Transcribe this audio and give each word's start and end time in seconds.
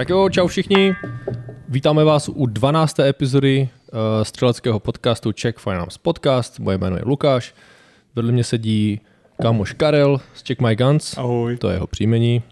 Tak 0.00 0.08
jo, 0.08 0.28
čau 0.28 0.46
všichni. 0.46 0.94
Vítáme 1.68 2.04
vás 2.04 2.28
u 2.28 2.46
12. 2.46 2.98
epizody 3.00 3.68
uh, 3.92 3.98
střeleckého 4.22 4.80
podcastu 4.80 5.32
Czech 5.32 5.56
Finance 5.56 5.98
Podcast. 6.02 6.58
Moje 6.58 6.78
jméno 6.78 6.96
je 6.96 7.02
Lukáš. 7.06 7.54
Vedle 8.16 8.32
mě 8.32 8.44
sedí 8.44 9.00
kámoš 9.42 9.72
Karel 9.72 10.20
z 10.34 10.42
Check 10.46 10.60
My 10.60 10.76
Guns. 10.76 11.18
Ahoj. 11.18 11.56
To 11.56 11.68
je 11.68 11.74
jeho 11.74 11.86
příjmení. 11.86 12.42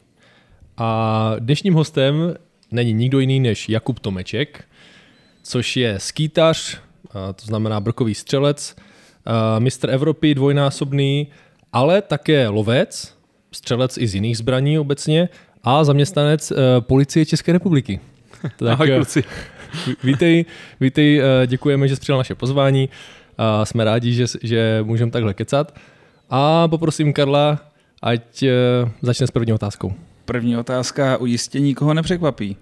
A 0.77 1.33
dnešním 1.39 1.75
hostem 1.75 2.35
není 2.71 2.93
nikdo 2.93 3.21
jiný 3.21 3.41
než 3.41 3.69
Jakub 3.69 3.99
Tomeček, 3.99 4.65
což 5.43 5.77
je 5.77 6.01
skýtař, 6.01 6.81
to 7.13 7.47
znamená 7.47 7.81
brokový 7.81 8.15
střelec, 8.15 8.77
mistr 9.59 9.91
Evropy 9.91 10.35
dvojnásobný, 10.35 11.29
ale 11.73 12.03
také 12.03 12.49
lovec, 12.49 13.15
střelec 13.53 13.99
i 13.99 14.07
z 14.07 14.15
jiných 14.15 14.39
zbraní 14.39 14.79
obecně 14.79 15.29
a 15.65 15.85
zaměstnanec 15.85 16.51
uh, 16.51 16.57
policie 16.81 17.27
České 17.27 17.53
republiky. 17.53 18.01
Tak, 18.57 18.69
Ahoj 18.69 18.89
kluci. 18.89 19.25
Vítej, 20.05 20.45
vítej, 20.81 21.23
děkujeme, 21.47 21.89
že 21.89 21.97
jsi 21.97 22.01
přijal 22.01 22.19
naše 22.19 22.35
pozvání. 22.35 22.89
A 23.39 23.65
jsme 23.65 23.85
rádi, 23.85 24.13
že, 24.13 24.25
že 24.43 24.81
můžeme 24.83 25.11
takhle 25.11 25.35
kecat. 25.35 25.75
A 26.31 26.69
poprosím 26.69 27.13
Karla, 27.13 27.59
ať 28.03 28.45
začne 29.03 29.27
s 29.27 29.31
první 29.31 29.53
otázkou. 29.53 29.95
První 30.25 30.57
otázka 30.57 31.17
ujistě 31.17 31.61
nikoho 31.61 31.95
nepřekvapí. 31.95 32.57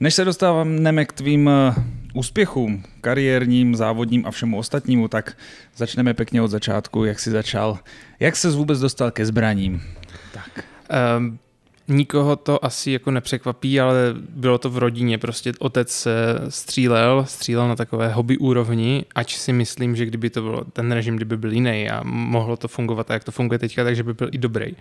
Než 0.00 0.14
se 0.14 0.24
dostáváme 0.24 1.04
k 1.04 1.12
tvým 1.12 1.50
úspěchům, 2.14 2.82
kariérním, 3.00 3.76
závodním 3.76 4.26
a 4.26 4.30
všemu 4.30 4.58
ostatnímu, 4.58 5.08
tak 5.08 5.36
začneme 5.76 6.14
pěkně 6.14 6.42
od 6.42 6.48
začátku, 6.48 7.04
jak 7.04 7.20
jsi 7.20 7.30
začal. 7.30 7.78
Jak 8.20 8.36
se 8.36 8.50
vůbec 8.50 8.80
dostal 8.80 9.10
ke 9.10 9.26
zbraním? 9.26 9.82
Tak. 10.32 10.64
Um, 11.18 11.38
Nikoho 11.88 12.36
to 12.36 12.64
asi 12.64 12.90
jako 12.90 13.10
nepřekvapí, 13.10 13.80
ale 13.80 13.96
bylo 14.30 14.58
to 14.58 14.70
v 14.70 14.78
rodině. 14.78 15.18
Prostě 15.18 15.52
otec 15.58 16.08
střílel, 16.48 17.24
střílel 17.28 17.68
na 17.68 17.76
takové 17.76 18.08
hobby 18.08 18.38
úrovni, 18.38 19.04
ač 19.14 19.36
si 19.36 19.52
myslím, 19.52 19.96
že 19.96 20.06
kdyby 20.06 20.30
to 20.30 20.42
bylo 20.42 20.64
ten 20.64 20.92
režim, 20.92 21.16
kdyby 21.16 21.36
byl 21.36 21.52
jiný 21.52 21.90
a 21.90 22.00
mohlo 22.04 22.56
to 22.56 22.68
fungovat 22.68 23.06
tak, 23.06 23.14
jak 23.14 23.24
to 23.24 23.32
funguje 23.32 23.58
teďka, 23.58 23.84
takže 23.84 24.02
by 24.02 24.14
byl 24.14 24.28
i 24.32 24.38
dobrý. 24.38 24.76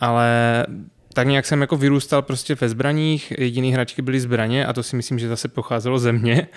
Ale 0.00 0.66
tak 1.12 1.26
nějak 1.26 1.46
jsem 1.46 1.60
jako 1.60 1.76
vyrůstal 1.76 2.22
prostě 2.22 2.54
ve 2.54 2.68
zbraních, 2.68 3.32
jediný 3.38 3.72
hračky 3.72 4.02
byly 4.02 4.20
zbraně 4.20 4.66
a 4.66 4.72
to 4.72 4.82
si 4.82 4.96
myslím, 4.96 5.18
že 5.18 5.28
zase 5.28 5.48
pocházelo 5.48 5.98
ze 5.98 6.12
mě. 6.12 6.48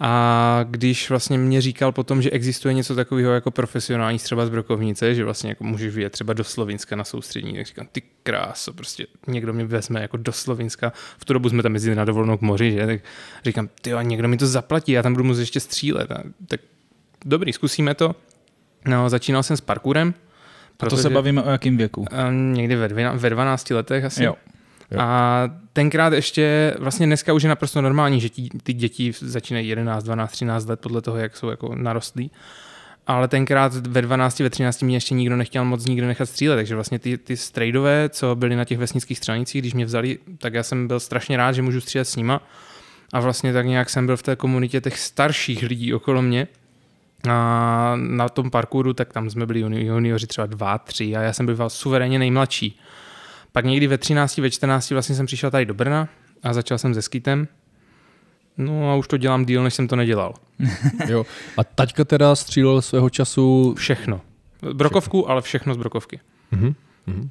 A 0.00 0.60
když 0.70 1.10
vlastně 1.10 1.38
mě 1.38 1.60
říkal 1.60 1.92
potom, 1.92 2.22
že 2.22 2.30
existuje 2.30 2.74
něco 2.74 2.94
takového 2.94 3.32
jako 3.32 3.50
profesionální 3.50 4.18
třeba 4.18 4.46
z 4.46 4.50
brokovnice, 4.50 5.14
že 5.14 5.24
vlastně 5.24 5.48
jako 5.48 5.64
můžeš 5.64 5.94
vyjet 5.94 6.12
třeba 6.12 6.32
do 6.32 6.44
Slovinska 6.44 6.96
na 6.96 7.04
soustřední, 7.04 7.56
tak 7.56 7.66
říkám, 7.66 7.86
ty 7.92 8.02
kráso, 8.22 8.72
prostě 8.72 9.06
někdo 9.26 9.52
mě 9.52 9.64
vezme 9.64 10.02
jako 10.02 10.16
do 10.16 10.32
Slovinska. 10.32 10.92
V 11.18 11.24
tu 11.24 11.32
dobu 11.32 11.48
jsme 11.48 11.62
tam 11.62 11.74
jezdili 11.74 11.96
na 11.96 12.04
dovolenou 12.04 12.36
k 12.36 12.40
moři, 12.40 12.72
že? 12.72 12.86
Tak 12.86 13.00
říkám, 13.44 13.68
ty 13.82 13.90
jo, 13.90 14.00
někdo 14.00 14.28
mi 14.28 14.36
to 14.36 14.46
zaplatí, 14.46 14.92
já 14.92 15.02
tam 15.02 15.12
budu 15.12 15.24
muset 15.24 15.40
ještě 15.40 15.60
střílet. 15.60 16.10
A, 16.10 16.22
tak 16.46 16.60
dobrý, 17.24 17.52
zkusíme 17.52 17.94
to. 17.94 18.14
No, 18.86 19.08
začínal 19.08 19.42
jsem 19.42 19.56
s 19.56 19.60
parkourem. 19.60 20.14
A 20.80 20.86
to 20.86 20.96
se 20.96 21.10
bavíme 21.10 21.42
o 21.42 21.50
jakém 21.50 21.76
věku? 21.76 22.04
Někdy 22.30 22.76
ve, 22.76 22.88
ve 23.14 23.30
12 23.30 23.70
letech 23.70 24.04
asi. 24.04 24.24
Jo. 24.24 24.34
Jo. 24.90 25.00
A 25.00 25.50
tenkrát 25.72 26.12
ještě, 26.12 26.74
vlastně 26.78 27.06
dneska 27.06 27.32
už 27.32 27.42
je 27.42 27.48
naprosto 27.48 27.82
normální, 27.82 28.20
že 28.20 28.30
tí, 28.30 28.48
ty 28.62 28.72
děti 28.72 29.12
začínají 29.20 29.68
11, 29.68 30.04
12, 30.04 30.30
13 30.30 30.66
let 30.66 30.80
podle 30.80 31.02
toho, 31.02 31.16
jak 31.16 31.36
jsou 31.36 31.48
jako 31.48 31.74
narostlí. 31.74 32.30
Ale 33.06 33.28
tenkrát 33.28 33.74
ve 33.74 34.02
12, 34.02 34.40
ve 34.40 34.50
13 34.50 34.82
mě 34.82 34.96
ještě 34.96 35.14
nikdo 35.14 35.36
nechtěl 35.36 35.64
moc 35.64 35.86
nikdo 35.86 36.06
nechat 36.06 36.28
střílet, 36.28 36.56
takže 36.56 36.74
vlastně 36.74 36.98
ty, 36.98 37.18
ty 37.18 37.36
strejdové, 37.36 38.08
co 38.08 38.36
byly 38.36 38.56
na 38.56 38.64
těch 38.64 38.78
vesnických 38.78 39.18
střelnicích, 39.18 39.62
když 39.62 39.74
mě 39.74 39.84
vzali, 39.84 40.18
tak 40.38 40.54
já 40.54 40.62
jsem 40.62 40.88
byl 40.88 41.00
strašně 41.00 41.36
rád, 41.36 41.52
že 41.52 41.62
můžu 41.62 41.80
střílet 41.80 42.04
s 42.04 42.16
nima. 42.16 42.42
A 43.12 43.20
vlastně 43.20 43.52
tak 43.52 43.66
nějak 43.66 43.90
jsem 43.90 44.06
byl 44.06 44.16
v 44.16 44.22
té 44.22 44.36
komunitě 44.36 44.80
těch 44.80 44.98
starších 44.98 45.62
lidí 45.62 45.94
okolo 45.94 46.22
mě, 46.22 46.48
a 47.28 47.92
na 47.96 48.28
tom 48.28 48.50
parkouru, 48.50 48.92
tak 48.92 49.12
tam 49.12 49.30
jsme 49.30 49.46
byli 49.46 49.60
juniori 49.60 50.26
třeba 50.26 50.46
dva, 50.46 50.78
tři 50.78 51.16
a 51.16 51.22
já 51.22 51.32
jsem 51.32 51.46
byl 51.46 51.70
suverénně 51.70 52.18
nejmladší. 52.18 52.78
Pak 53.52 53.64
někdy 53.64 53.86
ve 53.86 53.98
13, 53.98 54.38
ve 54.38 54.50
14 54.50 54.90
vlastně 54.90 55.14
jsem 55.14 55.26
přišel 55.26 55.50
tady 55.50 55.66
do 55.66 55.74
Brna 55.74 56.08
a 56.42 56.52
začal 56.52 56.78
jsem 56.78 56.94
se 56.94 57.02
skitem. 57.02 57.48
No 58.58 58.92
a 58.92 58.94
už 58.94 59.08
to 59.08 59.16
dělám 59.16 59.44
díl, 59.44 59.62
než 59.62 59.74
jsem 59.74 59.88
to 59.88 59.96
nedělal. 59.96 60.34
jo. 61.08 61.26
A 61.56 61.64
taťka 61.64 62.04
teda 62.04 62.36
střílel 62.36 62.82
svého 62.82 63.10
času... 63.10 63.74
Všechno. 63.78 64.20
Brokovku, 64.72 65.18
všechno. 65.18 65.30
ale 65.30 65.42
všechno 65.42 65.74
z 65.74 65.76
brokovky. 65.76 66.20
Mm-hmm. 66.52 66.74
Mm-hmm. 67.08 67.28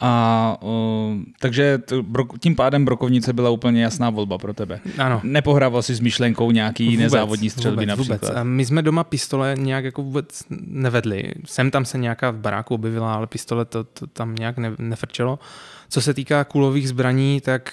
A 0.00 0.56
o, 0.60 1.12
takže 1.40 1.78
t, 1.78 2.02
brok, 2.02 2.38
tím 2.38 2.56
pádem 2.56 2.84
brokovnice 2.84 3.32
byla 3.32 3.50
úplně 3.50 3.82
jasná 3.82 4.10
volba 4.10 4.38
pro 4.38 4.54
tebe. 4.54 4.80
Ano. 4.98 5.20
Nepohrával 5.22 5.82
si 5.82 5.94
s 5.94 6.00
myšlenkou 6.00 6.50
nějaký 6.50 6.84
vůbec, 6.84 6.92
jiné 6.92 7.10
závodní 7.10 7.50
střelby 7.50 7.76
vůbec, 7.76 7.88
například? 7.88 8.22
Vůbec. 8.22 8.36
A 8.36 8.44
my 8.44 8.64
jsme 8.64 8.82
doma 8.82 9.04
pistole 9.04 9.54
nějak 9.58 9.84
jako 9.84 10.02
vůbec 10.02 10.42
nevedli. 10.66 11.32
Sem 11.44 11.70
tam 11.70 11.84
se 11.84 11.98
nějaká 11.98 12.30
v 12.30 12.36
baráku 12.36 12.74
objevila, 12.74 13.14
ale 13.14 13.26
pistole 13.26 13.64
to, 13.64 13.84
to 13.84 14.06
tam 14.06 14.34
nějak 14.34 14.58
ne, 14.58 14.72
nefrčelo. 14.78 15.38
Co 15.88 16.00
se 16.00 16.14
týká 16.14 16.44
kulových 16.44 16.88
zbraní, 16.88 17.40
tak 17.40 17.72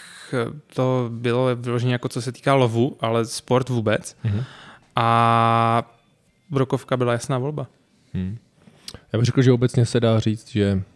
to 0.73 1.09
bylo 1.13 1.55
vyloženě 1.55 1.93
jako 1.93 2.09
co 2.09 2.21
se 2.21 2.31
týká 2.31 2.53
lovu, 2.53 2.97
ale 2.99 3.25
sport 3.25 3.69
vůbec. 3.69 4.15
Mm-hmm. 4.25 4.43
A 4.95 5.91
brokovka 6.49 6.97
byla 6.97 7.13
jasná 7.13 7.37
volba. 7.37 7.67
Hmm. 8.13 8.37
Já 9.13 9.19
bych 9.19 9.25
řekl, 9.25 9.41
že 9.41 9.51
obecně 9.51 9.85
se 9.85 9.99
dá 9.99 10.19
říct, 10.19 10.49
že 10.51 10.83
Eh, 10.83 10.92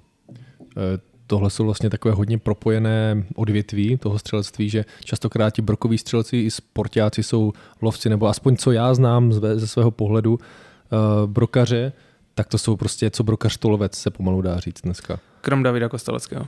tohle 1.27 1.49
jsou 1.49 1.65
vlastně 1.65 1.89
takové 1.89 2.13
hodně 2.13 2.37
propojené 2.37 3.23
odvětví 3.35 3.97
toho 3.97 4.19
střelectví, 4.19 4.69
že 4.69 4.85
častokrát 5.03 5.53
ti 5.53 5.61
brokoví 5.61 5.97
střelci 5.97 6.37
i 6.37 6.51
sportáci 6.51 7.23
jsou 7.23 7.53
lovci, 7.81 8.09
nebo 8.09 8.27
aspoň 8.27 8.55
co 8.55 8.71
já 8.71 8.93
znám 8.93 9.33
ze 9.33 9.67
svého 9.67 9.91
pohledu 9.91 10.33
uh, 10.33 11.29
brokaře, 11.29 11.91
tak 12.35 12.47
to 12.47 12.57
jsou 12.57 12.75
prostě 12.75 13.09
co 13.09 13.23
brokař, 13.23 13.57
to 13.57 13.69
lovec 13.69 13.95
se 13.95 14.11
pomalu 14.11 14.41
dá 14.41 14.59
říct 14.59 14.81
dneska. 14.81 15.19
Krom 15.41 15.63
Davida 15.63 15.89
Kosteleckého. 15.89 16.47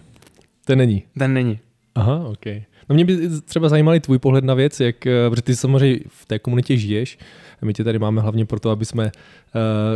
Ten 0.66 0.78
není. 0.78 1.03
Ten 1.18 1.34
není. 1.34 1.59
Aha, 1.95 2.23
ok. 2.25 2.45
No 2.89 2.95
mě 2.95 3.06
by 3.06 3.29
třeba 3.45 3.69
zajímal 3.69 4.00
tvůj 4.00 4.19
pohled 4.19 4.44
na 4.44 4.53
věc, 4.53 4.79
jak, 4.79 5.06
eh, 5.06 5.29
protože 5.29 5.41
ty 5.41 5.56
samozřejmě 5.56 6.00
v 6.07 6.25
té 6.25 6.39
komunitě 6.39 6.78
žiješ, 6.78 7.18
my 7.62 7.73
tě 7.73 7.84
tady 7.84 8.00
máme 8.00 8.22
hlavně 8.22 8.45
proto, 8.45 8.69
aby 8.69 8.85
jsme 8.85 9.12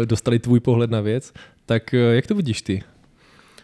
dostali 0.06 0.40
tvůj 0.40 0.60
pohled 0.60 0.92
na 0.92 1.02
věc, 1.02 1.34
tak 1.66 1.94
jak 1.94 2.28
to 2.28 2.36
vidíš 2.36 2.62
ty? 2.62 2.84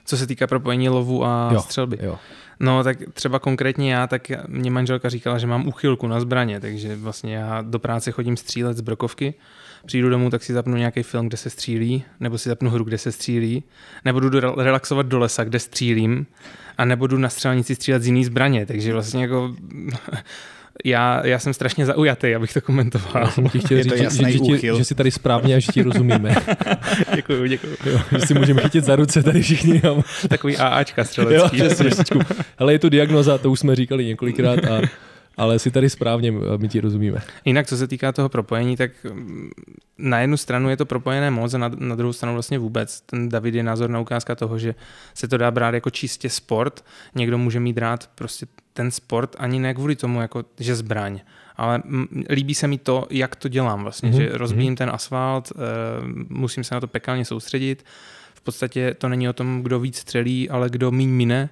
Co 0.09 0.17
se 0.17 0.27
týká 0.27 0.47
propojení 0.47 0.89
lovu 0.89 1.25
a 1.25 1.49
jo, 1.53 1.61
střelby. 1.61 1.97
Jo. 2.01 2.19
No 2.59 2.83
tak 2.83 2.97
třeba 3.13 3.39
konkrétně 3.39 3.93
já, 3.93 4.07
tak 4.07 4.31
mě 4.47 4.71
manželka 4.71 5.09
říkala, 5.09 5.37
že 5.37 5.47
mám 5.47 5.67
uchylku 5.67 6.07
na 6.07 6.19
zbraně, 6.19 6.59
takže 6.59 6.95
vlastně 6.95 7.35
já 7.35 7.61
do 7.61 7.79
práce 7.79 8.11
chodím 8.11 8.37
střílet 8.37 8.77
z 8.77 8.81
brokovky, 8.81 9.33
přijdu 9.85 10.09
domů, 10.09 10.29
tak 10.29 10.43
si 10.43 10.53
zapnu 10.53 10.77
nějaký 10.77 11.03
film, 11.03 11.27
kde 11.27 11.37
se 11.37 11.49
střílí, 11.49 12.03
nebo 12.19 12.37
si 12.37 12.49
zapnu 12.49 12.69
hru, 12.69 12.83
kde 12.83 12.97
se 12.97 13.11
střílí, 13.11 13.63
nebo 14.05 14.19
jdu 14.19 14.39
relaxovat 14.39 15.05
do 15.05 15.19
lesa, 15.19 15.43
kde 15.43 15.59
střílím, 15.59 16.25
a 16.77 16.85
nebo 16.85 17.07
jdu 17.07 17.17
na 17.17 17.29
střelnici 17.29 17.75
střílet 17.75 18.03
z 18.03 18.05
jiný 18.05 18.25
zbraně, 18.25 18.65
takže 18.65 18.93
vlastně 18.93 19.21
jako 19.21 19.55
já, 20.85 21.27
já 21.27 21.39
jsem 21.39 21.53
strašně 21.53 21.85
zaujatý, 21.85 22.35
abych 22.35 22.53
to 22.53 22.61
komentoval. 22.61 23.23
Já 23.23 23.31
jsem 23.31 23.49
ti 23.49 23.59
chtěl 23.59 23.83
říct, 23.83 23.97
že, 23.97 24.09
že, 24.09 24.57
že, 24.59 24.77
že 24.77 24.85
jsi 24.85 24.95
tady 24.95 25.11
správně 25.11 25.55
a 25.55 25.59
že 25.59 25.71
ti 25.71 25.81
rozumíme. 25.81 26.35
děkuju, 27.15 27.45
děkuju. 27.45 27.75
Jo, 27.85 27.99
že 28.11 28.27
si 28.27 28.33
můžeme 28.33 28.61
chytit 28.61 28.85
za 28.85 28.95
ruce 28.95 29.23
tady 29.23 29.41
všichni. 29.41 29.81
Takový 30.27 30.57
AAčka 30.57 31.03
střelecký. 31.05 31.57
Jo, 31.59 32.21
Ale 32.57 32.73
je 32.73 32.79
to 32.79 32.89
diagnoza, 32.89 33.37
to 33.37 33.51
už 33.51 33.59
jsme 33.59 33.75
říkali 33.75 34.05
několikrát 34.05 34.65
a 34.65 34.81
ale 35.39 35.59
si 35.59 35.71
tady 35.71 35.89
správně, 35.89 36.31
my 36.57 36.67
ti 36.67 36.81
rozumíme. 36.81 37.21
Jinak, 37.45 37.67
co 37.67 37.77
se 37.77 37.87
týká 37.87 38.11
toho 38.11 38.29
propojení, 38.29 38.77
tak 38.77 38.91
mm, 39.13 39.49
na 39.97 40.19
jednu 40.19 40.37
stranu 40.37 40.69
je 40.69 40.77
to 40.77 40.85
propojené 40.85 41.31
moc 41.31 41.53
a 41.53 41.57
na, 41.57 41.71
na 41.77 41.95
druhou 41.95 42.13
stranu 42.13 42.33
vlastně 42.33 42.59
vůbec. 42.59 43.01
Ten 43.01 43.29
David 43.29 43.55
je 43.55 43.63
názorná 43.63 43.99
ukázka 43.99 44.35
toho, 44.35 44.59
že 44.59 44.75
se 45.13 45.27
to 45.27 45.37
dá 45.37 45.51
brát 45.51 45.73
jako 45.73 45.89
čistě 45.89 46.29
sport. 46.29 46.85
Někdo 47.15 47.37
může 47.37 47.59
mít 47.59 47.77
rád 47.77 48.09
prostě 48.15 48.45
ten 48.79 48.91
sport 48.91 49.35
ani 49.39 49.59
ne 49.59 49.73
kvůli 49.73 49.95
tomu, 49.95 50.21
jako, 50.21 50.43
že 50.59 50.75
zbraň. 50.75 51.19
Ale 51.55 51.83
líbí 52.29 52.55
se 52.55 52.67
mi 52.67 52.77
to, 52.77 53.07
jak 53.09 53.35
to 53.35 53.47
dělám 53.47 53.83
vlastně, 53.83 54.11
mm-hmm. 54.11 54.17
že 54.17 54.37
rozbíjím 54.37 54.73
mm-hmm. 54.73 54.77
ten 54.77 54.89
asfalt, 54.89 55.51
e, 55.51 55.55
musím 56.29 56.63
se 56.63 56.75
na 56.75 56.81
to 56.81 56.87
pekalně 56.87 57.25
soustředit. 57.25 57.85
V 58.33 58.41
podstatě 58.41 58.93
to 58.93 59.09
není 59.09 59.29
o 59.29 59.33
tom, 59.33 59.61
kdo 59.63 59.79
víc 59.79 59.97
střelí, 59.97 60.49
ale 60.49 60.69
kdo 60.69 60.91
míň 60.91 61.09
mine. 61.09 61.49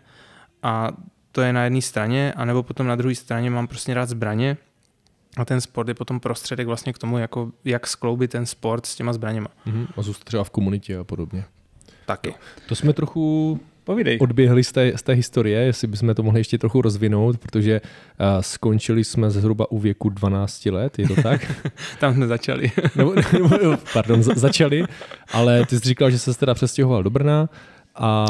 A 0.63 0.91
to 1.31 1.41
je 1.41 1.53
na 1.53 1.63
jedné 1.63 1.81
straně, 1.81 2.33
anebo 2.35 2.63
potom 2.63 2.87
na 2.87 2.95
druhé 2.95 3.15
straně 3.15 3.49
mám 3.49 3.67
prostě 3.67 3.93
rád 3.93 4.09
zbraně 4.09 4.57
a 5.37 5.45
ten 5.45 5.61
sport 5.61 5.87
je 5.87 5.93
potom 5.93 6.19
prostředek 6.19 6.67
vlastně 6.67 6.93
k 6.93 6.97
tomu, 6.97 7.17
jako, 7.17 7.51
jak 7.65 7.87
skloubit 7.87 8.31
ten 8.31 8.45
sport 8.45 8.85
s 8.85 8.95
těma 8.95 9.13
zbraněma. 9.13 9.47
Mm-hmm. 9.67 9.87
A 9.97 10.01
zůstat 10.01 10.23
třeba 10.23 10.43
v 10.43 10.49
komunitě 10.49 10.97
a 10.97 11.03
podobně. 11.03 11.45
Taky. 12.05 12.33
To 12.67 12.75
jsme 12.75 12.93
trochu 12.93 13.59
Povídej. 13.87 14.17
odběhli 14.21 14.63
z 14.63 14.71
té, 14.71 14.97
z 14.97 15.01
té 15.01 15.13
historie, 15.13 15.59
jestli 15.59 15.87
bychom 15.87 16.15
to 16.15 16.23
mohli 16.23 16.39
ještě 16.39 16.57
trochu 16.57 16.81
rozvinout, 16.81 17.37
protože 17.37 17.81
uh, 17.81 18.41
skončili 18.41 19.03
jsme 19.03 19.31
zhruba 19.31 19.71
u 19.71 19.79
věku 19.79 20.09
12 20.09 20.65
let, 20.65 20.99
je 20.99 21.07
to 21.07 21.21
tak? 21.21 21.51
Tam 21.99 22.13
jsme 22.13 22.27
začali. 22.27 22.71
nebo, 22.95 23.15
nebo, 23.61 23.77
pardon, 23.93 24.23
začali, 24.23 24.83
ale 25.33 25.65
ty 25.65 25.79
jsi 25.79 25.87
říkal, 25.87 26.11
že 26.11 26.19
se 26.19 26.33
teda 26.33 26.53
přestěhoval 26.53 27.03
do 27.03 27.09
Brna 27.09 27.49
a, 27.95 28.25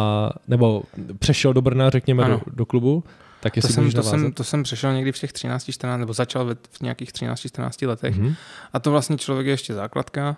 nebo 0.48 0.84
přešel 1.20 1.54
do 1.54 1.62
Brna, 1.62 1.90
řekněme, 1.90 2.28
do, 2.28 2.42
do 2.48 2.66
klubu. 2.66 3.04
Tak 3.40 3.54
To 3.54 3.68
jsem, 3.68 3.92
to, 3.92 4.04
jsem, 4.04 4.32
to 4.32 4.44
jsem 4.44 4.64
přešel 4.64 4.94
někdy 4.94 5.12
v 5.12 5.20
těch 5.20 5.34
13, 5.34 5.72
14, 5.72 6.00
nebo 6.00 6.14
začal 6.14 6.46
ve, 6.46 6.56
v 6.56 6.82
nějakých 6.82 7.12
13, 7.14 7.40
14 7.40 7.82
letech. 7.82 8.18
Mhm. 8.18 8.34
A 8.74 8.80
to 8.80 8.92
vlastně 8.92 9.18
člověk 9.18 9.48
je 9.48 9.54
ještě 9.54 9.74
základka. 9.74 10.38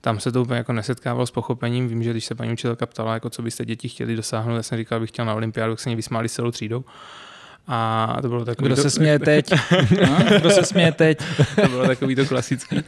Tam 0.00 0.20
se 0.20 0.32
to 0.32 0.42
úplně 0.42 0.58
jako 0.58 0.72
nesetkával 0.72 1.26
s 1.26 1.30
pochopením. 1.30 1.88
Vím, 1.88 2.02
že 2.02 2.10
když 2.10 2.24
se 2.24 2.34
paní 2.34 2.52
učitelka 2.52 2.86
ptala, 2.86 3.14
jako 3.14 3.30
co 3.30 3.42
byste 3.42 3.64
děti 3.64 3.88
chtěli 3.88 4.16
dosáhnout, 4.16 4.56
já 4.56 4.62
jsem 4.62 4.78
říkal, 4.78 5.00
bych 5.00 5.10
chtěl 5.10 5.24
na 5.24 5.34
olympiádu, 5.34 5.72
tak 5.72 5.80
se 5.80 5.88
mě 5.88 5.96
vysmáli 5.96 6.28
celou 6.28 6.50
třídou. 6.50 6.84
A 7.70 8.16
to 8.22 8.28
bylo 8.28 8.44
takový 8.44 8.66
Kdo 8.66 8.76
se 8.76 8.90
směje 8.90 9.18
teď? 9.18 9.50
No, 10.08 10.38
Kdo 10.38 10.50
se 10.50 10.64
směje 10.64 10.92
teď? 10.92 11.18
to 11.62 11.68
bylo 11.68 11.86
takový 11.86 12.14
to 12.14 12.26
klasický. 12.26 12.80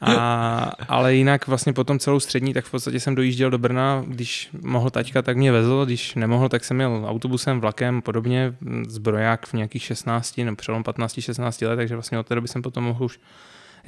A, 0.00 0.72
ale 0.88 1.14
jinak 1.14 1.46
vlastně 1.46 1.72
potom 1.72 1.98
celou 1.98 2.20
střední, 2.20 2.54
tak 2.54 2.64
v 2.64 2.70
podstatě 2.70 3.00
jsem 3.00 3.14
dojížděl 3.14 3.50
do 3.50 3.58
Brna, 3.58 4.04
když 4.06 4.48
mohl 4.62 4.90
taťka, 4.90 5.22
tak 5.22 5.36
mě 5.36 5.52
vezl, 5.52 5.84
když 5.84 6.14
nemohl, 6.14 6.48
tak 6.48 6.64
jsem 6.64 6.80
jel 6.80 7.04
autobusem, 7.08 7.60
vlakem, 7.60 8.02
podobně, 8.02 8.54
zbroják 8.88 9.46
v 9.46 9.54
nějakých 9.54 9.82
16, 9.82 10.38
nebo 10.38 10.56
přelom 10.56 10.82
15-16 10.82 11.68
let, 11.68 11.76
takže 11.76 11.94
vlastně 11.94 12.18
od 12.18 12.26
té 12.26 12.34
doby 12.34 12.48
jsem 12.48 12.62
potom 12.62 12.84
mohl 12.84 13.04
už 13.04 13.18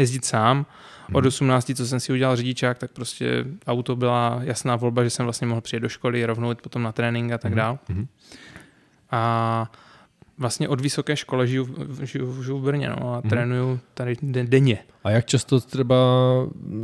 jezdit 0.01 0.25
sám. 0.25 0.67
Od 1.13 1.27
18, 1.27 1.73
co 1.77 1.87
jsem 1.87 2.01
si 2.01 2.13
udělal 2.13 2.37
řidičák, 2.37 2.79
tak 2.79 2.91
prostě 2.91 3.45
auto 3.67 3.97
byla 3.97 4.39
jasná 4.43 4.77
volba, 4.77 5.05
že 5.05 5.11
jsem 5.11 5.27
vlastně 5.27 5.47
mohl 5.47 5.61
přijet 5.61 5.83
do 5.83 5.89
školy, 5.89 6.25
rovnou 6.27 6.49
jít 6.51 6.63
potom 6.63 6.83
na 6.83 6.93
trénink 6.93 7.33
a 7.33 7.39
tak 7.39 7.55
dál. 7.55 7.79
mhm. 7.89 8.07
A 9.11 9.73
vlastně 10.39 10.69
od 10.69 10.81
vysoké 10.81 11.17
školy 11.17 11.49
žiju, 11.49 11.65
v- 11.65 12.03
žiju, 12.05 12.43
žiju 12.43 12.59
v 12.59 12.63
Brně 12.65 12.89
no, 12.89 13.15
a 13.15 13.21
Mhm. 13.21 13.31
trénuju 13.31 13.81
tady 13.95 14.17
de- 14.23 14.45
denně. 14.45 14.79
A 15.05 15.11
jak 15.11 15.27
často 15.27 15.61
třeba 15.61 15.97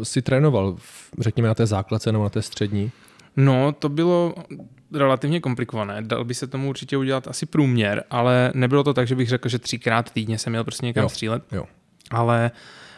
si 0.03 0.23
trénoval, 0.23 0.77
řekněme 1.19 1.49
na 1.49 1.55
té 1.55 1.67
základce 1.67 2.13
nebo 2.13 2.25
na 2.25 2.31
té 2.31 2.43
střední? 2.43 2.91
No, 3.37 3.73
to 3.73 3.89
bylo 3.89 4.35
relativně 4.93 5.41
komplikované. 5.41 6.03
Dal 6.03 6.25
by 6.25 6.35
se 6.35 6.47
tomu 6.47 6.69
určitě 6.69 6.97
udělat 6.97 7.29
asi 7.29 7.47
průměr, 7.47 8.05
ale 8.11 8.53
nebylo 8.55 8.85
to 8.85 8.95
tak, 8.95 9.07
že 9.07 9.15
bych 9.15 9.29
řekl, 9.29 9.49
že 9.49 9.59
třikrát 9.59 10.11
týdně 10.11 10.39
jsem 10.39 10.51
měl 10.53 10.65
prostě 10.65 10.87
někam 10.87 11.03
Jo, 11.03 11.09
střílet. 11.09 11.43
jo. 11.53 11.65
Ale 12.11 12.51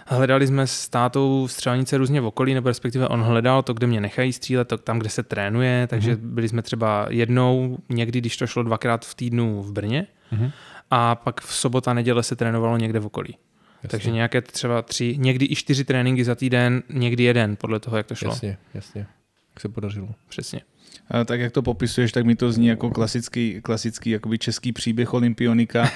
hledali 0.08 0.46
jsme 0.46 0.66
s 0.66 0.88
tátou 0.88 1.48
střelnice 1.48 1.98
různě 1.98 2.20
v 2.20 2.26
okolí, 2.26 2.54
nebo 2.54 2.68
respektive 2.68 3.08
on 3.08 3.22
hledal 3.22 3.62
to, 3.62 3.74
kde 3.74 3.86
mě 3.86 4.00
nechají 4.00 4.32
střílet, 4.32 4.68
to 4.68 4.78
tam, 4.78 4.98
kde 4.98 5.08
se 5.10 5.22
trénuje, 5.22 5.86
takže 5.86 6.10
Mhm. 6.16 6.34
byli 6.34 6.48
jsme 6.48 6.62
třeba 6.62 7.06
jednou, 7.10 7.78
někdy, 7.88 8.20
když 8.20 8.36
to 8.36 8.46
šlo 8.46 8.62
dvakrát 8.62 9.04
v 9.04 9.14
týdnu 9.14 9.62
v 9.62 9.72
Brně, 9.72 10.06
Mhm. 10.32 10.50
a 10.90 11.14
pak 11.14 11.40
v 11.40 11.54
sobota, 11.54 11.94
neděle 11.94 12.22
se 12.22 12.36
trénovalo 12.36 12.76
někde 12.76 12.98
v 13.00 13.06
okolí. 13.06 13.36
Jasně, 13.82 13.88
Takže 13.88 14.10
nějaké 14.10 14.42
třeba 14.42 14.82
tři, 14.82 15.14
někdy 15.18 15.46
i 15.50 15.54
čtyři 15.56 15.84
tréninky 15.84 16.24
za 16.24 16.34
týden, 16.34 16.82
někdy 16.88 17.22
jeden, 17.22 17.56
podle 17.56 17.80
toho, 17.80 17.96
jak 17.96 18.06
to 18.06 18.14
šlo. 18.14 18.30
Jasně, 18.30 18.58
jasně. 18.74 19.06
Jak 19.54 19.60
se 19.60 19.68
podařilo. 19.68 20.08
Přesně. 20.28 20.60
A 21.10 21.24
tak 21.24 21.40
jak 21.40 21.52
to 21.52 21.62
popisuješ, 21.62 22.12
tak 22.12 22.24
mi 22.24 22.36
to 22.36 22.52
zní 22.52 22.66
jako 22.66 22.90
klasický, 22.90 23.60
klasický 23.62 24.10
jakoby 24.10 24.38
český 24.38 24.72
příběh 24.72 25.14
olympionika, 25.14 25.90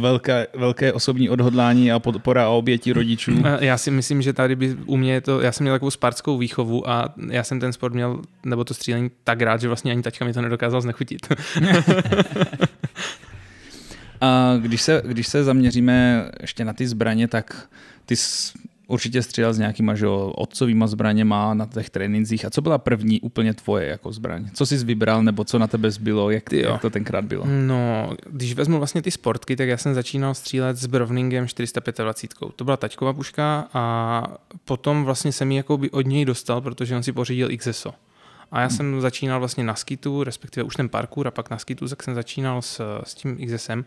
velké, 0.00 0.46
velké 0.54 0.92
osobní 0.92 1.30
odhodlání 1.30 1.92
a 1.92 1.98
podpora 1.98 2.44
a 2.44 2.48
oběti 2.48 2.92
rodičů. 2.92 3.32
A 3.44 3.64
Já 3.64 3.78
si 3.78 3.90
myslím, 3.90 4.22
že 4.22 4.32
tady 4.32 4.56
by 4.56 4.76
u 4.86 4.96
mě 4.96 5.20
to, 5.20 5.40
já 5.40 5.52
jsem 5.52 5.64
měl 5.64 5.74
takovou 5.74 5.90
spartskou 5.90 6.38
výchovu 6.38 6.90
a 6.90 7.14
já 7.30 7.44
jsem 7.44 7.60
ten 7.60 7.72
sport 7.72 7.94
měl, 7.94 8.22
nebo 8.44 8.64
to 8.64 8.74
střílení 8.74 9.10
tak 9.24 9.42
rád, 9.42 9.60
že 9.60 9.68
vlastně 9.68 9.92
ani 9.92 10.02
taťka 10.02 10.24
mi 10.24 10.32
to 10.32 10.42
nedokázal 10.42 10.80
znechutit. 10.80 11.26
A 14.20 14.56
když 14.60 14.82
se, 14.82 15.02
když 15.06 15.28
se 15.28 15.44
zaměříme 15.44 16.28
ještě 16.40 16.64
na 16.64 16.72
ty 16.72 16.86
zbraně, 16.88 17.28
tak 17.28 17.68
ty 18.06 18.16
jsi 18.16 18.52
určitě 18.86 19.22
střílel 19.22 19.54
s 19.54 19.58
nějakýma 19.58 19.94
že 19.94 20.04
jo, 20.04 20.32
otcovýma 20.36 20.86
zbraněma 20.86 21.54
na 21.54 21.66
těch 21.66 21.90
trénincích. 21.90 22.44
A 22.44 22.50
co 22.50 22.62
byla 22.62 22.78
první 22.78 23.20
úplně 23.20 23.54
tvoje 23.54 23.86
jako 23.86 24.12
zbraň? 24.12 24.50
Co 24.54 24.66
jsi 24.66 24.84
vybral 24.84 25.22
nebo 25.22 25.44
co 25.44 25.58
na 25.58 25.66
tebe 25.66 25.90
zbylo? 25.90 26.30
Jak, 26.30 26.50
Ty 26.50 26.60
jak 26.62 26.80
to 26.80 26.90
tenkrát 26.90 27.24
bylo? 27.24 27.44
No, 27.46 28.12
když 28.26 28.54
vezmu 28.54 28.78
vlastně 28.78 29.02
ty 29.02 29.10
sportky, 29.10 29.56
tak 29.56 29.68
já 29.68 29.76
jsem 29.76 29.94
začínal 29.94 30.34
střílet 30.34 30.76
s 30.76 30.86
Browningem 30.86 31.48
425. 31.48 32.52
To 32.56 32.64
byla 32.64 32.76
taťková 32.76 33.12
puška 33.12 33.68
a 33.74 34.24
potom 34.64 35.04
vlastně 35.04 35.32
jsem 35.32 35.50
ji 35.50 35.56
jako 35.56 35.78
by 35.78 35.90
od 35.90 36.06
něj 36.06 36.24
dostal, 36.24 36.60
protože 36.60 36.96
on 36.96 37.02
si 37.02 37.12
pořídil 37.12 37.48
XSO. 37.56 37.94
A 38.52 38.60
já 38.60 38.68
jsem 38.68 39.00
začínal 39.00 39.38
vlastně 39.38 39.64
na 39.64 39.74
skitu, 39.74 40.24
respektive 40.24 40.64
už 40.64 40.76
ten 40.76 40.88
parkour 40.88 41.28
a 41.28 41.30
pak 41.30 41.50
na 41.50 41.58
skitu, 41.58 41.88
tak 41.88 42.02
jsem 42.02 42.14
začínal 42.14 42.62
s, 42.62 43.00
s 43.04 43.14
tím 43.14 43.38
XSem. 43.46 43.84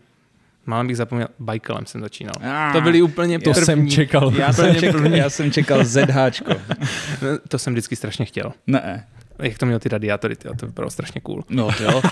Málem 0.68 0.86
bych 0.86 0.96
zapomněl, 0.96 1.28
bikelem 1.38 1.86
jsem 1.86 2.00
začínal. 2.00 2.34
Ah, 2.42 2.72
To 2.72 2.80
byly 2.80 3.02
úplně 3.02 3.38
To 3.38 3.50
první. 3.50 3.64
jsem 3.64 3.88
čekal. 3.90 4.32
Já 4.34 4.52
jsem, 4.52 4.74
čekal, 4.74 5.06
já 5.06 5.30
jsem 5.30 5.52
čekal 5.52 5.84
ZHčko. 5.84 6.52
To 7.48 7.58
jsem 7.58 7.72
vždycky 7.72 7.96
strašně 7.96 8.24
chtěl. 8.24 8.52
Ne. 8.66 9.06
Jak 9.42 9.58
to 9.58 9.66
měl 9.66 9.78
ty 9.78 9.88
radiátory, 9.88 10.36
tyjo, 10.36 10.54
to 10.54 10.66
bylo 10.66 10.90
strašně 10.90 11.20
cool. 11.20 11.44
No 11.50 11.68
to 11.78 11.82
jo. 11.82 12.02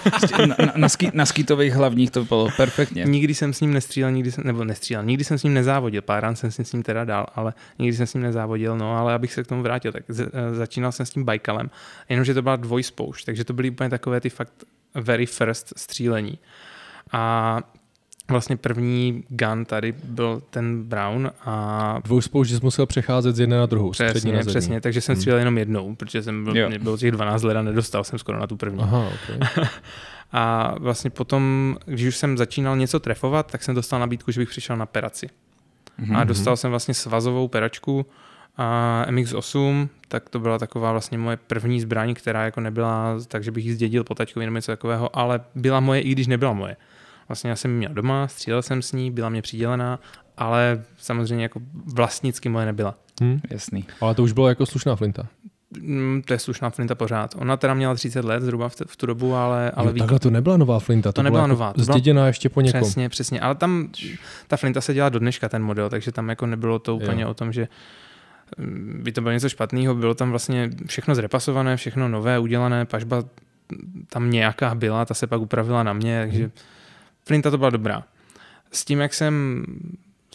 Na, 0.46 0.56
na, 0.66 0.72
na, 0.76 0.88
ski, 0.88 1.10
na 1.14 1.26
skitových 1.26 1.72
hlavních 1.74 2.10
to 2.10 2.24
bylo 2.24 2.48
perfektně. 2.56 3.04
Nikdy 3.04 3.34
jsem 3.34 3.52
s 3.52 3.60
ním 3.60 3.72
nestřílel, 3.74 4.10
nikdy 4.12 4.32
jsem, 4.32 4.44
nebo 4.44 4.64
nestřílel, 4.64 5.04
nikdy 5.04 5.24
jsem 5.24 5.38
s 5.38 5.42
ním 5.42 5.54
nezávodil, 5.54 6.02
pár 6.02 6.22
rán 6.22 6.36
jsem 6.36 6.50
s 6.50 6.72
ním 6.72 6.82
teda 6.82 7.04
dal, 7.04 7.26
ale 7.34 7.54
nikdy 7.78 7.96
jsem 7.96 8.06
s 8.06 8.14
ním 8.14 8.22
nezávodil, 8.22 8.78
no 8.78 8.96
ale 8.96 9.14
abych 9.14 9.32
se 9.32 9.44
k 9.44 9.46
tomu 9.46 9.62
vrátil, 9.62 9.92
tak 9.92 10.04
z, 10.08 10.20
eh, 10.20 10.54
začínal 10.54 10.92
jsem 10.92 11.06
s 11.06 11.10
tím 11.10 11.24
bajkalem, 11.24 11.70
jenomže 12.08 12.34
to 12.34 12.42
byla 12.42 12.56
dvojspoušť, 12.56 13.26
takže 13.26 13.44
to 13.44 13.52
byly 13.52 13.70
úplně 13.70 13.90
takové 13.90 14.20
ty 14.20 14.30
fakt 14.30 14.52
very 14.94 15.26
first 15.26 15.72
střílení. 15.76 16.38
A 17.12 17.58
vlastně 18.28 18.56
první 18.56 19.24
gun 19.28 19.64
tady 19.64 19.92
byl 20.04 20.42
ten 20.50 20.82
Brown 20.82 21.30
a 21.44 21.98
Dvou 22.04 22.20
spoušť, 22.20 22.50
že 22.50 22.56
jsi 22.58 22.64
musel 22.64 22.86
přecházet 22.86 23.36
z 23.36 23.40
jedné 23.40 23.56
na 23.58 23.66
druhou. 23.66 23.90
přesně, 23.90 24.32
na 24.32 24.38
zadní. 24.38 24.50
přesně, 24.50 24.80
takže 24.80 25.00
jsem 25.00 25.12
Hmm. 25.12 25.20
střílel 25.20 25.38
jenom 25.38 25.58
jednou, 25.58 25.94
protože 25.94 26.22
jsem 26.22 26.44
byl, 26.44 26.56
Jo. 26.56 26.68
mě 26.68 26.78
bylo 26.78 26.96
těch 26.96 27.10
12 27.10 27.42
let 27.42 27.56
a 27.56 27.62
nedostal 27.62 28.04
jsem 28.04 28.18
skoro 28.18 28.38
na 28.40 28.46
tu 28.46 28.56
první. 28.56 28.80
Aha, 28.82 29.08
okay. 29.08 29.64
A 30.32 30.74
vlastně 30.78 31.10
potom, 31.10 31.76
když 31.86 32.06
už 32.08 32.16
jsem 32.16 32.38
začínal 32.38 32.76
něco 32.76 33.00
trefovat, 33.00 33.50
tak 33.52 33.62
jsem 33.62 33.74
dostal 33.74 34.00
nabídku, 34.00 34.30
že 34.32 34.40
bych 34.40 34.48
přišel 34.48 34.76
na 34.76 34.86
peraci. 34.86 35.28
Mhm. 35.98 36.16
A 36.16 36.24
dostal 36.24 36.56
jsem 36.56 36.70
vlastně 36.70 36.94
svazovou 36.94 37.48
peračku 37.48 38.06
a 38.56 39.06
MX8, 39.10 39.88
tak 40.08 40.28
to 40.28 40.40
byla 40.40 40.58
taková 40.58 40.92
vlastně 40.92 41.18
moje 41.18 41.36
první 41.36 41.80
zbraň, 41.80 42.14
která 42.14 42.44
jako 42.44 42.60
nebyla, 42.60 43.14
takže 43.28 43.50
bych 43.50 43.64
ji 43.64 43.74
zdědil 43.74 44.04
po 44.04 44.14
taťkovi 44.14 44.46
nebo 44.46 44.56
něco 44.56 44.72
takového, 44.72 45.18
ale 45.18 45.40
byla 45.54 45.80
moje, 45.80 46.00
i 46.00 46.12
když 46.12 46.26
nebyla 46.26 46.52
moje. 46.52 46.76
Vlastně 47.28 47.50
já 47.50 47.56
jsem 47.56 47.70
ji 47.70 47.76
měl 47.76 47.94
doma, 47.94 48.28
střílel 48.28 48.62
jsem 48.62 48.82
s 48.82 48.92
ní, 48.92 49.10
byla 49.10 49.28
mě 49.28 49.42
přidělená, 49.42 49.98
ale 50.36 50.82
samozřejmě 50.96 51.42
jako 51.44 51.60
vlastnicky 51.94 52.48
moje 52.48 52.66
nebyla. 52.66 52.94
hm? 53.22 53.40
Jasný. 53.50 53.84
Ale 54.00 54.14
to 54.14 54.22
už 54.22 54.32
bylo 54.32 54.48
jako 54.48 54.66
slušná 54.66 54.96
flinta. 54.96 55.26
Mm, 55.80 56.22
to 56.26 56.32
je 56.32 56.38
slušná 56.38 56.70
flinta 56.70 56.94
pořád. 56.94 57.34
Ona 57.38 57.56
teda 57.56 57.74
měla 57.74 57.94
30 57.94 58.24
let 58.24 58.42
zhruba 58.42 58.68
v, 58.68 58.76
t- 58.76 58.84
v 58.88 58.96
tu 58.96 59.06
dobu, 59.06 59.34
ale, 59.34 59.70
ale 59.70 59.86
jo, 59.86 59.92
ví, 59.92 59.98
takhle 59.98 60.18
to 60.18 60.30
nebyla 60.30 60.56
nová 60.56 60.78
flinta. 60.78 61.12
To 61.12 61.22
nebyla 61.22 61.38
byla 61.40 61.46
nová, 61.46 61.66
Jako 61.66 61.80
to 61.80 61.84
byla- 61.84 61.94
zděděná 61.98 62.26
ještě 62.26 62.48
po 62.48 62.60
někom. 62.60 62.80
Přesně, 62.80 63.08
přesně. 63.08 63.40
Ale 63.40 63.54
tam 63.54 63.88
ta 64.48 64.56
flinta 64.56 64.80
se 64.80 64.94
dělá 64.94 65.08
do 65.08 65.18
dneška, 65.18 65.48
ten 65.48 65.62
model, 65.62 65.90
takže 65.90 66.12
tam 66.12 66.28
jako 66.28 66.46
nebylo 66.46 66.78
to 66.78 66.96
úplně 66.96 67.22
Jo. 67.22 67.28
o 67.30 67.34
tom, 67.34 67.52
že 67.52 67.68
mm, 68.58 69.00
by 69.04 69.12
to 69.12 69.20
bylo 69.20 69.32
něco 69.32 69.48
špatného, 69.48 69.94
bylo 69.94 70.14
tam 70.14 70.30
vlastně 70.30 70.70
všechno 70.86 71.14
zrepasované, 71.14 71.76
všechno 71.76 72.08
nové, 72.08 72.38
udělané, 72.38 72.84
pažba 72.84 73.22
tam 74.08 74.30
nějaká 74.30 74.74
byla, 74.74 75.04
ta 75.04 75.14
se 75.14 75.26
pak 75.26 75.40
upravila 75.40 75.82
na 75.82 75.92
mě, 75.92 76.20
takže 76.22 76.42
Mhm. 76.42 76.50
Flinta 77.26 77.50
to 77.50 77.58
byla 77.58 77.70
dobrá. 77.70 78.02
S 78.72 78.84
tím, 78.84 79.00
jak 79.00 79.14
jsem 79.14 79.64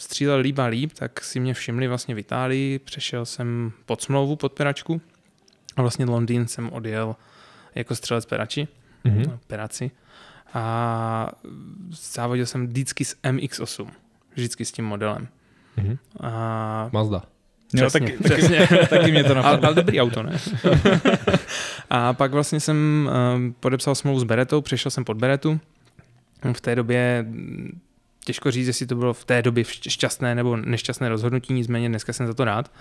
střílel 0.00 0.38
líp 0.38 0.58
a 0.58 0.64
líp, 0.66 0.92
tak 0.92 1.20
si 1.24 1.40
mě 1.40 1.54
všimli 1.54 1.88
vlastně 1.88 2.14
v 2.14 2.18
Itálii, 2.18 2.78
přešel 2.78 3.26
jsem 3.26 3.72
pod 3.86 4.02
smlouvu 4.02 4.36
pod 4.36 4.52
peračku 4.52 5.00
a 5.76 5.80
vlastně 5.82 6.04
Londýn 6.04 6.46
jsem 6.48 6.70
odjel 6.72 7.16
jako 7.74 7.94
střelec 7.94 8.26
perači 8.26 8.68
Mhm. 9.04 9.22
no, 9.26 9.38
peraci. 9.46 9.90
A 10.54 11.28
závodil 12.12 12.46
jsem 12.46 12.66
vždycky 12.66 13.04
s 13.04 13.16
MX8. 13.22 13.86
Vždycky 14.34 14.64
s 14.64 14.72
tím 14.72 14.84
modelem. 14.84 15.28
Mhm. 15.76 15.98
A 16.20 16.90
Mazda. 16.92 17.22
Jo, 17.74 17.86
Přesně, 17.86 18.00
taky, 18.00 18.18
přesně. 18.24 18.58
taky, 18.66 18.86
taky 18.90 19.10
mě 19.10 19.24
to 19.24 19.30
ale, 19.30 19.36
napadlo. 19.42 19.66
ale 19.66 19.74
dobrý 19.74 20.00
auto, 20.00 20.22
ne? 20.22 20.38
a 21.90 22.12
pak 22.12 22.32
vlastně 22.32 22.60
jsem 22.60 23.10
um, 23.36 23.54
podepsal 23.60 23.94
smlouvu 23.94 24.20
s 24.20 24.24
Beretou, 24.24 24.60
přešel 24.60 24.90
jsem 24.90 25.04
pod 25.04 25.16
Beretu. 25.16 25.60
V 26.52 26.60
té 26.60 26.76
době 26.76 27.26
těžko 28.24 28.50
říct, 28.50 28.66
jestli 28.66 28.86
to 28.86 28.94
bylo 28.94 29.12
v 29.12 29.24
té 29.24 29.42
době 29.42 29.64
šť- 29.64 29.90
šťastné 29.90 30.34
nebo 30.34 30.56
nešťastné 30.56 31.08
rozhodnutí, 31.08 31.54
nicméně 31.54 31.88
dneska 31.88 32.12
jsem 32.12 32.26
za 32.26 32.34
to 32.34 32.44
rád. 32.44 32.72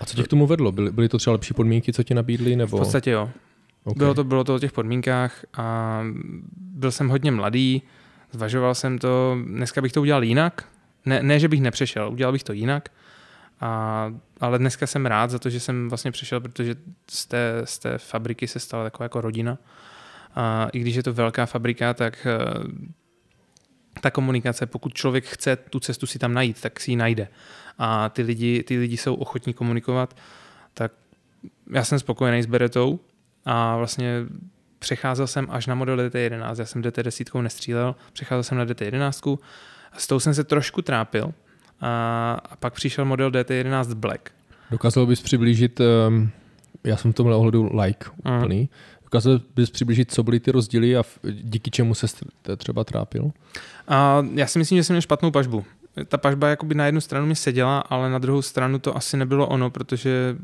A 0.00 0.04
co 0.04 0.16
tě 0.16 0.22
k 0.22 0.28
tomu 0.28 0.46
vedlo? 0.46 0.72
Byly, 0.72 0.92
byly 0.92 1.08
to 1.08 1.18
třeba 1.18 1.32
lepší 1.32 1.54
podmínky, 1.54 1.92
co 1.92 2.02
ti 2.02 2.14
nabídli? 2.14 2.54
V 2.54 2.56
Nebo... 2.56 2.78
podstatě 2.78 3.10
jo. 3.10 3.30
okay. 3.84 3.98
Bylo 3.98 4.14
to, 4.14 4.24
bylo 4.24 4.44
to 4.44 4.54
o 4.54 4.58
těch 4.58 4.72
podmínkách 4.72 5.44
a 5.54 6.00
byl 6.56 6.92
jsem 6.92 7.08
hodně 7.08 7.30
mladý, 7.30 7.82
zvažoval 8.32 8.74
jsem 8.74 8.98
to, 8.98 9.38
dneska 9.46 9.80
bych 9.80 9.92
to 9.92 10.00
udělal 10.00 10.24
jinak, 10.24 10.68
ne, 11.06 11.22
ne 11.22 11.38
že 11.38 11.48
bych 11.48 11.60
nepřešel, 11.60 12.12
udělal 12.12 12.32
bych 12.32 12.44
to 12.44 12.52
jinak, 12.52 12.88
a, 13.60 14.12
ale 14.40 14.58
dneska 14.58 14.86
jsem 14.86 15.06
rád 15.06 15.30
za 15.30 15.38
to, 15.38 15.50
že 15.50 15.60
jsem 15.60 15.88
vlastně 15.88 16.10
přešel, 16.10 16.40
protože 16.40 16.74
z 17.10 17.26
té, 17.26 17.62
z 17.64 17.78
té 17.78 17.98
fabriky 17.98 18.48
se 18.48 18.60
stala 18.60 18.84
taková 18.84 19.04
jako 19.04 19.20
rodina. 19.20 19.58
A 20.34 20.68
i 20.72 20.78
když 20.78 20.94
je 20.94 21.02
to 21.02 21.12
velká 21.12 21.46
fabrika, 21.46 21.94
tak 21.94 22.26
eh, 22.26 22.38
ta 24.00 24.10
komunikace, 24.10 24.66
pokud 24.66 24.94
člověk 24.94 25.24
chce 25.24 25.56
tu 25.56 25.80
cestu 25.80 26.06
si 26.06 26.18
tam 26.18 26.34
najít, 26.34 26.60
tak 26.60 26.80
si 26.80 26.90
ji 26.90 26.96
najde. 26.96 27.28
A 27.78 28.08
ty 28.08 28.22
lidi, 28.22 28.62
ty 28.62 28.78
lidi 28.78 28.96
jsou 28.96 29.14
ochotní 29.14 29.54
komunikovat, 29.54 30.16
tak 30.74 30.92
já 31.72 31.84
jsem 31.84 31.98
spokojený 31.98 32.42
s 32.42 32.46
Beretou 32.46 33.00
a 33.44 33.76
vlastně 33.76 34.26
přecházel 34.78 35.26
jsem 35.26 35.46
až 35.50 35.66
na 35.66 35.74
model 35.74 35.96
DT11, 35.96 36.54
já 36.58 36.66
jsem 36.66 36.82
DT10 36.82 37.42
nestřílel, 37.42 37.94
přecházel 38.12 38.42
jsem 38.42 38.58
na 38.58 38.66
DT11, 38.66 39.38
s 39.96 40.06
tou 40.06 40.20
jsem 40.20 40.34
se 40.34 40.44
trošku 40.44 40.82
trápil 40.82 41.32
a, 41.80 42.40
a 42.50 42.56
pak 42.56 42.74
přišel 42.74 43.04
model 43.04 43.30
DT11 43.30 43.94
Black. 43.94 44.30
Dokázal 44.70 45.06
bys 45.06 45.22
přiblížit, 45.22 45.80
um, 45.80 46.30
já 46.84 46.96
jsem 46.96 47.12
v 47.12 47.14
tomhle 47.14 47.36
ohledu 47.36 47.70
like 47.80 48.06
úplný, 48.18 48.68
dokázal 49.16 49.40
bys 49.54 49.70
přiblížit, 49.70 50.12
co 50.12 50.22
byly 50.22 50.40
ty 50.40 50.50
rozdíly 50.50 50.96
a 50.96 51.02
díky 51.30 51.70
čemu 51.70 51.94
se 51.94 52.06
třeba 52.56 52.84
trápil? 52.84 53.30
A 53.88 54.26
já 54.34 54.46
si 54.46 54.58
myslím, 54.58 54.78
že 54.78 54.84
jsem 54.84 54.94
měl 54.94 55.00
špatnou 55.00 55.30
pažbu. 55.30 55.64
Ta 56.08 56.18
pažba 56.18 56.48
jakoby 56.48 56.74
na 56.74 56.86
jednu 56.86 57.00
stranu 57.00 57.26
mi 57.26 57.36
seděla, 57.36 57.78
ale 57.78 58.10
na 58.10 58.18
druhou 58.18 58.42
stranu 58.42 58.78
to 58.78 58.96
asi 58.96 59.16
nebylo 59.16 59.46
ono, 59.46 59.70
protože 59.70 60.36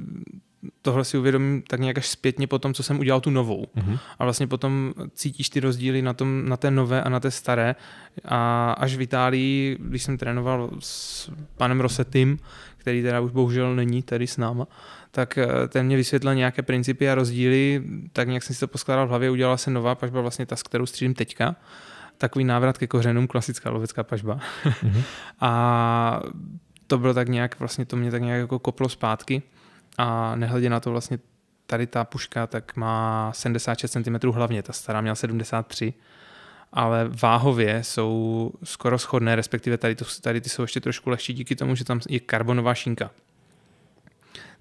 tohle 0.83 1.05
si 1.05 1.19
uvědomím 1.19 1.63
tak 1.69 1.81
nějak 1.81 1.99
až 1.99 2.09
zpětně 2.09 2.47
po 2.47 2.59
tom, 2.59 2.75
co 2.75 2.83
jsem 2.83 2.99
udělal 2.99 3.21
tu 3.21 3.31
novou. 3.31 3.67
Mhm. 3.75 3.99
A 4.19 4.25
vlastně 4.25 4.47
potom 4.47 4.95
cítíš 5.15 5.51
ty 5.51 5.61
rozdíly 5.61 6.03
na, 6.03 6.13
tom, 6.13 6.49
na 6.49 6.57
té 6.57 6.71
nové 6.71 7.03
a 7.03 7.09
na 7.09 7.21
té 7.21 7.31
staré. 7.31 7.75
A 8.25 8.73
až 8.73 8.97
v 8.97 9.03
Itálii, 9.03 9.77
když 9.81 10.03
jsem 10.03 10.19
trénoval 10.19 10.71
s 10.79 11.31
panem 11.57 11.81
Rosetym, 11.81 12.39
který 12.77 13.03
teda 13.03 13.21
už 13.21 13.33
bohužel 13.33 13.75
není 13.75 14.03
tady 14.03 14.27
s 14.27 14.37
náma, 14.37 14.67
tak 15.15 15.39
eh, 15.39 15.49
ten 15.69 15.87
mě 15.87 15.97
vysvětlil 15.97 16.35
nějaké 16.35 16.63
principy 16.63 17.11
a 17.11 17.15
rozdíly, 17.15 17.83
tak 18.13 18.29
nějak 18.29 18.43
jsem 18.43 18.55
si 18.55 18.61
to 18.61 18.69
poskládal 18.69 19.07
v 19.07 19.09
hlavě, 19.09 19.31
udělala 19.31 19.57
se 19.57 19.71
nová 19.71 19.95
pažba, 19.95 20.21
vlastně 20.21 20.47
ta, 20.47 20.57
s 20.57 20.63
kterou 20.63 20.87
střílím 20.87 21.15
teďka. 21.15 21.57
Takový 22.19 22.45
návrat 22.45 22.79
ke 22.79 22.87
kořenům, 22.87 23.27
klasická 23.27 23.71
lovecká 23.71 24.03
pažba. 24.03 24.41
Mhm. 24.83 25.03
a 25.41 26.21
to 26.87 26.99
bylo 26.99 27.15
tak 27.15 27.29
nějak, 27.29 27.59
vlastně 27.59 27.85
to 27.85 27.97
mě 27.97 28.11
tak 28.11 28.23
nějak 28.23 28.41
jako 28.41 28.59
koplo 28.59 28.89
zpátky 28.89 29.43
a 29.99 30.37
nehledě 30.37 30.71
na 30.71 30.81
to 30.81 30.91
vlastně 30.91 31.19
tady 31.67 31.87
ta 31.87 32.05
puška 32.05 32.47
tak 32.47 32.77
má 32.77 33.31
76 33.35 33.91
cm 33.93 34.29
hlavně, 34.31 34.63
ta 34.63 34.73
stará 34.73 35.01
měla 35.01 35.15
73 35.15 35.95
ale 36.73 37.11
váhově 37.23 37.85
jsou 37.85 38.51
skoro 38.65 38.99
shodné, 38.99 39.37
respektive 39.37 39.79
tady, 39.79 39.95
to, 39.95 40.05
tady 40.21 40.41
ty 40.41 40.49
jsou 40.49 40.63
ještě 40.63 40.81
trošku 40.81 41.11
lehčí 41.11 41.33
díky 41.33 41.57
tomu, 41.57 41.75
že 41.75 41.85
tam 41.85 42.01
je 42.09 42.21
karbonová 42.21 42.75
šínka. 42.75 43.11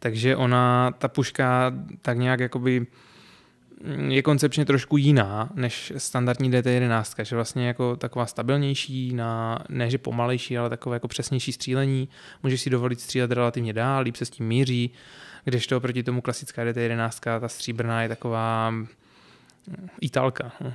Takže 0.04 0.36
ona, 0.36 0.92
ta 0.98 1.08
puška 1.08 1.74
tak 2.02 2.18
nějak 2.18 2.40
jakoby 2.40 2.80
mm, 2.80 4.12
je 4.12 4.22
koncepčně 4.22 4.66
trošku 4.66 4.98
jiná 4.98 5.50
než 5.54 5.94
standardní 5.98 6.52
DT11, 6.52 7.24
že 7.24 7.36
vlastně 7.36 7.68
jako 7.68 7.96
taková 7.96 8.26
stabilnější, 8.26 9.14
na, 9.14 9.60
ne 9.70 9.90
že 9.90 9.98
pomalejší, 9.98 10.58
ale 10.58 10.70
takové 10.70 10.96
jako 10.96 11.08
přesnější 11.08 11.52
střílení. 11.52 12.10
Můžeš 12.44 12.62
si 12.62 12.70
dovolit 12.70 13.02
střílet 13.02 13.32
relativně 13.32 13.74
dál, 13.74 14.04
líp 14.04 14.16
se 14.16 14.26
s 14.26 14.30
tím 14.30 14.48
míří, 14.48 14.92
kdežto 15.46 15.80
proti 15.80 16.04
tomu 16.04 16.22
klasická 16.22 16.66
DT11, 16.66 17.40
ta 17.40 17.48
stříbrná 17.48 18.02
je 18.04 18.10
taková 18.10 18.70
mm, 18.70 18.88
Italka, 20.02 20.52
no. 20.62 20.74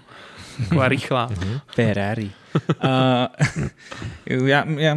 taková 0.62 0.88
rychlá. 0.96 1.30
Ferrari. 1.66 2.30
uh, 2.84 4.46
já, 4.46 4.64
já, 4.70 4.96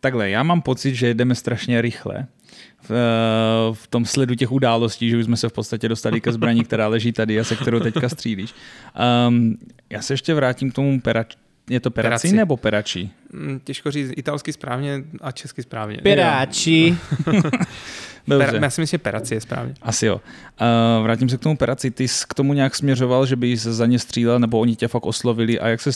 takhle, 0.00 0.30
já 0.30 0.42
mám 0.42 0.62
pocit, 0.62 0.94
že 0.94 1.14
jdeme 1.14 1.34
strašně 1.34 1.80
rychle 1.82 2.26
v, 2.88 2.90
v 3.72 3.86
tom 3.86 4.04
sledu 4.04 4.34
těch 4.34 4.52
událostí, 4.52 5.10
že 5.10 5.16
už 5.16 5.24
jsme 5.24 5.36
se 5.36 5.48
v 5.48 5.52
podstatě 5.52 5.88
dostali 5.88 6.20
ke 6.20 6.32
zbraní, 6.32 6.64
která 6.64 6.88
leží 6.88 7.12
tady 7.12 7.40
a 7.40 7.44
se 7.44 7.56
kterou 7.56 7.80
teďka 7.80 8.08
střílíš. 8.08 8.54
Um, 9.28 9.56
já 9.90 10.02
se 10.02 10.12
ještě 10.12 10.34
vrátím 10.34 10.70
k 10.70 10.74
tomu 10.74 11.00
perač, 11.00 11.34
je 11.70 11.80
to 11.80 11.90
peraci, 11.90 12.22
Peraci. 12.28 12.36
nebo 12.36 12.56
perači? 12.56 13.10
Mm, 13.32 13.60
Těžko 13.64 13.90
říct 13.90 14.10
italsky 14.16 14.52
správně 14.52 15.04
a 15.20 15.32
česky 15.32 15.62
správně. 15.62 15.96
Piráči. 16.02 16.96
Dobře. 18.28 18.46
Per, 18.52 18.62
já 18.62 18.70
si 18.70 18.80
myslím, 18.80 18.98
že 18.98 18.98
peraci 18.98 19.34
je 19.34 19.40
správně. 19.40 19.74
Asi 19.82 20.06
jo. 20.06 20.14
Uh, 20.60 21.02
vrátím 21.02 21.28
se 21.28 21.36
k 21.36 21.40
tomu 21.40 21.56
peraci. 21.56 21.90
Ty 21.90 22.08
jsi 22.08 22.24
k 22.28 22.34
tomu 22.34 22.52
nějak 22.54 22.74
směřoval, 22.74 23.26
že 23.26 23.36
bys 23.36 23.62
za 23.62 23.86
ně 23.86 23.98
střílel, 23.98 24.38
nebo 24.38 24.58
oni 24.58 24.76
tě 24.76 24.88
fakt 24.88 25.06
oslovili 25.06 25.60
a 25.60 25.68
jak 25.68 25.80
se 25.80 25.90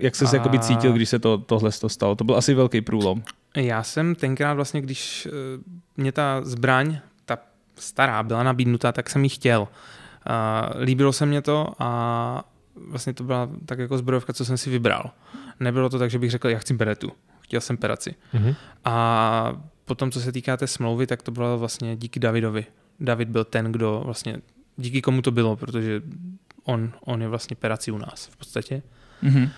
jak 0.00 0.16
ses 0.16 0.32
A- 0.32 0.36
jakoby 0.36 0.58
cítil, 0.58 0.92
když 0.92 1.08
se 1.08 1.18
to, 1.18 1.38
tohle 1.38 1.70
to 1.80 1.88
stalo? 1.88 2.16
To 2.16 2.24
byl 2.24 2.36
asi 2.36 2.54
velký 2.54 2.80
průlom. 2.80 3.22
Já 3.56 3.82
jsem 3.82 4.14
tenkrát 4.14 4.54
vlastně, 4.54 4.80
když 4.80 5.28
eh, 5.30 5.30
mě 6.00 6.12
ta 6.12 6.40
zbraň, 6.44 6.98
ta 7.24 7.38
stará, 7.76 8.22
byla 8.22 8.42
nabídnuta, 8.42 8.92
tak 8.92 9.10
jsem 9.10 9.24
ji 9.24 9.30
chtěl. 9.30 9.68
A 10.26 10.70
líbilo 10.80 11.12
se 11.12 11.26
mě 11.26 11.42
to 11.42 11.72
a 11.78 12.44
vlastně 12.88 13.14
to 13.14 13.24
byla 13.24 13.48
tak 13.66 13.78
jako 13.78 13.98
zbrojovka, 13.98 14.32
co 14.32 14.44
jsem 14.44 14.58
si 14.58 14.70
vybral. 14.70 15.10
Nebylo 15.60 15.88
to 15.88 15.98
tak, 15.98 16.10
že 16.10 16.18
bych 16.18 16.30
řekl, 16.30 16.48
já 16.48 16.58
chci 16.58 16.74
beretu. 16.74 17.12
Chtěl 17.40 17.60
jsem 17.60 17.76
peraci. 17.76 18.14
Mhm. 18.32 18.54
A 18.84 19.60
potom, 19.84 20.10
co 20.10 20.20
se 20.20 20.32
týká 20.32 20.56
té 20.56 20.66
smlouvy, 20.66 21.06
tak 21.06 21.22
to 21.22 21.30
bylo 21.30 21.58
vlastně 21.58 21.96
díky 21.96 22.20
Davidovi. 22.20 22.66
David 23.00 23.28
byl 23.28 23.44
ten, 23.44 23.72
kdo 23.72 24.02
vlastně, 24.04 24.36
díky 24.76 25.02
komu 25.02 25.22
to 25.22 25.30
bylo, 25.30 25.56
protože 25.56 26.02
on, 26.64 26.92
on 27.00 27.22
je 27.22 27.28
vlastně 27.28 27.56
perací 27.56 27.90
u 27.90 27.98
nás 27.98 28.28
v 28.32 28.36
podstatě. 28.36 28.82
Mm-hmm. 29.22 29.48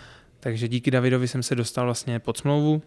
Takže 0.40 0.68
díky 0.68 0.90
Davidovi 0.90 1.28
jsem 1.28 1.42
se 1.42 1.54
dostal 1.54 1.84
vlastně 1.84 2.18
pod 2.18 2.36
smlouvu 2.36 2.82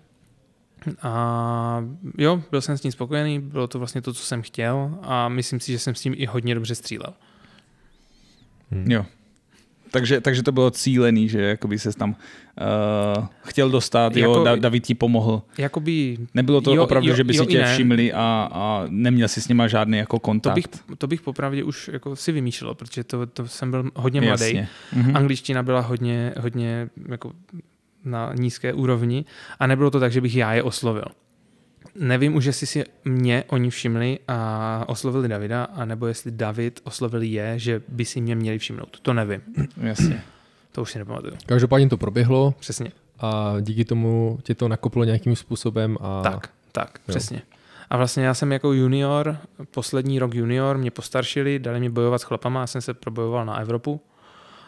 a 1.02 1.84
jo, 2.18 2.44
byl 2.52 2.62
jsem 2.62 2.78
s 2.78 2.84
ním 2.84 2.92
spokojený, 2.92 3.40
bylo 3.40 3.68
to 3.68 3.80
vlastně 3.80 4.02
to, 4.02 4.14
co 4.14 4.24
jsem 4.24 4.42
chtěl 4.42 5.00
a 5.02 5.30
myslím 5.30 5.60
si, 5.60 5.72
že 5.72 5.80
jsem 5.80 5.96
s 5.96 6.02
tím 6.02 6.14
i 6.18 6.26
hodně 6.26 6.56
dobře 6.56 6.76
střílel. 6.76 7.14
Mhm. 8.72 8.92
Jo. 8.92 9.06
Takže, 9.92 10.22
takže 10.22 10.44
to 10.44 10.52
bylo 10.52 10.72
cílený, 10.72 11.30
že 11.30 11.42
jakoby 11.42 11.80
se 11.80 11.94
tam 11.94 12.10
uh, 13.20 13.26
chtěl 13.44 13.70
dostat, 13.70 14.16
jo, 14.16 14.32
Jako- 14.32 14.44
da, 14.44 14.56
David 14.56 14.86
ti 14.86 14.96
pomohl. 14.96 15.42
Jakoby 15.58 16.18
Nebylo 16.34 16.62
to 16.62 16.76
Jo, 16.76 16.84
opravdu, 16.84 17.10
jo, 17.10 17.16
že 17.16 17.24
by 17.24 17.34
si 17.34 17.38
jo 17.38 17.44
i 17.44 17.48
tě 17.48 17.62
ne. 17.62 17.74
všimli 17.74 18.14
a, 18.14 18.50
a 18.52 18.86
neměl 18.90 19.28
si 19.28 19.42
s 19.42 19.48
nima 19.48 19.68
žádný 19.68 19.98
jako 19.98 20.16
to 20.16 20.20
kontakt. 20.20 20.56
bych, 20.56 20.66
to 20.98 21.08
bych 21.08 21.22
popravdě 21.22 21.64
už 21.64 21.90
jako 21.94 22.16
si 22.16 22.32
vymýšlel, 22.32 22.74
protože 22.76 23.04
to, 23.04 23.26
to 23.26 23.48
jsem 23.48 23.72
byl 23.72 23.90
hodně 23.96 24.22
mladý. 24.22 24.62
Mhm. 24.94 25.16
Angličtina 25.18 25.64
byla 25.64 25.80
hodně, 25.80 26.34
hodně 26.40 26.90
jako 27.10 27.32
na 28.06 28.34
nízké 28.34 28.74
úrovni 28.74 29.26
a 29.60 29.68
nebylo 29.68 29.92
to 29.92 30.00
tak, 30.00 30.12
že 30.12 30.22
bych 30.22 30.36
já 30.36 30.54
je 30.54 30.64
oslovil. 30.64 31.06
Nevím 31.96 32.36
už, 32.36 32.46
jestli 32.46 32.68
si 32.68 32.84
mě 33.06 33.44
oni 33.48 33.70
všimli 33.70 34.20
a 34.28 34.84
oslovili 34.88 35.28
Davida, 35.28 35.64
anebo 35.64 36.08
jestli 36.08 36.32
David 36.32 36.80
oslovil 36.84 37.22
je, 37.22 37.60
že 37.60 37.82
by 37.88 38.06
si 38.06 38.22
mě 38.22 38.36
měli 38.36 38.58
všimnout. 38.60 39.00
To 39.02 39.14
nevím. 39.14 39.42
Jasně. 39.78 40.24
To 40.72 40.82
už 40.82 40.92
si 40.92 41.00
nepamatuju. 41.00 41.34
Každopádně 41.46 41.90
to 41.90 41.98
proběhlo 41.98 42.54
Přesně. 42.60 42.92
a 43.20 43.54
díky 43.62 43.86
tomu 43.86 44.40
tě 44.44 44.56
to 44.56 44.68
nakoplo 44.68 45.04
nějakým 45.04 45.36
způsobem 45.36 45.98
a 46.02 46.22
Tak, 46.22 46.50
tak, 46.72 46.90
Jo. 47.00 47.04
přesně. 47.08 47.42
A 47.90 47.98
vlastně 47.98 48.24
já 48.26 48.34
jsem 48.34 48.52
jako 48.52 48.74
junior, 48.74 49.38
poslední 49.72 50.20
rok 50.20 50.34
junior, 50.34 50.78
mě 50.78 50.92
postaršili, 50.92 51.60
dali 51.60 51.80
mě 51.80 51.90
bojovat 51.90 52.22
s 52.22 52.24
chlapama, 52.24 52.60
já 52.62 52.68
jsem 52.68 52.82
se 52.82 52.94
probojoval 52.94 53.46
na 53.46 53.58
Evropu 53.60 54.02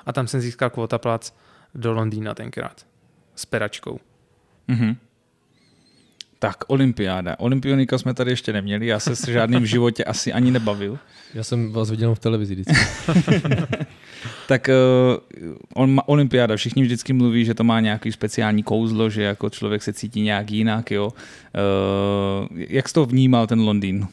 a 0.05 0.13
tam 0.13 0.27
jsem 0.27 0.41
získal 0.41 0.69
kvotaplac 0.69 1.33
do 1.75 1.93
Londýna 1.93 2.33
tenkrát 2.35 2.85
s 3.37 3.45
peračkou. 3.45 3.99
Mhm. 4.67 4.95
Tak, 6.39 6.57
olympiáda. 6.67 7.39
Olympionika 7.39 7.97
jsme 7.97 8.13
tady 8.13 8.31
ještě 8.31 8.53
neměli, 8.53 8.87
já 8.87 8.99
se 8.99 9.15
s 9.15 9.27
žádným 9.27 9.61
v 9.61 9.65
životě 9.65 10.03
asi 10.03 10.33
ani 10.33 10.51
nebavil. 10.51 10.99
já 11.33 11.43
jsem 11.43 11.71
vás 11.71 11.89
viděl 11.89 12.15
v 12.15 12.19
televizi 12.19 12.55
vždycky. 12.55 12.75
Tak 14.47 14.69
uh, 15.77 15.97
olympiáda, 16.05 16.55
všichni 16.55 16.83
vždycky 16.83 17.13
mluví, 17.13 17.45
že 17.45 17.53
to 17.53 17.63
má 17.63 17.79
nějaký 17.79 18.11
speciální 18.11 18.63
kouzlo, 18.63 19.09
že 19.09 19.23
jako 19.23 19.49
člověk 19.49 19.83
se 19.83 19.93
cítí 19.93 20.21
nějak 20.21 20.51
jinak, 20.51 20.91
jo. 20.91 21.07
Uh, 21.07 22.59
jak 22.69 22.87
jsi 22.87 22.93
to 22.93 23.05
vnímal, 23.05 23.47
ten 23.47 23.59
Londýn? 23.61 24.07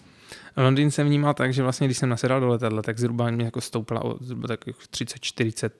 Londýn 0.56 0.90
jsem 0.90 1.06
vnímal 1.06 1.34
tak, 1.34 1.54
že 1.54 1.62
vlastně, 1.62 1.86
když 1.88 1.98
jsem 1.98 2.08
nasedal 2.08 2.40
do 2.40 2.48
letadla, 2.48 2.82
tak 2.82 2.98
zhruba 2.98 3.30
mě 3.30 3.44
jako 3.44 3.60
stoupla 3.60 4.04
o 4.04 4.16
zhruba 4.20 4.48
tak 4.48 4.66
30-40 4.66 5.70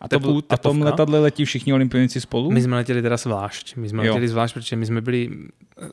A, 0.00 0.08
to, 0.08 0.18
tepů, 0.20 0.42
a 0.48 0.56
tom 0.56 0.82
letadle 0.82 1.18
letí 1.18 1.44
všichni 1.44 1.72
olympionici 1.72 2.20
spolu? 2.20 2.50
My 2.50 2.62
jsme 2.62 2.76
letěli 2.76 3.02
teda 3.02 3.16
zvlášť. 3.16 3.76
My 3.76 3.88
jsme 3.88 4.06
Jo. 4.06 4.12
letěli 4.12 4.28
zvlášť, 4.28 4.54
protože 4.54 4.76
my 4.76 4.86
jsme 4.86 5.00
byli... 5.00 5.30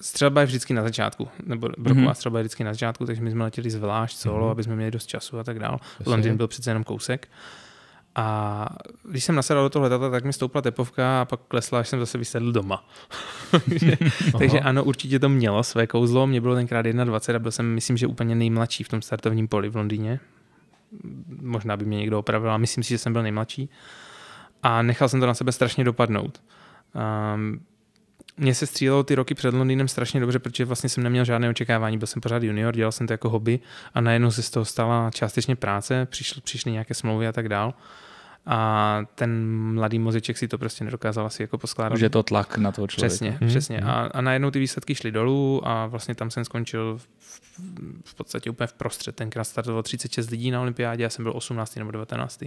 Střelba 0.02 0.42
je 0.42 0.48
vždycky 0.48 0.74
na 0.74 0.84
začátku, 0.84 1.28
nebo 1.46 1.70
broková 1.78 1.94
Mhm. 2.02 2.08
mm-hmm. 2.08 2.14
střelba 2.14 2.40
je 2.40 2.44
vždycky 2.44 2.64
na 2.64 2.74
začátku, 2.74 3.06
takže 3.06 3.22
my 3.22 3.32
jsme 3.32 3.44
letěli 3.44 3.70
zvlášť 3.70 4.18
solo, 4.18 4.36
Mhm. 4.38 4.46
mm-hmm. 4.48 4.52
aby 4.52 4.64
jsme 4.64 4.76
měli 4.76 4.92
dost 4.92 5.06
času 5.08 5.40
a 5.40 5.44
tak 5.44 5.60
dál. 5.60 5.80
Jasně. 6.00 6.12
Londýn 6.12 6.38
byl 6.38 6.48
přece 6.48 6.70
jenom 6.70 6.84
kousek. 6.84 7.28
A 8.16 8.68
když 9.04 9.24
jsem 9.24 9.36
nasedal 9.36 9.64
do 9.64 9.70
toho 9.70 9.84
letadla, 9.84 10.10
tak 10.10 10.26
mi 10.26 10.34
stoupla 10.34 10.62
tepovka 10.62 11.22
a 11.22 11.26
pak 11.26 11.40
klesla, 11.48 11.80
až 11.80 11.90
jsem 11.90 12.00
zase 12.00 12.18
vysedl 12.18 12.52
doma. 12.52 12.88
takže, 13.70 13.98
takže 14.38 14.60
ano, 14.60 14.84
určitě 14.84 15.20
to 15.20 15.30
mělo 15.30 15.64
své 15.64 15.88
kouzlo. 15.88 16.28
Mě 16.28 16.42
bylo 16.42 16.56
tenkrát 16.56 16.82
21 16.82 17.38
a 17.38 17.40
byl 17.40 17.52
jsem, 17.52 17.74
myslím, 17.74 17.98
že 17.98 18.08
úplně 18.08 18.36
nejmladší 18.36 18.84
v 18.84 18.90
tom 18.90 19.02
startovním 19.02 19.48
poli 19.48 19.70
v 19.70 19.76
Londýně. 19.76 20.20
Možná 21.42 21.78
by 21.78 21.86
mě 21.86 21.98
někdo 21.98 22.20
opravil, 22.20 22.50
ale 22.50 22.60
myslím 22.60 22.84
si, 22.84 22.90
že 22.90 22.98
jsem 22.98 23.14
byl 23.14 23.24
nejmladší. 23.24 23.70
A 24.64 24.82
nechal 24.82 25.10
jsem 25.10 25.20
to 25.20 25.26
na 25.26 25.34
sebe 25.34 25.52
strašně 25.52 25.84
dopadnout. 25.84 26.44
Um, 27.36 27.60
mně 28.38 28.56
se 28.56 28.66
střílelo 28.66 29.04
ty 29.04 29.16
roky 29.16 29.34
před 29.34 29.54
Londýnem 29.54 29.88
strašně 29.88 30.20
dobře, 30.20 30.40
protože 30.40 30.66
vlastně 30.66 30.90
jsem 30.90 31.04
neměl 31.04 31.26
žádné 31.26 31.50
očekávání, 31.50 31.98
byl 31.98 32.08
jsem 32.08 32.22
pořád 32.22 32.44
junior, 32.44 32.76
dělal 32.76 32.92
jsem 32.92 33.08
to 33.08 33.14
jako 33.14 33.30
hobby 33.30 33.60
a 33.94 34.02
najednou 34.02 34.32
se 34.32 34.42
z 34.42 34.50
toho 34.50 34.66
stala 34.66 35.12
částečně 35.12 35.56
práce, 35.56 36.06
přišly, 36.06 36.42
přišly 36.42 36.72
nějaké 36.72 36.94
smlouvy 36.94 37.28
a 37.28 37.32
tak 37.32 37.50
dál. 37.50 37.74
A 38.48 39.00
ten 39.16 39.48
mladý 39.74 40.00
mozeček 40.00 40.38
si 40.38 40.48
to 40.48 40.58
prostě 40.58 40.84
nedokázal 40.84 41.26
asi 41.26 41.44
jako 41.44 41.58
poskládat. 41.58 41.96
Už 41.96 42.02
je 42.02 42.10
to 42.10 42.24
tlak 42.24 42.58
na 42.58 42.72
toho 42.72 42.88
člověka. 42.88 43.10
Přesně, 43.10 43.38
Mhm, 43.42 43.50
přesně. 43.50 43.78
mhm. 43.78 43.90
A, 43.90 43.94
a 43.94 44.22
najednou 44.22 44.52
ty 44.52 44.60
výsledky 44.60 44.96
šly 44.96 45.12
dolů 45.12 45.62
a 45.68 45.86
vlastně 45.86 46.16
tam 46.16 46.32
jsem 46.32 46.46
skončil 46.46 46.98
v, 46.98 47.40
v 48.06 48.16
podstatě 48.16 48.50
úplně 48.50 48.68
v 48.68 48.74
prostřed. 48.74 49.16
Tenkrát 49.16 49.44
startovalo 49.44 49.84
36 49.84 50.30
lidí 50.30 50.52
na 50.52 50.62
olympiádě, 50.62 51.04
já 51.04 51.10
jsem 51.10 51.24
byl 51.24 51.34
18. 51.36 51.76
nebo 51.76 51.92
19. 51.92 52.44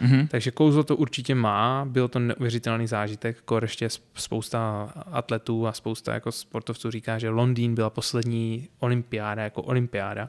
Mhm. 0.00 0.28
Takže 0.28 0.50
kouzlo 0.50 0.84
to 0.84 0.96
určitě 0.96 1.34
má, 1.34 1.84
byl 1.88 2.08
to 2.08 2.18
neuvěřitelný 2.18 2.86
zážitek, 2.86 3.36
jako 3.36 3.58
ještě 3.62 3.88
spousta 4.14 4.92
atletů 5.12 5.66
a 5.66 5.72
spousta 5.72 6.14
jako 6.14 6.32
sportovců 6.32 6.90
říká, 6.90 7.18
že 7.18 7.28
Londýn 7.30 7.74
byla 7.74 7.90
poslední 7.90 8.68
olympiáda 8.78 9.42
jako 9.42 9.62
olympiáda. 9.62 10.28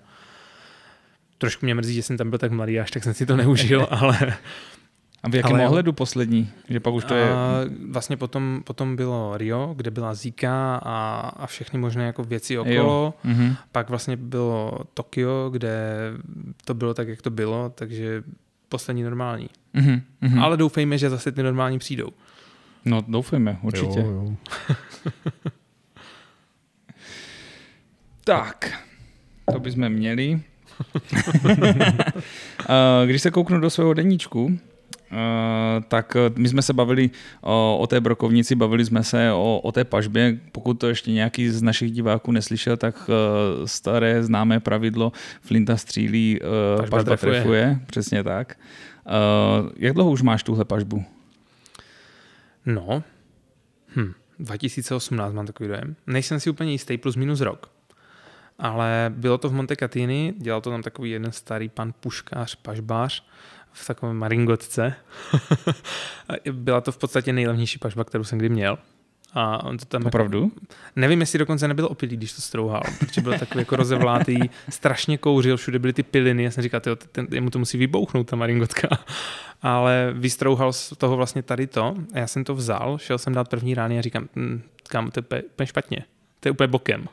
Trošku 1.37 1.65
mě 1.65 1.75
mrzí, 1.75 1.93
že 1.93 2.03
jsem 2.03 2.17
tam 2.17 2.29
byl 2.29 2.39
tak 2.39 2.51
mladý, 2.51 2.79
až 2.79 2.91
tak 2.91 3.03
jsem 3.03 3.13
si 3.13 3.25
to 3.25 3.35
neužil, 3.37 3.87
ale 3.91 4.33
A 5.23 5.29
v 5.29 5.35
jakém 5.35 5.55
Ale- 5.55 5.65
ohledu 5.67 5.93
poslední? 5.93 6.49
Že 6.69 6.79
pak 6.79 6.93
už 6.93 7.03
to 7.03 7.13
je... 7.15 7.29
A 7.33 7.61
vlastně 7.91 8.17
potom, 8.17 8.61
potom 8.63 8.95
bylo 8.95 9.37
Rio, 9.37 9.73
kde 9.77 9.91
byla 9.91 10.13
Zika 10.13 10.75
a, 10.83 11.19
a 11.37 11.47
všechny 11.47 11.79
možné 11.79 12.05
jako 12.05 12.23
věci 12.23 12.57
okolo. 12.57 13.13
Mhm. 13.23 13.55
Pak 13.71 13.89
vlastně 13.89 14.17
bylo 14.17 14.79
Tokio, 14.93 15.49
kde 15.49 15.93
to 16.65 16.73
bylo 16.73 16.93
tak, 16.93 17.07
jak 17.07 17.21
to 17.21 17.29
bylo, 17.29 17.69
takže 17.75 18.23
poslední 18.69 19.03
normální. 19.03 19.49
Mhm. 19.73 20.01
Mhm. 20.21 20.39
Ale 20.39 20.57
doufejme, 20.57 20.97
že 20.97 21.09
zase 21.09 21.31
ty 21.31 21.43
normální 21.43 21.79
přijdou. 21.79 22.09
No 22.85 23.01
doufejme, 23.07 23.57
určitě. 23.61 23.99
Jo, 23.99 24.05
jo. 24.05 24.35
Tak, 28.23 28.79
to 29.53 29.59
bychom 29.59 29.89
měli. 29.89 30.41
Eh, 32.69 33.05
Když 33.07 33.21
se 33.21 33.31
kouknu 33.31 33.59
do 33.59 33.69
svého 33.69 33.93
deníčku, 33.93 34.59
tak 35.87 36.15
eh, 36.15 36.31
my 36.35 36.49
jsme 36.49 36.61
se 36.61 36.73
bavili 36.73 37.09
o, 37.41 37.77
o 37.81 37.87
té 37.87 38.01
brokovnici, 38.01 38.55
bavili 38.55 38.85
jsme 38.85 39.03
se 39.03 39.31
o, 39.31 39.59
o 39.63 39.71
té 39.71 39.83
pažbě. 39.83 40.39
Pokud 40.51 40.73
to 40.73 40.87
ještě 40.87 41.11
nějaký 41.11 41.49
z 41.49 41.61
našich 41.61 41.91
diváků 41.91 42.31
neslyšel, 42.31 42.77
tak 42.77 42.95
eh, 43.09 43.67
staré 43.67 44.23
známé 44.23 44.59
pravidlo 44.59 45.11
Flinta 45.41 45.77
střílí, 45.77 46.39
eh, 46.41 46.77
Pažba 46.77 46.97
pažba, 46.97 47.03
trefuje. 47.03 47.33
trefuje. 47.33 47.79
Přesně 47.87 48.23
tak. 48.23 48.57
Eh, 49.07 49.11
Jak 49.77 49.93
dlouho 49.93 50.11
už 50.11 50.21
máš 50.21 50.43
tuhle 50.43 50.65
pažbu? 50.65 51.03
No, 52.65 53.03
hm, 53.95 54.13
2018 54.39 55.33
mám 55.33 55.45
takový 55.45 55.69
dojem. 55.69 55.95
Nejsem 56.07 56.39
si 56.39 56.49
úplně 56.49 56.71
jistý, 56.71 56.97
plus 56.97 57.15
minus 57.15 57.41
rok. 57.41 57.69
Ale 58.59 59.13
bylo 59.15 59.37
to 59.37 59.49
v 59.49 59.53
Monte 59.53 59.75
Catini, 59.75 60.33
dělal 60.37 60.61
to 60.61 60.69
tam 60.69 60.81
takový 60.81 61.11
jeden 61.11 61.31
starý 61.31 61.69
pan 61.69 61.93
puškář, 61.99 62.55
pažbář 62.55 63.23
v 63.73 63.87
takovém 63.87 64.17
maringotce. 64.17 64.93
Byla 66.51 66.81
to 66.81 66.91
v 66.91 66.97
podstatě 66.97 67.33
nejlevnější 67.33 67.79
pažba, 67.79 68.03
kterou 68.03 68.23
jsem 68.23 68.39
kdy 68.39 68.49
měl. 68.49 68.77
A 69.33 69.63
on 69.63 69.77
to 69.77 69.85
tam 69.85 70.05
Opravdu? 70.05 70.51
Nevím, 70.95 71.19
jestli 71.19 71.39
dokonce 71.39 71.67
nebyl 71.67 71.85
opilý, 71.85 72.17
když 72.17 72.33
to 72.33 72.41
strouhal, 72.41 72.81
protože 72.99 73.21
byl 73.21 73.39
takový 73.39 73.61
jako 73.61 73.75
rozevlátý, 73.75 74.39
strašně 74.69 75.17
kouřil, 75.17 75.57
všude 75.57 75.79
byly 75.79 75.93
ty 75.93 76.03
piliny, 76.03 76.43
já 76.43 76.51
jsem 76.51 76.63
říkal, 76.63 76.79
tyjo, 76.79 76.95
ten, 76.95 77.27
jemu 77.31 77.49
to 77.49 77.59
musí 77.59 77.77
vybouchnout, 77.77 78.27
ta 78.27 78.35
maringotka. 78.35 78.87
Ale 79.61 80.13
vystrouhal 80.13 80.73
z 80.73 80.89
toho 80.97 81.15
vlastně 81.15 81.43
tady 81.43 81.67
to 81.67 81.95
a 82.13 82.19
já 82.19 82.27
jsem 82.27 82.43
to 82.43 82.55
vzal, 82.55 82.97
šel 82.97 83.17
jsem 83.17 83.33
dát 83.33 83.49
první 83.49 83.73
rány 83.73 83.99
a 83.99 84.01
říkám, 84.01 84.29
hm, 84.35 84.61
kámo, 84.87 85.11
to 85.11 85.35
je 85.35 85.43
úplně 85.43 85.67
špatně, 85.67 86.03
to 86.39 86.47
je 86.47 86.51
úplně 86.51 86.67
bokem. 86.67 87.07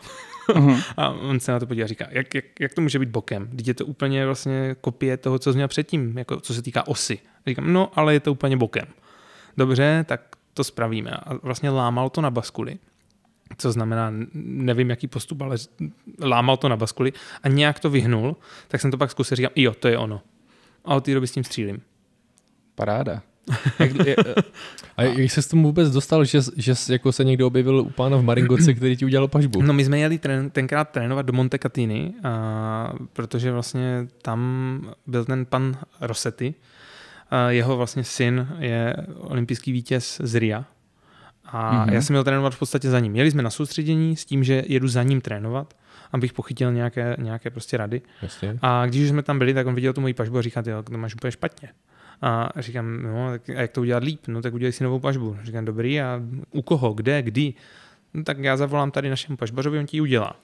Aha. 0.55 0.81
A 0.97 1.11
on 1.11 1.41
se 1.41 1.53
na 1.53 1.61
to 1.61 1.67
podívá 1.67 1.85
a 1.85 1.89
říká, 1.89 2.07
jak, 2.11 2.35
jak, 2.35 2.45
jak 2.61 2.75
to 2.75 2.81
může 2.81 2.99
být 2.99 3.09
bokem? 3.09 3.49
Teď 3.57 3.69
je 3.69 3.75
to 3.75 3.87
úplně 3.87 4.27
vlastně 4.27 4.77
kopie 4.81 5.17
toho, 5.17 5.39
co 5.39 5.53
jsi 5.53 5.57
měl 5.57 5.69
předtím, 5.69 6.19
jako 6.19 6.41
co 6.41 6.55
se 6.55 6.63
týká 6.63 6.87
osy. 6.87 7.19
A 7.47 7.51
říkám, 7.51 7.73
no, 7.73 7.91
ale 7.95 8.13
je 8.15 8.21
to 8.21 8.33
úplně 8.33 8.57
bokem. 8.57 8.87
Dobře, 9.57 10.05
tak 10.09 10.21
to 10.55 10.65
spravíme. 10.65 11.11
A 11.11 11.35
vlastně 11.35 11.71
lámal 11.71 12.11
to 12.11 12.21
na 12.21 12.31
baskuli, 12.31 12.79
co 13.59 13.73
znamená, 13.73 14.13
nevím, 14.35 14.91
jaký 14.91 15.07
postup, 15.07 15.43
ale 15.43 15.57
lámal 16.25 16.57
to 16.57 16.69
na 16.69 16.77
baskuli 16.77 17.13
a 17.43 17.49
nějak 17.49 17.81
to 17.81 17.91
vyhnul, 17.91 18.37
tak 18.69 18.81
jsem 18.81 18.91
to 18.91 18.97
pak 18.97 19.11
zkusil, 19.11 19.37
říkám, 19.37 19.53
jo, 19.57 19.75
to 19.75 19.89
je 19.89 19.99
ono. 19.99 20.23
A 20.85 20.95
od 20.95 21.05
té 21.05 21.15
doby 21.15 21.27
s 21.27 21.33
tím 21.33 21.45
střílím. 21.45 21.83
Paráda. 22.75 23.23
Jak, 23.79 24.07
je, 24.07 24.17
A 24.97 25.03
jak 25.03 25.31
se 25.31 25.43
s 25.43 25.47
tomu 25.47 25.63
vůbec 25.63 25.91
dostal, 25.91 26.25
že, 26.25 26.39
že 26.57 26.75
jsi 26.75 26.93
jako 26.93 27.13
se 27.13 27.25
někdo 27.25 27.47
objevil 27.47 27.79
u 27.81 27.91
pána 27.91 28.17
v 28.17 28.23
Maringoce, 28.23 28.75
který 28.75 28.97
ti 28.97 29.05
udělal 29.05 29.29
pažbu? 29.29 29.63
No 29.63 29.73
my 29.73 29.85
jsme 29.85 29.99
jeli 29.99 30.19
trén, 30.19 30.51
tenkrát 30.51 30.91
trénovat 30.91 31.27
do 31.27 31.33
Monte 31.33 31.59
Catini, 31.59 32.15
a, 32.25 32.93
protože 33.13 33.53
vlastně 33.53 34.07
tam 34.23 34.81
byl 35.07 35.25
ten 35.25 35.47
pan 35.47 35.77
Rossetti, 36.01 36.55
a 37.31 37.51
jeho 37.51 37.77
vlastně 37.77 38.05
syn 38.05 38.49
je 38.59 38.97
olympijský 39.17 39.73
vítěz 39.73 40.21
z 40.25 40.35
Ria. 40.35 40.65
A 41.45 41.73
Mhm. 41.73 41.81
mm-hmm. 41.87 41.93
já 41.95 42.03
jsem 42.03 42.15
měl 42.15 42.25
trénovat 42.25 42.55
v 42.55 42.59
podstatě 42.59 42.91
za 42.91 43.01
ním. 43.01 43.17
Jeli 43.17 43.31
jsme 43.31 43.43
na 43.43 43.51
soustředění 43.51 44.17
s 44.17 44.25
tím, 44.25 44.45
že 44.45 44.63
jedu 44.67 44.89
za 44.89 45.03
ním 45.03 45.21
trénovat, 45.21 45.75
abych 46.13 46.33
pochytil 46.33 46.73
nějaké, 46.73 47.17
nějaké 47.19 47.51
prostě 47.51 47.77
rady. 47.77 48.03
Jasně. 48.23 48.59
A 48.63 48.87
když 48.87 49.09
jsme 49.09 49.23
tam 49.23 49.39
byli, 49.39 49.55
tak 49.55 49.67
on 49.67 49.75
viděl 49.75 49.93
tu 49.93 50.01
moji 50.01 50.15
pažbu 50.15 50.39
a 50.39 50.43
říká, 50.43 50.63
ty 50.63 50.71
to 50.91 50.99
máš 50.99 51.15
úplně 51.15 51.31
špatně. 51.33 51.69
A 52.23 52.49
říkám, 52.57 53.03
no, 53.03 53.31
tak 53.31 53.51
a 53.51 53.61
jak 53.61 53.71
to 53.73 53.81
udělat 53.81 54.05
líp? 54.05 54.21
No, 54.29 54.43
tak 54.43 54.55
udělej 54.55 54.73
si 54.73 54.85
novou 54.85 54.99
pažbu. 54.99 55.37
Říkám, 55.43 55.65
dobrý, 55.65 56.01
a 56.01 56.21
u 56.51 56.63
koho, 56.63 56.93
kde, 56.93 57.23
kdy? 57.23 57.55
No, 58.15 58.25
tak 58.25 58.39
já 58.39 58.57
zavolám 58.57 58.91
tady 58.91 59.11
našemu 59.11 59.37
pažbařovi, 59.37 59.79
on 59.79 59.87
ti 59.87 59.97
ji 59.97 60.01
udělá. 60.01 60.37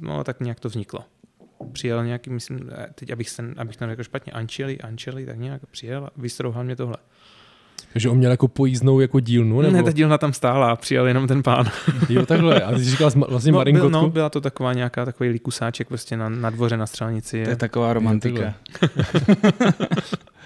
No, 0.00 0.24
tak 0.24 0.40
nějak 0.40 0.60
to 0.60 0.68
vzniklo. 0.68 1.00
Přijel 1.72 2.04
nějaký, 2.04 2.30
myslím, 2.30 2.70
eh, 2.72 2.86
teď 2.94 3.10
abych, 3.10 3.30
se, 3.30 3.44
abych 3.56 3.76
to 3.76 3.86
neřekl 3.86 4.02
špatně, 4.02 4.32
Ančeli, 4.32 4.78
Ančeli, 4.78 5.26
tak 5.26 5.38
nějak 5.38 5.60
přijel 5.70 6.04
a 6.04 6.10
vystrouhal 6.16 6.64
mě 6.64 6.76
tohle. 6.76 6.96
Takže 7.92 8.08
on 8.08 8.18
měl 8.18 8.30
jako 8.30 8.48
pojízdnou 8.48 9.00
jako 9.00 9.20
dílnu? 9.20 9.60
Nebo? 9.60 9.76
Ne, 9.76 9.82
ta 9.82 9.92
dílna 9.92 10.18
tam 10.18 10.32
stála 10.32 10.70
a 10.70 10.76
přijel 10.76 11.06
jenom 11.06 11.26
ten 11.28 11.42
pán. 11.42 11.66
Jo, 12.08 12.26
takhle. 12.26 12.62
A 12.62 12.72
ty 12.72 12.84
jsi 12.84 12.90
říkal 12.90 13.10
vlastně 13.28 13.52
No, 13.52 13.56
byl, 13.56 13.60
Maringotku? 13.60 13.88
no, 13.90 14.10
byla 14.10 14.30
to 14.30 14.40
taková 14.40 14.72
nějaká 14.72 15.04
takový 15.04 15.28
likusáček 15.30 15.88
prostě 15.88 16.16
na, 16.16 16.28
na 16.28 16.50
dvoře 16.50 16.76
na 16.76 16.86
střelnici. 16.86 17.44
to 17.44 17.50
je 17.50 17.56
taková 17.56 17.92
romantika. 17.92 18.54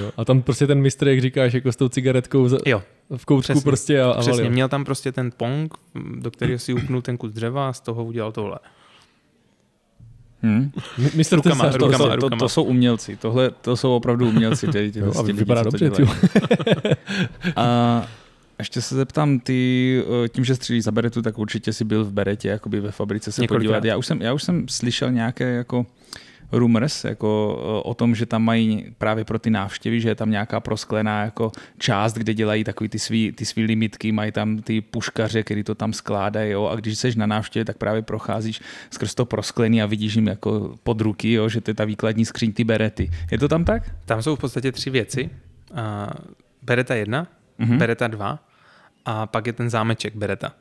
Jo. 0.00 0.10
A 0.16 0.24
tam 0.24 0.42
prostě 0.42 0.66
ten 0.66 0.80
mistr, 0.80 1.08
jak 1.08 1.20
říkáš, 1.20 1.52
jako 1.52 1.72
s 1.72 1.76
tou 1.76 1.88
cigaretkou 1.88 2.48
za, 2.48 2.58
Jo, 2.66 2.82
v 3.16 3.24
koutku 3.24 3.42
Přesně. 3.42 3.62
prostě 3.62 4.02
a, 4.02 4.10
a 4.10 4.20
Přesně, 4.20 4.32
valil. 4.32 4.50
měl 4.50 4.68
tam 4.68 4.84
prostě 4.84 5.12
ten 5.12 5.30
pong, 5.36 5.74
do 6.20 6.30
kterého 6.30 6.58
si 6.58 6.72
upnul 6.74 7.02
ten 7.02 7.16
kus 7.16 7.32
dřeva 7.32 7.68
a 7.68 7.72
z 7.72 7.80
toho 7.80 8.04
udělal 8.04 8.32
tohle. 8.32 8.58
Hm? 10.42 10.70
Mi- 10.98 11.10
Mistr 11.14 11.36
Rukama, 11.36 11.64
tesař, 11.64 11.78
To, 11.80 11.86
rukama, 11.86 12.04
to, 12.04 12.10
to, 12.10 12.16
rukama. 12.16 12.38
to, 12.38 12.48
jsou 12.48 12.62
umělci, 12.64 13.16
tohle 13.16 13.50
to 13.50 13.76
jsou 13.76 13.96
opravdu 13.96 14.28
umělci. 14.28 14.66
Tady, 14.66 14.92
ty, 14.92 14.98
Jo, 14.98 15.10
a 15.10 15.22
ty 15.22 15.26
lidi, 15.26 15.38
vypadá 15.38 15.62
dobře. 15.62 15.90
A 17.56 18.06
ještě 18.58 18.82
se 18.82 18.94
zeptám, 18.94 19.40
ty 19.40 20.02
eh, 20.24 20.28
tím, 20.28 20.44
že 20.44 20.54
střílíš 20.54 20.84
za 20.84 20.90
beretu, 20.92 21.22
tak 21.22 21.38
určitě 21.38 21.72
si 21.72 21.84
byl 21.84 22.04
v 22.04 22.12
beretě, 22.12 22.48
jakoby 22.48 22.80
ve 22.80 22.90
fabrice 22.90 23.32
se 23.32 23.42
Několikrát. 23.42 23.74
podívat. 23.78 23.84
Já 23.84 23.96
už, 23.96 24.06
jsem, 24.06 24.22
já 24.22 24.32
už 24.32 24.42
jsem 24.42 24.68
slyšel 24.68 25.12
nějaké 25.12 25.54
jako 25.54 25.86
rumors 26.52 27.04
jako 27.04 27.58
eh, 27.60 27.88
o 27.88 27.94
tom, 27.94 28.14
že 28.14 28.26
tam 28.26 28.42
mají 28.42 28.94
právě 28.98 29.24
pro 29.24 29.38
ty 29.38 29.50
návštěvy, 29.50 30.00
že 30.00 30.08
je 30.08 30.14
tam 30.14 30.30
nějaká 30.30 30.60
prosklená 30.60 31.22
jako 31.24 31.52
část, 31.78 32.12
kde 32.14 32.34
dělají 32.34 32.64
takový 32.64 32.88
ty 32.88 32.98
svý, 32.98 33.32
ty 33.32 33.44
svý 33.44 33.64
limitky, 33.64 34.12
mají 34.12 34.32
tam 34.32 34.58
ty 34.58 34.80
puškaře, 34.80 35.42
který 35.42 35.64
to 35.64 35.74
tam 35.74 35.92
skládají, 35.92 36.50
jo, 36.50 36.66
a 36.66 36.76
když 36.76 36.98
jsi 36.98 37.18
na 37.18 37.26
návštěvě, 37.26 37.64
tak 37.64 37.76
právě 37.76 38.02
procházíš 38.02 38.60
skrz 38.90 39.14
to 39.14 39.24
prosklený 39.24 39.82
a 39.82 39.86
vidíš 39.86 40.14
jim 40.14 40.26
jako 40.26 40.74
pod 40.82 41.00
ruky, 41.00 41.32
jo, 41.32 41.48
že 41.48 41.60
to 41.60 41.70
je 41.70 41.74
ta 41.74 41.84
výkladní 41.84 42.24
skříň, 42.24 42.52
ty 42.52 42.64
berety. 42.64 43.10
Je 43.30 43.38
to 43.38 43.48
tam 43.48 43.64
tak? 43.64 43.82
Tam 44.04 44.22
jsou 44.22 44.36
v 44.36 44.38
podstatě 44.38 44.72
tři 44.72 44.90
věci. 44.90 45.30
A 45.74 46.10
Bereta 46.62 46.94
1, 46.94 47.26
Mhm. 47.58 47.78
Bereta 47.78 48.08
2 48.08 48.38
a 49.04 49.26
pak 49.26 49.46
je 49.46 49.52
ten 49.52 49.70
zámeček 49.70 50.16
Bereta. 50.16 50.52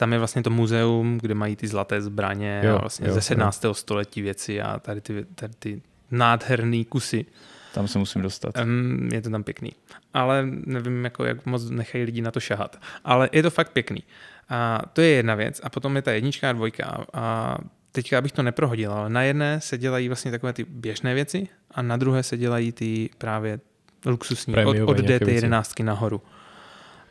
Tam 0.00 0.12
je 0.12 0.18
vlastně 0.18 0.42
to 0.42 0.50
muzeum, 0.50 1.18
kde 1.22 1.34
mají 1.34 1.56
ty 1.56 1.68
zlaté 1.68 2.02
zbraně 2.02 2.60
Jo, 2.64 2.74
a 2.74 2.78
vlastně 2.78 3.08
jo, 3.08 3.14
ze 3.14 3.20
17. 3.20 3.64
století 3.72 4.22
věci 4.22 4.62
a 4.62 4.78
tady 4.78 5.00
ty, 5.00 5.26
tady 5.34 5.54
ty 5.58 5.82
nádherný 6.10 6.84
kusy. 6.84 7.26
Tam 7.74 7.88
se 7.88 7.98
musím 7.98 8.22
dostat. 8.22 8.54
Um, 8.62 9.08
je 9.12 9.22
to 9.22 9.30
tam 9.30 9.44
pěkný. 9.44 9.72
Ale 10.14 10.46
nevím, 10.46 11.04
jako, 11.04 11.24
jak 11.24 11.46
moc 11.46 11.70
nechají 11.70 12.04
lidi 12.04 12.22
na 12.22 12.30
to 12.30 12.40
šahat. 12.40 12.76
Ale 13.04 13.28
je 13.32 13.42
to 13.42 13.50
fakt 13.50 13.72
pěkný. 13.72 14.02
A 14.48 14.82
to 14.92 15.00
je 15.00 15.08
jedna 15.08 15.34
věc. 15.34 15.60
A 15.64 15.70
potom 15.70 15.96
je 15.96 16.02
ta 16.02 16.12
jednička 16.12 16.50
a 16.50 16.52
dvojka. 16.52 17.04
A 17.12 17.56
teďka, 17.92 18.18
abych 18.18 18.32
to 18.32 18.42
neprohodil, 18.42 18.92
ale 18.92 19.10
na 19.10 19.22
jedné 19.22 19.60
se 19.60 19.78
dělají 19.78 20.08
vlastně 20.08 20.30
takové 20.30 20.52
ty 20.52 20.64
běžné 20.64 21.14
věci 21.14 21.48
a 21.70 21.82
na 21.82 21.96
druhé 21.96 22.22
se 22.22 22.36
dělají 22.36 22.72
ty 22.72 23.10
právě 23.18 23.60
luxusní, 24.06 24.54
od, 24.54 24.54
Prémiové 24.54 24.84
od 24.84 25.00
věci. 25.00 25.24
DT11 25.24 25.84
nahoru. 25.84 26.22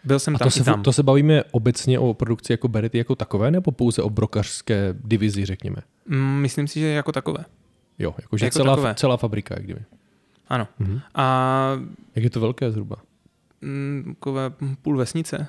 Byl 0.04 0.20
jsem 0.20 0.36
A 0.36 0.40
tam 0.40 0.46
to 0.46 0.52
se, 0.52 0.64
tam. 0.64 0.84
to 0.84 0.94
se 0.94 1.04
bavíme 1.04 1.44
obecně 1.52 2.00
o 2.00 2.14
produkci 2.14 2.54
jako 2.54 2.68
berety 2.68 2.98
jako 2.98 3.16
takové, 3.16 3.52
nebo 3.52 3.72
pouze 3.72 4.02
o 4.02 4.10
brokařské 4.10 4.96
divizi, 5.04 5.46
řekněme? 5.46 5.78
Mm, 6.06 6.40
Myslím 6.42 6.68
si, 6.68 6.80
že 6.80 6.88
jako 6.88 7.12
takové. 7.12 7.46
Jo, 8.00 8.16
jakože 8.22 8.46
Jako 8.46 8.58
celá, 8.60 8.76
takové. 8.76 8.96
celá 8.96 9.18
fabrika, 9.18 9.56
jak 9.58 9.64
kdyby. 9.64 9.82
Ano. 10.48 10.68
Mhm. 10.80 11.02
A 11.16 11.72
Jak 12.16 12.24
je 12.24 12.30
to 12.30 12.40
velké 12.40 12.72
zhruba? 12.72 12.96
mm, 13.62 14.04
takové 14.16 14.52
půl 14.82 14.98
vesnice. 14.98 15.48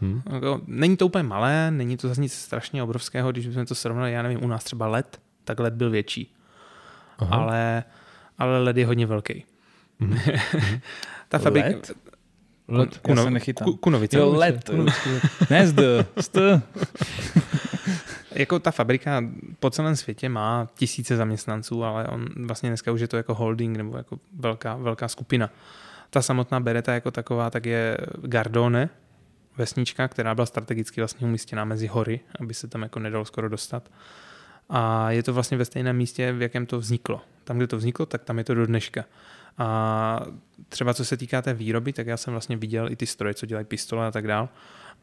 Hm? 0.00 0.22
Jako, 0.32 0.60
není 0.66 0.96
to 0.96 1.06
úplně 1.06 1.22
malé, 1.22 1.70
není 1.70 1.96
to 1.96 2.08
zase 2.08 2.20
nic 2.20 2.32
strašně 2.32 2.82
obrovského, 2.82 3.32
když 3.32 3.46
bychom 3.46 3.66
to 3.66 3.74
srovnali, 3.74 4.12
já 4.12 4.22
nevím, 4.22 4.44
u 4.44 4.48
nás 4.48 4.64
třeba 4.64 4.86
led, 4.86 5.20
tak 5.44 5.60
led 5.60 5.74
byl 5.74 5.90
větší, 5.90 6.34
Aha. 7.18 7.36
ale, 7.36 7.84
ale 8.38 8.62
led 8.62 8.76
je 8.76 8.86
hodně 8.86 9.06
velký. 9.06 9.44
Mhm. 10.00 10.18
Ta 11.28 11.38
fabrika... 11.38 11.68
Led? 11.68 11.92
Let. 12.68 13.00
Já 13.08 13.16
se 13.16 13.30
nechytám. 13.30 13.64
Ku, 13.64 13.76
Kunovice. 13.76 14.18
Jo, 14.18 14.32
led. 14.36 14.70
Ne 15.50 15.66
zd, 15.66 15.80
st. 16.20 16.38
jako 18.34 18.58
ta 18.58 18.70
fabrika 18.70 19.24
po 19.60 19.70
celém 19.70 19.96
světě 19.96 20.28
má 20.28 20.68
tisíce 20.74 21.16
zaměstnanců, 21.16 21.84
ale 21.84 22.06
on 22.06 22.26
vlastně 22.46 22.68
dneska 22.68 22.92
už 22.92 23.00
je 23.00 23.08
to 23.08 23.16
jako 23.16 23.34
holding 23.34 23.76
nebo 23.76 23.96
jako 23.96 24.18
velká, 24.38 24.76
velká 24.76 25.08
skupina. 25.08 25.50
Ta 26.10 26.22
samotná 26.22 26.60
Beretta 26.60 26.94
jako 26.94 27.10
taková, 27.10 27.50
tak 27.50 27.66
je 27.66 27.98
Gardone, 28.22 28.88
vesnička, 29.56 30.08
která 30.08 30.34
byla 30.34 30.46
strategicky 30.46 31.00
vlastně 31.00 31.26
umístěná 31.26 31.64
mezi 31.64 31.86
hory, 31.86 32.20
aby 32.40 32.54
se 32.54 32.68
tam 32.68 32.82
jako 32.82 32.98
nedalo 32.98 33.24
skoro 33.24 33.48
dostat. 33.48 33.90
A 34.68 35.10
je 35.10 35.22
to 35.22 35.32
vlastně 35.32 35.56
ve 35.56 35.64
stejném 35.64 35.96
místě, 35.96 36.32
v 36.32 36.42
jakém 36.42 36.66
to 36.66 36.78
vzniklo. 36.78 37.20
Tam, 37.44 37.56
kde 37.56 37.66
to 37.66 37.76
vzniklo, 37.76 38.06
tak 38.06 38.24
tam 38.24 38.38
je 38.38 38.44
to 38.44 38.54
do 38.54 38.66
dneška. 38.66 39.04
A 39.58 40.20
třeba 40.68 40.94
co 40.94 41.04
se 41.04 41.16
týká 41.16 41.42
té 41.42 41.54
výroby, 41.54 41.92
tak 41.92 42.06
já 42.06 42.16
jsem 42.16 42.32
vlastně 42.32 42.56
viděl 42.56 42.92
i 42.92 42.96
ty 42.96 43.06
stroje, 43.06 43.34
co 43.34 43.46
dělají 43.46 43.66
pistole 43.66 44.06
a 44.06 44.10
tak 44.10 44.26
dál. 44.26 44.48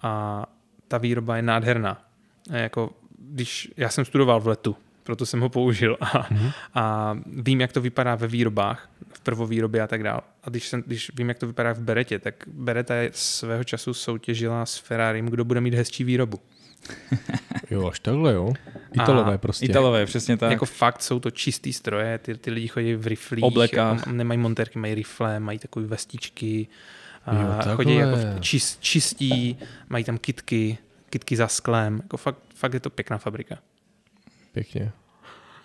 A 0.01 0.43
ta 0.87 0.97
výroba 0.97 1.35
je 1.35 1.41
nádherná. 1.41 2.01
A 2.51 2.55
jako, 2.55 2.89
když 3.19 3.71
já 3.77 3.89
jsem 3.89 4.05
studoval 4.05 4.39
v 4.39 4.47
letu, 4.47 4.75
proto 5.03 5.25
jsem 5.25 5.39
ho 5.39 5.49
použil 5.49 5.97
a, 6.01 6.05
mm-hmm. 6.05 6.51
a 6.73 7.17
vím, 7.25 7.61
jak 7.61 7.73
to 7.73 7.81
vypadá 7.81 8.15
ve 8.15 8.27
výrobách, 8.27 8.89
v 9.13 9.19
prvovýrobě 9.19 9.81
a 9.81 9.87
tak 9.87 10.03
dál. 10.03 10.21
A 10.43 10.49
když, 10.49 10.67
jsem, 10.67 10.83
když 10.85 11.11
vím, 11.15 11.29
jak 11.29 11.39
to 11.39 11.47
vypadá 11.47 11.73
v 11.73 11.79
Beretě, 11.79 12.19
tak 12.19 12.35
Bereta 12.47 12.95
je 12.95 13.09
svého 13.13 13.63
času 13.63 13.93
soutěžila 13.93 14.65
s 14.65 14.77
Ferrarim, 14.77 15.25
kdo 15.25 15.45
bude 15.45 15.61
mít 15.61 15.73
hezčí 15.73 16.03
výrobu. 16.03 16.39
jo, 17.71 17.87
až 17.87 17.99
takhle, 17.99 18.33
jo. 18.33 18.53
Italové 18.93 19.33
a 19.33 19.37
prostě. 19.37 19.65
Italové, 19.65 20.05
přesně 20.05 20.37
tak. 20.37 20.51
Jako 20.51 20.65
fakt 20.65 21.01
jsou 21.01 21.19
to 21.19 21.31
čistý 21.31 21.73
stroje, 21.73 22.17
ty, 22.17 22.35
ty 22.35 22.51
lidi 22.51 22.67
chodí 22.67 22.95
v 22.95 23.07
riflích, 23.07 23.43
Oblekách. 23.43 23.97
Jako, 23.97 24.11
nemají 24.11 24.39
monterky, 24.39 24.79
mají 24.79 24.95
rifle, 24.95 25.39
mají 25.39 25.59
takové 25.59 25.85
vestičky, 25.85 26.67
a 27.25 27.35
Jo, 27.35 27.75
chodí 27.75 27.95
jako 27.95 28.17
čist, 28.39 28.81
čistí, 28.81 29.57
mají 29.89 30.03
tam 30.03 30.17
kitky, 30.17 30.77
kitky 31.09 31.35
za 31.35 31.47
sklem, 31.47 31.99
jako 32.03 32.17
fakt, 32.17 32.37
fakt 32.55 32.73
je 32.73 32.79
to 32.79 32.89
pěkná 32.89 33.17
fabrika. 33.17 33.57
Pěkně. 34.51 34.91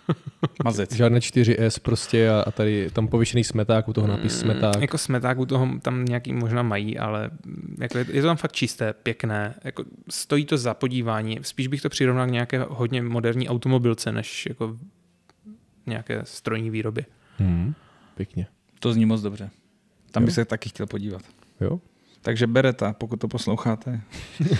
Mazec. 0.63 0.93
Žádné 0.95 1.19
4S 1.19 1.79
prostě 1.81 2.29
a, 2.29 2.41
a 2.41 2.51
tady 2.51 2.89
tam 2.93 3.07
pověšený 3.07 3.43
smeták, 3.43 3.87
u 3.87 3.93
toho 3.93 4.07
nápis 4.07 4.39
smeták. 4.39 4.81
Jako 4.81 4.97
smeták 4.97 5.39
u 5.39 5.45
toho 5.45 5.69
tam 5.81 6.05
nějaký 6.05 6.33
možná 6.33 6.63
mají, 6.63 6.97
ale 6.97 7.29
mm, 7.45 7.75
jako 7.81 7.97
je, 7.97 8.05
je 8.11 8.21
to 8.21 8.27
tam 8.27 8.37
fakt 8.37 8.51
čisté, 8.51 8.93
pěkné. 8.93 9.55
Jako 9.63 9.83
stojí 10.09 10.45
to 10.45 10.57
za 10.57 10.73
podívání. 10.73 11.39
Spíš 11.41 11.67
bych 11.67 11.81
to 11.81 11.89
přirovnal 11.89 12.27
k 12.27 12.31
nějaké 12.31 12.65
hodně 12.69 13.01
moderní 13.01 13.49
automobilce, 13.49 14.11
než 14.11 14.45
jako 14.45 14.77
nějaké 15.85 16.21
strojní 16.23 16.69
výrobě. 16.69 17.05
Hmm. 17.37 17.73
Pěkně. 18.15 18.47
To 18.79 18.93
zní 18.93 19.05
moc 19.05 19.21
dobře. 19.21 19.49
Tam 20.11 20.23
Jo. 20.23 20.25
bych 20.25 20.35
se 20.35 20.45
taky 20.45 20.69
chtěl 20.69 20.87
podívat. 20.87 21.21
Jo? 21.61 21.79
Takže 22.21 22.47
Bereta, 22.47 22.93
pokud 22.93 23.19
to 23.19 23.27
posloucháte. 23.27 24.01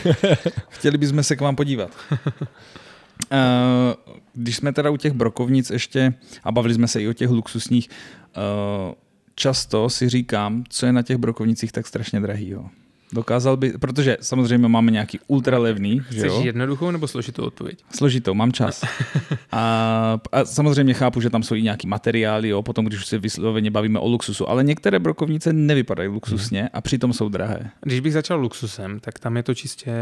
Chtěli 0.69 0.97
bychom 0.97 1.23
se 1.23 1.35
k 1.35 1.41
vám 1.41 1.55
podívat. 1.55 1.91
Eh, 3.31 3.95
Když 4.33 4.55
jsme 4.55 4.73
teda 4.73 4.89
u 4.89 4.97
těch 4.97 5.13
brokovnic 5.13 5.69
ještě, 5.69 6.13
a 6.43 6.51
bavili 6.51 6.73
jsme 6.73 6.87
se 6.87 7.01
i 7.01 7.07
o 7.07 7.13
těch 7.13 7.29
luxusních, 7.29 7.89
eh, 7.89 8.95
často 9.35 9.89
si 9.89 10.09
říkám, 10.09 10.63
co 10.69 10.85
je 10.85 10.91
na 10.91 11.01
těch 11.01 11.17
brokovnicích 11.17 11.71
tak 11.71 11.87
strašně 11.87 12.19
drahýho. 12.19 12.69
Dokázal 13.13 13.57
by, 13.57 13.73
protože 13.77 14.17
samozřejmě 14.21 14.67
máme 14.67 14.91
nějaký 14.91 15.19
ultralevný, 15.27 16.01
že 16.09 16.17
Chceš 16.17 16.31
jo? 16.31 16.41
jednoduchou 16.43 16.91
nebo 16.91 17.07
složitou 17.07 17.43
odpověď? 17.43 17.79
Složitou, 17.95 18.33
mám 18.33 18.51
čas. 18.51 18.83
A, 19.51 20.19
a 20.31 20.45
samozřejmě 20.45 20.93
chápu, 20.93 21.21
že 21.21 21.29
tam 21.29 21.43
jsou 21.43 21.55
i 21.55 21.61
nějaký 21.61 21.87
materiály, 21.87 22.49
jo, 22.49 22.61
potom 22.63 22.85
když 22.85 22.99
už 22.99 23.05
se 23.05 23.17
vysloveně 23.17 23.71
bavíme 23.71 23.99
o 23.99 24.07
luxusu, 24.07 24.49
ale 24.49 24.63
některé 24.63 24.99
brokovnice 24.99 25.53
nevypadají 25.53 26.09
luxusně 26.09 26.69
a 26.73 26.81
přitom 26.81 27.13
jsou 27.13 27.29
drahé. 27.29 27.69
Když 27.81 27.99
bych 27.99 28.13
začal 28.13 28.39
luxusem, 28.39 28.99
tak 28.99 29.19
tam 29.19 29.37
je 29.37 29.43
to 29.43 29.55
čistě 29.55 29.93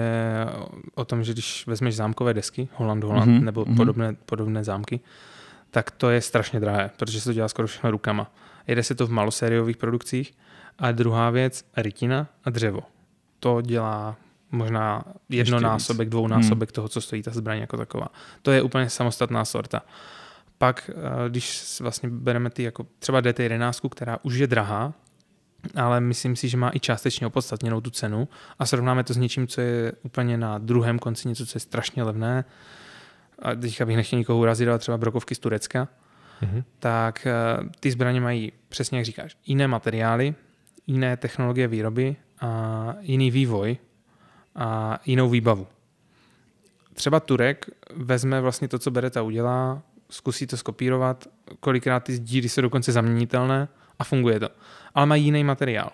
o 0.95 1.05
tom, 1.05 1.23
že 1.23 1.33
když 1.33 1.67
vezmeš 1.67 1.95
zámkové 1.95 2.33
desky, 2.33 2.67
Holland 2.73 3.03
Holland, 3.03 3.25
Mhm, 3.27 3.39
mm-hmm. 3.39 3.43
nebo 3.43 3.65
mhm. 3.67 3.75
podobné, 3.75 4.15
podobné 4.25 4.63
zámky, 4.63 4.99
tak 5.71 5.91
to 5.91 6.09
je 6.09 6.21
strašně 6.21 6.59
drahé, 6.59 6.89
protože 6.97 7.19
se 7.21 7.29
to 7.29 7.33
dělá 7.33 7.47
skoro 7.47 7.67
všechno 7.67 7.91
rukama. 7.91 8.31
Jede 8.67 8.83
se 8.83 8.95
to 8.95 9.07
v 9.07 9.11
malosériových 9.11 9.77
produkcích. 9.77 10.33
A 10.79 10.91
druhá 10.91 11.29
věc, 11.29 11.65
rytina 11.77 12.27
a 12.45 12.49
dřevo. 12.49 12.79
To 13.39 13.61
dělá 13.61 14.15
možná 14.51 15.03
jednonásobek, 15.29 16.05
Hmm. 16.05 16.09
dvounásobek 16.09 16.71
toho, 16.71 16.87
co 16.87 17.01
stojí 17.01 17.23
ta 17.23 17.31
zbraň 17.31 17.57
jako 17.59 17.77
taková. 17.77 18.07
To 18.41 18.51
je 18.51 18.61
úplně 18.61 18.89
samostatná 18.89 19.45
sorta. 19.45 19.81
Pak, 20.57 20.89
eh, 20.93 21.29
když 21.29 21.77
vlastně 21.81 22.09
bereme 22.09 22.49
ty 22.49 22.63
jako 22.63 22.85
třeba 22.99 23.21
DT11, 23.21 23.89
která 23.89 24.17
už 24.23 24.35
je 24.35 24.47
drahá, 24.47 24.93
ale 25.75 25.99
myslím 26.01 26.35
si, 26.35 26.49
že 26.49 26.57
má 26.57 26.71
i 26.73 26.79
částečně 26.79 27.27
opodstatněnou 27.27 27.81
tu 27.81 27.89
cenu 27.89 28.27
a 28.59 28.65
srovnáme 28.65 29.03
to 29.03 29.13
s 29.13 29.17
něčím, 29.17 29.47
co 29.47 29.61
je 29.61 29.91
úplně 30.03 30.37
na 30.37 30.57
druhém 30.57 30.99
konci 30.99 31.27
něco, 31.27 31.45
co 31.45 31.55
je 31.55 31.59
strašně 31.59 32.03
levné. 32.03 32.45
A 33.41 33.55
teďka 33.55 33.85
bych 33.85 33.95
nechtěl 33.95 34.19
nikoho 34.19 34.39
urazit, 34.39 34.67
ale 34.69 34.79
třeba 34.79 34.97
brokovky 34.97 35.35
z 35.35 35.39
Turecka, 35.39 35.87
Mhm. 36.41 36.63
tak 36.79 37.27
eh, 37.27 37.33
ty 37.79 37.91
zbraně 37.91 38.21
mají, 38.21 38.51
přesně 38.69 38.97
jak 38.97 39.05
říkáš, 39.05 39.37
jiné 39.45 39.67
materiály, 39.67 40.35
jiné 40.87 41.17
technologie 41.17 41.67
výroby 41.67 42.15
a 42.41 42.95
jiný 42.99 43.31
vývoj 43.31 43.77
a 44.55 44.99
jinou 45.05 45.29
výbavu. 45.29 45.67
Třeba 46.93 47.19
Turek 47.19 47.65
vezme 47.95 48.41
vlastně 48.41 48.67
to, 48.67 48.79
co 48.79 48.91
Beretta 48.91 49.21
udělá, 49.21 49.81
zkusí 50.09 50.47
to 50.47 50.57
skopírovat, 50.57 51.27
kolikrát 51.59 52.03
ty 52.03 52.19
díry 52.19 52.49
jsou 52.49 52.61
dokonce 52.61 52.91
zaměnitelné 52.91 53.67
a 53.99 54.03
funguje 54.03 54.39
to. 54.39 54.49
Ale 54.95 55.05
mají 55.05 55.25
jiný 55.25 55.43
materiál. 55.43 55.91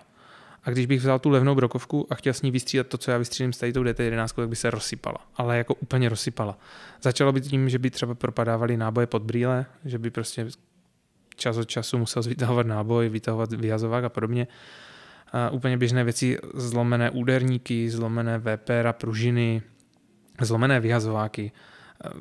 A 0.66 0.70
když 0.70 0.86
bych 0.86 1.00
vzal 1.00 1.18
tu 1.18 1.30
levnou 1.30 1.54
brokovku 1.54 2.06
a 2.10 2.14
chtěl 2.14 2.32
s 2.32 2.42
ní 2.42 2.50
vystřílet 2.50 2.88
to, 2.88 2.98
co 2.98 3.10
já 3.10 3.18
vystřílím 3.18 3.52
s 3.52 3.58
tady 3.58 3.72
tou 3.72 3.82
DT11, 3.82 4.28
tak 4.36 4.48
by 4.48 4.56
se 4.56 4.70
rozsypala. 4.70 5.18
Ale 5.36 5.58
jako 5.58 5.74
úplně 5.74 6.08
rozsypala. 6.08 6.58
Začalo 7.02 7.32
by 7.32 7.40
tím, 7.40 7.68
že 7.68 7.78
by 7.78 7.90
třeba 7.90 8.14
propadávali 8.14 8.76
náboje 8.76 9.06
pod 9.06 9.22
brýle, 9.22 9.66
že 9.84 9.98
by 9.98 10.10
prostě 10.10 10.48
čas 11.36 11.56
od 11.56 11.68
času 11.68 11.98
musel 11.98 12.22
vytahovat 12.28 12.66
náboj, 12.66 13.08
vytahovat 13.08 13.52
vyhazovák 13.52 14.04
a 14.04 14.08
podobně. 14.08 14.46
A 14.46 14.50
úplně 15.50 15.76
běžné 15.76 16.04
věci, 16.04 16.38
zlomené 16.54 17.10
úderníky, 17.10 17.90
zlomené 17.90 18.38
VPR 18.38 18.86
a 18.86 18.92
pružiny, 18.92 19.62
zlomené 20.40 20.80
vyhazováky, 20.80 21.52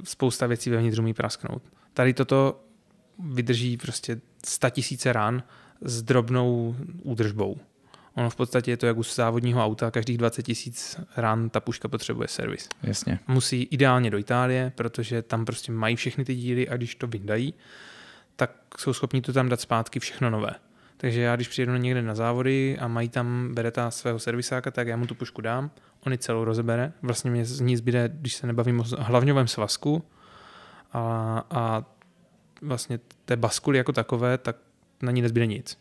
spousta 0.04 0.48
věcí 0.48 0.70
vevnitř 0.70 1.00
umí 1.00 1.14
prasknout. 1.14 1.64
Tady 1.94 2.14
toto 2.14 2.64
vydrží 3.20 3.78
prostě 3.78 4.22
100 4.46 4.70
tisíce 4.70 5.14
rán 5.14 5.44
s 5.82 6.04
drobnou 6.04 6.76
údržbou. 7.04 7.58
Ono 8.14 8.30
v 8.30 8.36
podstatě 8.36 8.72
je 8.72 8.78
to 8.78 8.86
jak 8.86 8.98
u 8.98 9.04
závodního 9.04 9.66
auta, 9.66 9.92
každých 9.92 10.18
20 10.18 10.44
tisíc 10.44 11.00
rán 11.18 11.50
ta 11.50 11.60
puška 11.60 11.88
potřebuje 11.88 12.28
servis. 12.28 12.70
Jasně. 12.84 13.20
Musí 13.28 13.64
ideálně 13.64 14.12
do 14.12 14.18
Itálie, 14.18 14.72
protože 14.76 15.22
tam 15.22 15.46
prostě 15.46 15.72
mají 15.72 15.96
všechny 15.96 16.26
ty 16.26 16.36
díly 16.36 16.70
a 16.70 16.78
když 16.78 16.96
to 16.96 17.08
vyndají, 17.08 17.54
tak 18.36 18.52
jsou 18.78 18.94
schopni 18.94 19.22
to 19.22 19.34
tam 19.34 19.50
dát 19.50 19.62
zpátky 19.62 20.00
všechno 20.00 20.30
nové. 20.30 20.56
Takže 20.98 21.22
já, 21.22 21.36
když 21.36 21.48
přijedu 21.48 21.76
někde 21.76 22.02
na 22.02 22.16
závody 22.16 22.78
a 22.80 22.88
mají 22.88 23.10
tam 23.10 23.50
Beretta 23.54 23.92
svého 23.92 24.20
servisáka, 24.20 24.72
tak 24.72 24.88
já 24.88 24.98
mu 24.98 25.06
tu 25.08 25.16
pušku 25.16 25.42
dám, 25.42 25.72
on 26.06 26.12
ji 26.12 26.18
celou 26.18 26.44
rozebere. 26.44 26.92
Vlastně 27.02 27.32
mě 27.32 27.46
z 27.46 27.60
ní 27.60 27.78
zbyde, 27.78 28.10
když 28.14 28.34
se 28.36 28.48
nebavím 28.48 28.80
o 28.80 28.84
hlavňovém 28.98 29.48
svazku 29.48 30.04
a, 30.94 31.44
a 31.50 31.84
vlastně 32.62 33.00
té 33.26 33.36
baskuly 33.36 33.78
jako 33.78 33.92
takové, 33.92 34.38
tak 34.38 34.56
na 35.02 35.12
ní 35.12 35.22
nezbyde 35.22 35.46
nic. 35.46 35.78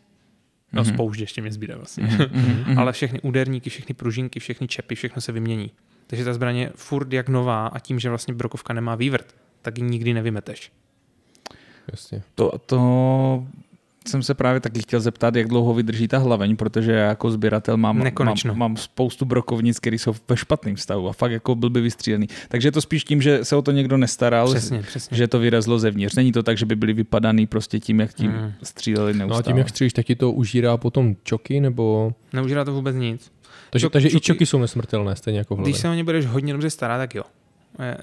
No, 0.72 0.82
Mhm. 0.82 0.90
mm-hmm. 0.90 0.94
spoušť 0.94 1.20
ještě 1.20 1.40
mě 1.42 1.52
zbyde 1.52 1.76
vlastně. 1.76 2.04
Mhm. 2.04 2.78
Ale 2.78 2.92
všechny 2.92 3.20
úderníky, 3.20 3.70
všechny 3.70 3.94
pružinky, 3.94 4.40
všechny 4.40 4.68
čepy, 4.68 4.94
všechno 4.94 5.22
se 5.22 5.32
vymění. 5.32 5.70
Takže 6.06 6.24
ta 6.24 6.34
zbraň 6.34 6.56
je 6.56 6.72
furt 6.74 7.12
jak 7.12 7.28
nová 7.28 7.66
a 7.66 7.78
tím, 7.78 7.98
že 7.98 8.08
vlastně 8.08 8.34
brokovka 8.34 8.72
nemá 8.72 8.94
vývrt, 8.94 9.34
tak 9.62 9.78
ji 9.78 9.84
nikdy 9.84 10.14
nevymeteš. 10.14 10.72
Jasně. 11.92 12.22
To, 12.34 12.58
to 12.58 13.46
jsem 14.08 14.22
se 14.22 14.34
právě 14.34 14.60
taky 14.60 14.82
chtěl 14.82 15.00
zeptat, 15.00 15.36
jak 15.36 15.48
dlouho 15.48 15.74
vydrží 15.74 16.08
ta 16.08 16.18
hlaveň, 16.18 16.56
protože 16.56 16.92
já 16.92 17.08
jako 17.08 17.30
sběratel 17.30 17.76
mám, 17.76 17.96
mám, 17.96 18.04
Nekonečno. 18.04 18.54
mám 18.54 18.76
spoustu 18.76 19.24
brokovnic, 19.24 19.78
které 19.80 19.96
jsou 19.98 20.14
ve 20.28 20.36
špatném 20.36 20.76
stavu 20.76 21.08
a 21.08 21.12
fakt 21.12 21.30
jako 21.32 21.54
byl 21.54 21.70
by 21.70 21.80
vystřílený. 21.80 22.26
Takže 22.48 22.68
je 22.68 22.72
to 22.72 22.80
spíš 22.80 23.04
tím, 23.04 23.22
že 23.22 23.44
se 23.44 23.56
o 23.56 23.62
to 23.62 23.70
někdo 23.70 23.96
nestaral, 23.96 24.46
Přesně, 24.50 24.82
přesně. 24.82 25.16
že 25.16 25.28
to 25.28 25.38
vyrazlo 25.38 25.78
zevnitř. 25.78 26.14
Není 26.14 26.32
to 26.32 26.42
tak, 26.42 26.58
že 26.58 26.66
by 26.66 26.76
byly 26.76 26.92
vypadaný 26.92 27.46
prostě 27.46 27.80
tím, 27.80 28.00
jak 28.00 28.14
tím 28.14 28.30
Mm. 28.30 28.52
stříleli 28.62 29.12
No 29.12 29.18
neustále. 29.18 29.40
a 29.40 29.42
tím, 29.42 29.58
jak 29.58 29.68
střílíš, 29.68 29.92
tak 29.92 30.06
ti 30.06 30.16
to 30.16 30.32
užírá 30.32 30.76
potom 30.76 31.16
čoky, 31.22 31.60
nebo... 31.60 32.12
Neužírá 32.32 32.64
to 32.64 32.72
vůbec 32.72 32.96
nic. 32.96 33.32
Takže, 33.70 33.86
Čok- 33.86 33.90
takže 33.90 34.08
i 34.08 34.10
čoky- 34.10 34.20
čoky 34.24 34.46
jsou 34.46 34.58
nesmrtelné, 34.58 35.16
stejně 35.16 35.38
jako 35.38 35.56
v 35.56 35.60
Když 35.60 35.76
se 35.78 35.88
o 35.88 35.94
ně 35.94 36.04
budeš 36.04 36.26
hodně 36.26 36.52
dobře 36.52 36.70
starat, 36.70 36.98
tak 36.98 37.14
jo. 37.14 37.22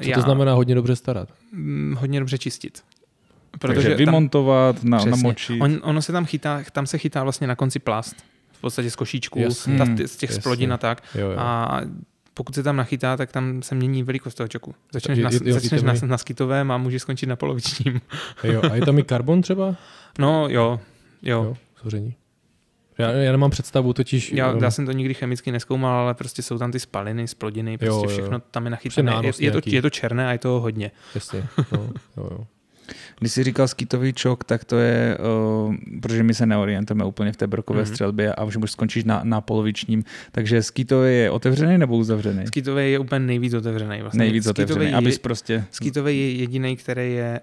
Co 0.03 0.11
to 0.13 0.21
znamená 0.21 0.53
hodně 0.53 0.75
dobře 0.75 0.95
starat? 0.95 1.29
mm, 1.53 1.95
hodně 1.99 2.19
dobře 2.19 2.37
čistit. 2.37 2.81
Takže 3.67 3.89
tam, 3.89 3.97
vymontovat, 3.97 4.83
na, 4.83 4.97
přesně, 4.97 5.11
namočit. 5.11 5.61
on, 5.61 5.79
ono 5.83 6.01
se 6.01 6.11
tam 6.11 6.25
chytá, 6.25 6.61
tam 6.71 6.85
se 6.87 6.97
chytá 6.97 7.23
vlastně 7.23 7.47
na 7.47 7.55
konci 7.55 7.79
plast. 7.79 8.15
V 8.51 8.61
podstatě 8.61 8.91
z 8.91 8.95
košíčků, 8.95 9.39
Jasně. 9.39 9.77
ta, 9.77 9.83
Hmm, 9.83 9.97
z 10.07 10.17
těch 10.17 10.29
jasně. 10.29 10.41
splodin 10.41 10.73
a 10.73 10.77
tak. 10.77 11.03
Jo, 11.15 11.27
jo. 11.31 11.35
A 11.39 11.81
pokud 12.33 12.55
se 12.55 12.63
tam 12.63 12.75
nachytá, 12.75 13.17
tak 13.17 13.31
tam 13.31 13.61
se 13.63 13.75
mění 13.75 14.03
velikost 14.03 14.35
toho 14.35 14.47
čoku. 14.47 14.75
Začneš, 14.93 15.17
Je- 15.17 15.23
na, 15.23 15.29
je- 15.29 15.39
jo, 15.43 15.53
začneš 15.53 15.81
na, 15.81 15.93
na 16.05 16.17
skitovém 16.17 16.71
a 16.71 16.77
můžeš 16.77 17.01
skončit 17.01 17.25
na 17.25 17.35
polovičním. 17.35 18.01
jo. 18.43 18.61
A 18.71 18.75
je 18.75 18.81
tam 18.81 18.99
i 18.99 19.03
karbon 19.03 19.41
třeba? 19.41 19.75
No 20.19 20.47
jo, 20.49 20.79
jo. 21.21 21.43
Jo, 21.43 21.55
souření. 21.81 22.15
Já, 22.97 23.11
já 23.11 23.31
nemám 23.31 23.49
představu, 23.51 23.93
totiž... 23.93 24.31
Já, 24.31 24.55
já 24.61 24.71
jsem 24.71 24.85
to 24.85 24.91
nikdy 24.91 25.13
chemicky 25.13 25.51
neskoumal, 25.51 25.95
ale 25.99 26.13
prostě 26.13 26.41
jsou 26.41 26.57
tam 26.57 26.71
ty 26.71 26.79
spaliny, 26.79 27.27
splodiny, 27.27 27.77
prostě 27.77 27.87
Jo, 27.95 28.03
jo. 28.03 28.09
všechno 28.09 28.39
tam 28.39 28.65
je 28.65 28.69
nachytané. 28.69 29.11
Je, 29.23 29.33
je, 29.39 29.51
to, 29.51 29.59
je 29.65 29.81
to 29.81 29.89
černé 29.89 30.27
a 30.27 30.31
je 30.31 30.37
toho 30.37 30.59
hodně. 30.59 30.91
Jasně, 31.15 31.43
no, 31.71 31.89
jo, 32.17 32.27
jo. 32.31 32.45
Když 33.19 33.31
jsi 33.31 33.43
říkal 33.43 33.67
skitový 33.67 34.13
čok, 34.13 34.43
tak 34.43 34.63
to 34.65 34.77
je, 34.79 35.17
uh, 35.67 35.75
protože 36.01 36.23
my 36.23 36.33
se 36.33 36.45
neorientujeme 36.45 37.05
úplně 37.05 37.31
v 37.31 37.37
té 37.37 37.47
brokové 37.47 37.79
Mhm. 37.81 37.85
mm-hmm. 37.87 37.93
střelbě 37.93 38.33
a 38.33 38.43
už 38.43 38.57
skončíš 38.65 39.03
na, 39.03 39.21
na 39.23 39.41
polovičním. 39.41 40.03
Takže 40.31 40.63
skitový 40.63 41.13
je 41.13 41.31
otevřený 41.31 41.77
nebo 41.77 41.97
uzavřený? 41.97 42.47
Skytový 42.47 42.91
je 42.91 42.99
úplně 42.99 43.19
nejvíc 43.19 43.53
otevřený. 43.53 44.01
Vlastně. 44.01 44.19
Nejvíc 44.19 44.43
Skytový 44.43 44.63
otevřený, 44.63 44.91
je, 44.91 44.97
abys 44.97 45.19
prostě... 45.19 45.65
Skytový 45.71 46.19
je 46.19 46.31
jediný, 46.31 46.77
který 46.77 47.13
je 47.13 47.39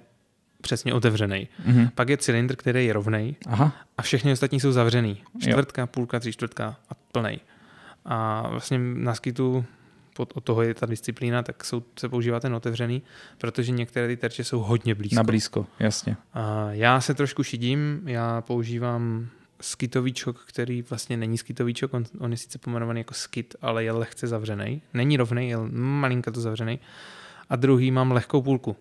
přesně 0.61 0.95
otevřený. 0.95 1.49
Mhm. 1.67 1.89
Pak 1.95 2.09
je 2.09 2.17
cylindr, 2.17 2.57
který 2.57 2.87
je 2.87 2.95
Aha, 3.47 3.73
a 3.99 4.03
všechny 4.03 4.33
ostatní 4.33 4.61
jsou 4.61 4.73
zavřený. 4.73 5.23
Čtvrtka, 5.41 5.87
půlka, 5.87 6.21
tři 6.21 6.33
čtvrtka 6.33 6.77
a 6.91 6.95
plnej. 7.13 7.39
A 8.05 8.49
vlastně 8.51 8.79
na 8.79 9.15
skitu 9.15 9.65
pod, 10.19 10.33
od 10.35 10.45
toho 10.45 10.63
je 10.63 10.75
ta 10.75 10.87
disciplína, 10.87 11.43
tak 11.43 11.65
jsou, 11.65 11.83
se 11.99 12.09
používá 12.09 12.41
ten 12.41 12.55
otevřený, 12.55 13.03
protože 13.39 13.73
některé 13.73 14.09
ty 14.09 14.17
terče 14.17 14.45
jsou 14.45 14.61
hodně 14.61 14.95
blízko. 14.95 15.17
na 15.17 15.23
blízko, 15.23 15.67
jasně. 15.79 16.17
A 16.35 16.69
já 16.71 17.01
se 17.01 17.15
trošku 17.15 17.43
šidím, 17.43 18.01
já 18.07 18.41
používám 18.41 19.29
skitový 19.61 20.13
čok, 20.13 20.45
který 20.49 20.83
vlastně 20.83 21.17
není 21.17 21.39
skitový 21.39 21.75
čok, 21.75 21.95
on, 21.95 22.05
on 22.19 22.31
je 22.31 22.37
sice 22.37 22.59
pomenovaný 22.59 23.01
jako 23.01 23.15
skit, 23.15 23.57
ale 23.63 23.85
je 23.85 23.93
lehce 23.93 24.27
zavřený. 24.27 24.83
Není 24.95 25.17
rovný, 25.17 25.49
je 25.49 25.57
malinka 25.73 26.31
to 26.31 26.41
zavřený. 26.41 26.79
A 27.51 27.57
druhý 27.57 27.91
mám 27.91 28.13
lehkou 28.13 28.43
půlku. 28.43 28.77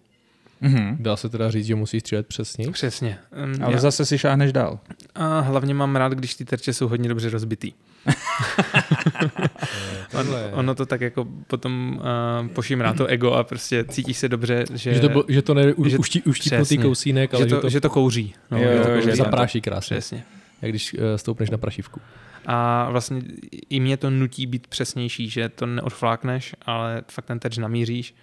Mhm. 0.62 0.98
Dá 1.00 1.16
se 1.16 1.30
teda 1.30 1.52
říct, 1.52 1.66
že 1.66 1.76
musí 1.76 2.00
střílet 2.00 2.28
přesně? 2.28 2.72
Přesně. 2.72 3.20
Um, 3.44 3.64
Ale 3.64 3.74
já, 3.74 3.80
zase 3.80 4.06
si 4.06 4.18
šáhneš 4.18 4.54
dál. 4.54 4.80
a 5.16 5.40
hlavně 5.40 5.74
mám 5.74 5.96
rád, 5.96 6.14
když 6.14 6.36
ty 6.36 6.46
terče 6.46 6.74
jsou 6.74 6.88
hodně 6.88 7.10
dobře 7.10 7.30
rozbitý. 7.30 7.72
On, 10.20 10.28
ono 10.54 10.76
to 10.76 10.86
tak 10.86 11.02
jako 11.02 11.28
potom 11.48 12.02
uh, 12.42 12.48
pošimrá 12.48 12.94
to 12.94 13.06
ego 13.06 13.34
a 13.34 13.44
prostě 13.44 13.84
cítíš 13.84 14.18
se 14.18 14.30
dobře, 14.30 14.66
že, 14.74 14.94
Že 14.94 15.00
to, 15.10 15.24
že 15.28 15.42
to 15.42 15.54
ne 15.54 15.74
u, 15.74 15.90
že- 15.90 15.98
uští, 15.98 16.22
uštípnutý 16.22 16.64
přesně. 16.66 16.78
kousínek, 16.84 17.34
ale 17.34 17.50
že, 17.50 17.56
to, 17.56 17.70
že 17.70 17.82
to 17.82 17.90
kouří. 17.90 18.34
No, 18.52 18.58
Jo, 18.58 18.70
že 18.74 18.80
to 18.80 18.86
kouří. 18.90 19.10
že 19.10 19.16
zapráší 19.16 19.62
krásně. 19.62 19.98
Přesně. 19.98 20.24
Jak 20.62 20.72
když 20.72 20.94
uh, 20.94 21.00
stoupneš 21.16 21.50
na 21.50 21.58
prašivku. 21.58 22.02
A 22.46 22.88
vlastně 22.92 23.22
i 23.70 23.80
mě 23.80 23.98
to 23.98 24.10
nutí 24.10 24.48
být 24.48 24.68
přesnější, 24.68 25.30
že 25.30 25.50
to 25.50 25.66
neodflákneš, 25.66 26.56
ale 26.66 27.02
fakt 27.12 27.26
ten 27.26 27.40
terč 27.40 27.58
namíříš 27.58 28.16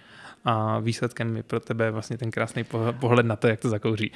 a 0.45 0.79
výsledkem 0.79 1.37
je 1.37 1.43
pro 1.43 1.59
tebe 1.59 1.91
vlastně 1.91 2.17
ten 2.17 2.31
krásný 2.31 2.63
poh- 2.63 2.93
pohled 2.93 3.25
na 3.25 3.35
to, 3.35 3.47
jak 3.47 3.59
to 3.59 3.69
zakouří. 3.69 4.11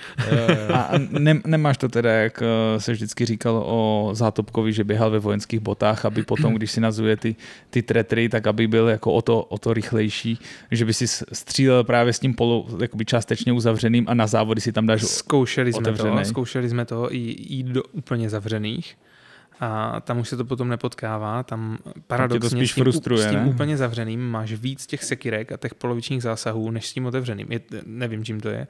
A 0.73 0.91
ne, 1.09 1.41
nemáš 1.45 1.77
to 1.77 1.89
teda, 1.89 2.11
jak 2.11 2.43
eh, 2.43 2.79
se 2.79 2.91
vždycky 2.91 3.25
říkalo 3.25 3.65
o 3.67 4.09
Zátopkovi, 4.13 4.73
že 4.73 4.83
běhal 4.83 5.11
ve 5.11 5.19
vojenských 5.19 5.59
botách, 5.59 6.05
aby 6.05 6.23
potom, 6.23 6.53
když 6.53 6.71
si 6.71 6.81
nazuje 6.81 7.17
ty, 7.17 7.35
ty 7.69 7.81
tretry, 7.81 8.29
tak 8.29 8.47
aby 8.47 8.67
byl 8.67 8.87
jako 8.87 9.13
o 9.13 9.21
to, 9.21 9.43
o 9.43 9.57
to 9.57 9.73
rychlejší, 9.73 10.39
že 10.71 10.85
by 10.85 10.93
si 10.93 11.07
střílel 11.33 11.83
právě 11.83 12.13
s 12.13 12.19
tím 12.19 12.33
polu, 12.33 12.67
jakoby 12.81 13.05
částečně 13.05 13.53
uzavřeným 13.53 14.05
a 14.09 14.13
na 14.13 14.27
závody 14.27 14.61
si 14.61 14.71
tam 14.71 14.85
dáš 14.85 15.03
Zkoušeli 15.03 15.73
jsme 15.73 15.93
to, 15.93 16.23
zkoušeli 16.23 16.69
jsme 16.69 16.85
to 16.85 17.13
i 17.13 17.17
jít 17.39 17.67
do 17.67 17.83
úplně 17.83 18.29
zavřených 18.29 18.95
a 19.59 19.99
tam 19.99 20.19
už 20.19 20.29
se 20.29 20.37
to 20.37 20.45
potom 20.45 20.69
nepotkává, 20.69 21.43
tam 21.43 21.77
paradoxně 22.07 22.49
spíš 22.49 22.71
s 22.71 22.75
tím, 22.75 22.83
frustruje, 22.83 23.23
s 23.23 23.29
tím 23.29 23.39
ne? 23.39 23.45
úplně 23.45 23.77
zavřeným 23.77 24.31
máš 24.31 24.53
víc 24.53 24.87
těch 24.87 25.03
sekirek 25.03 25.51
a 25.51 25.57
těch 25.57 25.75
polovičních 25.75 26.23
zásahů, 26.23 26.71
než 26.71 26.87
s 26.87 26.93
tím 26.93 27.05
otevřeným. 27.05 27.47
Je, 27.51 27.61
nevím, 27.85 28.25
čím 28.25 28.39
to 28.39 28.49
je, 28.49 28.67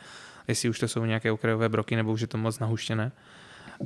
jestli 0.47 0.69
už 0.69 0.79
to 0.79 0.87
jsou 0.87 1.05
nějaké 1.05 1.31
okrajové 1.31 1.69
broky, 1.69 1.95
nebo 1.95 2.11
už 2.11 2.21
je 2.21 2.27
to 2.27 2.37
moc 2.37 2.59
nahuštěné. 2.59 3.11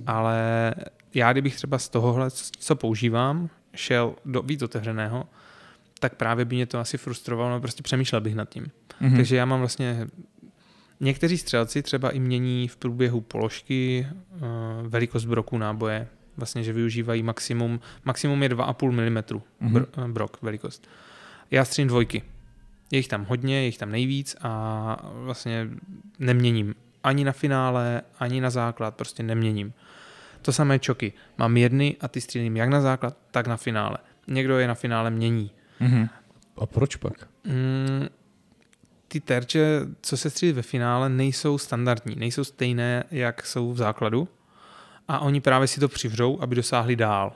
Ale 0.07 0.73
já, 1.13 1.31
kdybych 1.31 1.55
třeba 1.55 1.79
z 1.79 1.89
tohohle, 1.89 2.31
co 2.59 2.75
používám, 2.75 3.49
šel 3.75 4.15
do 4.25 4.41
víc 4.41 4.61
otevřeného, 4.61 5.25
tak 5.99 6.15
právě 6.15 6.45
by 6.45 6.55
mě 6.55 6.65
to 6.65 6.79
asi 6.79 6.97
frustrovalo, 6.97 7.49
no 7.49 7.61
prostě 7.61 7.83
přemýšlel 7.83 8.21
bych 8.21 8.35
nad 8.35 8.49
tím. 8.49 8.63
Mhm. 8.63 9.09
Hmm. 9.09 9.17
Takže 9.17 9.35
já 9.35 9.45
mám 9.45 9.59
vlastně 9.59 10.07
Někteří 10.99 11.37
střelci 11.37 11.81
třeba 11.81 12.09
i 12.09 12.19
mění 12.19 12.67
v 12.67 12.77
průběhu 12.77 13.21
položky 13.21 14.07
uh, 14.31 14.39
velikost 14.87 15.25
broku 15.25 15.57
náboje. 15.57 16.07
Vlastně, 16.37 16.63
že 16.63 16.73
využívají 16.73 17.23
maximum, 17.23 17.79
maximum 18.05 18.43
je 18.43 18.49
2,5 18.49 18.91
mm 18.91 19.23
Mhm. 19.59 19.73
br, 19.73 19.85
eh, 20.05 20.07
brok 20.07 20.37
velikost. 20.41 20.87
Já 21.51 21.65
střílím 21.65 21.87
dvojky. 21.87 22.23
Je 22.91 22.99
jich 22.99 23.07
tam 23.07 23.25
hodně, 23.25 23.55
je 23.55 23.65
jich 23.65 23.77
tam 23.77 23.91
nejvíc 23.91 24.35
a 24.41 24.97
vlastně 25.13 25.67
neměním. 26.19 26.75
Ani 27.03 27.23
na 27.23 27.31
finále, 27.31 28.01
ani 28.19 28.41
na 28.41 28.49
základ, 28.49 28.95
prostě 28.95 29.23
neměním. 29.23 29.73
To 30.41 30.53
samé 30.53 30.79
čoky. 30.79 31.13
Mám 31.37 31.57
jedny 31.57 31.95
a 32.01 32.07
ty 32.07 32.21
střílím 32.21 32.57
jak 32.57 32.69
na 32.69 32.81
základ, 32.81 33.17
tak 33.31 33.47
na 33.47 33.57
finále. 33.57 33.97
Někdo 34.27 34.57
je 34.59 34.67
na 34.67 34.73
finále 34.75 35.09
mění. 35.11 35.51
Mhm. 35.79 36.09
A 36.57 36.65
proč 36.65 36.95
pak? 36.95 37.13
Mm, 37.43 38.07
ty 39.07 39.19
terče, 39.19 39.79
co 40.01 40.17
se 40.17 40.29
střílí 40.29 40.51
ve 40.51 40.61
finále, 40.61 41.09
nejsou 41.09 41.57
standardní, 41.57 42.15
nejsou 42.15 42.43
stejné, 42.43 43.03
jak 43.11 43.45
jsou 43.45 43.73
v 43.73 43.77
základu 43.77 44.27
a 45.07 45.19
oni 45.19 45.41
právě 45.41 45.67
si 45.67 45.79
to 45.79 45.87
přivřou, 45.87 46.41
aby 46.41 46.55
dosáhli 46.55 46.95
dál. 46.95 47.33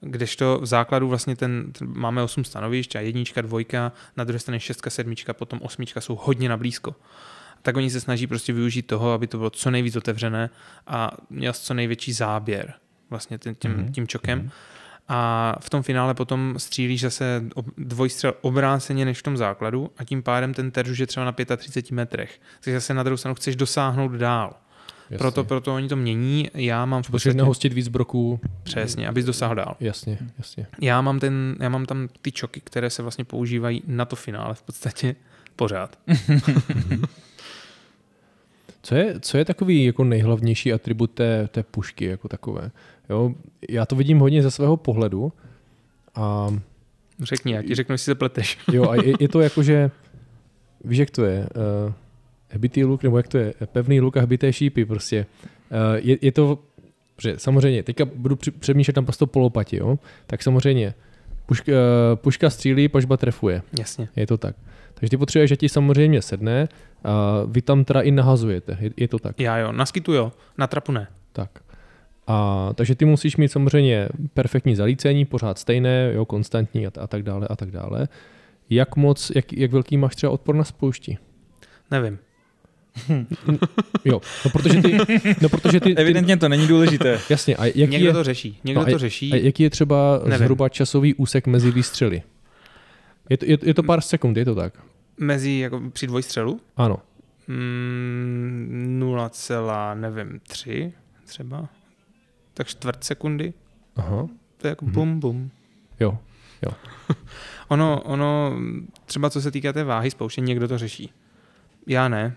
Kdežto 0.00 0.58
v 0.62 0.66
základu 0.66 1.08
vlastně 1.08 1.36
ten, 1.36 1.72
ten 1.72 1.88
máme 1.94 2.22
8 2.22 2.44
stanovišť 2.44 2.96
a 2.96 3.00
jednička, 3.00 3.40
dvojka, 3.40 3.92
na 4.16 4.24
druhé 4.24 4.38
straně 4.38 4.60
šestka, 4.60 4.90
sedmička, 4.90 5.34
potom 5.34 5.58
osmička 5.62 6.00
jsou 6.00 6.18
hodně 6.22 6.48
na 6.48 6.56
blízko. 6.56 6.94
Tak 7.62 7.76
oni 7.76 7.90
se 7.90 8.00
snaží 8.00 8.26
prostě 8.26 8.52
využít 8.52 8.82
toho, 8.82 9.12
aby 9.12 9.26
to 9.26 9.38
bylo 9.38 9.50
co 9.50 9.70
nejvíc 9.70 9.96
otevřené 9.96 10.50
a 10.86 11.10
měl 11.30 11.52
co 11.52 11.74
největší 11.74 12.12
záběr 12.12 12.74
vlastně 13.10 13.38
tím, 13.38 13.54
tím, 13.54 13.70
Mhm. 13.70 13.92
tím 13.92 14.08
čokem. 14.08 14.50
A 15.08 15.54
v 15.60 15.70
tom 15.70 15.82
finále 15.82 16.14
potom 16.14 16.54
střílíš 16.56 17.00
zase 17.00 17.44
dvojstřel 17.78 18.34
obráceně 18.40 19.04
než 19.04 19.18
v 19.18 19.22
tom 19.22 19.36
základu 19.36 19.90
a 19.98 20.04
tím 20.04 20.22
pádem 20.22 20.54
ten 20.54 20.70
terč 20.70 20.88
už 20.88 20.98
je 20.98 21.06
třeba 21.06 21.26
na 21.26 21.32
35 21.56 21.90
metrech. 21.94 22.40
Takže 22.60 22.76
zase 22.80 22.94
na 22.94 23.02
druhou 23.02 23.16
stranu 23.16 23.34
chceš 23.34 23.56
dosáhnout 23.56 24.12
dál. 24.12 24.56
Jasně. 25.10 25.18
Proto, 25.18 25.44
proto 25.44 25.74
oni 25.74 25.88
to 25.88 25.96
mění. 25.96 26.50
Já 26.54 26.84
mám 26.84 27.02
v 27.02 27.10
podstatě 27.10 27.36
nahostit 27.36 27.72
víc 27.72 27.88
broků. 27.88 28.40
přesně, 28.62 29.08
abys 29.08 29.24
dosáhl 29.24 29.54
dál. 29.54 29.76
Jasně, 29.80 30.18
jasně. 30.38 30.66
Já 30.80 31.00
mám, 31.00 31.20
ten, 31.20 31.56
já 31.60 31.68
mám 31.68 31.86
tam 31.86 32.08
ty 32.22 32.32
čoky, 32.32 32.60
které 32.64 32.90
se 32.90 33.02
vlastně 33.02 33.24
používají 33.24 33.82
na 33.86 34.04
to 34.04 34.16
finále 34.16 34.54
v 34.54 34.62
podstatě 34.62 35.16
pořád. 35.56 35.98
Co 38.82 38.94
je, 38.94 39.20
co 39.20 39.38
je 39.38 39.44
takový 39.44 39.84
jako 39.84 40.04
nejhlavnější 40.04 40.72
atribut 40.72 41.10
té, 41.10 41.48
té 41.48 41.62
pušky 41.62 42.04
jako 42.04 42.28
takové? 42.28 42.70
Jo, 43.10 43.34
já 43.68 43.86
to 43.86 43.96
vidím 43.96 44.18
hodně 44.18 44.42
ze 44.42 44.50
svého 44.50 44.76
pohledu 44.76 45.32
a 46.14 46.48
Řekni, 47.22 47.52
já 47.52 47.62
ti 47.62 47.74
řeknu, 47.74 47.92
jestli 47.92 48.04
se 48.04 48.14
pleteš. 48.14 48.58
jo, 48.72 48.90
a 48.90 48.94
je, 48.94 49.14
je 49.20 49.28
to 49.28 49.40
jako, 49.40 49.62
že 49.62 49.90
víš, 50.84 50.98
jak 50.98 51.10
to 51.10 51.24
je, 51.24 51.48
uh, 51.86 51.92
hebitý 52.48 52.84
luk, 52.84 53.02
nebo 53.02 53.16
jak 53.16 53.28
to 53.28 53.38
je, 53.38 53.54
pevný 53.66 54.00
luk 54.00 54.16
a 54.16 54.20
hebité 54.20 54.52
šípy 54.52 54.84
prostě. 54.84 55.26
Uh, 55.70 55.78
je, 55.96 56.18
je 56.22 56.32
to, 56.32 56.58
že 57.22 57.34
samozřejmě, 57.38 57.82
teďka 57.82 58.04
budu 58.04 58.36
při- 58.36 58.50
přemýšlet 58.50 58.96
naprosto 58.96 59.26
polopatě, 59.26 59.76
jo, 59.76 59.98
tak 60.26 60.42
samozřejmě 60.42 60.94
puška, 61.46 61.72
uh, 61.72 61.78
puška 62.14 62.50
střílí, 62.50 62.88
pažba 62.88 63.16
trefuje. 63.16 63.62
Jasně. 63.78 64.08
Je 64.16 64.26
to 64.26 64.38
tak. 64.38 64.56
Takže 64.94 65.10
ty 65.10 65.16
potřebuješ, 65.16 65.48
že 65.48 65.56
ti 65.56 65.68
samozřejmě 65.68 66.22
sedne 66.22 66.68
a 67.04 67.42
vy 67.46 67.62
tam 67.62 67.84
teda 67.84 68.00
i 68.00 68.10
nahazujete. 68.10 68.76
Je, 68.80 68.90
je 68.96 69.08
to 69.08 69.18
tak. 69.18 69.40
Já 69.40 69.58
jo, 69.58 69.72
na 69.72 69.86
skitu 69.86 70.12
jo, 70.12 70.32
na 70.58 70.66
trapu 70.66 70.92
ne. 70.92 71.08
Tak. 71.32 71.50
A, 72.26 72.70
takže 72.74 72.94
ty 72.94 73.04
musíš 73.04 73.36
mít 73.36 73.48
samozřejmě 73.48 74.08
perfektní 74.34 74.76
zalícení, 74.76 75.24
pořád 75.24 75.58
stejné, 75.58 76.12
jo, 76.14 76.24
konstantní 76.24 76.86
a, 76.86 76.90
a 77.00 77.06
tak 77.06 77.22
dále 77.22 77.48
a 77.50 77.56
tak 77.56 77.70
dále. 77.70 78.08
Jak 78.70 78.96
moc, 78.96 79.32
jak, 79.34 79.52
jak 79.52 79.72
velký 79.72 79.96
máš 79.96 80.16
třeba 80.16 80.32
odpor 80.32 80.54
na 80.54 80.64
spoušti? 80.64 81.18
Nevím. 81.90 82.18
Jo, 84.04 84.20
no 84.44 84.50
protože 84.50 84.82
ty, 84.82 84.98
no 85.42 85.48
protože 85.48 85.80
ty, 85.80 85.94
ty 85.94 85.96
Evidentně 86.00 86.36
to 86.36 86.48
není 86.48 86.66
důležité. 86.66 87.20
jasně, 87.30 87.56
a 87.56 87.64
jaký 87.66 87.86
Někdo 87.86 88.06
je, 88.08 88.12
to 88.12 88.24
řeší. 88.24 88.60
Někdo 88.64 88.80
No 88.80 88.86
a- 88.86 88.90
to 88.90 88.98
řeší. 88.98 89.32
a 89.32 89.36
jaký 89.36 89.62
je 89.62 89.70
třeba 89.70 90.20
Nevím. 90.24 90.38
zhruba 90.38 90.68
časový 90.68 91.14
úsek 91.14 91.46
mezi 91.46 91.70
výstřely? 91.70 92.22
Je 93.30 93.36
to, 93.36 93.44
je, 93.44 93.58
je 93.62 93.74
to 93.74 93.82
pár 93.82 94.00
sekund, 94.00 94.36
je 94.36 94.44
to 94.44 94.54
tak? 94.54 94.74
Mezi, 95.20 95.50
jako 95.52 95.82
při 95.92 96.06
dvojstřelu, 96.06 96.60
Ano. 96.76 96.96
mm, 97.48 98.96
0, 98.98 99.94
nevím, 99.94 100.40
3 100.48 100.92
třeba. 101.24 101.68
Tak 102.54 102.66
čtvrt 102.66 103.04
sekundy. 103.04 103.52
Aha. 103.96 104.28
To 104.56 104.66
je 104.66 104.68
jako 104.68 104.84
Mhm. 104.84 104.94
bum, 104.94 105.20
bum. 105.20 105.50
Jo. 106.00 106.18
Ono, 107.68 108.00
ono, 108.04 108.56
třeba 109.04 109.30
co 109.30 109.40
se 109.40 109.50
týká 109.50 109.72
té 109.72 109.84
váhy 109.84 110.10
spouště, 110.10 110.40
někdo 110.40 110.68
to 110.68 110.78
řeší. 110.78 111.10
Já 111.86 112.08
ne, 112.08 112.34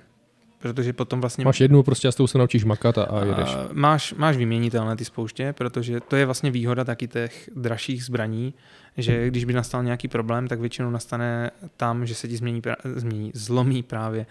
protože 0.60 0.94
potom 0.94 1.22
vlastně 1.22 1.46
Máš 1.46 1.60
jednu 1.62 1.84
prostě 1.84 2.08
a 2.08 2.12
s 2.12 2.16
tou 2.16 2.28
se 2.28 2.38
naučíš 2.38 2.64
makat 2.64 2.98
a, 2.98 3.04
a 3.04 3.26
jedeš. 3.26 3.50
A 3.56 3.68
máš, 3.74 4.14
máš 4.14 4.38
vyměnitelné 4.38 4.96
ty 4.96 5.06
spouště, 5.06 5.54
protože 5.54 6.00
to 6.00 6.16
je 6.16 6.26
vlastně 6.26 6.52
výhoda 6.52 6.84
taky 6.84 7.08
těch 7.08 7.50
dražších 7.56 8.06
zbraní, 8.06 8.54
že 8.98 9.28
když 9.28 9.46
by 9.46 9.54
nastal 9.54 9.84
nějaký 9.84 10.08
problém, 10.08 10.48
tak 10.48 10.60
většinou 10.60 10.90
nastane 10.90 11.52
tam, 11.78 12.06
že 12.06 12.16
se 12.16 12.28
ti 12.28 12.38
změní, 12.38 12.62
změní 12.96 13.32
zlomí 13.36 13.84
právě 13.84 14.26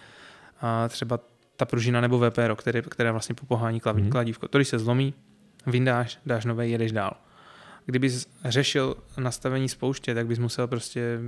a 0.61 0.89
třeba 0.89 1.21
ta 1.57 1.65
pružina 1.65 2.01
nebo 2.01 2.19
VPRO, 2.31 2.57
které, 2.57 2.83
které 2.83 3.13
vlastně 3.13 3.35
popohání 3.35 3.81
klav, 3.81 3.97
Mhm. 3.97 4.11
kladívko. 4.11 4.49
To, 4.49 4.59
když 4.59 4.69
se 4.69 4.79
zlomí, 4.79 5.15
vyndáš, 5.67 6.19
dáš 6.27 6.45
nový, 6.45 6.71
jedeš 6.71 6.93
dál. 6.93 7.13
Kdyby 7.87 8.11
řešil 8.45 8.97
nastavení 9.19 9.69
spouště, 9.69 10.15
tak 10.15 10.27
bys 10.27 10.39
musel 10.39 10.67
prostě... 10.67 11.19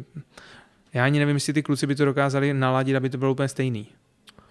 Já 0.95 1.05
ani 1.05 1.19
nevím, 1.19 1.37
jestli 1.37 1.53
ty 1.53 1.63
kluci 1.63 1.87
by 1.87 1.95
to 1.95 2.05
dokázali 2.05 2.55
naladit, 2.55 2.97
aby 2.97 3.11
to 3.11 3.19
bylo 3.19 3.33
úplně 3.33 3.49
stejný. 3.49 3.87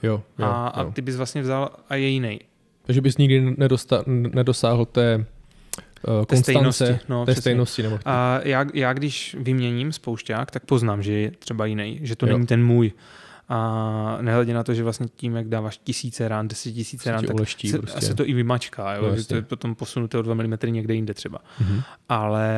Jo, 0.04 0.24
jo, 0.40 0.46
a, 0.46 0.74
jo. 0.82 0.88
a 0.88 0.92
ty 0.92 1.02
bys 1.02 1.16
vlastně 1.16 1.42
vzal 1.42 1.70
a 1.90 1.96
je 1.96 2.08
jiný. 2.08 2.40
Takže 2.84 3.02
bys 3.02 3.18
nikdy 3.18 3.56
nedosta, 3.58 4.04
nedosáhl 4.08 4.86
té 4.86 5.26
uh, 6.08 6.26
konstance, 6.26 6.44
stejnosti, 6.52 7.00
no, 7.10 7.26
té 7.26 7.32
přesně. 7.32 7.42
stejnosti. 7.42 7.84
Nebo 7.84 8.00
A 8.06 8.40
já, 8.44 8.66
já, 8.74 8.94
když 8.94 9.36
vyměním 9.40 9.92
spoušťák, 9.92 10.52
tak 10.52 10.66
poznám, 10.66 11.04
že 11.04 11.14
je 11.14 11.32
třeba 11.32 11.66
jiný, 11.66 12.00
že 12.02 12.16
to 12.16 12.28
Jo. 12.28 12.34
není 12.34 12.48
ten 12.48 12.66
můj. 12.66 12.92
A 13.52 14.18
nehledě 14.22 14.54
na 14.54 14.64
to, 14.64 14.74
že 14.74 14.84
vlastně 14.84 15.08
tím, 15.16 15.36
jak 15.36 15.48
dáváš 15.50 15.78
tisíce 15.78 16.28
rán, 16.28 16.48
deset 16.48 16.72
tisíce 16.72 17.12
rán, 17.12 17.26
tak 17.26 17.36
uleští 17.36 17.70
se, 17.70 17.80
prostě. 17.80 18.02
se 18.02 18.16
to 18.16 18.28
i 18.30 18.34
vymačká, 18.34 18.94
jo? 18.96 19.08
No, 19.10 19.16
že 19.18 19.28
to 19.28 19.36
je 19.36 19.42
potom 19.42 19.76
posunuté 19.76 20.18
o 20.18 20.22
2 20.22 20.34
mm 20.34 20.54
někde 20.66 20.94
jinde 20.94 21.14
třeba. 21.14 21.40
Mhm. 21.60 21.82
Ale 22.10 22.50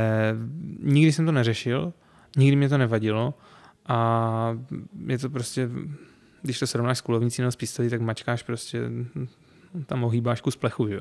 nikdy 0.84 1.12
jsem 1.12 1.26
to 1.26 1.32
neřešil, 1.32 1.94
nikdy 2.38 2.56
mě 2.56 2.70
to 2.70 2.78
nevadilo 2.78 3.34
a 3.86 4.58
je 5.08 5.18
to 5.18 5.30
prostě, 5.30 5.70
když 6.42 6.60
to 6.60 6.68
srovnáš 6.68 6.98
s 6.98 7.02
kulovnicí 7.02 7.42
nebo 7.42 7.52
s 7.52 7.56
pistolí, 7.56 7.90
tak 7.90 8.02
mačkáš 8.02 8.44
prostě 8.44 8.80
tam 9.86 10.04
ohýbáš 10.04 10.42
kus 10.42 10.56
plechu, 10.56 10.88
jo? 10.88 11.00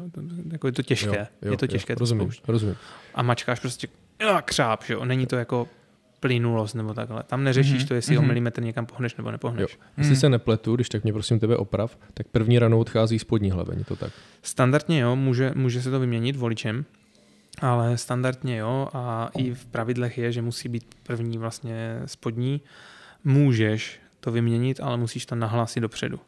Jako 0.52 0.66
je 0.66 0.72
to 0.72 0.82
těžké, 0.82 1.06
Jo, 1.18 1.26
jo, 1.42 1.52
je 1.52 1.56
to 1.58 1.64
jo, 1.64 1.68
těžké 1.68 1.94
to 1.96 2.00
rozumím, 2.00 2.22
spoušť. 2.24 2.42
rozumím. 2.48 2.76
A 3.14 3.22
mačkáš 3.22 3.60
prostě 3.60 3.88
a 4.34 4.42
křáp, 4.42 4.84
že 4.84 4.94
jo? 4.94 5.04
Není 5.04 5.26
to 5.26 5.36
jako 5.36 5.68
plynulost 6.20 6.74
nebo 6.74 6.94
takhle. 6.94 7.22
Tam 7.22 7.44
neřešíš 7.44 7.78
Mhm, 7.78 7.86
to, 7.88 7.94
jestli 7.94 8.18
o 8.18 8.20
mhm. 8.20 8.28
milimetr 8.28 8.62
někam 8.62 8.86
pohneš 8.86 9.16
nebo 9.16 9.28
Jo. 9.28 9.32
nepohneš. 9.32 9.78
Jestli 9.98 10.12
Hmm. 10.12 10.20
se 10.20 10.28
nepletu, 10.28 10.74
když 10.74 10.88
tak 10.88 11.02
mě 11.04 11.12
prosím 11.12 11.38
tebe 11.40 11.56
oprav, 11.56 11.98
tak 12.14 12.28
první 12.28 12.58
ranou 12.58 12.80
odchází 12.80 13.18
spodní 13.18 13.50
hlavení, 13.50 13.84
to 13.84 13.96
tak. 13.96 14.12
Standardně 14.42 15.00
jo, 15.00 15.16
může, 15.16 15.52
může 15.54 15.82
se 15.82 15.90
to 15.90 16.00
vyměnit 16.00 16.36
voličem, 16.36 16.84
ale 17.60 17.98
standardně 17.98 18.56
jo 18.56 18.88
a 18.92 19.30
i 19.36 19.54
v 19.54 19.66
pravidlech 19.66 20.18
je, 20.18 20.32
že 20.32 20.42
musí 20.42 20.68
být 20.68 20.84
první 21.02 21.38
vlastně 21.38 22.00
spodní. 22.06 22.60
Můžeš 23.24 24.00
to 24.20 24.30
vyměnit, 24.32 24.80
ale 24.82 24.96
musíš 24.96 25.26
to 25.26 25.34
nahlásit 25.34 25.80
dopředu. 25.80 26.20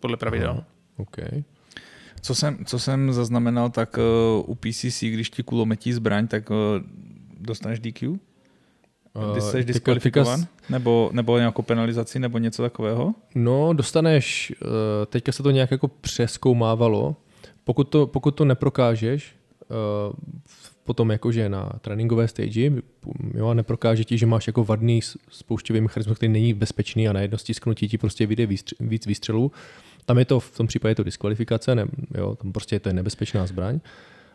Podle 0.00 0.16
pravidel. 0.16 0.50
Aha. 0.50 0.64
OK. 0.96 1.16
Co 2.20 2.34
jsem, 2.34 2.64
co 2.64 2.78
jsem 2.78 3.12
zaznamenal, 3.12 3.70
tak 3.70 3.96
uh, 3.98 4.50
u 4.50 4.54
PCC, 4.54 5.00
když 5.02 5.30
ti 5.30 5.42
kulometí 5.42 5.92
zbraň, 5.92 6.26
tak 6.26 6.50
uh, 6.50 6.56
dostaneš 7.40 7.80
DQ? 7.80 8.18
Ty 9.34 9.40
jsi 9.40 9.58
Eh, 9.58 9.64
diskvalifikovan? 9.64 10.40
teďka- 10.40 10.52
Nebo, 10.68 11.10
nebo 11.12 11.38
nějakou 11.38 11.62
penalizaci 11.62 12.18
nebo 12.18 12.38
něco 12.38 12.62
takového? 12.62 13.14
No, 13.34 13.72
dostaneš, 13.72 14.52
eh, 14.62 15.06
teďka 15.06 15.32
se 15.32 15.42
to 15.42 15.50
nějak 15.50 15.70
jako 15.70 15.88
přeskoumávalo, 15.88 17.16
pokud 17.64 17.84
to, 17.84 18.06
pokud 18.06 18.30
to 18.30 18.44
neprokážeš, 18.44 19.36
eh, 19.62 19.66
potom 20.86 21.10
jakože 21.10 21.48
na 21.48 21.70
tréninkové 21.80 22.28
stage, 22.28 22.70
jo, 23.34 23.46
a 23.48 23.54
neprokáže 23.54 24.04
ti, 24.04 24.18
že 24.18 24.26
máš 24.26 24.46
jako 24.46 24.64
vadný 24.64 25.00
spouštěvý 25.30 25.80
mechanismus, 25.80 26.16
který 26.16 26.32
není 26.32 26.54
bezpečný 26.54 27.08
a 27.08 27.12
na 27.12 27.20
jedno 27.20 27.38
stisknutí 27.38 27.88
ti 27.88 27.98
prostě 27.98 28.26
vyjde 28.26 28.46
výstř- 28.46 28.74
víc 28.80 29.06
výstřelů, 29.06 29.52
tam 30.04 30.18
je 30.18 30.24
to, 30.24 30.40
v 30.40 30.56
tom 30.56 30.66
případě 30.66 30.90
je 30.90 30.94
to 30.94 31.02
diskvalifikace, 31.02 31.74
ne, 31.74 31.86
jo, 32.18 32.34
tam 32.42 32.52
prostě 32.52 32.80
to 32.80 32.88
je 32.88 32.92
nebezpečná 32.92 33.46
zbraň, 33.46 33.80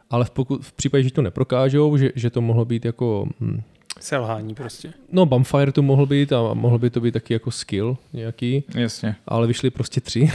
ale 0.09 0.25
v, 0.25 0.29
pokud, 0.31 0.65
v 0.65 0.73
případě, 0.73 1.03
že 1.03 1.11
to 1.11 1.21
neprokážou, 1.21 1.97
že, 1.97 2.11
že 2.15 2.29
to 2.29 2.41
mohlo 2.41 2.65
být 2.65 2.85
jako, 2.85 3.27
hm, 3.39 3.61
Selhání 3.99 4.55
prostě. 4.55 4.93
no 5.11 5.25
bumfire 5.25 5.71
to 5.71 5.81
mohl 5.81 6.05
být 6.05 6.33
a 6.33 6.53
mohl 6.53 6.79
by 6.79 6.89
to 6.89 7.01
být 7.01 7.11
taky 7.11 7.33
jako 7.33 7.51
skill 7.51 7.97
nějaký, 8.13 8.63
Jasně. 8.75 9.15
ale 9.27 9.47
vyšly 9.47 9.69
prostě 9.69 10.01
tři, 10.01 10.31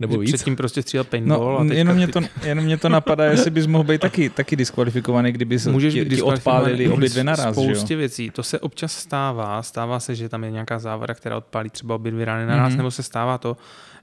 nebo 0.00 0.18
víc. 0.18 0.30
Předtím 0.32 0.56
prostě 0.56 0.82
střílel 0.82 1.04
paintball 1.04 1.64
No, 1.64 1.70
a 1.70 1.74
jenom 1.74 1.96
mě, 1.96 2.08
to, 2.08 2.20
jenom 2.44 2.64
mě 2.64 2.76
to 2.78 2.88
napadá, 2.88 3.24
jestli 3.24 3.50
bys 3.50 3.66
mohl 3.66 3.84
být 3.84 4.00
taky, 4.00 4.30
taky 4.30 4.56
diskvalifikovaný, 4.56 5.32
kdyby 5.32 5.58
se 5.58 5.70
Můžeš 5.72 5.94
ti, 5.94 6.04
být 6.04 6.16
ti 6.16 6.22
odpálili 6.22 6.88
obě 6.88 7.08
dvě 7.08 7.24
naraz, 7.24 7.40
že 7.40 7.46
jo? 7.46 7.52
Spoustě 7.52 7.96
věcí. 7.96 8.30
To 8.30 8.42
se 8.42 8.60
občas 8.60 8.92
stává. 8.92 9.62
Stává 9.62 10.00
se, 10.00 10.14
že 10.14 10.28
tam 10.28 10.44
je 10.44 10.50
nějaká 10.50 10.78
závada, 10.78 11.14
která 11.14 11.36
odpálí 11.36 11.70
třeba 11.70 11.94
obě 11.94 12.12
dvě 12.12 12.24
rány 12.24 12.46
naraz, 12.46 12.68
Mhm. 12.68 12.76
nebo 12.76 12.90
se 12.90 13.02
stává 13.02 13.38
to, 13.38 13.56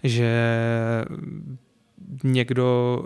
že 0.03 0.29
někdo 2.23 2.99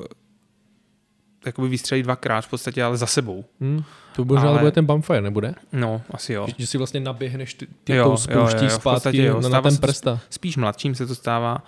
jakoby 1.46 1.68
vystřelí 1.68 2.04
dvakrát 2.04 2.42
v 2.46 2.50
podstatě, 2.50 2.84
ale 2.84 2.98
za 2.98 3.06
sebou. 3.06 3.46
Hmm, 3.62 3.84
to 4.16 4.26
možná 4.26 4.42
Ale- 4.42 4.50
ale... 4.52 4.60
bude 4.60 4.72
ten 4.72 4.86
bumfire, 4.86 5.22
nebude? 5.22 5.54
No, 5.74 6.02
asi 6.12 6.34
jo. 6.34 6.46
Že, 6.48 6.54
že 6.58 6.68
si 6.68 6.78
vlastně 6.78 7.00
naběhneš 7.00 7.54
ty, 7.54 7.68
ty 7.84 7.94
Jo, 7.96 7.98
jako 8.28 8.40
jo, 8.40 8.48
jo, 8.62 8.64
jo, 8.64 8.70
zpátky 8.70 9.18
jo. 9.24 9.42
na, 9.42 9.50
na 9.50 9.62
ten 9.62 9.78
prsta. 9.78 10.20
Spíš 10.30 10.58
mladším 10.58 10.96
se 10.96 11.06
to 11.08 11.16
stává, 11.16 11.64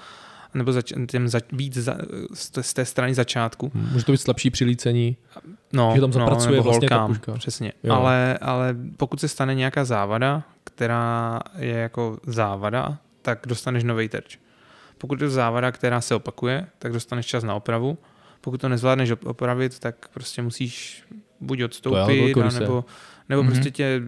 nebo 0.53 0.71
zač, 0.71 0.93
těm 1.07 1.27
za, 1.27 1.39
víc 1.51 1.77
za, 1.77 1.97
z, 2.33 2.49
té, 2.49 2.63
z 2.63 2.73
té 2.73 2.85
strany 2.85 3.13
začátku. 3.13 3.71
Hmm, 3.75 3.89
Může 3.91 4.05
to 4.05 4.11
být 4.11 4.17
slabší 4.17 4.49
přilícení. 4.49 5.17
No, 5.73 5.91
Že 5.95 6.01
tam 6.01 6.13
zapracuje 6.13 6.51
nebo 6.51 6.63
vlastně 6.63 6.89
ta 6.89 6.95
holkám, 6.95 7.15
puška. 7.15 7.33
Přesně. 7.33 7.73
Jo. 7.83 7.93
Ale, 7.93 8.37
ale 8.41 8.75
pokud 8.97 9.19
se 9.19 9.27
stane 9.27 9.55
nějaká 9.55 9.85
závada, 9.85 10.43
která 10.63 11.39
je 11.57 11.73
jako 11.75 12.17
závada, 12.25 12.97
tak 13.21 13.39
dostaneš 13.47 13.83
nový 13.83 14.09
terč. 14.09 14.37
Pokud 14.97 15.21
je 15.21 15.27
to 15.27 15.33
závada, 15.33 15.71
která 15.71 16.01
se 16.01 16.15
opakuje, 16.15 16.67
tak 16.79 16.93
dostaneš 16.93 17.25
čas 17.25 17.43
na 17.43 17.55
opravu. 17.55 17.97
Pokud 18.41 18.61
to 18.61 18.69
nezvládneš 18.69 19.11
op- 19.11 19.29
opravit, 19.29 19.79
tak 19.79 20.07
prostě 20.13 20.41
musíš 20.41 21.03
buď 21.39 21.63
odstoupit, 21.63 22.35
nebo, 22.59 22.85
nebo 23.29 23.43
Mhm. 23.43 23.51
mm-hmm. 23.51 23.55
prostě 23.55 23.71
tě 23.71 24.01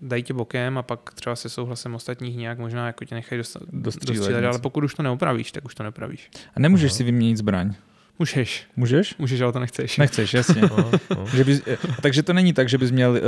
dají 0.00 0.22
tě 0.22 0.34
bokem 0.34 0.78
a 0.78 0.82
pak 0.82 1.14
třeba 1.14 1.36
se 1.36 1.48
souhlasem 1.48 1.94
ostatních 1.94 2.36
nějak 2.36 2.58
možná 2.58 2.86
jako 2.86 3.04
tě 3.04 3.14
nechají 3.14 3.38
dostat, 3.38 3.62
Dostřílet 3.72 4.16
dostřílet, 4.16 4.44
ale 4.44 4.58
pokud 4.58 4.84
už 4.84 4.94
to 4.94 5.02
neopravíš, 5.02 5.52
tak 5.52 5.64
už 5.64 5.74
to 5.74 5.82
nepravíš. 5.82 6.30
A 6.56 6.60
nemůžeš 6.60 6.90
Aha. 6.90 6.96
si 6.96 7.04
vyměnit 7.04 7.36
zbraň. 7.36 7.74
Můžeš, 8.18 8.66
Můžeš? 8.76 9.14
můžeš, 9.18 9.40
ale 9.40 9.52
to 9.52 9.58
nechceš. 9.60 9.98
Nechceš, 9.98 10.34
jasně. 10.34 10.62
No, 10.70 10.90
no. 11.16 11.26
že 11.34 11.44
bys, 11.44 11.62
eh, 11.66 11.76
takže 12.02 12.22
to 12.22 12.32
není 12.32 12.52
tak, 12.52 12.68
že 12.68 12.78
bys 12.78 12.90
měl 12.90 13.10
uh, 13.10 13.18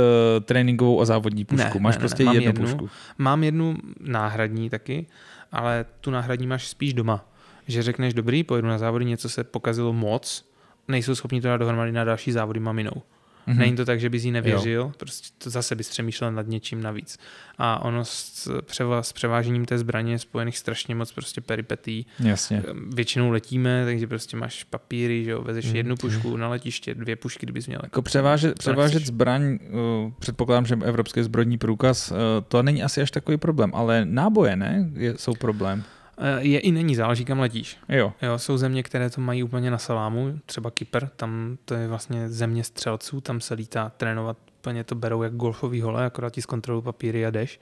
tréninkovou 0.41 1.01
a 1.01 1.05
závodní 1.05 1.45
pušku. 1.45 1.77
Ne, 1.77 1.81
Máš 1.83 1.95
ne, 1.95 1.97
ne, 1.97 1.99
prostě 1.99 2.23
mám 2.23 2.35
jednu, 2.35 2.47
jednu. 2.49 2.65
pušku. 2.65 2.89
Mám 3.17 3.43
jednu 3.43 3.75
náhradní 3.99 4.69
taky, 4.69 5.07
ale 5.51 5.85
tu 6.01 6.11
náhradní 6.11 6.47
máš 6.47 6.67
spíš 6.67 6.93
doma. 6.93 7.29
Že 7.67 7.83
řekneš, 7.83 8.13
dobrý, 8.13 8.43
pojedu 8.43 8.67
na 8.67 8.77
závody, 8.77 9.05
něco 9.05 9.29
se 9.29 9.43
pokazilo 9.43 9.93
moc, 9.93 10.49
nejsou 10.87 11.15
schopni 11.15 11.41
to 11.41 11.47
dát 11.47 11.57
dohromady 11.57 11.91
na 11.91 12.03
další 12.03 12.31
závody 12.31 12.59
maminou. 12.59 12.91
Mhm. 13.49 13.57
Mm-hmm. 13.57 13.59
Není 13.59 13.75
to 13.75 13.85
tak, 13.85 13.99
že 13.99 14.09
bys 14.09 14.23
jí 14.23 14.31
nevěřil, 14.31 14.81
jo. 14.81 14.91
prostě 14.97 15.29
to 15.43 15.49
zase 15.49 15.75
bys 15.75 15.89
přemýšlel 15.89 16.31
nad 16.31 16.47
něčím 16.47 16.81
navíc. 16.81 17.17
A 17.57 17.85
ono 17.85 18.05
s, 18.05 18.49
převa, 18.61 19.03
s 19.03 19.13
převážením 19.13 19.65
té 19.65 19.77
zbraně 19.77 20.13
je 20.13 20.19
spojených 20.19 20.57
strašně 20.57 20.95
moc 20.95 21.11
prostě 21.11 21.41
peripetí. 21.41 22.05
Jasně. 22.19 22.63
Většinou 22.93 23.29
letíme, 23.31 23.85
takže 23.85 24.07
prostě 24.07 24.37
máš 24.37 24.63
papíry, 24.63 25.23
že 25.23 25.31
jo, 25.31 25.41
vezeš 25.41 25.65
Mhm. 25.65 25.75
jednu 25.75 25.95
pušku 25.95 26.37
na 26.37 26.49
letiště, 26.49 26.95
dvě 26.95 27.15
pušky, 27.15 27.45
kdybys 27.45 27.67
měl. 27.67 27.79
Jako 27.83 28.01
převážet, 28.01 28.59
převážet 28.59 28.93
nechceš. 28.93 29.07
zbraň, 29.07 29.59
uh, 30.05 30.11
předpokládám, 30.19 30.65
že 30.65 30.77
evropský 30.83 31.23
zbrojní 31.23 31.57
průkaz, 31.57 32.11
uh, 32.11 32.17
to 32.47 32.63
není 32.63 32.83
asi 32.83 33.01
až 33.01 33.11
takový 33.11 33.37
problém, 33.37 33.71
ale 33.73 34.05
náboje, 34.05 34.55
ne, 34.55 34.89
je, 34.93 35.17
jsou 35.17 35.33
problém. 35.33 35.83
Eh, 36.21 36.41
Je 36.41 36.59
i 36.59 36.71
není, 36.71 36.95
záleží 36.95 37.25
kam 37.25 37.39
letíš. 37.39 37.77
Jo. 37.89 38.13
Jo, 38.21 38.37
jsou 38.39 38.57
země, 38.57 38.83
které 38.83 39.09
to 39.09 39.21
mají 39.21 39.43
úplně 39.43 39.71
na 39.71 39.77
salámu, 39.77 40.39
třeba 40.45 40.71
Kypr, 40.71 41.05
tam 41.15 41.57
to 41.65 41.73
je 41.73 41.87
vlastně 41.87 42.29
země 42.29 42.63
střelců, 42.63 43.21
tam 43.21 43.41
se 43.41 43.53
lítá 43.53 43.91
trénovat, 43.97 44.37
úplně 44.59 44.83
to 44.83 44.95
berou 44.95 45.23
jak 45.23 45.33
golfový 45.35 45.81
hole, 45.81 46.05
akorát 46.05 46.33
ti 46.33 46.41
zkontrolují 46.41 46.83
papíry 46.83 47.25
a 47.25 47.29
jdeš. 47.31 47.59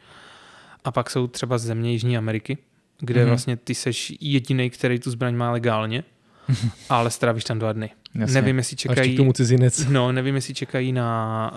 A 0.84 0.92
pak 0.92 1.10
jsou 1.10 1.28
třeba 1.28 1.58
země 1.58 1.92
Jižní 1.92 2.18
Ameriky, 2.18 2.58
kde 3.00 3.14
Mhm. 3.20 3.26
mm-hmm. 3.26 3.30
vlastně 3.30 3.58
ty 3.58 3.76
seš 3.76 4.14
jediný, 4.22 4.70
který 4.70 5.00
tu 5.00 5.12
zbraň 5.12 5.36
má 5.36 5.52
legálně, 5.52 6.04
ale 6.90 7.12
strávíš 7.12 7.44
tam 7.44 7.60
dva 7.60 7.74
dny. 7.74 7.90
Jasně. 8.16 8.34
Nevím, 8.42 8.58
jestli 8.58 8.76
čekají, 8.78 9.14
k 9.14 9.18
tomu 9.18 9.34
cizinec. 9.34 9.88
no, 9.90 10.12
nevím, 10.12 10.36
jestli 10.36 10.54
čekají 10.54 10.92
na 10.92 11.52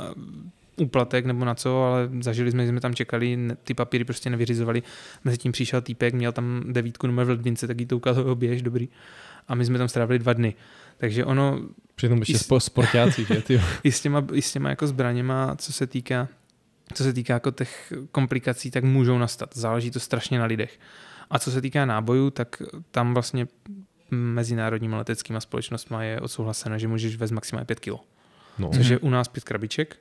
úplatek 0.80 1.26
nebo 1.26 1.44
na 1.44 1.54
co, 1.54 1.84
ale 1.84 2.10
zažili 2.20 2.50
jsme, 2.50 2.62
že 2.62 2.68
jsme 2.68 2.80
tam 2.80 2.94
čekali, 2.94 3.38
ty 3.64 3.74
papíry 3.74 4.04
prostě 4.04 4.30
nevyřizovali. 4.30 4.82
Mezi 5.24 5.38
tím 5.38 5.52
přišel 5.52 5.80
týpek, 5.80 6.14
měl 6.14 6.32
tam 6.32 6.62
devítku 6.66 7.06
numer 7.06 7.26
v 7.26 7.28
ledvince, 7.28 7.66
tak 7.66 7.80
jí 7.80 7.86
to 7.86 7.96
ukázal, 7.96 8.34
běž, 8.34 8.62
dobrý. 8.62 8.88
A 9.48 9.54
my 9.54 9.64
jsme 9.64 9.78
tam 9.78 9.88
strávili 9.88 10.18
dva 10.18 10.32
dny. 10.32 10.54
Takže 10.96 11.24
ono 11.24 11.60
Přitom 11.94 12.18
ještě 12.18 12.38
spo, 12.38 12.60
sportáci, 12.60 13.24
že 13.24 13.42
ty. 13.42 13.60
i 13.82 13.92
s 13.92 14.00
těma, 14.00 14.26
i 14.32 14.42
s 14.42 14.52
těma 14.52 14.68
jako 14.68 14.86
zbraněma, 14.86 15.56
co 15.56 15.72
se 15.72 15.86
týká 15.86 16.28
co 16.94 17.02
se 17.02 17.12
týká 17.12 17.34
jako 17.34 17.50
těch 17.50 17.92
komplikací, 18.12 18.70
tak 18.70 18.84
můžou 18.84 19.18
nastat. 19.18 19.50
Záleží 19.56 19.90
to 19.90 20.00
strašně 20.00 20.38
na 20.38 20.44
lidech. 20.44 20.78
A 21.30 21.38
co 21.38 21.50
se 21.50 21.60
týká 21.60 21.86
nábojů, 21.86 22.30
tak 22.30 22.62
tam 22.90 23.14
vlastně 23.14 23.46
mezinárodníma 24.10 24.98
leteckýma 24.98 25.40
společnostma 25.40 26.02
je 26.02 26.20
odsouhlaseno, 26.20 26.78
že 26.78 26.88
můžeš 26.88 27.16
vést 27.16 27.30
maximálně 27.30 27.64
5 27.64 27.80
kg. 27.80 27.90
No. 28.58 28.70
Což 28.70 28.88
je 28.88 28.98
u 28.98 29.10
nás 29.10 29.28
5 29.28 29.44
krabiček, 29.44 29.96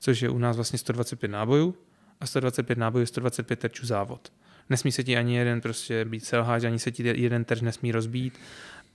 což 0.00 0.22
je 0.22 0.28
u 0.28 0.38
nás 0.38 0.56
vlastně 0.56 0.78
125 0.78 1.28
nábojů 1.28 1.74
a 2.20 2.26
125 2.26 2.78
nábojů 2.78 3.02
je 3.02 3.06
125 3.06 3.58
terčů 3.58 3.86
závod. 3.86 4.32
Nesmí 4.70 4.92
se 4.92 5.04
ti 5.04 5.16
ani 5.16 5.36
jeden 5.36 5.60
prostě 5.60 6.04
být 6.04 6.24
selháč, 6.24 6.64
ani 6.64 6.78
se 6.78 6.90
ti 6.90 7.02
jeden 7.22 7.44
terč 7.44 7.60
nesmí 7.60 7.92
rozbít 7.92 8.38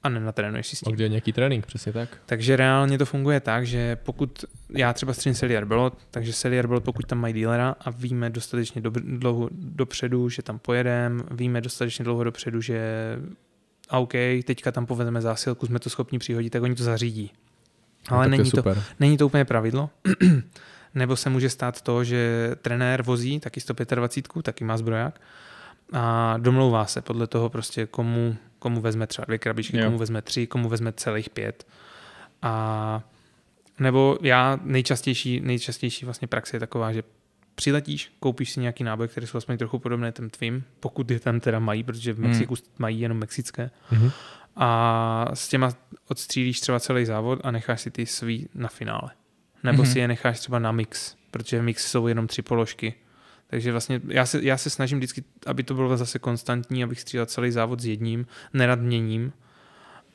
a 0.04 0.10
nenatrénuješ 0.10 0.68
si 0.68 0.76
s 0.76 0.84
A 0.84 0.86
tím. 0.86 0.96
kde 0.96 1.06
je 1.06 1.10
nějaký 1.10 1.34
trénink, 1.34 1.66
přesně 1.66 1.94
tak. 1.94 2.10
Takže 2.26 2.56
reálně 2.56 2.98
to 2.98 3.06
funguje 3.06 3.40
tak, 3.40 3.66
že 3.66 3.96
pokud 3.96 4.46
já 4.70 4.94
třeba 4.94 5.14
střím 5.14 5.34
Celiar 5.34 5.66
Belot, 5.66 5.98
takže 6.12 6.34
Celiar 6.34 6.68
Belot, 6.68 6.84
pokud 6.84 7.06
tam 7.06 7.18
mají 7.20 7.34
dealera 7.34 7.76
a 7.80 7.90
víme 7.90 8.30
dostatečně 8.30 8.82
do, 8.82 8.90
dlouho 8.96 9.50
dopředu, 9.52 10.30
že 10.30 10.42
tam 10.42 10.60
pojedem, 10.60 11.24
víme 11.32 11.62
dostatečně 11.62 12.06
dlouho 12.06 12.24
dopředu, 12.24 12.62
že 12.62 12.80
a 13.90 14.00
OK, 14.00 14.14
teďka 14.46 14.72
tam 14.72 14.86
povedeme 14.86 15.22
zásilku, 15.22 15.66
jsme 15.66 15.80
to 15.80 15.90
schopni 15.90 16.20
přihodit, 16.20 16.50
tak 16.50 16.64
oni 16.64 16.76
to 16.76 16.84
zařídí. 16.84 17.32
Ale 18.08 18.26
tak 18.26 18.32
není 18.32 18.52
to, 18.52 18.58
super. 18.58 18.84
není 19.00 19.18
to 19.18 19.26
úplně 19.26 19.46
pravidlo. 19.46 19.90
Nebo 20.96 21.16
se 21.16 21.30
může 21.30 21.50
stát 21.50 21.82
to, 21.82 22.04
že 22.04 22.52
trenér 22.62 23.02
vozí 23.02 23.40
taky 23.40 23.62
125, 23.62 24.44
taky 24.44 24.64
má 24.64 24.78
zbroják 24.78 25.22
a 25.94 26.36
domlouvá 26.38 26.86
se 26.86 27.02
podle 27.02 27.28
toho 27.28 27.50
prostě 27.50 27.86
komu, 27.86 28.36
komu 28.60 28.82
vezme 28.82 29.08
třeba 29.08 29.26
dvě 29.26 29.38
krabičky, 29.38 29.78
Jo. 29.78 29.86
komu 29.86 29.98
vezme 29.98 30.22
tři, 30.22 30.48
komu 30.48 30.70
vezme 30.70 30.92
celých 30.92 31.30
pět. 31.30 31.68
A 32.42 33.04
nebo 33.80 34.18
já 34.22 34.60
nejčastější, 34.64 35.40
nejčastější 35.40 36.06
vlastně 36.06 36.28
praxe 36.28 36.56
je 36.56 36.60
taková, 36.60 36.94
že 36.94 37.04
přiletíš, 37.56 38.12
koupíš 38.20 38.52
si 38.52 38.60
nějaký 38.60 38.84
náboj, 38.84 39.08
který 39.08 39.28
jsou 39.28 39.38
aspoň 39.38 39.58
trochu 39.58 39.80
podobné 39.80 40.12
těm 40.12 40.30
tvým, 40.30 40.64
pokud 40.80 41.12
je 41.12 41.20
tam 41.20 41.40
teda 41.40 41.60
mají, 41.60 41.84
protože 41.84 42.14
v 42.14 42.18
Hmm. 42.18 42.28
Mexiku 42.28 42.56
mají 42.78 43.00
jenom 43.00 43.18
mexické. 43.18 43.72
Mhm. 43.92 44.12
A 44.56 45.30
s 45.34 45.48
těma 45.48 45.72
odstřílíš 46.08 46.60
třeba 46.60 46.80
celý 46.80 47.06
závod 47.06 47.40
a 47.44 47.52
necháš 47.52 47.82
si 47.82 47.92
ty 47.92 48.06
svý 48.06 48.48
na 48.54 48.68
finále. 48.68 49.12
Nebo 49.66 49.84
Mhm. 49.84 49.92
si 49.92 50.00
je 50.00 50.08
necháš 50.08 50.40
třeba 50.40 50.60
na 50.60 50.72
mix, 50.72 51.16
protože 51.32 51.60
v 51.60 51.64
mix 51.64 51.88
jsou 51.92 52.08
jenom 52.08 52.28
tři 52.28 52.42
položky. 52.42 52.94
Takže 53.48 53.72
vlastně 53.72 54.02
já 54.08 54.26
se, 54.26 54.40
já 54.44 54.58
se 54.58 54.70
snažím 54.70 54.98
vždycky, 54.98 55.24
aby 55.46 55.64
to 55.64 55.74
bylo 55.74 55.98
zase 55.98 56.20
konstantní, 56.20 56.84
abych 56.84 57.02
střílel 57.02 57.26
celý 57.26 57.52
závod 57.52 57.80
s 57.82 57.86
jedním, 57.86 58.26
nerad 58.54 58.80
měním. 58.80 59.32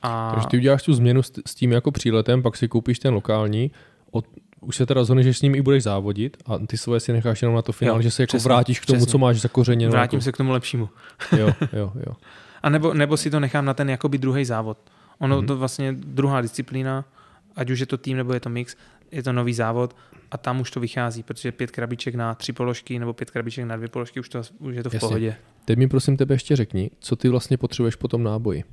A 0.02 0.30
Takže 0.34 0.48
ty 0.48 0.56
uděláš 0.56 0.82
tu 0.82 0.94
změnu 0.94 1.22
s, 1.22 1.32
s 1.46 1.54
tím 1.54 1.72
jako 1.72 1.90
příletem, 1.92 2.42
pak 2.42 2.56
si 2.56 2.68
koupíš 2.68 2.98
ten 2.98 3.14
lokální, 3.14 3.70
od, 4.10 4.26
už 4.60 4.76
se 4.76 4.86
teda 4.86 5.00
rozhodneš, 5.00 5.26
že 5.26 5.34
s 5.34 5.42
ním 5.42 5.54
i 5.54 5.62
budeš 5.62 5.82
závodit 5.82 6.36
a 6.46 6.58
ty 6.58 6.78
svoje 6.78 7.00
si 7.00 7.12
necháš 7.12 7.42
jenom 7.42 7.54
na 7.56 7.62
to 7.62 7.72
finále, 7.72 7.98
Jo, 7.98 8.02
že 8.02 8.10
se 8.10 8.22
jako 8.22 8.28
přesně, 8.28 8.48
vrátíš 8.48 8.80
k 8.80 8.86
tomu, 8.86 8.96
přesně. 8.98 9.10
co 9.12 9.18
máš 9.18 9.40
zakořeněno. 9.40 9.92
vrátím 9.92 10.16
jako, 10.16 10.24
se 10.24 10.32
k 10.32 10.36
tomu 10.36 10.52
lepšímu. 10.52 10.88
Jo, 11.38 11.52
jo, 11.72 11.92
jo. 12.06 12.12
A 12.62 12.70
nebo, 12.70 12.94
nebo 12.94 13.16
si 13.16 13.30
to 13.30 13.40
nechám 13.40 13.64
na 13.64 13.74
ten 13.74 13.90
jakoby 13.90 14.18
druhý 14.18 14.44
závod. 14.44 14.78
Ono 15.18 15.36
Mhm. 15.38 15.46
to 15.46 15.56
vlastně 15.56 15.92
druhá 15.92 16.40
disciplína, 16.40 17.04
ať 17.56 17.70
už 17.70 17.78
je 17.80 17.86
to 17.86 17.98
tým 17.98 18.16
nebo 18.16 18.32
je 18.32 18.40
to 18.40 18.48
mix, 18.48 18.76
je 19.12 19.22
to 19.22 19.32
nový 19.32 19.54
závod 19.54 19.96
a 20.30 20.38
tam 20.38 20.60
už 20.60 20.70
to 20.70 20.80
vychází, 20.80 21.22
protože 21.22 21.52
pět 21.52 21.70
krabiček 21.70 22.14
na 22.14 22.34
tři 22.34 22.52
položky 22.52 22.98
nebo 22.98 23.12
pět 23.12 23.30
krabiček 23.30 23.64
na 23.64 23.76
dvě 23.76 23.88
položky, 23.88 24.20
už, 24.20 24.28
to, 24.28 24.42
už 24.58 24.76
je 24.76 24.82
to 24.82 24.90
v 24.90 24.94
Jasně. 24.94 25.08
pohodě. 25.08 25.36
Teď 25.64 25.78
mi 25.78 25.88
prosím 25.88 26.16
tebe 26.16 26.34
ještě 26.34 26.56
řekni, 26.56 26.90
co 26.98 27.16
ty 27.16 27.28
vlastně 27.28 27.56
potřebuješ 27.56 27.96
po 27.96 28.08
tom 28.08 28.22
náboji. 28.22 28.64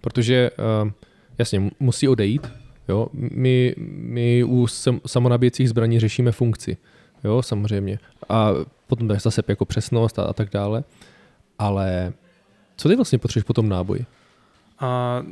Protože 0.00 0.50
uh, 0.84 0.90
jasně, 1.38 1.60
mu- 1.60 1.70
musí 1.80 2.08
odejít. 2.08 2.52
Jo? 2.88 3.08
My, 3.12 3.74
my 3.78 4.44
u 4.44 4.66
sam, 4.66 5.00
samonabíjecích 5.06 5.68
zbraní 5.68 6.00
řešíme 6.00 6.32
funkci. 6.32 6.76
Jo, 7.24 7.42
samozřejmě. 7.42 7.98
A 8.28 8.50
potom 8.86 9.08
to 9.08 9.14
je 9.14 9.20
zase 9.20 9.42
jako 9.48 9.64
přesnost 9.64 10.18
a, 10.18 10.22
a 10.22 10.32
tak 10.32 10.50
dále. 10.50 10.84
Ale 11.58 12.12
co 12.76 12.88
ty 12.88 12.96
vlastně 12.96 13.18
potřebuješ 13.18 13.44
po 13.44 13.52
tom 13.52 13.68
náboji? 13.68 14.06
A 14.78 15.22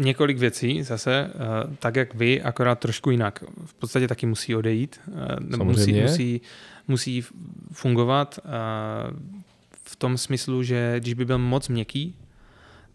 několik 0.00 0.38
věcí 0.38 0.82
zase, 0.82 1.30
eh, 1.34 1.76
tak 1.78 1.96
jak 1.96 2.14
vy, 2.14 2.42
akorát 2.42 2.78
trošku 2.78 3.10
jinak. 3.10 3.44
V 3.64 3.74
podstatě 3.74 4.08
taky 4.08 4.26
musí 4.26 4.54
odejít, 4.56 5.00
eh, 5.08 5.36
nebo 5.40 5.64
musí, 5.64 5.80
Samozřejmě. 5.80 6.02
musí, 6.02 6.40
musí 6.88 7.24
fungovat 7.72 8.38
eh, 8.44 8.50
v 9.84 9.96
tom 9.96 10.18
smyslu, 10.18 10.62
že 10.62 10.94
když 10.98 11.14
by 11.14 11.24
byl 11.24 11.38
moc 11.38 11.68
měkký, 11.68 12.14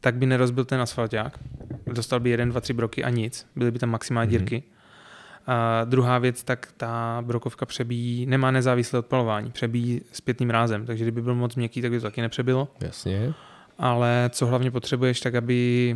tak 0.01 0.15
by 0.15 0.25
nerozbil 0.25 0.65
ten 0.65 0.81
asfalták. 0.81 1.39
Dostal 1.93 2.19
by 2.19 2.29
jeden, 2.29 2.49
dva, 2.49 2.61
tři 2.61 2.73
broky 2.73 3.03
a 3.03 3.09
nic. 3.09 3.47
Byly 3.55 3.71
by 3.71 3.79
tam 3.79 3.89
maximální 3.89 4.29
Mhm. 4.29 4.37
dírky. 4.39 4.63
A 5.47 5.83
druhá 5.83 6.17
věc, 6.19 6.43
tak 6.43 6.67
ta 6.77 7.21
brokovka 7.25 7.65
přebíjí, 7.65 8.25
nemá 8.25 8.51
nezávislé 8.51 8.99
odpalování, 8.99 9.51
přebíjí 9.51 10.01
zpětným 10.11 10.49
rázem, 10.49 10.85
takže 10.85 11.03
kdyby 11.03 11.21
byl 11.21 11.35
moc 11.35 11.55
měkký, 11.55 11.81
tak 11.81 11.91
by 11.91 11.97
to 11.99 12.03
taky 12.03 12.21
nepřebylo 12.21 12.67
Jasně. 12.81 13.33
ale 13.77 14.29
co 14.33 14.45
hlavně 14.45 14.71
potřebuješ, 14.71 15.19
tak 15.19 15.35
aby 15.35 15.95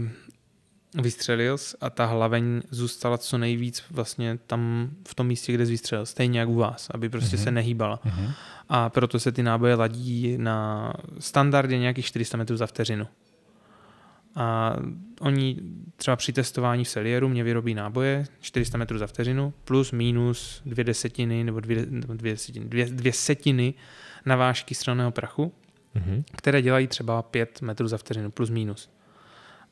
vystřelil 0.96 1.58
a 1.82 1.90
ta 1.90 2.06
hlaveň 2.06 2.62
zůstala 2.72 3.18
co 3.18 3.38
nejvíc 3.38 3.84
vlastně 3.92 4.40
tam 4.48 4.90
v 5.08 5.16
tom 5.16 5.28
místě, 5.28 5.54
kde 5.54 5.66
jsi 5.66 5.72
vystřelil, 5.72 6.06
stejně 6.06 6.40
jak 6.40 6.50
u 6.50 6.56
vás, 6.56 6.90
aby 6.90 7.10
prostě 7.10 7.36
Mhm. 7.36 7.44
se 7.44 7.52
nehýbala. 7.52 8.00
Mhm. 8.04 8.32
A 8.70 8.90
proto 8.90 9.20
se 9.20 9.32
ty 9.32 9.44
náboje 9.44 9.76
ladí 9.76 10.38
na 10.38 10.94
standardně 11.20 11.80
nějakých 11.80 12.06
400 12.06 12.38
metrů 12.38 12.58
za 12.58 12.68
vteřinu. 12.68 13.08
A 14.36 14.76
oni 15.22 15.58
třeba 15.96 16.16
při 16.16 16.34
testování 16.34 16.84
v 16.84 16.90
Selieru 16.90 17.30
mě 17.30 17.44
vyrobí 17.44 17.74
náboje 17.74 18.26
400 18.42 18.78
metrů 18.78 18.98
za 18.98 19.08
vteřinu 19.08 19.54
plus 19.66 19.92
minus 19.92 20.62
dvě 20.66 20.84
desetiny 20.84 21.44
nebo 21.44 21.60
dvě, 21.60 21.86
dvě, 21.86 22.32
desetiny, 22.34 22.66
dvě, 22.66 22.86
dvě 22.86 23.14
setiny 23.14 23.74
navážky 24.26 24.76
střelného 24.76 25.12
prachu 25.12 25.52
Mhm. 25.96 26.24
které 26.36 26.62
dělají 26.62 26.88
třeba 26.88 27.22
5 27.22 27.62
metrů 27.62 27.88
za 27.88 27.98
vteřinu 27.98 28.32
plus 28.32 28.50
minus. 28.50 28.90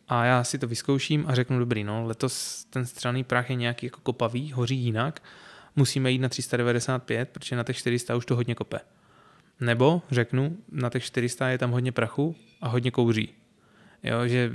A 0.08 0.26
já 0.26 0.43
si 0.43 0.58
to 0.58 0.68
vyzkouším 0.68 1.26
a 1.28 1.36
řeknu, 1.36 1.60
dobrý, 1.60 1.84
no, 1.84 2.05
letos 2.05 2.66
ten 2.70 2.86
střelný 2.86 3.24
prach 3.24 3.49
je 3.49 3.55
nějaký 3.55 3.86
jako 3.86 3.99
kopavý, 4.01 4.51
hoří 4.51 4.78
jinak, 4.78 5.24
musíme 5.76 6.12
jít 6.12 6.20
na 6.20 6.30
395, 6.30 7.30
protože 7.30 7.55
na 7.55 7.64
těch 7.64 7.78
400 7.78 8.16
už 8.16 8.26
to 8.26 8.36
hodně 8.36 8.55
kope. 8.55 8.80
Nebo 9.60 10.01
řeknu, 10.12 10.58
na 10.72 10.89
těch 10.89 11.03
400 11.03 11.49
je 11.49 11.58
tam 11.58 11.72
hodně 11.72 11.91
prachu 11.91 12.36
a 12.62 12.68
hodně 12.68 12.91
kouří. 12.91 13.30
Jo, 14.03 14.28
že 14.28 14.51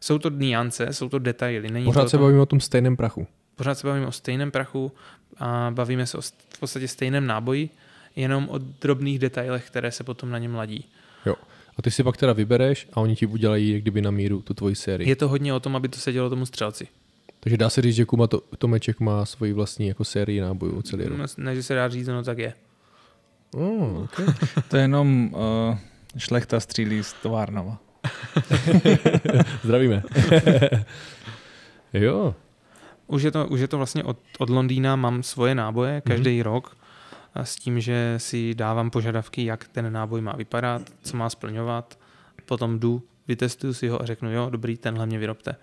jsou 0.00 0.18
to 0.18 0.30
niance, 0.30 0.92
jsou 0.92 1.08
to 1.08 1.18
detaily. 1.18 1.70
Není 1.70 1.84
to 1.84 1.90
Pořád 1.90 2.04
o 2.04 2.08
se 2.08 2.18
bavíme 2.18 2.40
o 2.40 2.46
tom 2.46 2.60
stejném 2.60 2.96
prachu. 2.96 3.26
pořád 3.56 3.74
se 3.74 3.86
bavíme 3.86 4.06
o 4.06 4.12
stejném 4.12 4.50
prachu 4.50 4.92
a 5.38 5.70
bavíme 5.74 6.06
se 6.06 6.18
o 6.18 6.20
v 6.48 6.58
podstatě 6.60 6.88
stejném 6.88 7.26
náboji, 7.26 7.70
jenom 8.16 8.48
o 8.48 8.58
drobných 8.58 9.18
detailech, 9.18 9.66
které 9.66 9.92
se 9.92 10.04
potom 10.04 10.30
na 10.30 10.38
něm 10.38 10.54
ladí. 10.54 10.84
A 11.78 11.82
ty 11.82 11.90
si 11.90 12.02
pak 12.02 12.16
teda 12.16 12.32
vybereš 12.32 12.88
a 12.92 13.00
oni 13.00 13.16
ti 13.16 13.26
udělají 13.26 13.70
jak 13.70 13.82
kdyby 13.82 14.02
na 14.02 14.10
míru 14.10 14.42
tu 14.42 14.54
tvoji 14.54 14.74
sérii. 14.74 15.08
Je 15.08 15.16
to 15.16 15.28
hodně 15.28 15.54
o 15.54 15.60
tom, 15.60 15.76
aby 15.76 15.88
to 15.88 15.98
sedělo 15.98 16.30
tomu 16.30 16.46
střelci. 16.46 16.88
Takže 17.40 17.56
dá 17.56 17.70
se 17.70 17.82
říct, 17.82 17.94
že 17.94 18.04
Kuma 18.04 18.26
to, 18.26 18.42
Tomeček 18.58 19.00
má 19.00 19.24
svoji 19.24 19.52
vlastní 19.52 19.88
jako 19.88 20.04
sérii 20.04 20.40
nábojů 20.40 20.82
celý 20.82 21.04
rok. 21.04 21.18
Ne, 21.36 21.54
že 21.54 21.62
se 21.62 21.74
dá 21.74 21.88
říct, 21.88 22.08
no 22.08 22.22
tak 22.22 22.38
je. 22.38 22.54
Oh, 23.54 24.02
okay. 24.02 24.26
To 24.68 24.76
je 24.76 24.82
jenom 24.82 25.30
uh, 25.34 25.78
šlechta 26.18 26.60
střílí 26.60 26.98
s 27.02 27.12
továrnama. 27.12 27.78
Zdravíme. 29.64 30.02
jo, 31.92 32.34
Už 33.06 33.22
je 33.22 33.30
to, 33.30 33.46
už 33.46 33.60
je 33.60 33.68
to 33.68 33.76
vlastně 33.76 34.04
od, 34.04 34.18
od 34.38 34.50
Londýna, 34.50 34.96
mám 34.96 35.22
svoje 35.22 35.54
náboje 35.54 36.00
každý 36.00 36.40
mm-hmm. 36.40 36.44
rok 36.44 36.76
s 37.44 37.56
tím, 37.56 37.80
že 37.80 38.14
si 38.16 38.54
dávám 38.54 38.90
požadavky, 38.90 39.44
jak 39.44 39.68
ten 39.68 39.92
náboj 39.92 40.20
má 40.20 40.32
vypadat, 40.32 40.82
co 41.02 41.16
má 41.16 41.30
splňovat. 41.30 41.98
Potom 42.46 42.78
jdu, 42.78 43.02
vytestuju 43.28 43.74
si 43.74 43.88
ho 43.88 44.02
a 44.02 44.06
řeknu, 44.06 44.32
jo, 44.32 44.50
dobrý, 44.50 44.76
tenhle 44.76 45.06
mě 45.06 45.18
vyrobte. 45.18 45.56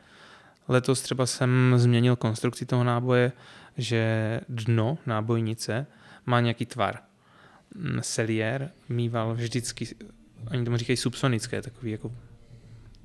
Letos 0.68 1.02
třeba 1.02 1.26
jsem 1.26 1.74
změnil 1.78 2.16
konstrukci 2.16 2.66
toho 2.66 2.84
náboje, 2.84 3.32
že 3.78 4.42
dno 4.50 4.98
nábojnice 5.06 5.86
má 6.26 6.40
nějaký 6.40 6.66
tvar. 6.66 7.00
Mm, 7.76 8.00
Selier 8.02 8.72
mýval 8.90 9.36
vždycky, 9.36 9.88
oni 10.52 10.66
tomu 10.66 10.78
říkají 10.78 10.98
subsonické, 10.98 11.62
takový 11.62 11.92
jako 11.92 12.12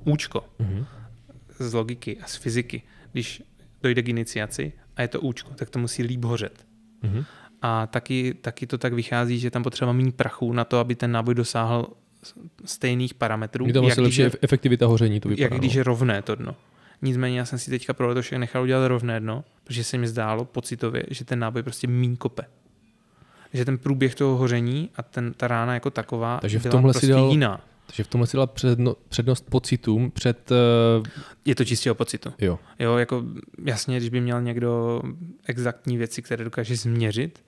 účko 0.05 0.45
mhm. 0.59 0.87
z 1.59 1.75
logiky 1.75 2.21
a 2.21 2.27
z 2.27 2.37
fyziky. 2.37 2.83
Když 3.12 3.43
dojde 3.83 4.03
k 4.03 4.09
iniciaci 4.09 4.73
a 4.97 5.03
je 5.03 5.09
to 5.09 5.21
účko, 5.21 5.55
tak 5.55 5.71
to 5.71 5.79
musí 5.79 6.03
líp 6.03 6.25
hořet. 6.25 6.66
Mhm. 7.03 7.25
A 7.63 7.87
taky, 7.87 8.35
taky 8.41 8.67
to 8.67 8.79
tak 8.79 8.93
vychází, 8.93 9.39
že 9.39 9.51
tam 9.51 9.63
potřeba 9.63 9.93
méně 9.93 10.13
prachu 10.13 10.53
na 10.53 10.65
to, 10.65 10.79
aby 10.79 10.95
ten 10.95 11.13
náboj 11.13 11.35
dosáhl 11.35 11.87
stejných 12.65 13.15
parametrů, 13.15 13.67
Je 13.67 13.73
tam 13.73 13.85
jak, 13.85 13.93
asi 13.93 14.01
když 14.01 14.19
lepší 14.19 14.21
je, 14.21 14.29
ef- 14.29 14.39
efektivita 14.43 14.87
hoření, 14.87 15.21
to 15.21 15.29
vypadá. 15.29 15.45
jak 15.45 15.61
když 15.61 15.75
no. 15.75 15.81
je 15.81 15.85
rovné 15.85 16.23
to 16.23 16.35
dno. 16.35 16.55
Nicméně 17.03 17.39
já 17.39 17.45
jsem 17.45 17.59
si 17.59 17.71
teďka 17.71 17.93
pro 17.93 18.09
letošek 18.09 18.39
nechal 18.39 18.63
udělat 18.63 18.89
rovné 18.89 19.21
dno, 19.21 19.45
protože 19.65 19.85
se 19.85 19.99
mi 19.99 20.09
zdálo 20.09 20.45
pocitově, 20.45 21.03
že 21.11 21.25
ten 21.25 21.39
náboj 21.39 21.63
prostě 21.63 21.87
míň 21.87 22.17
kope. 22.17 22.45
Že 23.53 23.65
ten 23.65 23.79
průběh 23.79 24.15
toho 24.15 24.37
hoření 24.37 24.91
a 24.97 25.03
ten, 25.03 25.33
ta 25.33 25.49
rána 25.49 25.75
jako 25.75 25.91
taková 25.91 26.39
Takže 26.41 26.59
v 26.59 26.63
byla 26.63 26.73
tomhle 26.73 26.93
si 26.95 26.99
prostě 26.99 27.13
dal- 27.13 27.31
jiná. 27.31 27.61
Takže 27.87 28.05
v 28.05 28.07
tomhle 28.07 28.27
si 28.27 28.37
dala 28.37 28.47
předno, 28.47 28.97
přednost 29.09 29.51
pocitům 29.51 30.11
před... 30.11 30.51
Uh, 30.51 31.07
Je 31.45 31.55
to 31.55 31.65
čistě 31.65 31.91
o 31.91 31.95
pocitu. 31.95 32.33
jo. 32.39 32.59
Jo, 32.79 32.97
jako 32.97 33.25
jasně, 33.65 33.97
když 33.97 34.09
by 34.09 34.21
měl 34.21 34.43
někdo 34.43 35.03
exaktní 35.47 35.97
věci, 35.97 36.23
které 36.23 36.45
dokáže 36.45 36.77
změřit, 36.77 37.45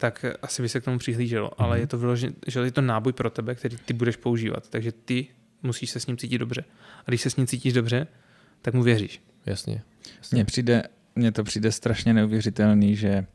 tak 0.00 0.24
asi 0.42 0.62
by 0.62 0.68
se 0.68 0.80
k 0.80 0.84
tomu 0.84 0.98
přihlíželo. 0.98 1.48
Mm-hmm. 1.48 1.64
Ale 1.64 1.80
je 1.80 1.86
to 1.86 1.98
vyloženě, 1.98 2.32
že 2.46 2.60
je 2.60 2.72
to 2.72 2.80
náboj 2.80 3.12
pro 3.12 3.30
tebe, 3.30 3.54
který 3.54 3.76
ty 3.84 3.92
budeš 3.92 4.16
používat. 4.16 4.68
Takže 4.68 4.92
ty 4.92 5.26
musíš 5.62 5.90
se 5.90 6.00
s 6.00 6.06
ním 6.06 6.16
cítit 6.16 6.38
dobře. 6.38 6.64
A 7.06 7.10
když 7.10 7.20
se 7.20 7.30
s 7.30 7.36
ním 7.36 7.46
cítíš 7.46 7.72
dobře, 7.72 8.06
tak 8.62 8.74
mu 8.74 8.82
věříš. 8.82 9.22
Jasně. 9.46 9.82
Mně 10.32 10.44
přijde, 10.44 10.82
mně 11.16 11.32
to 11.32 11.44
přijde 11.44 11.72
strašně 11.72 12.14
neuvěřitelný, 12.14 12.96
že 12.96 13.26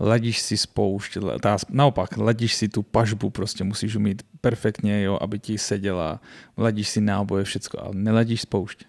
ladíš 0.00 0.40
si 0.40 0.56
spoušť, 0.56 1.18
ta, 1.42 1.56
naopak, 1.70 2.16
ladíš 2.16 2.54
si 2.54 2.68
tu 2.68 2.82
pažbu, 2.82 3.30
prostě 3.30 3.64
musíš 3.64 3.96
umít 3.96 4.22
perfektně, 4.40 5.02
jo, 5.02 5.18
aby 5.20 5.38
ti 5.38 5.58
seděla, 5.58 6.20
ladíš 6.58 6.88
si 6.88 7.00
náboje, 7.00 7.44
všecko, 7.44 7.80
ale 7.80 7.94
neladíš 7.94 8.40
spoušť. 8.40 8.84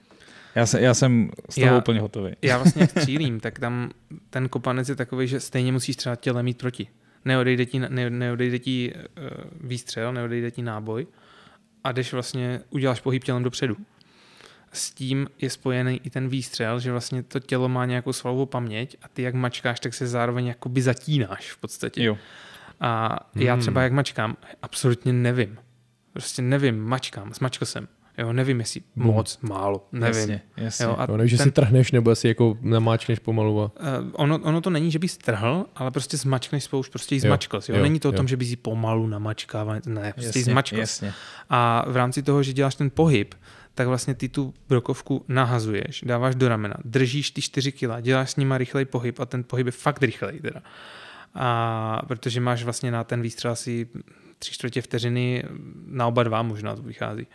Já, 0.55 0.66
se, 0.66 0.82
já 0.82 0.93
jsem 0.93 1.30
z 1.49 1.55
toho 1.55 1.68
Já- 1.68 1.78
úplně 1.78 1.99
hotový. 1.99 2.32
Já 2.41 2.57
vlastně 2.57 2.88
střílím, 2.97 3.39
tak 3.39 3.59
tam 3.59 3.91
ten 4.30 4.49
kopanec 4.49 4.89
je 4.89 4.95
takový, 4.95 5.28
že 5.28 5.39
stejně 5.39 5.72
musíš 5.72 5.95
třeba 5.95 6.16
těle 6.16 6.43
mít 6.43 6.57
proti. 6.57 6.88
Neodejde 7.26 7.65
ti, 7.65 7.80
ne, 7.80 8.09
neodejde 8.09 8.59
ti 8.59 8.93
uh, 8.93 9.01
výstřel, 9.61 10.13
neodejde 10.13 10.51
ti 10.51 10.61
náboj 10.61 11.07
a 11.84 11.91
jdeš 11.91 12.13
vlastně, 12.13 12.61
uděláš 12.69 12.99
pohyb 12.99 13.23
tělem 13.23 13.43
dopředu. 13.43 13.78
s 14.73 14.91
tím 14.91 15.28
je 15.41 15.49
spojený 15.49 16.01
i 16.03 16.09
ten 16.09 16.30
výstřel, 16.30 16.80
že 16.80 16.91
vlastně 16.91 17.23
to 17.23 17.39
tělo 17.39 17.69
má 17.69 17.86
nějakou 17.86 18.13
svalovou 18.13 18.45
paměť 18.45 18.97
a 19.01 19.07
ty 19.07 19.21
jak 19.21 19.34
mačkáš, 19.36 19.80
tak 19.80 19.93
se 19.93 20.07
zároveň 20.07 20.45
jakoby 20.47 20.82
zatínáš 20.82 21.51
v 21.51 21.57
podstatě. 21.57 22.03
Jo. 22.03 22.17
A 22.80 23.19
já 23.36 23.53
Hmm. 23.53 23.61
třeba 23.61 23.82
jak 23.82 23.91
mačkám, 23.91 24.38
absolutně 24.61 25.13
nevím. 25.13 25.57
Prostě 26.13 26.41
nevím, 26.41 26.80
mačkám, 26.80 27.34
smačkal 27.34 27.65
jsem. 27.65 27.88
Jo, 28.18 28.34
nevím, 28.34 28.59
jestli 28.59 28.82
Hmm. 28.97 29.05
moc, 29.07 29.39
málo, 29.41 29.88
nevím. 29.91 30.18
Jasně, 30.20 30.41
jasně. 30.57 30.86
Jo, 30.86 30.95
A 30.99 31.05
no, 31.05 31.28
že 31.28 31.38
ten, 31.38 31.43
si 31.43 31.51
trhneš, 31.51 31.91
nebo 31.91 32.11
asi 32.11 32.28
jako 32.28 32.57
namáčkneš 32.61 33.20
pomalu 33.20 33.61
a... 33.61 33.66
uh, 33.66 33.72
ono, 34.13 34.38
ono, 34.38 34.61
to 34.61 34.70
není, 34.70 34.91
že 34.91 34.99
bys 34.99 35.18
trhl, 35.18 35.66
ale 35.76 35.91
prostě 35.91 36.18
zmačkneš 36.18 36.63
spolu, 36.63 36.80
už 36.80 36.89
prostě 36.89 37.16
ji 37.16 37.20
Jo, 37.20 37.30
zmačkal. 37.30 37.61
Jo, 37.70 37.76
jo, 37.76 37.82
Není 37.84 37.99
to 37.99 38.09
o 38.09 38.11
jo. 38.11 38.16
tom, 38.18 38.28
že 38.28 38.38
bys 38.38 38.49
ji 38.49 38.55
pomalu 38.55 39.07
namačkával, 39.07 39.76
ne, 39.86 40.13
prostě 40.13 40.39
ji 40.39 40.41
jasně, 40.41 40.51
zmačkal. 40.53 40.80
jasně. 40.80 41.13
A 41.49 41.86
v 41.88 41.95
rámci 41.95 42.24
toho, 42.24 42.43
že 42.43 42.53
děláš 42.53 42.76
ten 42.76 42.89
pohyb, 42.89 43.36
tak 43.74 43.88
vlastně 43.88 44.13
ty 44.13 44.30
tu 44.30 44.53
brokovku 44.70 45.26
nahazuješ, 45.28 46.01
dáváš 46.05 46.36
do 46.36 46.49
ramena, 46.49 46.76
držíš 46.86 47.32
ty 47.32 47.41
4 47.41 47.72
kila, 47.72 47.99
děláš 48.01 48.32
s 48.32 48.36
nima 48.36 48.57
rychlej 48.57 48.86
pohyb 48.86 49.20
a 49.20 49.26
ten 49.26 49.43
pohyb 49.43 49.66
je 49.66 49.72
fakt 49.72 50.03
rychlej 50.03 50.39
teda. 50.39 50.61
A 51.36 52.01
protože 52.07 52.39
máš 52.41 52.63
vlastně 52.63 52.91
na 52.91 53.03
ten 53.03 53.22
výstřel 53.22 53.51
asi 53.51 53.88
tři 54.39 54.51
čtvrtě 54.51 54.82
vteřiny, 54.82 55.43
na 55.88 56.07
oba 56.07 56.24
dva 56.24 56.41
možná 56.41 56.76
to 56.76 56.82
vychází. 56.82 57.28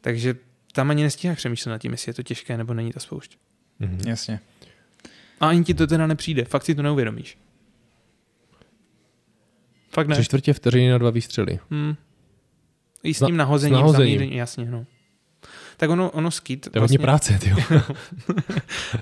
Takže 0.00 0.34
tam 0.72 0.90
ani 0.90 1.02
nestíháš 1.02 1.36
přemýšlet 1.38 1.70
nad 1.72 1.78
tím, 1.78 1.92
jestli 1.92 2.10
je 2.10 2.14
to 2.14 2.22
těžké 2.22 2.56
nebo 2.56 2.74
není 2.74 2.92
ta 2.92 3.00
spoušť. 3.00 3.38
Mhm. 3.78 4.00
Jasně. 4.06 4.40
A 5.40 5.48
ani 5.48 5.64
ti 5.64 5.74
to 5.74 5.86
teda 5.86 6.06
nepřijde, 6.06 6.44
fakt 6.44 6.64
si 6.64 6.74
to 6.74 6.82
neuvědomíš. 6.82 7.38
Fakt 9.90 10.08
ne. 10.08 10.14
Tři 10.16 10.24
čtvrtě 10.24 10.52
vteřiny 10.52 10.90
na 10.90 10.98
dva 10.98 11.10
výstřely. 11.10 11.58
Hmm. 11.70 11.94
I 13.02 13.14
s 13.14 13.20
Na- 13.20 13.26
tím 13.26 13.36
s 13.36 13.38
nahozením, 13.38 13.74
nahozením. 13.74 14.06
zamířením, 14.08 14.38
jasně, 14.38 14.64
no. 14.70 14.86
Tak 15.76 15.90
ono, 15.90 16.10
ono 16.10 16.30
skit, 16.30 16.60
To 16.70 16.72
je 16.74 16.80
hodně 16.80 16.98
práce, 16.98 17.38
ty. 17.38 17.52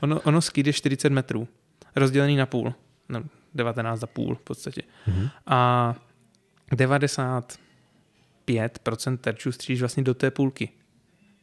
ono, 0.03 0.21
ono 0.21 0.41
skit 0.43 0.67
je 0.67 0.73
40 0.73 1.11
metrů, 1.13 1.49
rozdělený 1.97 2.37
na 2.37 2.47
půl, 2.47 2.75
no, 3.09 3.23
19 3.55 4.03
a 4.03 4.07
půl 4.07 4.35
v 4.35 4.43
podstatě. 4.43 4.83
Mhm. 5.07 5.29
A 5.47 5.95
95% 6.73 9.19
terčů 9.19 9.53
střílíš 9.53 9.81
vlastně 9.81 10.03
do 10.03 10.15
té 10.15 10.31
půlky. 10.31 10.69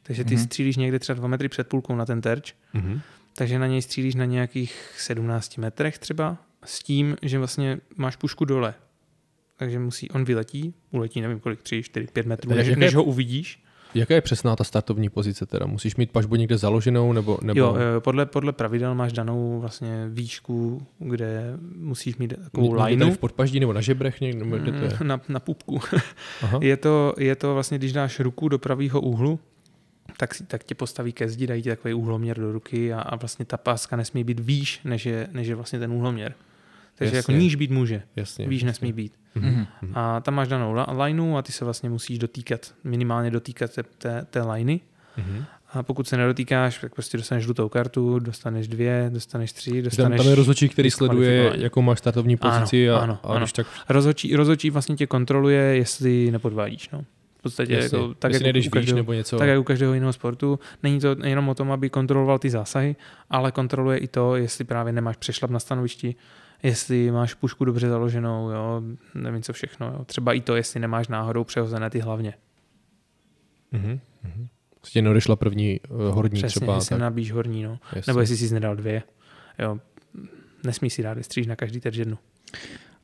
Takže 0.04 0.24
ty 0.24 0.36
Mhm. 0.36 0.43
střílíš 0.43 0.78
někde 0.78 0.99
třeba 0.99 1.16
2 1.18 1.28
metry 1.28 1.49
před 1.49 1.68
půlkou 1.68 1.95
na 1.95 2.06
ten 2.06 2.22
terč, 2.22 2.54
Mhm. 2.74 2.99
takže 3.38 3.60
na 3.60 3.68
něj 3.68 3.82
střílíš 3.82 4.16
na 4.16 4.26
nějakých 4.26 4.91
17 4.97 5.58
metrech 5.58 5.97
třeba, 5.99 6.38
s 6.66 6.80
tím, 6.84 7.16
že 7.22 7.38
vlastně 7.38 7.78
máš 7.97 8.16
pušku 8.16 8.45
dole. 8.45 8.74
Takže 9.58 9.80
musí, 9.80 10.12
on 10.12 10.26
vyletí, 10.26 10.74
uletí 10.91 11.22
nevím 11.22 11.39
kolik, 11.39 11.62
3, 11.62 11.84
4, 11.84 12.08
5 12.14 12.26
metrů, 12.26 12.51
než, 12.56 12.76
než 12.76 12.95
ho 12.95 13.04
uvidíš. 13.04 13.64
Jaká 13.95 14.14
je 14.16 14.22
přesná 14.22 14.56
ta 14.56 14.64
startovní 14.64 15.10
pozice 15.10 15.45
teda? 15.45 15.66
Musíš 15.66 15.95
mít 15.95 16.12
pažbu 16.12 16.36
někde 16.36 16.58
založenou, 16.58 17.14
nebo... 17.14 17.38
nebo... 17.41 17.60
Jo, 17.60 17.76
eh, 17.97 17.99
podle, 17.99 18.26
podle 18.26 18.54
pravidel 18.54 18.95
máš 18.95 19.14
danou 19.14 19.60
vlastně 19.60 20.08
výšku, 20.10 20.88
kde 20.99 21.54
musíš 21.76 22.18
mít 22.18 22.34
takovou 22.43 22.76
tady 22.78 22.93
lineu 22.95 23.12
v 23.12 23.18
podpaždí 23.18 23.60
nebo 23.60 23.74
na 23.74 23.82
žebrech 23.82 24.22
někde, 24.22 24.39
nebo 24.45 24.58
kde 24.58 24.72
to 24.72 24.78
je? 24.78 24.97
Mm, 25.01 25.08
na, 25.08 25.22
na 25.30 25.39
pupku. 25.39 25.80
Aha. 26.41 26.60
Je 26.62 26.78
to, 26.78 27.14
je 27.18 27.36
to 27.36 27.54
vlastně, 27.54 27.78
když 27.78 27.93
dáš 27.93 28.20
ruku 28.20 28.47
do 28.49 28.60
pravého 28.60 29.01
úhlu, 29.01 29.39
tak, 30.18 30.30
tak 30.47 30.64
tě 30.64 30.76
postaví 30.76 31.14
ke 31.14 31.30
zdi, 31.30 31.47
dají 31.47 31.61
ti 31.61 31.70
takový 31.70 31.93
úhloměr 31.93 32.39
do 32.39 32.51
ruky 32.51 32.93
a, 32.93 33.01
a 33.01 33.16
vlastně 33.16 33.45
ta 33.45 33.57
páska 33.57 33.95
nesmí 33.95 34.24
být 34.24 34.39
výš, 34.39 34.80
než 34.84 35.05
je, 35.05 35.28
než 35.32 35.47
je 35.47 35.55
vlastně 35.55 35.80
ten 35.80 35.91
úhloměr. 35.91 36.34
Takže 36.95 37.16
Jasně. 37.16 37.34
jako 37.34 37.41
níž 37.43 37.55
být 37.55 37.72
může, 37.72 38.03
Jasně. 38.16 38.47
výš 38.47 38.61
jasně. 38.61 38.68
nesmí 38.68 38.93
být. 38.93 39.14
Mhm. 39.36 39.68
A 39.93 40.20
tam 40.20 40.34
máš 40.34 40.47
danou 40.47 40.76
lineu 41.03 41.36
a 41.36 41.41
ty 41.41 41.51
se 41.51 41.66
vlastně 41.66 41.89
musíš 41.89 42.20
dotýkat, 42.20 42.74
minimálně 42.84 43.32
dotýkat 43.32 43.72
té, 43.72 43.84
té, 43.84 44.26
té 44.30 44.41
liney. 44.41 44.80
Mhm. 45.18 45.45
A 45.74 45.84
pokud 45.84 46.07
se 46.07 46.18
nedotýkáš, 46.18 46.78
tak 46.78 46.95
prostě 46.95 47.18
dostaneš 47.18 47.43
žlutou 47.43 47.70
kartu, 47.70 48.20
dostaneš 48.20 48.68
dvě, 48.68 49.09
dostaneš 49.14 49.53
tři, 49.53 49.72
Tam, 49.72 49.82
dostaneš... 49.82 50.18
tam 50.18 50.30
je 50.30 50.36
rozhodčí, 50.36 50.70
který 50.70 50.91
sleduje, 50.91 51.53
jakou 51.55 51.82
máš 51.82 51.99
startovní 51.99 52.38
pozici 52.38 52.89
Ano, 52.89 52.99
a, 52.99 53.03
ano, 53.03 53.20
a 53.24 53.28
ano. 53.28 53.39
když 53.39 53.53
tak, 53.53 53.68
Rozhodčí, 53.89 54.36
rozhodčí 54.36 54.70
vlastně 54.70 54.95
tě 54.95 55.07
kontroluje, 55.07 55.61
jestli 55.61 56.32
nepodvádíš. 56.32 56.89
No. 56.89 57.05
V 57.43 57.49
podstatě 57.51 57.73
jasně, 57.73 57.97
jako, 57.97 58.13
tak, 58.13 58.31
jako 58.33 58.43
nejdeš 58.43 58.67
každého, 58.67 58.95
nebo 58.97 59.13
něco. 59.13 59.37
tak 59.37 59.47
jak 59.47 59.59
u 59.59 59.63
každého 59.63 59.93
jiného 59.93 60.13
sportu. 60.13 60.59
Není 60.83 60.99
to 60.99 61.15
jenom 61.23 61.49
o 61.49 61.55
tom, 61.55 61.71
aby 61.71 61.89
kontroloval 61.89 62.39
ty 62.39 62.49
zásahy, 62.49 62.95
ale 63.29 63.51
kontroluje 63.51 63.97
i 63.97 64.07
to, 64.07 64.35
jestli 64.35 64.63
právě 64.65 64.93
nemáš 64.93 65.17
přešlap 65.17 65.51
na 65.51 65.59
stanovišti, 65.59 66.15
jestli 66.63 67.11
máš 67.11 67.33
pušku 67.33 67.65
dobře 67.65 67.89
založenou, 67.89 68.49
jo, 68.49 68.81
nevím 69.15 69.41
co 69.41 69.53
všechno. 69.53 69.87
Jo. 69.87 70.05
Třeba 70.05 70.33
i 70.33 70.41
to, 70.41 70.55
jestli 70.55 70.79
nemáš 70.79 71.07
náhodou 71.07 71.43
přehozené 71.43 71.89
ty 71.89 71.99
hlavně. 71.99 72.33
Mhm. 73.71 73.99
Mhm. 74.23 74.47
Prostě 74.79 75.01
neodešla 75.01 75.35
první 75.35 75.79
uh, 75.89 76.01
horní 76.01 76.37
Přesně, 76.41 76.59
třeba. 76.59 76.75
jestli 76.75 76.89
Tak, 76.89 76.99
nabíš 76.99 77.31
horní, 77.31 77.63
no. 77.63 77.79
jasně. 77.95 78.11
Nebo 78.11 78.19
jestli 78.19 78.37
jsi 78.37 78.53
nedal 78.53 78.75
dvě. 78.75 79.03
Jo. 79.59 79.77
Nesmí 80.63 80.89
si 80.89 81.03
dát 81.03 81.13
vystříž 81.17 81.47
na 81.47 81.55
každý 81.55 81.79
terč 81.79 81.95
jednu. 81.97 82.17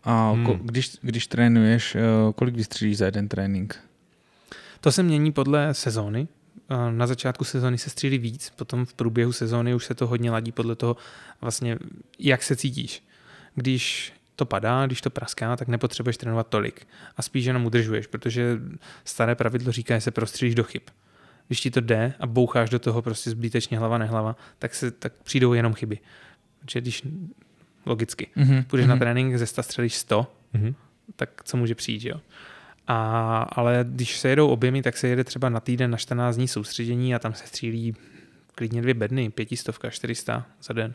A 0.04 0.32
Hmm. 0.32 0.46
ko, 0.46 0.60
když, 0.64 0.92
když 1.02 1.28
trénuješ, 1.28 1.96
eh, 1.96 2.02
kolik 2.36 2.56
vystřílíš 2.56 2.98
za 2.98 3.06
jeden 3.06 3.28
trénink? 3.28 3.80
To 4.82 4.92
se 4.92 5.04
mění 5.04 5.32
podle 5.32 5.74
sezóny. 5.74 6.28
A 6.70 6.92
Na 6.92 7.08
začátku 7.08 7.44
sezóny 7.44 7.78
se 7.78 7.90
střílí 7.90 8.18
víc, 8.18 8.50
potom 8.50 8.86
v 8.86 8.94
průběhu 8.94 9.32
sezóny 9.32 9.74
už 9.76 9.86
se 9.86 9.96
to 9.96 10.08
hodně 10.08 10.32
ladí 10.32 10.52
podle 10.52 10.76
toho, 10.76 10.98
vlastně, 11.42 11.78
jak 12.20 12.44
se 12.44 12.56
cítíš. 12.56 13.04
Když 13.56 14.14
to 14.36 14.46
padá, 14.46 14.86
když 14.86 15.02
to 15.02 15.10
praská, 15.10 15.56
tak 15.56 15.68
nepotřebuješ 15.68 16.18
trénovat 16.18 16.48
tolik. 16.48 16.88
A 17.18 17.22
spíš 17.22 17.46
jenom 17.46 17.66
udržuješ, 17.66 18.08
protože 18.08 18.58
staré 19.06 19.36
pravidlo 19.36 19.72
říká, 19.72 19.96
že 19.96 20.02
se 20.02 20.12
prostřílíš 20.12 20.56
do 20.56 20.64
chyb. 20.64 20.82
Když 21.48 21.60
ti 21.62 21.72
to 21.72 21.82
jde 21.82 22.14
a 22.20 22.28
boucháš 22.28 22.70
do 22.70 22.80
toho 22.80 23.02
prostě 23.02 23.30
zbytečně 23.30 23.78
hlava 23.80 23.98
nehlava, 23.98 24.36
tak, 24.60 24.76
se, 24.76 24.92
tak 24.92 25.14
přijdou 25.24 25.54
jenom 25.54 25.74
chyby. 25.74 26.00
Protože 26.60 26.82
když 26.82 27.04
logicky 27.86 28.28
Mhm. 28.36 28.64
půjdeš 28.64 28.88
na 28.88 28.98
trénink, 28.98 29.38
ze 29.38 29.46
100 29.46 29.64
střelíš 29.64 29.96
100, 29.96 30.36
Mhm. 30.54 30.76
tak 31.16 31.30
co 31.44 31.58
může 31.58 31.76
přijít, 31.76 32.06
jo? 32.06 32.20
A, 32.92 33.38
ale 33.52 33.86
když 33.90 34.20
se 34.20 34.30
jedou 34.30 34.48
objemy, 34.48 34.82
tak 34.82 34.98
se 34.98 35.08
jede 35.08 35.24
třeba 35.24 35.50
na 35.50 35.60
týden, 35.60 35.92
na 35.92 35.98
14 35.98 36.36
dní 36.36 36.48
soustředění 36.48 37.16
a 37.16 37.20
tam 37.20 37.34
se 37.34 37.48
střílí 37.48 37.96
klidně 38.56 38.82
dvě 38.82 38.94
bedny, 38.94 39.30
pětistovka, 39.30 39.90
400 39.90 40.46
za 40.64 40.74
den. 40.74 40.94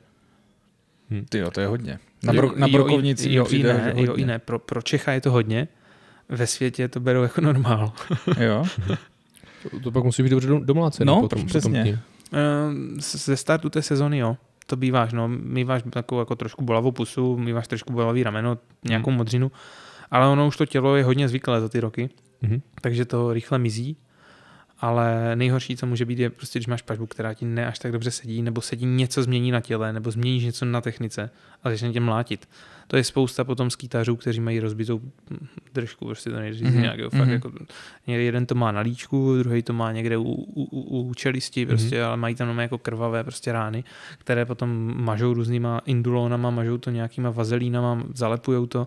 Ty 1.28 1.38
jo, 1.38 1.50
to 1.50 1.60
je 1.60 1.66
hodně. 1.66 1.98
Na, 2.22 2.32
Jo, 2.32 2.40
bro, 2.42 2.52
na 2.56 2.66
jo, 2.66 2.72
brokovnici 2.72 3.32
jo, 3.32 3.46
jo, 3.50 3.58
i 3.96 4.06
hodně. 4.06 4.26
ne. 4.26 4.38
Pro, 4.38 4.58
pro 4.58 4.82
Čecha 4.82 5.12
je 5.12 5.20
to 5.20 5.30
hodně, 5.30 5.68
ve 6.28 6.46
světě 6.46 6.88
to 6.88 7.00
berou 7.00 7.22
jako 7.22 7.40
normál. 7.40 7.92
Jo? 8.40 8.64
To, 9.70 9.80
to 9.80 9.90
pak 9.90 10.04
musí 10.04 10.22
být 10.22 10.28
dobře 10.28 10.48
dom- 10.48 10.64
domlácený. 10.64 11.06
No, 11.06 11.20
potom, 11.20 11.46
přesně. 11.46 11.84
Potom 11.84 11.98
Ehm, 12.32 12.96
Ze 13.00 13.36
startu 13.36 13.70
té 13.70 13.82
sezony, 13.82 14.18
jo. 14.18 14.36
To 14.66 14.76
býváš, 14.76 15.12
no. 15.12 15.28
Míváš 15.28 15.82
takovou 15.90 16.20
jako 16.20 16.34
trošku 16.36 16.64
bolavou 16.64 16.92
pusu, 16.92 17.36
míváš 17.36 17.68
trošku 17.68 17.92
bolavý 17.92 18.22
rameno, 18.22 18.58
nějakou 18.84 19.10
Hmm. 19.10 19.16
modřinu, 19.18 19.52
ale 20.10 20.26
ono 20.28 20.46
už 20.46 20.56
to 20.56 20.66
tělo 20.66 20.96
je 20.96 21.04
hodně 21.04 21.28
zvyklé 21.28 21.60
za 21.60 21.68
ty 21.68 21.80
roky, 21.80 22.10
Mhm. 22.42 22.60
takže 22.80 23.04
to 23.04 23.32
rychle 23.32 23.58
mizí. 23.58 23.96
Ale 24.80 25.36
nejhorší, 25.36 25.76
co 25.76 25.86
může 25.86 26.04
být, 26.04 26.18
je 26.18 26.30
prostě, 26.30 26.58
když 26.58 26.66
máš 26.66 26.82
pažbu, 26.82 27.06
která 27.06 27.34
ti 27.34 27.44
ne 27.44 27.66
až 27.66 27.78
tak 27.78 27.92
dobře 27.92 28.10
sedí, 28.10 28.42
nebo 28.42 28.60
sedí 28.60 28.86
něco 28.86 29.22
změní 29.22 29.50
na 29.50 29.60
těle, 29.60 29.92
nebo 29.92 30.10
změníš 30.10 30.44
něco 30.44 30.64
na 30.64 30.80
technice 30.80 31.30
a 31.62 31.70
začne 31.70 31.92
tě 31.92 32.00
mlátit. 32.00 32.48
To 32.86 32.96
je 32.96 33.04
spousta 33.04 33.44
potom 33.44 33.70
skýtařů, 33.70 34.16
kteří 34.16 34.40
mají 34.40 34.60
rozbitou 34.60 35.00
držku, 35.74 36.04
prostě 36.04 36.30
to 36.30 36.36
nejde 36.36 36.56
říct 36.56 36.68
Mhm, 36.68 36.80
nějak, 36.82 36.98
jo, 36.98 37.10
fakt 37.10 37.20
mhm. 37.20 37.30
jako, 37.30 37.52
jeden 38.06 38.46
to 38.46 38.54
má 38.54 38.72
na 38.72 38.80
líčku, 38.80 39.36
druhý 39.38 39.62
to 39.62 39.72
má 39.72 39.92
někde 39.92 40.16
u, 40.16 40.22
u, 40.22 40.64
u, 41.00 41.14
čelisti, 41.14 41.66
prostě, 41.66 42.02
ale 42.02 42.16
mají 42.16 42.34
tam 42.34 42.58
jako 42.58 42.78
krvavé 42.78 43.24
prostě 43.24 43.52
rány, 43.52 43.84
které 44.18 44.44
potom 44.44 44.94
mažou 45.04 45.34
různýma 45.34 45.80
indulónama, 45.86 46.50
mažou 46.50 46.78
to 46.78 46.90
nějakýma 46.90 47.30
vazelínama, 47.30 48.02
zalepujou 48.14 48.66
to 48.66 48.86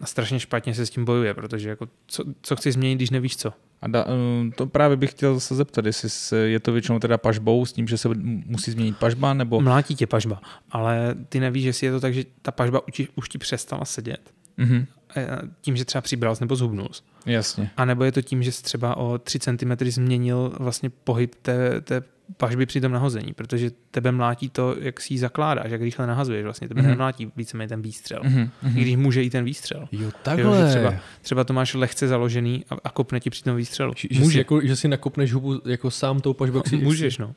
a 0.00 0.06
strašně 0.06 0.40
špatně 0.40 0.74
se 0.74 0.86
s 0.86 0.90
tím 0.90 1.04
bojuje, 1.04 1.34
protože 1.34 1.68
jako 1.68 1.88
co, 2.06 2.24
co 2.42 2.56
chci 2.56 2.72
změnit, 2.72 2.94
když 2.94 3.10
nevíš 3.10 3.36
co. 3.36 3.52
A 3.82 3.88
da, 3.88 4.06
eh, 4.08 4.50
to 4.50 4.66
právě 4.66 4.96
bych 4.96 5.10
chtěl 5.10 5.40
se 5.40 5.54
zeptat, 5.54 5.86
jestli 5.86 6.10
se, 6.10 6.38
je 6.38 6.60
to 6.60 6.72
většinou 6.72 6.98
teda 6.98 7.18
pažbou 7.18 7.66
s 7.66 7.72
tím, 7.72 7.88
že 7.88 7.98
se 7.98 8.08
musí 8.46 8.70
změnit 8.70 8.96
pažba, 8.96 9.34
nebo... 9.34 9.60
Mlátí 9.60 9.94
tě 9.94 10.06
pažba, 10.06 10.40
ale 10.70 11.14
ty 11.28 11.40
nevíš, 11.40 11.64
jestli 11.64 11.86
je 11.86 11.92
to 11.92 12.00
tak, 12.00 12.14
že 12.14 12.24
ta 12.42 12.52
pažba 12.52 12.88
už 12.88 12.94
ti, 12.94 13.08
už 13.14 13.28
ti 13.28 13.38
přestala 13.38 13.84
sedět. 13.84 14.30
Mhm, 14.56 14.86
eh, 15.16 15.38
Tím, 15.60 15.76
že 15.76 15.84
třeba 15.84 16.02
přibral 16.02 16.36
nebo 16.40 16.56
zhubnul. 16.56 16.88
Jasně. 17.28 17.70
A 17.76 17.84
nebo 17.84 18.04
je 18.04 18.12
to 18.12 18.22
tím, 18.22 18.42
že 18.42 18.52
jsi 18.52 18.62
třeba 18.62 18.96
o 18.96 19.18
3 19.18 19.38
cm 19.38 19.72
změnil 19.80 20.52
vlastně 20.60 20.90
pohyb 20.90 21.34
té, 21.42 21.80
té 21.80 22.02
pažby 22.36 22.66
při 22.66 22.80
tom 22.80 22.92
nahození, 22.92 23.32
protože 23.34 23.70
tebe 23.90 24.12
mlátí 24.12 24.48
to, 24.50 24.76
jak 24.80 25.00
si 25.00 25.14
ji 25.14 25.18
zakládáš, 25.18 25.70
jak 25.70 25.82
rychle 25.82 26.06
nahazuješ. 26.06 26.44
Vlastně 26.44 26.68
tebe 26.68 26.80
Mhm. 26.80 26.86
mm-hmm. 26.86 26.92
nemlátí 26.92 27.32
víceméně 27.36 27.68
ten 27.68 27.82
výstřel. 27.82 28.20
Mm-hmm. 28.22 28.28
Mhm, 28.38 28.50
mhm. 28.62 28.78
I 28.78 28.82
když 28.82 28.96
může 28.96 29.24
i 29.24 29.30
ten 29.30 29.44
výstřel. 29.44 29.88
Jo, 29.92 30.00
Jo, 30.02 30.10
takhle. 30.22 30.60
že 30.60 30.68
třeba, 30.68 30.94
třeba 31.22 31.44
to 31.44 31.52
máš 31.52 31.74
lehce 31.74 32.08
založený 32.08 32.64
a, 32.70 32.76
a 32.84 32.90
kopne 32.90 33.20
ti 33.20 33.30
při 33.30 33.42
tom 33.42 33.56
výstřelu. 33.56 33.92
Že, 33.96 34.08
že, 34.10 34.24
si 34.24 34.38
jako, 34.38 34.60
že 34.60 34.76
si 34.76 34.88
nakopneš 34.88 35.32
hubu 35.32 35.60
jako 35.64 35.90
sám 35.90 36.20
tou 36.20 36.34
pažbou. 36.34 36.62
si- 36.66 36.76
Můžeš, 36.76 37.18
no. 37.18 37.34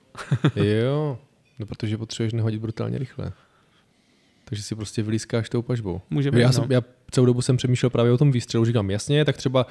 Jo, 0.56 1.18
no 1.58 1.66
protože 1.66 1.98
potřebuješ 1.98 2.32
nehodit 2.32 2.60
brutálně 2.60 2.98
rychle. 2.98 3.32
Takže 4.48 4.62
si 4.62 4.74
prostě 4.74 5.02
vylískáš 5.02 5.48
tou 5.48 5.62
pažbou. 5.62 6.00
Může 6.10 6.30
být, 6.30 6.40
já, 6.40 6.46
no. 6.46 6.52
jsem, 6.52 6.72
já 6.72 6.82
celou 7.10 7.26
dobu 7.26 7.42
jsem 7.42 7.56
přemýšlel 7.56 7.90
právě 7.90 8.12
o 8.12 8.18
tom 8.18 8.32
výstřelu, 8.32 8.64
říkám 8.64 8.90
jasně, 8.90 9.24
tak 9.24 9.36
třeba 9.36 9.66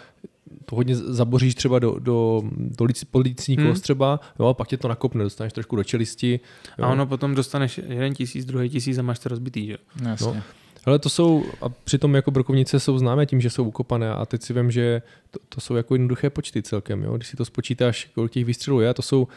to 0.65 0.75
hodně 0.75 0.95
zaboříš 0.95 1.55
třeba 1.55 1.79
do, 1.79 1.99
do, 1.99 2.43
do 2.57 2.85
líc, 2.85 3.03
podlícní 3.03 3.57
Hmm. 3.57 3.67
kost 3.67 3.81
třeba, 3.81 4.19
jo, 4.39 4.45
a 4.45 4.53
pak 4.53 4.67
tě 4.67 4.77
to 4.77 4.87
nakopne, 4.87 5.23
dostaneš 5.23 5.53
trošku 5.53 5.75
do 5.75 5.83
čelisti. 5.83 6.39
Jo. 6.77 6.85
A 6.85 6.87
ono 6.87 7.07
potom 7.07 7.35
dostaneš 7.35 7.77
jeden 7.77 8.13
tisíc, 8.13 8.45
druhý 8.45 8.69
tisíc 8.69 8.97
a 8.97 9.01
máš 9.01 9.19
to 9.19 9.29
rozbitý, 9.29 9.67
že? 9.67 9.71
jo? 9.73 10.09
Jasně. 10.09 10.27
No. 10.27 10.43
Ale 10.85 10.99
to 10.99 11.09
jsou, 11.09 11.45
a 11.61 11.69
přitom 11.69 12.15
jako 12.15 12.31
brokovnice 12.31 12.79
jsou 12.79 12.97
známé 12.97 13.25
tím, 13.25 13.41
že 13.41 13.49
jsou 13.49 13.63
ukopané 13.63 14.09
a 14.11 14.25
teď 14.25 14.41
si 14.41 14.53
vím, 14.53 14.71
že 14.71 15.01
to, 15.31 15.39
to 15.49 15.61
jsou 15.61 15.75
jako 15.75 15.95
jednoduché 15.95 16.29
počty 16.29 16.61
celkem, 16.61 17.03
jo? 17.03 17.15
když 17.15 17.27
si 17.27 17.37
to 17.37 17.45
spočítáš, 17.45 18.09
kolik 18.15 18.31
těch 18.31 18.45
výstřelů 18.45 18.81
je, 18.81 18.93
to 18.93 19.01
jsou, 19.01 19.27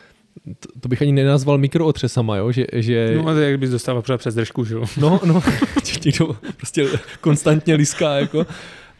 to, 0.60 0.68
to 0.80 0.88
bych 0.88 1.02
ani 1.02 1.12
nenazval 1.12 1.58
mikrootřesama, 1.58 2.36
jo? 2.36 2.52
že, 2.52 2.66
že 2.74 3.14
No 3.16 3.28
a 3.28 3.32
to 3.32 3.38
je, 3.38 3.50
jak 3.50 3.60
bys 3.60 3.70
dostával 3.70 4.02
třeba 4.02 4.18
přes 4.18 4.34
držku, 4.34 4.64
že 4.64 4.74
jo? 4.74 4.84
No, 5.00 5.20
no, 5.24 5.42
někdo 6.04 6.36
prostě 6.56 6.86
konstantně 7.20 7.74
liská, 7.74 8.14
jako. 8.16 8.46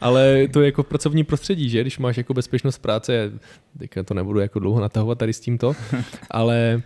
Ale 0.01 0.49
to 0.53 0.61
je 0.61 0.67
jako 0.67 0.83
pracovní 0.83 1.25
prostředí, 1.25 1.69
že? 1.69 1.81
Když 1.81 1.99
máš 1.99 2.17
jako 2.17 2.35
bezpečnost 2.35 2.79
práce, 2.79 3.33
teďka 3.79 4.03
to 4.03 4.15
nebudu 4.15 4.41
jako 4.41 4.59
dlouho 4.59 4.81
natahovat 4.81 5.19
tady 5.19 5.33
s 5.33 5.41
tímto, 5.41 5.73
ale 6.31 6.83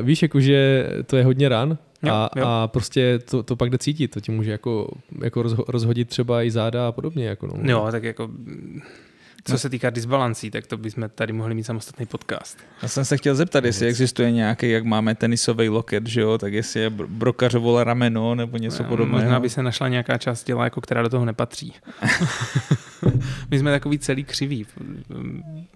uh, 0.00 0.06
víš, 0.06 0.22
jako, 0.22 0.40
že 0.40 0.86
to 1.06 1.16
je 1.16 1.24
hodně 1.24 1.48
ran 1.48 1.78
Jo, 2.02 2.12
a, 2.14 2.30
jo. 2.36 2.44
a 2.46 2.68
prostě 2.68 3.18
to, 3.18 3.42
to 3.42 3.56
pak 3.56 3.70
jde 3.70 3.78
cítit, 3.78 4.08
to 4.08 4.20
ti 4.20 4.32
může 4.32 4.50
jako, 4.50 4.90
jako 5.22 5.42
rozho- 5.42 5.64
rozhodit 5.68 6.08
třeba 6.08 6.42
i 6.42 6.50
záda 6.50 6.88
a 6.88 6.92
podobně. 6.92 7.26
Jako 7.26 7.46
no. 7.46 7.54
Jo, 7.62 7.88
tak 7.90 8.02
jako 8.02 8.30
co 9.52 9.58
se 9.58 9.68
týká 9.70 9.90
disbalancí, 9.90 10.50
tak 10.50 10.66
to 10.66 10.76
bychom 10.76 11.08
tady 11.14 11.32
mohli 11.32 11.54
mít 11.54 11.64
samostatný 11.64 12.06
podcast. 12.06 12.58
Já 12.82 12.88
jsem 12.88 13.04
se 13.04 13.16
chtěl 13.16 13.34
zeptat, 13.34 13.64
jestli 13.64 13.86
Vůbec. 13.86 13.90
existuje 13.90 14.30
nějaký, 14.32 14.70
jak 14.70 14.84
máme 14.84 15.14
tenisový 15.14 15.68
loket, 15.68 16.06
že 16.06 16.20
jo, 16.20 16.38
tak 16.38 16.52
jestli 16.52 16.80
je 16.80 16.90
br- 16.90 17.06
brokařovo 17.06 17.84
rameno 17.84 18.34
nebo 18.34 18.56
něco 18.56 18.82
No, 18.82 18.88
podobného. 18.88 19.20
Možná 19.22 19.40
by 19.40 19.50
se 19.50 19.62
našla 19.62 19.88
nějaká 19.88 20.18
část 20.18 20.44
těla, 20.44 20.64
jako 20.64 20.80
která 20.80 21.02
do 21.02 21.08
toho 21.08 21.24
nepatří. 21.24 21.72
My 23.50 23.58
jsme 23.58 23.70
takový 23.70 23.98
celý 23.98 24.24
křivý. 24.24 24.66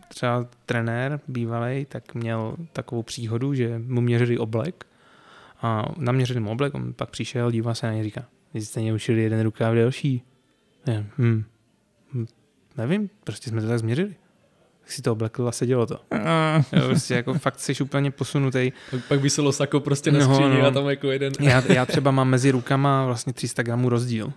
Třeba 0.09 0.47
trenér 0.67 1.21
bývalý, 1.29 1.85
tak 1.89 2.15
měl 2.15 2.57
takovou 2.73 3.03
příhodu, 3.03 3.55
že 3.55 3.79
mu 3.87 4.01
měřili 4.01 4.39
oblek 4.39 4.87
a 5.63 5.85
naměřili 5.99 6.41
mu 6.41 6.51
oblek, 6.51 6.75
on 6.75 6.93
pak 6.93 7.11
přišel, 7.11 7.51
dívá 7.51 7.75
se 7.75 7.87
na 7.87 7.93
něj 7.93 8.01
a 8.01 8.05
říká, 8.05 8.25
vy 8.55 8.61
jste 8.61 8.81
mě 8.81 8.93
učili 8.95 9.23
jeden 9.23 9.41
rukáv 9.43 9.75
delší. 9.75 10.23
Hm, 10.91 11.07
hm, 11.19 11.45
nevím, 12.79 13.11
prostě 13.25 13.51
jsme 13.51 13.61
to 13.61 13.69
tak 13.69 13.79
změřili. 13.79 14.15
Tak 14.81 14.93
si 14.93 15.03
to 15.03 15.13
oblekl 15.13 15.49
a 15.49 15.53
sedělo 15.53 15.87
to. 15.87 15.99
A, 16.11 16.57
Jo, 16.73 16.83
prostě 16.89 17.15
jako 17.15 17.35
fakt 17.35 17.61
jsi 17.61 17.75
úplně 17.83 18.11
posunutý. 18.11 18.73
Pak, 19.09 19.31
se 19.31 19.41
losako 19.43 19.81
prostě 19.81 20.13
na 20.13 20.19
No, 20.19 20.35
skříni 20.35 20.59
no. 20.61 20.67
a 20.67 20.71
tam 20.71 20.89
jako 20.89 21.11
jeden... 21.11 21.33
Já, 21.41 21.63
já 21.73 21.87
třeba 21.87 22.11
mám 22.11 22.29
mezi 22.29 22.51
rukama 22.51 23.07
vlastně 23.07 23.33
300 23.33 23.63
gramů 23.63 23.89
rozdíl. 23.89 24.33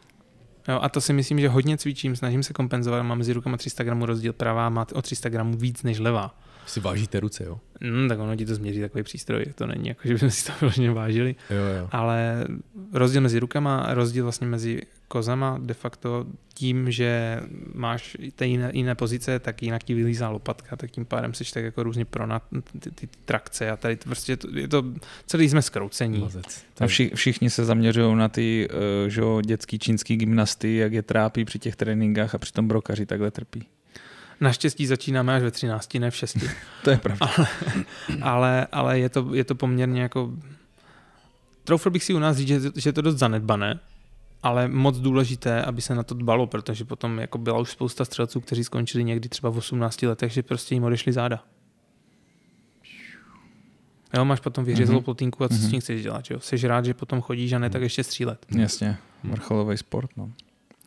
Jo, 0.68 0.80
a 0.82 0.90
to 0.90 1.02
si 1.02 1.14
myslím, 1.14 1.40
že 1.40 1.50
hodně 1.50 1.78
cvičím, 1.78 2.16
snažím 2.16 2.44
se 2.44 2.54
kompenzovat, 2.54 3.04
mám 3.04 3.18
mezi 3.18 3.34
rukama 3.34 3.58
300 3.58 3.84
gramů 3.84 4.06
rozdíl, 4.06 4.34
pravá 4.34 4.70
má 4.70 4.86
o 4.94 5.02
300 5.02 5.30
gramů 5.30 5.58
víc 5.58 5.84
než 5.84 6.00
levá. 6.00 6.40
Si 6.66 6.80
vážíte 6.80 7.20
ruce, 7.20 7.44
jo? 7.44 7.60
Hmm, 7.82 8.10
tak 8.10 8.20
ono 8.20 8.36
ti 8.36 8.46
to 8.46 8.56
změří 8.56 8.82
takový 8.82 9.04
přístroj, 9.04 9.46
to 9.56 9.68
není 9.68 9.88
jako, 9.88 10.02
že 10.08 10.14
bychom 10.14 10.30
si 10.30 10.46
to 10.46 10.52
vyloženě 10.62 10.92
vážili. 10.94 11.36
Jo, 11.50 11.80
jo. 11.80 11.88
Ale 11.92 12.46
rozdíl 12.94 13.22
mezi 13.22 13.40
rukama, 13.40 13.86
rozdíl 13.90 14.24
vlastně 14.24 14.48
mezi 14.48 14.82
kozama, 15.16 15.58
de 15.62 15.74
facto 15.74 16.26
tím, 16.54 16.92
že 16.92 17.40
máš 17.74 18.18
ty 18.36 18.48
jiné, 18.48 18.70
jiné 18.74 18.96
pozice, 18.96 19.40
tak 19.40 19.64
jinak 19.64 19.84
ti 19.84 19.94
vylízá 19.94 20.30
lopatka, 20.30 20.76
tak 20.76 20.92
tím 20.92 21.06
pádem 21.06 21.34
jsi 21.34 21.44
tak 21.54 21.64
jako 21.64 21.84
různě 21.84 22.06
pronat 22.06 22.44
ty, 22.72 22.80
ty, 22.80 22.92
ty 22.92 23.08
trakce 23.26 23.72
a 23.72 23.78
tady 23.78 23.96
prostě 23.96 24.38
to, 24.38 24.48
je 24.58 24.68
to, 24.68 24.84
celý 25.26 25.50
jsme 25.50 25.62
zkroucení. 25.62 26.20
Mazec. 26.20 26.66
a 26.80 26.88
vši, 26.88 27.12
všichni 27.16 27.50
se 27.50 27.66
zaměřují 27.66 28.16
na 28.16 28.30
ty 28.30 28.68
uh, 28.68 29.10
že 29.10 29.22
jo, 29.22 29.42
dětský 29.42 29.80
čínský 29.80 30.18
gymnasty, 30.18 30.76
jak 30.76 30.94
je 30.94 31.02
trápí 31.02 31.46
při 31.46 31.60
těch 31.60 31.76
tréninkách 31.76 32.36
a 32.36 32.38
přitom 32.38 32.68
brokaři 32.68 33.06
takhle 33.06 33.32
trpí. 33.32 33.64
Naštěstí 34.42 34.88
začínáme 34.88 35.36
až 35.36 35.44
ve 35.44 35.52
13, 35.52 35.94
ne 35.94 36.12
v 36.12 36.16
6. 36.16 36.38
To 36.84 36.90
je 36.90 36.98
pravda. 36.98 37.28
ale, 38.22 38.68
ale 38.72 39.00
je, 39.00 39.10
to, 39.10 39.36
je 39.36 39.44
to 39.44 39.56
poměrně 39.56 40.02
jako... 40.02 40.34
Troufl 41.64 41.90
bych 41.90 42.04
si 42.04 42.14
u 42.14 42.20
nás 42.20 42.38
říct, 42.38 42.48
že, 42.48 42.60
že 42.76 42.90
je 42.90 42.94
to 42.94 43.02
dost 43.02 43.16
zanedbané, 43.16 43.80
ale 44.46 44.68
moc 44.68 44.98
důležité, 45.00 45.62
aby 45.64 45.82
se 45.82 45.96
na 45.96 46.04
to 46.04 46.16
dbalo, 46.16 46.48
protože 46.48 46.86
potom 46.86 47.20
jako 47.20 47.38
byla 47.38 47.60
už 47.60 47.72
spousta 47.72 48.06
střelců, 48.06 48.42
kteří 48.42 48.64
skončili 48.64 49.04
někdy 49.04 49.30
třeba 49.30 49.50
v 49.50 49.58
18 49.58 50.02
letech, 50.08 50.32
že 50.32 50.44
prostě 50.44 50.76
jim 50.76 50.84
odešly 50.84 51.14
záda. 51.14 51.44
Jo, 54.14 54.26
máš 54.26 54.40
potom 54.40 54.66
vyřezlou 54.66 54.96
Mhm. 54.96 55.04
plotínku 55.04 55.44
a 55.44 55.48
co 55.50 55.56
s 55.56 55.62
Mhm. 55.62 55.72
tím 55.72 55.82
chceš 55.82 56.04
dělat, 56.04 56.32
jo? 56.32 56.40
Jsi 56.40 56.68
rád, 56.68 56.86
že 56.86 56.94
potom 56.94 57.22
chodíš 57.22 57.54
a 57.54 57.60
ne 57.60 57.70
tak 57.70 57.82
ještě 57.82 58.04
střílet. 58.04 58.46
Jasně, 58.58 58.98
vrcholový 59.24 59.78
sport. 59.78 60.10
No. 60.18 60.32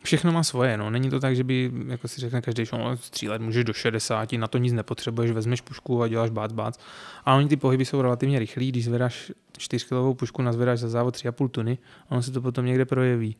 Všechno 0.03 0.31
má 0.31 0.43
svoje, 0.43 0.77
no. 0.77 0.89
Není 0.89 1.09
to 1.09 1.19
tak, 1.19 1.35
že 1.35 1.43
by, 1.43 1.71
jako 1.87 2.07
si 2.07 2.21
řekne 2.21 2.41
každý, 2.41 2.65
že 2.65 2.71
no, 2.77 2.97
střílet 2.97 3.41
můžeš 3.41 3.63
do 3.63 3.73
60, 3.73 4.33
na 4.37 4.47
to 4.47 4.57
nic 4.57 4.73
nepotřebuješ, 4.73 5.31
vezmeš 5.31 5.61
pušku 5.61 6.01
a 6.03 6.07
děláš 6.07 6.29
bác, 6.29 6.51
bác. 6.51 6.77
A 7.25 7.35
oni 7.35 7.47
ty 7.47 7.57
pohyby 7.57 7.85
jsou 7.85 8.01
relativně 8.01 8.39
rychlí, 8.39 8.71
když 8.71 8.85
zvedáš 8.85 9.31
4 9.57 9.85
pušku, 10.13 10.41
nazvedáš 10.41 10.79
za 10.79 10.89
závod 10.89 11.15
3,5 11.15 11.47
tuny, 11.49 11.77
a 12.09 12.11
ono 12.11 12.21
se 12.21 12.31
to 12.31 12.41
potom 12.41 12.65
někde 12.65 12.85
projeví. 12.85 13.35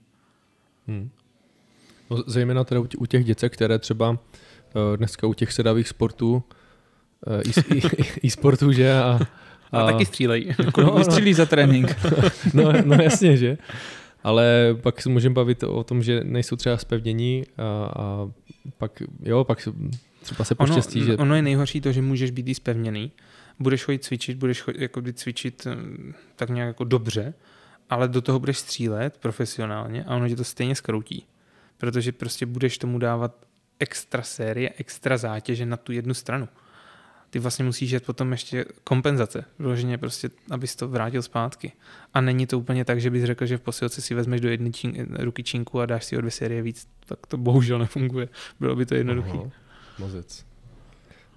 Hmm. 0.89 1.09
No, 2.09 2.23
zejména 2.27 2.63
teda 2.63 2.81
u 2.81 2.85
tě- 2.85 2.97
u 2.97 3.05
těch 3.05 3.25
děcek, 3.25 3.53
které 3.53 3.79
třeba 3.79 4.17
eh, 4.93 4.97
dneska 4.97 5.27
u 5.27 5.33
těch 5.33 5.51
sedavých 5.53 5.87
sportů, 5.87 6.43
eh, 7.27 7.41
e-sportů, 8.23 8.71
že? 8.79 8.93
A, 8.93 9.19
A, 9.71 9.81
a 9.81 9.85
taky 9.91 10.05
střílej. 10.05 10.55
Kolik 10.73 10.89
no. 10.89 10.95
vystřílí 10.97 11.33
za 11.33 11.45
trénink? 11.45 11.95
no, 12.53 12.73
no 12.85 12.95
jasně, 13.03 13.37
že? 13.37 13.57
Ale 14.23 14.75
pak 14.81 15.01
se 15.01 15.09
můžeme 15.09 15.35
bavit 15.35 15.63
o 15.63 15.83
tom, 15.83 16.03
že 16.03 16.21
nejsou 16.23 16.55
třeba 16.55 16.77
spevnění 16.77 17.43
a, 17.57 17.63
a 18.01 18.29
pak, 18.77 19.03
jo, 19.23 19.43
pak 19.43 19.61
se- 19.61 19.73
třeba 20.21 20.45
se 20.45 20.55
Ono, 20.55 20.67
poštěstí, 20.67 21.03
že... 21.03 21.17
ono 21.17 21.35
je 21.35 21.41
nejhorší 21.41 21.81
to, 21.81 21.91
že 21.91 22.01
můžeš 22.01 22.31
být 22.31 22.47
i 22.47 22.55
spevněný, 22.55 23.11
budeš 23.59 23.83
chodit 23.83 24.03
cvičit, 24.03 24.37
budeš 24.37 24.61
chodit, 24.61 24.81
jako 24.81 25.01
cvičit 25.13 25.65
hm, 25.65 26.13
tak 26.35 26.49
nějak 26.49 26.67
jako 26.67 26.83
dobře, 26.83 27.33
ale 27.89 28.07
do 28.07 28.21
toho 28.21 28.39
budeš 28.39 28.57
střílet 28.57 29.17
profesionálně 29.17 30.03
a 30.03 30.15
ono 30.15 30.29
tě 30.29 30.35
to 30.35 30.43
stejně 30.43 30.75
skroutí. 30.75 31.25
Protože 31.77 32.11
prostě 32.11 32.45
budeš 32.45 32.77
tomu 32.77 32.99
dávat 32.99 33.45
extra 33.79 34.23
série, 34.23 34.73
extra 34.77 35.17
zátěže 35.17 35.65
na 35.65 35.77
tu 35.77 35.91
jednu 35.91 36.13
stranu. 36.13 36.47
Ty 37.29 37.39
vlastně 37.39 37.65
musíš 37.65 37.91
jet 37.91 38.05
potom 38.05 38.31
ještě 38.31 38.65
kompenzace, 38.83 39.45
vyloženě 39.59 39.97
prostě, 39.97 40.29
abys 40.51 40.75
to 40.75 40.87
vrátil 40.87 41.21
zpátky. 41.21 41.71
A 42.13 42.21
není 42.21 42.47
to 42.47 42.59
úplně 42.59 42.85
tak, 42.85 43.01
že 43.01 43.09
bys 43.09 43.23
řekl, 43.23 43.45
že 43.45 43.57
v 43.57 43.61
posilce 43.61 44.01
si 44.01 44.13
vezmeš 44.13 44.41
do 44.41 44.49
jedné 44.49 44.71
čín, 44.71 45.07
ruky 45.19 45.43
činku 45.43 45.79
a 45.79 45.85
dáš 45.85 46.05
si 46.05 46.17
o 46.17 46.21
dvě 46.21 46.31
série 46.31 46.61
víc. 46.61 46.87
Tak 47.05 47.27
to 47.27 47.37
bohužel 47.37 47.79
nefunguje. 47.79 48.29
Bylo 48.59 48.75
by 48.75 48.85
to 48.85 48.95
jednoduché. 48.95 49.37
Mozec. 49.99 50.48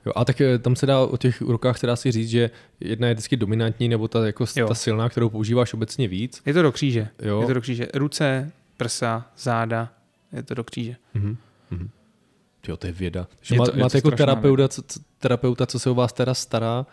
Jo, 0.06 0.12
a 0.16 0.24
tak 0.24 0.40
eh, 0.40 0.58
tam 0.58 0.76
se 0.76 0.86
dá 0.86 1.00
o 1.00 1.16
těch 1.16 1.40
rukách 1.40 1.78
se 1.78 1.86
dá 1.86 1.96
si 1.96 2.12
říct, 2.12 2.28
že 2.28 2.50
jedna 2.80 3.08
je 3.08 3.14
vždycky 3.14 3.36
dominantní, 3.36 3.88
nebo 3.88 4.08
ta, 4.08 4.26
jako 4.26 4.44
Jo. 4.56 4.68
ta 4.68 4.74
silná, 4.74 5.08
kterou 5.08 5.28
používáš 5.30 5.74
obecně 5.74 6.08
víc. 6.08 6.42
Je 6.46 6.54
to 6.54 6.62
do 6.62 6.72
kříže. 6.72 7.08
Jo. 7.22 7.40
Je 7.40 7.46
to 7.46 7.54
do 7.54 7.60
kříže. 7.60 7.88
Ruce, 7.94 8.52
prsa, 8.76 9.26
záda, 9.38 9.92
je 10.32 10.42
to 10.42 10.54
do 10.54 10.64
kříže. 10.64 10.96
Mhm. 11.14 11.36
Mhm. 11.70 11.88
Jo, 12.68 12.76
to 12.76 12.86
je 12.86 12.92
věda. 12.92 13.26
Že 13.42 13.54
Je 13.54 13.58
má, 13.58 13.64
to- 13.64 13.72
je 13.76 13.82
máte 13.82 13.90
to 13.90 13.96
jako 14.08 14.16
terapeuta 14.16 14.68
co, 14.68 14.82
terapeuta, 15.18 15.66
co 15.66 15.78
se 15.78 15.90
o 15.90 15.94
vás 15.94 16.12
teda 16.12 16.34
stará. 16.34 16.86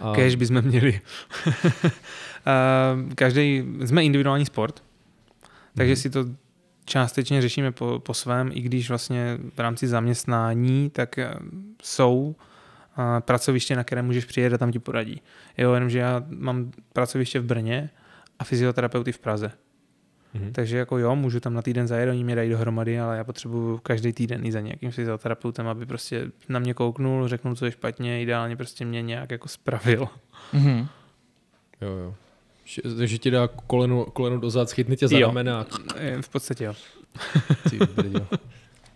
A, 0.00 0.12
Kéž 0.14 0.34
bychom 0.34 0.62
měli. 0.62 1.00
Každý, 3.14 3.64
jsme 3.84 4.04
individuální 4.04 4.46
sport, 4.46 4.82
takže 5.76 5.92
Mhm. 5.92 5.96
si 5.96 6.10
to 6.10 6.24
částečně 6.84 7.42
řešíme 7.42 7.72
po, 7.72 7.98
po 7.98 8.14
svém, 8.14 8.50
i 8.52 8.60
když 8.60 8.88
vlastně 8.88 9.38
v 9.54 9.58
rámci 9.58 9.88
zaměstnání, 9.88 10.90
tak 10.90 11.18
eh, 11.18 11.34
jsou 11.82 12.34
eh, 12.98 13.20
pracoviště, 13.20 13.76
na 13.76 13.84
které 13.84 14.02
můžeš 14.02 14.24
přijet 14.24 14.52
a 14.52 14.58
tam 14.58 14.72
ti 14.72 14.78
poradí. 14.78 15.20
Jo, 15.58 15.72
jenomže 15.74 15.98
já 15.98 16.24
mám 16.28 16.70
pracoviště 16.92 17.40
v 17.40 17.44
Brně 17.44 17.90
a 18.38 18.44
fyzioterapeuty 18.44 19.12
v 19.12 19.18
Praze. 19.18 19.52
Mhm. 20.34 20.52
Takže 20.52 20.78
jako 20.78 20.98
jo, 20.98 21.16
můžu 21.16 21.40
tam 21.40 21.54
na 21.54 21.62
týden 21.62 21.88
zajet, 21.88 22.10
oni 22.10 22.24
mě 22.24 22.36
dají 22.36 22.50
dohromady, 22.50 23.00
ale 23.00 23.16
já 23.16 23.24
potřebuju 23.24 23.78
každý 23.78 24.12
týden 24.12 24.46
i 24.46 24.52
za 24.52 24.60
nějakým 24.60 24.90
fyzioterapeutem, 24.90 25.66
aby 25.66 25.86
prostě 25.86 26.30
na 26.48 26.58
mě 26.58 26.74
kouknul, 26.74 27.28
řeknul, 27.28 27.54
co 27.54 27.64
je 27.64 27.70
špatně, 27.70 28.22
ideálně 28.22 28.56
prostě 28.56 28.84
mě 28.84 29.02
nějak 29.02 29.30
jako 29.30 29.48
spravil. 29.48 30.08
Mhm. 30.52 30.86
Jo, 31.80 31.88
jo. 31.88 32.14
Že, 32.64 32.82
že 33.06 33.18
ti 33.18 33.30
dá 33.30 33.48
koleno, 33.48 34.04
koleno 34.04 34.38
dozad, 34.40 34.72
chytne 34.72 34.96
tě 34.96 35.08
za 35.08 35.18
Jo. 35.18 35.26
ramena 35.26 35.60
a 35.60 35.66
Eh, 35.96 36.22
V 36.22 36.28
podstatě 36.28 36.64
jo. 36.64 36.74
ty. 37.70 37.78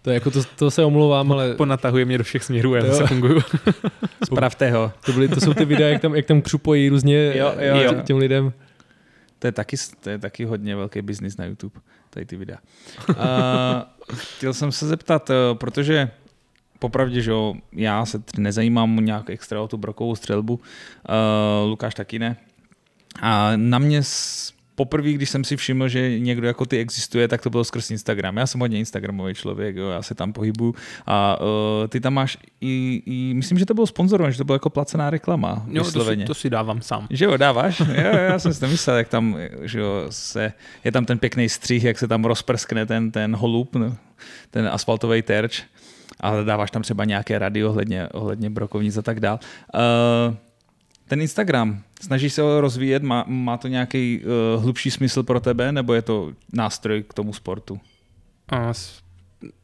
To, 0.02 0.10
jako 0.10 0.30
to, 0.30 0.40
to 0.56 0.70
se 0.70 0.84
omlouvám, 0.84 1.32
ale 1.32 1.54
Ponatahuje 1.54 2.04
mě 2.04 2.18
do 2.18 2.24
všech 2.24 2.44
směrů, 2.44 2.74
já 2.74 2.84
zase 2.86 3.06
funguju. 3.06 3.40
Spravte 4.24 4.70
ho. 4.70 4.92
to, 5.06 5.12
byly, 5.12 5.28
to 5.28 5.40
jsou 5.40 5.54
ty 5.54 5.64
videa, 5.64 5.88
jak 5.88 6.02
tam, 6.02 6.14
jak 6.14 6.26
tam 6.26 6.42
křupojí 6.42 6.88
různě 6.88 7.32
Jo, 7.36 7.54
jo, 7.58 7.76
tě- 7.78 7.84
jo. 7.84 8.02
těm 8.06 8.16
lidem. 8.16 8.52
To 9.38 9.46
je 9.46 9.52
taky, 9.52 9.76
to 10.00 10.10
je 10.10 10.18
taky 10.18 10.44
hodně 10.44 10.76
velký 10.76 11.02
biznis 11.02 11.36
na 11.36 11.44
YouTube, 11.44 11.80
tady 12.10 12.26
ty 12.26 12.36
videa. 12.36 12.58
Uh, 13.08 13.14
chtěl 14.16 14.54
jsem 14.54 14.72
se 14.72 14.86
zeptat, 14.86 15.30
eh, 15.30 15.34
protože 15.54 16.10
popravdě, 16.78 17.20
že 17.22 17.30
jo, 17.30 17.54
já 17.72 18.06
se 18.06 18.22
nezajímám 18.38 18.96
nějak 18.96 19.30
extra 19.30 19.60
o 19.62 19.68
tu 19.68 19.76
brokovou 19.76 20.14
střelbu, 20.16 20.54
uh, 20.54 21.70
Lukáš 21.70 21.94
taky 21.94 22.18
ne. 22.18 22.36
A 23.22 23.52
na 23.56 23.78
mě 23.78 24.02
s- 24.02 24.52
poprvé, 24.74 25.12
když 25.12 25.30
jsem 25.30 25.44
si 25.44 25.56
všiml, 25.56 25.88
že 25.88 26.18
někdo 26.18 26.46
jako 26.46 26.66
ty 26.66 26.78
existuje, 26.78 27.28
tak 27.28 27.42
to 27.42 27.50
bylo 27.50 27.64
skrz 27.64 27.90
Instagram. 27.90 28.36
Já 28.36 28.46
jsem 28.46 28.60
hodně 28.60 28.78
Instagramový 28.78 29.34
člověk, 29.34 29.76
jo, 29.76 29.88
já 29.88 30.02
se 30.02 30.14
tam 30.14 30.32
pohybu 30.32 30.74
a 31.06 31.40
uh, 31.40 31.46
ty 31.88 32.00
tam 32.00 32.14
máš 32.14 32.38
i, 32.60 33.02
i, 33.06 33.34
myslím, 33.34 33.58
že 33.58 33.66
to 33.66 33.74
bylo 33.74 33.86
sponzorované, 33.86 34.32
že 34.32 34.38
to 34.38 34.44
bylo 34.44 34.54
jako 34.56 34.70
placená 34.70 35.10
reklama. 35.10 35.66
Jo, 35.68 35.84
to 35.84 36.04
si, 36.04 36.16
to 36.26 36.34
si 36.34 36.50
dávám 36.50 36.82
sám. 36.82 37.06
Že 37.10 37.24
jo, 37.24 37.36
dáváš? 37.36 37.80
jo, 37.80 37.86
já 38.28 38.38
jsem 38.38 38.54
si 38.54 38.60
to 38.60 38.68
myslel, 38.68 38.96
jak 38.96 39.08
tam, 39.08 39.36
že 39.62 39.80
jo, 39.80 40.06
se, 40.10 40.52
je 40.84 40.92
tam 40.92 41.04
ten 41.04 41.18
pěkný 41.18 41.48
střih, 41.48 41.84
jak 41.84 41.98
se 41.98 42.08
tam 42.08 42.24
rozprskne 42.24 42.86
ten, 42.86 43.10
ten 43.10 43.36
holub, 43.36 43.76
no, 43.76 43.96
ten 44.50 44.68
asfaltový 44.68 45.22
terč 45.22 45.62
a 46.20 46.42
dáváš 46.42 46.70
tam 46.70 46.82
třeba 46.82 47.04
nějaké 47.04 47.38
rady 47.38 47.64
ohledně, 47.64 48.08
ohledně 48.08 48.50
brokovnic 48.50 48.96
a 48.96 49.02
tak 49.02 49.20
dál. 49.20 49.38
Uh, 49.74 50.34
ten 51.08 51.20
Instagram, 51.20 51.82
snažíš 52.00 52.32
se 52.32 52.42
ho 52.42 52.60
rozvíjet, 52.60 53.02
má, 53.02 53.24
má 53.28 53.56
to 53.56 53.68
nějaký 53.68 54.20
uh, 54.20 54.62
hlubší 54.62 54.90
smysl 54.90 55.22
pro 55.22 55.40
tebe, 55.40 55.72
nebo 55.72 55.94
je 55.94 56.02
to 56.02 56.32
nástroj 56.52 57.02
k 57.02 57.14
tomu 57.14 57.32
sportu? 57.32 57.80
A 58.48 58.72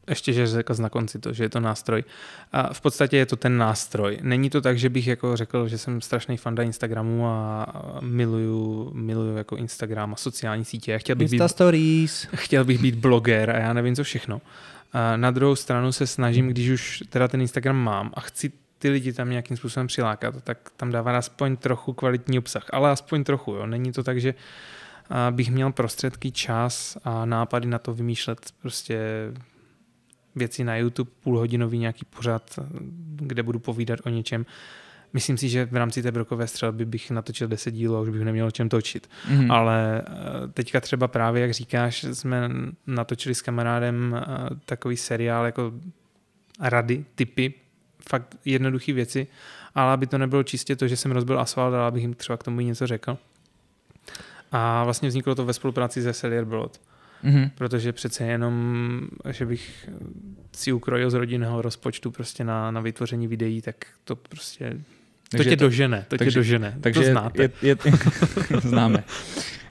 ještě, 0.08 0.32
že 0.32 0.46
řekl 0.46 0.74
na 0.78 0.88
konci 0.88 1.18
to, 1.18 1.32
že 1.32 1.44
je 1.44 1.48
to 1.48 1.60
nástroj. 1.60 2.04
A 2.52 2.74
v 2.74 2.80
podstatě 2.80 3.16
je 3.16 3.26
to 3.26 3.36
ten 3.36 3.58
nástroj. 3.58 4.18
Není 4.22 4.50
to 4.50 4.60
tak, 4.60 4.78
že 4.78 4.88
bych 4.88 5.06
jako 5.06 5.36
řekl, 5.36 5.68
že 5.68 5.78
jsem 5.78 6.00
strašný 6.00 6.36
fanda 6.36 6.62
Instagramu 6.62 7.26
a 7.26 7.66
miluju, 8.00 8.90
miluju 8.94 9.36
jako 9.36 9.56
Instagram 9.56 10.12
a 10.12 10.16
sociální 10.16 10.64
sítě. 10.64 10.98
chtěl 10.98 11.16
bych 11.16 11.32
Insta 11.32 11.44
být, 11.44 11.50
stories. 11.50 12.28
Chtěl 12.34 12.64
bych 12.64 12.78
být 12.82 12.94
bloger 12.94 13.50
a 13.50 13.58
já 13.58 13.72
nevím 13.72 13.96
co 13.96 14.04
všechno. 14.04 14.40
A 14.92 15.16
na 15.16 15.30
druhou 15.30 15.56
stranu 15.56 15.92
se 15.92 16.06
snažím, 16.06 16.48
když 16.48 16.68
už 16.68 17.02
teda 17.08 17.28
ten 17.28 17.40
Instagram 17.40 17.76
mám 17.76 18.10
a 18.14 18.20
chci 18.20 18.52
ty 18.82 18.90
lidi 18.90 19.12
tam 19.12 19.30
nějakým 19.30 19.56
způsobem 19.56 19.86
přilákat, 19.86 20.44
tak 20.44 20.58
tam 20.76 20.90
dává 20.90 21.18
aspoň 21.18 21.56
trochu 21.56 21.92
kvalitní 21.92 22.38
obsah, 22.38 22.66
ale 22.72 22.90
aspoň 22.90 23.24
trochu, 23.24 23.52
jo. 23.52 23.66
Není 23.66 23.92
to 23.92 24.02
tak, 24.02 24.20
že 24.20 24.34
bych 25.30 25.50
měl 25.50 25.72
prostředky, 25.72 26.32
čas 26.32 26.98
a 27.04 27.24
nápady 27.24 27.66
na 27.66 27.78
to 27.78 27.94
vymýšlet 27.94 28.38
prostě 28.62 29.00
věci 30.36 30.64
na 30.64 30.76
YouTube, 30.76 31.10
půlhodinový 31.20 31.78
nějaký 31.78 32.04
pořad, 32.04 32.58
kde 33.16 33.42
budu 33.42 33.58
povídat 33.58 34.00
o 34.04 34.08
něčem. 34.08 34.46
Myslím 35.12 35.38
si, 35.38 35.48
že 35.48 35.64
v 35.64 35.76
rámci 35.76 36.02
té 36.02 36.12
brokové 36.12 36.46
střelby 36.46 36.84
bych 36.84 37.10
natočil 37.10 37.48
10 37.48 37.70
dílů 37.70 37.96
a 37.96 38.00
už 38.00 38.08
bych 38.08 38.22
neměl 38.22 38.46
o 38.46 38.50
čem 38.50 38.68
točit. 38.68 39.10
Mm-hmm. 39.30 39.52
Ale 39.52 40.02
eh, 40.06 40.48
teďka 40.48 40.80
třeba 40.80 41.08
právě, 41.08 41.42
jak 41.42 41.52
říkáš, 41.52 42.04
jsme 42.12 42.50
natočili 42.86 43.34
s 43.34 43.42
kamarádem 43.42 44.16
eh, 44.16 44.24
takový 44.64 44.96
seriál 44.96 45.44
jako 45.44 45.72
rady, 46.60 47.04
typy, 47.14 47.54
fakt 48.08 48.36
jednoduché 48.44 48.92
věci, 48.92 49.26
ale 49.74 49.92
aby 49.92 50.06
to 50.06 50.18
nebylo 50.18 50.42
čistě 50.42 50.76
to, 50.76 50.88
že 50.88 50.96
jsem 50.96 51.12
rozbil 51.12 51.40
asfalt, 51.40 51.74
ale 51.74 51.86
abych 51.86 52.02
jim 52.02 52.14
třeba 52.14 52.36
k 52.36 52.42
tomu 52.42 52.60
něco 52.60 52.86
řekl. 52.86 53.18
A 54.52 54.84
vlastně 54.84 55.08
vzniklo 55.08 55.34
to 55.34 55.44
ve 55.44 55.52
spolupráci 55.52 56.02
se 56.02 56.12
Cellier 56.12 56.44
Blood. 56.44 56.80
Mm-hmm. 57.24 57.50
Protože 57.54 57.92
přece 57.92 58.24
jenom, 58.24 59.00
že 59.30 59.46
bych 59.46 59.88
si 60.56 60.72
ukrojil 60.72 61.10
z 61.10 61.14
rodinného 61.14 61.62
rozpočtu 61.62 62.10
prostě 62.10 62.44
na, 62.44 62.70
na 62.70 62.80
vytvoření 62.80 63.28
videí, 63.28 63.62
tak 63.62 63.86
to 64.04 64.16
prostě 64.16 64.80
takže 65.38 65.50
to 65.50 65.50
tě 65.50 65.56
to, 65.56 65.64
dožene, 65.64 66.04
to 66.08 66.16
takže, 66.16 66.30
tě 66.30 66.38
dožene, 66.38 66.74
takže 66.80 67.00
to 67.00 67.06
znáte. 67.06 67.42
Je, 67.42 67.50
je, 67.62 67.76
známe. 68.62 69.04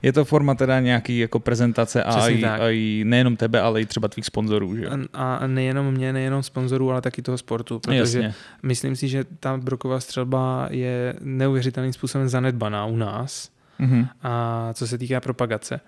Je 0.02 0.14
to 0.14 0.26
forma 0.26 0.56
teda 0.56 0.80
nějaký 0.80 1.20
jako 1.20 1.40
prezentace 1.40 2.04
a 2.04 2.28
i, 2.28 2.46
a 2.46 2.70
i 2.70 3.04
nejenom 3.06 3.36
tebe, 3.36 3.62
ale 3.62 3.82
i 3.82 3.86
třeba 3.86 4.08
tvých 4.08 4.26
sponzorů, 4.26 4.76
že? 4.76 4.88
A, 5.14 5.36
a 5.36 5.48
nejenom 5.48 5.92
mě, 5.94 6.14
nejenom 6.14 6.44
sponzorů, 6.44 6.92
ale 6.92 7.02
taky 7.02 7.22
toho 7.22 7.38
sportu, 7.38 7.80
protože 7.80 7.98
Jasně. 7.98 8.34
myslím 8.64 8.96
si, 8.96 9.08
že 9.08 9.24
ta 9.40 9.58
broková 9.58 10.00
střelba 10.00 10.68
je 10.72 11.14
neuvěřitelným 11.20 11.94
způsobem 11.94 12.30
zanedbaná 12.30 12.86
u 12.86 12.96
nás, 12.96 13.50
mm-hmm. 13.80 14.08
a 14.22 14.70
co 14.74 14.88
se 14.88 14.98
týká 14.98 15.20
propagace. 15.20 15.80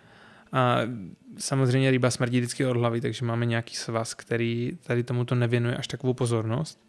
A 0.51 0.77
samozřejmě 1.37 1.91
ryba 1.91 2.11
smrdí 2.11 2.39
vždycky 2.39 2.65
od 2.65 2.77
hlavy, 2.77 3.01
takže 3.01 3.25
máme 3.25 3.45
nějaký 3.45 3.75
svaz, 3.75 4.13
který 4.13 4.77
tady 4.83 5.03
tomuto 5.03 5.35
nevěnuje 5.35 5.75
až 5.75 5.87
takovou 5.87 6.13
pozornost. 6.13 6.79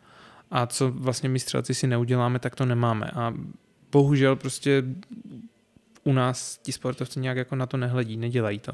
A 0.55 0.67
co 0.67 0.91
vlastně 0.91 1.29
my 1.29 1.39
střelci 1.39 1.75
si 1.75 1.87
neuděláme, 1.87 2.39
tak 2.39 2.55
to 2.55 2.65
nemáme. 2.65 3.11
A 3.15 3.35
bohužel 3.93 4.37
prostě 4.37 4.85
u 6.05 6.13
nás 6.13 6.59
ti 6.63 6.73
sportovci 6.73 7.21
nějak 7.21 7.37
jako 7.37 7.57
na 7.57 7.67
to 7.67 7.77
nehledí, 7.77 8.17
nedělají 8.17 8.59
to. 8.59 8.73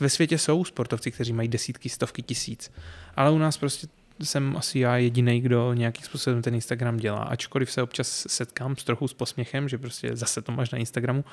Ve 0.00 0.08
světě 0.08 0.38
jsou 0.38 0.64
sportovci, 0.64 1.10
kteří 1.10 1.32
mají 1.32 1.48
desítky, 1.48 1.88
stovky 1.88 2.22
tisíc, 2.22 2.72
ale 3.16 3.30
u 3.30 3.38
nás 3.38 3.56
prostě 3.56 3.88
jsem 4.20 4.56
asi 4.56 4.78
já 4.78 4.96
jediný, 4.96 5.40
kdo 5.40 5.74
nějakým 5.74 6.04
způsobem 6.04 6.42
ten 6.42 6.54
Instagram 6.54 6.96
dělá. 6.96 7.18
Ačkoliv 7.18 7.72
se 7.72 7.82
občas 7.82 8.26
setkám 8.28 8.76
s 8.76 8.84
trochu 8.84 9.08
s 9.08 9.14
posměchem, 9.14 9.68
že 9.68 9.78
prostě 9.78 10.16
zase 10.16 10.42
to 10.42 10.52
máš 10.52 10.70
na 10.70 10.78
Instagramu, 10.78 11.24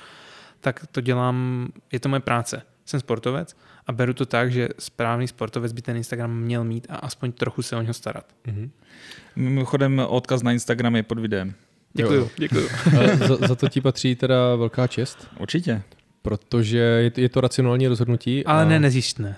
tak 0.62 0.88
to 0.91 1.01
dělám, 1.01 1.68
je 1.91 1.99
to 1.99 2.10
moje 2.10 2.20
práce. 2.20 2.62
Jsem 2.86 2.99
sportovec 2.99 3.55
a 3.88 3.91
beru 3.91 4.13
to 4.13 4.25
tak, 4.25 4.51
že 4.51 4.69
správný 4.79 5.27
sportovec 5.27 5.73
by 5.73 5.81
ten 5.81 5.97
Instagram 5.97 6.38
měl 6.39 6.63
mít 6.63 6.88
a 6.89 6.95
aspoň 6.95 7.31
trochu 7.31 7.61
se 7.61 7.75
o 7.75 7.81
něho 7.81 7.93
starat. 7.93 8.25
Mm-hmm. 8.47 8.69
Mimochodem 9.36 10.01
odkaz 10.07 10.43
na 10.43 10.51
Instagram 10.51 10.95
je 10.95 11.03
pod 11.03 11.19
videem. 11.19 11.53
Děkuju, 11.93 12.29
děkuju. 12.38 12.67
za, 13.27 13.47
za 13.47 13.55
to 13.55 13.69
ti 13.69 13.81
patří 13.81 14.15
teda 14.15 14.55
velká 14.55 14.88
čest. 14.88 15.27
Určitě. 15.39 15.81
Protože 16.21 16.77
je, 16.77 17.11
je 17.15 17.29
to 17.29 17.41
racionální 17.41 17.88
rozhodnutí. 17.88 18.45
Ale 18.45 18.61
a... 18.61 18.65
ne 18.65 18.79
nezjištné. 18.79 19.38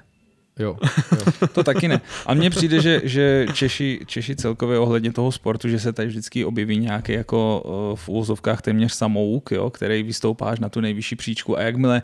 Jo, 0.60 0.78
jo. 1.12 1.48
to 1.54 1.64
taky 1.64 1.88
ne. 1.88 2.02
A 2.26 2.34
mně 2.34 2.50
přijde, 2.50 2.82
že, 2.82 3.02
že 3.04 3.46
Češi, 3.54 4.00
Češi 4.06 4.36
celkově 4.36 4.80
ohledně 4.80 5.14
toho 5.14 5.32
sportu, 5.32 5.70
že 5.70 5.80
se 5.80 5.94
tady 5.94 6.08
vždycky 6.08 6.46
objeví 6.46 6.78
nějaký 6.78 7.12
jako 7.12 7.64
v 7.96 8.10
úvozovkách 8.10 8.62
téměř 8.62 8.94
samouk, 8.94 9.52
jo, 9.52 9.70
který 9.70 10.04
vystoupáš 10.04 10.60
na 10.60 10.70
tu 10.70 10.82
nejvyšší 10.82 11.16
příčku 11.16 11.58
a 11.58 11.62
jakmile 11.62 12.02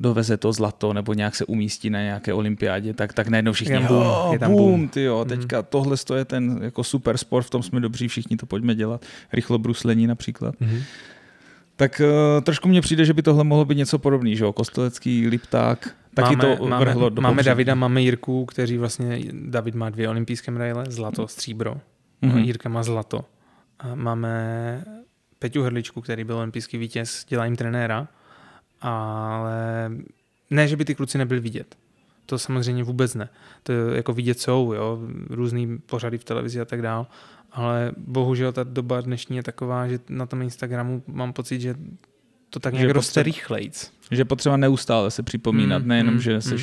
doveze 0.00 0.36
to 0.36 0.52
zlato 0.52 0.92
nebo 0.92 1.14
nějak 1.14 1.36
se 1.36 1.44
umístí 1.44 1.90
na 1.90 2.00
nějaké 2.00 2.34
olympiádě, 2.34 2.94
tak, 2.94 3.12
tak 3.12 3.28
najednou 3.28 3.52
všichni, 3.52 3.74
je 3.74 3.80
boom, 3.80 4.06
oh, 4.06 4.32
je 4.32 4.38
tam 4.38 4.52
boom, 4.52 4.70
boom. 4.70 4.88
ty 4.88 5.02
jo, 5.02 5.18
mhm. 5.18 5.28
teďka 5.28 5.58
mm. 5.58 5.66
tohle 5.68 5.96
je 6.16 6.24
ten 6.24 6.58
jako 6.62 6.84
super 6.84 7.18
sport, 7.18 7.46
v 7.46 7.50
tom 7.50 7.62
jsme 7.62 7.80
dobří, 7.80 8.08
všichni 8.08 8.36
to 8.36 8.46
pojďme 8.46 8.74
dělat, 8.74 9.04
rychlo 9.32 9.58
bruslení 9.58 10.06
například. 10.06 10.54
Mm. 10.60 10.78
Tak 11.76 12.00
uh, 12.04 12.40
trošku 12.44 12.68
mně 12.68 12.80
přijde, 12.80 13.04
že 13.04 13.14
by 13.14 13.22
tohle 13.22 13.44
mohlo 13.44 13.64
být 13.64 13.78
něco 13.78 13.98
podobný, 13.98 14.36
že 14.36 14.44
jo, 14.44 14.52
Kostelecký, 14.52 15.28
Lipták, 15.28 15.94
taky 16.14 16.36
máme, 16.36 16.56
to 16.56 16.66
máme, 16.66 16.84
vrhlo 16.84 17.08
do 17.08 17.22
Máme 17.22 17.42
Davida, 17.42 17.74
máme 17.74 18.02
Jirku, 18.02 18.44
kteří 18.44 18.78
vlastně, 18.78 19.20
David 19.32 19.74
má 19.74 19.90
dvě 19.90 20.08
olympijské 20.08 20.50
medaile, 20.50 20.84
zlato, 20.88 21.28
stříbro, 21.28 21.80
mm-hmm. 22.22 22.44
Jirka 22.44 22.68
má 22.68 22.82
zlato. 22.82 23.24
A 23.78 23.94
máme 23.94 24.84
Peťu 25.38 25.62
Hrdličku, 25.62 26.00
který 26.00 26.24
byl 26.24 26.36
olympijský 26.36 26.78
vítěz, 26.78 27.24
dělá 27.28 27.44
jim 27.44 27.56
trenéra 27.56 28.08
ale 28.80 29.90
ne, 30.50 30.68
že 30.68 30.76
by 30.76 30.84
ty 30.84 30.94
kluci 30.94 31.18
nebyli 31.18 31.40
vidět. 31.40 31.76
To 32.26 32.38
samozřejmě 32.38 32.84
vůbec 32.84 33.14
ne. 33.14 33.28
To 33.62 33.72
jako 33.72 34.12
vidět 34.12 34.40
jsou, 34.40 34.72
jo, 34.72 34.98
různý 35.30 35.78
pořady 35.78 36.18
v 36.18 36.24
televizi 36.24 36.60
a 36.60 36.64
tak 36.64 36.82
dál, 36.82 37.06
ale 37.52 37.92
bohužel 37.96 38.52
ta 38.52 38.64
doba 38.64 39.00
dnešní 39.00 39.36
je 39.36 39.42
taková, 39.42 39.88
že 39.88 39.98
na 40.08 40.26
tom 40.26 40.42
Instagramu 40.42 41.02
mám 41.06 41.32
pocit, 41.32 41.60
že 41.60 41.74
to 42.50 42.60
tak 42.60 42.74
nějak 42.74 42.90
roste 42.90 43.22
rychlejc. 43.22 43.92
Že 44.10 44.24
potřeba 44.24 44.56
neustále 44.56 45.10
se 45.10 45.22
připomínat, 45.22 45.82
mm, 45.82 45.88
nejenom, 45.88 46.14
mm, 46.14 46.20
že 46.20 46.40
jsi 46.40 46.54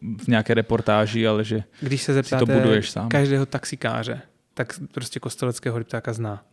mm. 0.00 0.16
v 0.16 0.28
nějaké 0.28 0.54
reportáži, 0.54 1.26
ale 1.26 1.44
že 1.44 1.64
Když 1.80 2.02
se 2.02 2.14
zeptáte 2.14 2.46
to 2.46 2.52
buduješ 2.52 2.90
sám. 2.90 3.08
každého 3.08 3.46
taxikáře, 3.46 4.20
tak 4.54 4.80
prostě 4.92 5.20
kosteleckého 5.20 5.78
ryptáka 5.78 6.12
zná. 6.12 6.44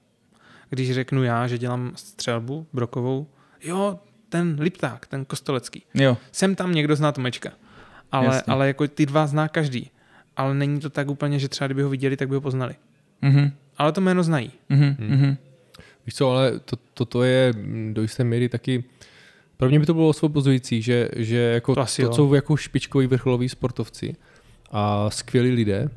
Když 0.70 0.93
řeknu 0.93 1.24
já, 1.24 1.47
že 1.47 1.57
dělám 1.57 1.91
střelbu 1.95 2.67
brokovou, 2.74 3.28
jo, 3.61 3.99
ten 4.30 4.57
Lipták, 4.59 5.07
ten 5.07 5.25
Kostelecký. 5.25 5.84
Jo. 5.93 6.17
Jsem 6.32 6.55
tam 6.55 6.75
někdo 6.75 6.95
zná 6.95 7.11
Tomečka. 7.11 7.51
Ale, 8.11 8.43
ale 8.47 8.67
jako 8.67 8.88
ty 8.88 9.05
dva 9.05 9.27
zná 9.27 9.47
každý. 9.47 9.91
Ale 10.36 10.53
není 10.53 10.80
to 10.80 10.89
tak 10.89 11.09
úplně, 11.09 11.39
že 11.39 11.47
třeba 11.47 11.67
kdyby 11.67 11.82
ho 11.82 11.89
viděli, 11.89 12.17
tak 12.17 12.30
by 12.30 12.36
ho 12.36 12.41
poznali. 12.41 12.75
Mm-hmm. 13.23 13.51
Ale 13.77 13.91
to 13.91 14.01
jméno 14.01 14.23
znají. 14.23 14.51
Mm-hmm. 14.69 14.95
Mm-hmm. 14.95 15.38
Víš 16.05 16.15
co, 16.15 16.32
ale 16.32 16.59
to, 16.59 16.75
toto 16.93 17.23
je 17.23 17.53
do 17.93 18.01
jisté 18.01 18.23
míry 18.23 18.49
taky 18.49 18.84
pro 19.59 19.69
mě 19.69 19.80
by 19.80 19.86
to 19.86 19.93
bylo 19.93 20.09
osvobozující, 20.09 20.82
že, 20.82 21.09
že 21.15 21.38
jako 21.38 21.75
to, 21.75 21.82
to 21.82 22.13
jsou 22.13 22.34
jako 22.34 22.57
špičkoví 22.57 23.07
vrcholoví 23.07 23.49
sportovci 23.49 24.15
a 24.71 25.09
skvělí 25.09 25.51
lidé, 25.51 25.89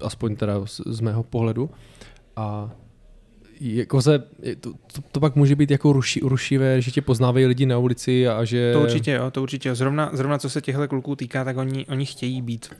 aspoň 0.00 0.36
teda 0.36 0.66
z, 0.66 0.80
z 0.86 1.00
mého 1.00 1.22
pohledu. 1.22 1.70
A 2.36 2.70
jako 3.62 4.02
se, 4.02 4.18
to, 4.60 4.72
to, 4.72 5.02
to, 5.12 5.20
pak 5.20 5.36
může 5.36 5.56
být 5.56 5.70
jako 5.70 5.92
ruši, 5.92 6.20
rušivé, 6.20 6.80
že 6.80 6.90
tě 6.90 7.02
poznávají 7.02 7.46
lidi 7.46 7.66
na 7.66 7.78
ulici 7.78 8.28
a 8.28 8.44
že... 8.44 8.72
To 8.72 8.80
určitě 8.80 9.12
jo, 9.12 9.30
to 9.30 9.42
určitě. 9.42 9.74
Zrovna, 9.74 10.10
zrovna 10.12 10.38
co 10.38 10.50
se 10.50 10.60
těchto 10.60 10.88
kluků 10.88 11.16
týká, 11.16 11.44
tak 11.44 11.56
oni, 11.56 11.86
oni 11.86 12.06
chtějí 12.06 12.42
být 12.42 12.74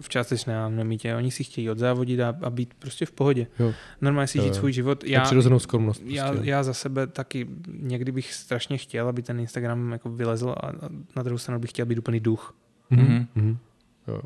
v 0.00 0.08
částečné 0.08 0.58
anonymítě, 0.58 1.14
oni 1.14 1.30
si 1.30 1.44
chtějí 1.44 1.70
odzávodit 1.70 2.20
a, 2.20 2.36
a 2.42 2.50
být 2.50 2.74
prostě 2.78 3.06
v 3.06 3.12
pohodě. 3.12 3.46
Jo. 3.58 3.74
Normálně 4.00 4.26
si 4.26 4.38
jo, 4.38 4.44
žít 4.44 4.48
jo. 4.48 4.54
svůj 4.54 4.72
život. 4.72 5.04
Já, 5.04 5.20
přirozenou 5.20 5.58
skromnost. 5.58 6.00
Prostě. 6.00 6.16
Já, 6.16 6.34
já, 6.42 6.62
za 6.62 6.74
sebe 6.74 7.06
taky 7.06 7.46
někdy 7.78 8.12
bych 8.12 8.34
strašně 8.34 8.78
chtěl, 8.78 9.08
aby 9.08 9.22
ten 9.22 9.40
Instagram 9.40 9.92
jako 9.92 10.10
vylezl 10.10 10.50
a, 10.50 10.66
a 10.66 10.88
na 11.16 11.22
druhou 11.22 11.38
stranu 11.38 11.60
bych 11.60 11.70
chtěl 11.70 11.86
být 11.86 11.98
úplný 11.98 12.20
duch. 12.20 12.54
Mm-hmm. 12.92 13.26
Mm-hmm. 13.36 13.56
Jo. 14.08 14.20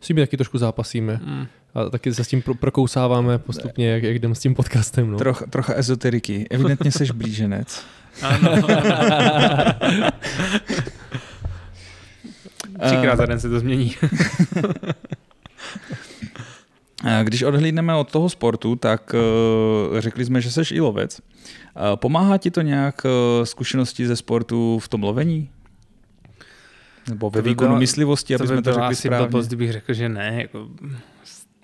S 0.00 0.06
tím 0.06 0.16
taky 0.16 0.36
trošku 0.36 0.58
zápasíme. 0.58 1.20
Mm. 1.24 1.46
A 1.86 1.90
taky 1.90 2.14
se 2.14 2.24
s 2.24 2.28
tím 2.28 2.42
pro- 2.42 2.54
prokousáváme 2.54 3.38
postupně, 3.38 3.88
jak, 3.90 4.02
jak 4.02 4.18
jdeme 4.18 4.34
s 4.34 4.38
tím 4.38 4.54
podcastem. 4.54 5.10
No. 5.10 5.18
Troch, 5.18 5.42
trocha 5.50 5.74
ezoteriky. 5.74 6.46
Evidentně 6.50 6.92
jsi 6.92 7.04
blíženec. 7.12 7.84
ano. 8.22 8.52
Třikrát 12.86 13.16
za 13.16 13.26
den 13.26 13.40
se 13.40 13.48
to 13.48 13.60
změní. 13.60 13.94
Eh, 17.04 17.24
Když 17.24 17.42
odhlídneme 17.42 17.94
od 17.94 18.12
toho 18.12 18.28
sportu, 18.28 18.76
tak 18.76 19.14
eh, 19.14 20.00
řekli 20.00 20.24
jsme, 20.24 20.40
že 20.40 20.50
jsi 20.50 20.74
i 20.74 20.80
lovec. 20.80 21.20
Eh, 21.20 21.96
Pomáhá 21.96 22.38
ti 22.38 22.50
to 22.50 22.60
nějak 22.60 23.02
eh, 23.06 23.46
zkušenosti 23.46 24.06
ze 24.06 24.16
sportu 24.16 24.78
v 24.78 24.88
tom 24.88 25.02
lovení? 25.02 25.50
Nebo 27.08 27.30
ve 27.30 27.42
To 27.42 27.48
výkonu 27.48 27.76
myslivosti, 27.76 28.34
aby 28.34 28.38
to 28.38 28.52
by 28.52 28.56
jsme 28.56 28.62
to 28.62 28.72
řekli 28.72 28.86
asi 28.86 28.94
správně? 29.08 29.26
blbost, 29.28 29.46
kdybych 29.46 29.72
řekl, 29.72 29.92
že 29.94 30.08
ne. 30.08 30.38
Jako 30.42 30.68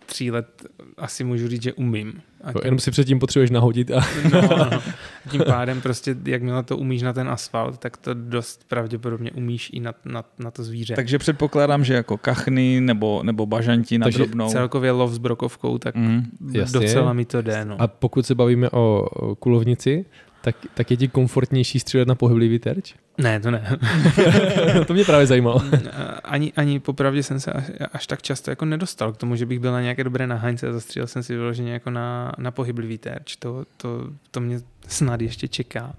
střílet 0.07 0.67
asi 0.97 1.25
můžu 1.25 1.49
říct, 1.49 1.63
že 1.63 1.73
umím. 1.73 2.21
A 2.45 2.53
tím, 2.53 2.61
jenom 2.65 2.79
si 2.79 2.91
předtím 2.91 3.19
potřebuješ 3.19 3.51
nahodit 3.51 3.91
a 3.91 4.01
no, 4.33 4.41
no. 4.41 4.83
Tím 5.31 5.43
pádem 5.47 5.81
prostě, 5.81 6.17
jakmile 6.25 6.63
to 6.63 6.77
umíš 6.77 7.03
na 7.03 7.13
ten 7.13 7.29
asfalt, 7.29 7.79
tak 7.79 7.97
to 7.97 8.15
dost 8.15 8.65
pravděpodobně 8.69 9.31
umíš 9.31 9.71
i 9.73 9.81
na, 9.81 9.95
na, 10.05 10.25
na 10.39 10.51
to 10.51 10.65
zvíře. 10.65 10.95
Takže 10.95 11.19
předpokládám, 11.19 11.85
že 11.85 11.95
jako 11.95 12.17
kachny 12.19 12.81
nebo, 12.81 13.23
nebo 13.23 13.47
bažanti 13.47 13.99
na 13.99 14.05
Takže 14.05 14.19
drobnou. 14.19 14.49
Celkově 14.49 14.91
lov 14.91 15.13
s 15.13 15.19
brokovkou, 15.19 15.79
tak 15.79 15.95
Mm. 15.95 16.23
Jasně. 16.53 16.81
docela 16.81 17.13
mi 17.13 17.25
to 17.25 17.43
jde. 17.43 17.65
No. 17.65 17.83
A 17.83 17.87
pokud 17.87 18.27
se 18.27 18.35
bavíme 18.35 18.71
o 18.71 18.95
o 19.15 19.35
kulovnici, 19.35 20.05
tak, 20.45 20.57
tak 20.75 20.91
je 20.91 20.97
ti 20.97 21.09
komfortnější 21.09 21.81
střílet 21.81 22.09
na 22.09 22.15
pohyblivý 22.15 22.59
terč? 22.59 22.95
Ne, 23.19 23.41
to 23.41 23.51
ne. 23.51 23.79
to 24.87 24.95
mě 24.95 25.05
právě 25.05 25.27
zajímalo. 25.27 25.63
ani, 26.25 26.53
ani 26.57 26.81
popravdě 26.81 27.23
jsem 27.23 27.41
se 27.41 27.53
až, 27.53 27.65
až 27.93 28.07
tak 28.07 28.23
často 28.23 28.51
jako 28.51 28.65
nedostal 28.65 29.13
k 29.13 29.17
tomu, 29.17 29.37
že 29.37 29.47
bych 29.47 29.59
byl 29.59 29.73
na 29.73 29.81
nějaké 29.81 30.05
dobré 30.05 30.27
nahánce 30.27 30.69
a 30.69 30.73
zastřílel 30.73 31.07
jsem 31.07 31.23
si 31.23 31.37
vyloženě 31.37 31.73
jako 31.73 31.91
na, 31.91 32.33
na 32.39 32.51
pohyblivý 32.51 32.99
terč. 32.99 33.37
To, 33.37 33.65
to, 33.77 34.11
to 34.31 34.41
mě 34.41 34.61
snad 34.89 35.21
ještě 35.21 35.49
čeká. 35.49 35.95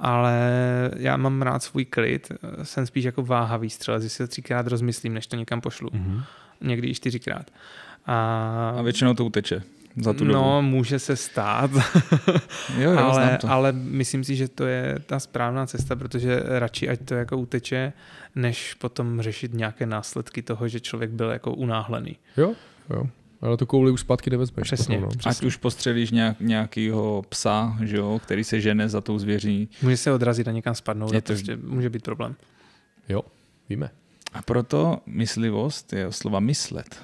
Ale 0.00 0.40
já 0.96 1.16
mám 1.16 1.42
rád 1.42 1.62
svůj 1.62 1.84
klid, 1.84 2.32
jsem 2.62 2.86
spíš 2.86 3.04
jako 3.04 3.22
váhavý 3.22 3.70
střelec, 3.70 4.02
že 4.02 4.08
si 4.08 4.18
to 4.18 4.26
třikrát 4.26 4.66
rozmyslím, 4.66 5.14
než 5.14 5.26
to 5.26 5.36
někam 5.36 5.60
pošlu. 5.60 5.90
Mhm. 5.92 6.22
Někdy 6.60 6.88
i 6.88 6.94
čtyřikrát. 6.94 7.50
A, 8.06 8.74
A 8.78 8.82
většinou 8.82 9.14
to 9.14 9.24
uteče 9.24 9.62
za 9.96 10.12
tu 10.12 10.18
dobu. 10.24 10.32
no, 10.32 10.62
může 10.62 10.98
se 10.98 11.16
stát, 11.16 11.70
jo, 12.78 12.80
jo, 12.80 12.92
znám 12.92 13.10
ale, 13.10 13.38
to. 13.40 13.50
ale 13.50 13.72
myslím 13.72 14.24
si, 14.24 14.36
že 14.36 14.48
to 14.48 14.66
je 14.66 14.98
ta 15.06 15.20
správná 15.20 15.66
cesta, 15.66 15.96
protože 15.96 16.42
radši 16.44 16.88
ať 16.88 17.00
to 17.04 17.14
jako 17.14 17.36
uteče, 17.38 17.92
než 18.34 18.74
potom 18.74 19.22
řešit 19.22 19.54
nějaké 19.54 19.86
následky 19.86 20.42
toho, 20.42 20.68
že 20.68 20.80
člověk 20.80 21.10
byl 21.10 21.30
jako 21.30 21.52
unáhlený. 21.54 22.16
Jo, 22.36 22.54
jo. 22.90 23.06
Ale 23.40 23.56
tu 23.56 23.66
kouli 23.66 23.90
už 23.90 24.00
zpátky 24.00 24.30
nevezmeš. 24.30 24.64
Přesně. 24.66 24.98
potom, 24.98 25.10
no. 25.24 25.30
Ať 25.30 25.42
už 25.42 25.56
postřelíš 25.56 26.10
nějak, 26.10 26.40
nějakýho 26.40 27.24
psa, 27.28 27.76
že 27.82 27.96
jo, 27.96 28.20
který 28.24 28.44
se 28.44 28.60
žene 28.60 28.88
za 28.88 29.00
tou 29.00 29.18
zvěří. 29.18 29.68
Může 29.82 29.96
se 29.96 30.12
odrazit 30.12 30.48
a 30.48 30.52
někam 30.52 30.74
spadnout, 30.74 31.12
Je 31.14 31.20
to- 31.22 31.32
prostě 31.32 31.56
může 31.56 31.90
být 31.90 32.02
problém. 32.02 32.36
Jo, 33.08 33.22
víme. 33.68 33.90
A 34.32 34.42
proto 34.42 34.98
myslivost 35.06 35.92
je 35.92 36.12
slova 36.12 36.40
myslet. 36.40 37.02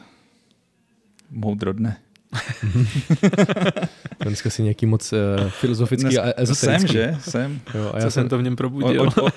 Moudro 1.31 1.73
dne. 1.73 1.97
Dneska 4.25 4.51
si 4.51 4.63
nějaký 4.63 4.87
moc 4.87 5.13
uh, 5.13 5.19
filozofický 5.49 6.07
Dnes- 6.17 6.21
a 6.21 6.25
Jsem, 6.25 6.35
ezoterický. 6.43 6.93
že? 6.93 7.17
Jsem. 7.21 7.61
Jo, 7.75 7.81
a 7.83 7.85
Já 7.85 7.95
já, 7.95 8.01
jsem 8.01 8.11
jsem, 8.11 8.29
to 8.29 8.39
v 8.39 8.43
něm 8.43 8.53
O, 8.53 8.57
probudil. 8.57 9.03
o, 9.03 9.25
o, 9.27 9.29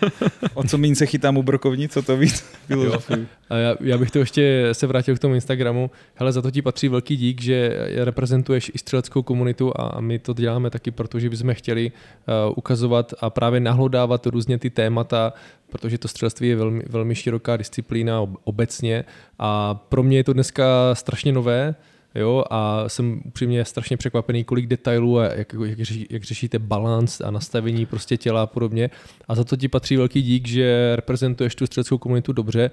o 0.54 0.64
co 0.64 0.78
míň 0.78 0.96
se 0.96 1.06
chytám 1.06 1.38
u 1.38 1.44
brokovnic, 1.44 1.94
co 1.94 2.02
to 2.02 2.18
víc 2.18 2.42
filozofuju. 2.68 3.26
a 3.50 3.56
já, 3.56 3.76
já 3.80 3.98
bych 3.98 4.12
to 4.12 4.20
ještě 4.20 4.70
se 4.72 4.88
vrátil 4.88 5.16
k 5.16 5.20
tomu 5.20 5.36
Instagramu. 5.36 5.92
Hele, 6.16 6.32
za 6.32 6.42
to 6.42 6.52
ti 6.52 6.62
patří 6.62 6.88
velký 6.89 7.18
dík, 7.18 7.42
že 7.42 7.74
reprezentuješ 8.04 8.72
i 8.76 8.78
střeleckou 8.78 9.24
komunitu 9.24 9.72
a 9.82 10.02
my 10.02 10.20
to 10.20 10.34
děláme 10.34 10.70
taky, 10.70 10.92
protože 10.92 11.30
bychom 11.30 11.54
chtěli 11.54 11.92
uh, 11.92 12.54
ukazovat 12.58 13.14
a 13.22 13.30
právě 13.30 13.60
nahlodávat 13.60 14.26
různě 14.26 14.58
ty 14.58 14.70
témata, 14.70 15.34
protože 15.70 15.98
to 15.98 16.08
střelectví 16.08 16.48
je 16.48 16.56
velmi, 16.56 16.84
velmi 16.89 17.16
široká 17.16 17.58
disciplína 17.58 18.22
ob- 18.22 18.38
obecně 18.44 19.04
a 19.39 19.74
pro 19.74 20.04
mě 20.04 20.18
je 20.18 20.24
to 20.24 20.34
dneska 20.34 20.66
strašně 20.94 21.32
nové, 21.32 21.76
Jo, 22.16 22.43
a 22.49 22.84
jsem 22.88 23.22
upřímně 23.26 23.66
strašně 23.66 23.97
překvapený, 23.97 24.43
kolik 24.43 24.68
detailů 24.68 25.20
a 25.20 25.24
jak, 25.26 25.55
jak, 25.66 25.80
řeší, 25.80 26.07
jak 26.09 26.24
řešíte 26.24 26.59
balans 26.59 27.22
a 27.22 27.32
nastavení 27.32 27.86
prostě 27.86 28.18
těla 28.18 28.41
a 28.41 28.45
podobně. 28.45 28.89
A 29.28 29.36
za 29.36 29.43
to 29.43 29.57
ti 29.57 29.68
patří 29.68 29.97
velký 29.97 30.22
dík, 30.22 30.47
že 30.47 30.95
reprezentuješ 30.95 31.55
tu 31.55 31.66
střeleckou 31.66 31.97
komunitu 31.97 32.34
dobře. 32.34 32.72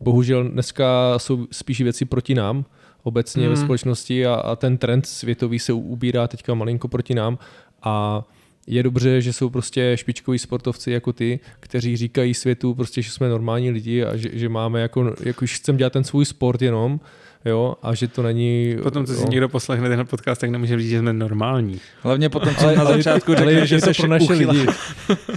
Bohužel 0.00 0.48
dneska 0.48 1.18
jsou 1.18 1.46
spíš 1.50 1.80
věci 1.80 2.04
proti 2.04 2.34
nám, 2.34 2.64
obecně 3.02 3.42
hmm. 3.42 3.50
ve 3.50 3.56
společnosti 3.56 4.26
a, 4.26 4.34
a 4.34 4.56
ten 4.56 4.78
trend 4.78 5.06
světový 5.06 5.58
se 5.58 5.72
ubírá 5.72 6.28
teďka 6.28 6.54
malinko 6.54 6.88
proti 6.88 7.14
nám 7.14 7.38
a 7.82 8.24
je 8.70 8.82
dobře, 8.82 9.20
že 9.22 9.32
jsou 9.32 9.50
prostě 9.50 9.92
špičkoví 9.94 10.38
sportovci 10.38 10.90
jako 10.90 11.12
ty, 11.12 11.40
kteří 11.60 11.96
říkají 11.96 12.34
světu 12.34 12.74
prostě, 12.74 13.02
že 13.02 13.10
jsme 13.10 13.28
normální 13.28 13.70
lidi 13.70 14.04
a 14.04 14.16
že, 14.16 14.28
že 14.32 14.48
máme 14.48 14.80
jako, 14.80 15.14
jako 15.24 15.42
už 15.44 15.54
chcem 15.54 15.76
dělat 15.76 15.92
ten 15.92 16.04
svůj 16.04 16.24
sport 16.24 16.62
jenom, 16.62 17.00
jo, 17.44 17.74
a 17.82 17.94
že 17.94 18.08
to 18.08 18.22
není... 18.22 18.76
Potom, 18.82 19.06
co 19.06 19.14
si 19.14 19.20
jo. 19.20 19.26
někdo 19.30 19.48
poslechne 19.48 19.88
ten 19.88 20.06
podcast, 20.06 20.40
tak 20.40 20.50
nemůže 20.50 20.78
říct, 20.78 20.90
že 20.90 20.98
jsme 20.98 21.12
normální. 21.12 21.80
Hlavně 22.02 22.28
potom, 22.28 22.54
co 22.54 22.64
Ale- 22.64 22.76
na 22.76 22.84
začátku 22.84 23.32
je- 23.32 23.66
že 23.66 23.74
je 23.74 23.80
to 23.80 23.92
pro 23.96 24.08
naše 24.08 24.32
lidi. 24.32 24.66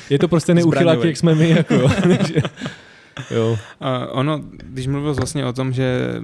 Je 0.10 0.20
to 0.20 0.28
prostě 0.28 0.54
neuchyláky, 0.54 0.84
Zbraňový. 0.84 1.08
jak 1.08 1.18
jsme 1.18 1.36
my, 1.36 1.50
jako, 1.50 1.76
jo. 3.32 3.58
A 3.80 4.08
ono, 4.08 4.40
když 4.48 4.88
mluvil 4.88 5.14
vlastně 5.14 5.46
o 5.46 5.54
tom, 5.54 5.74
že 5.74 6.16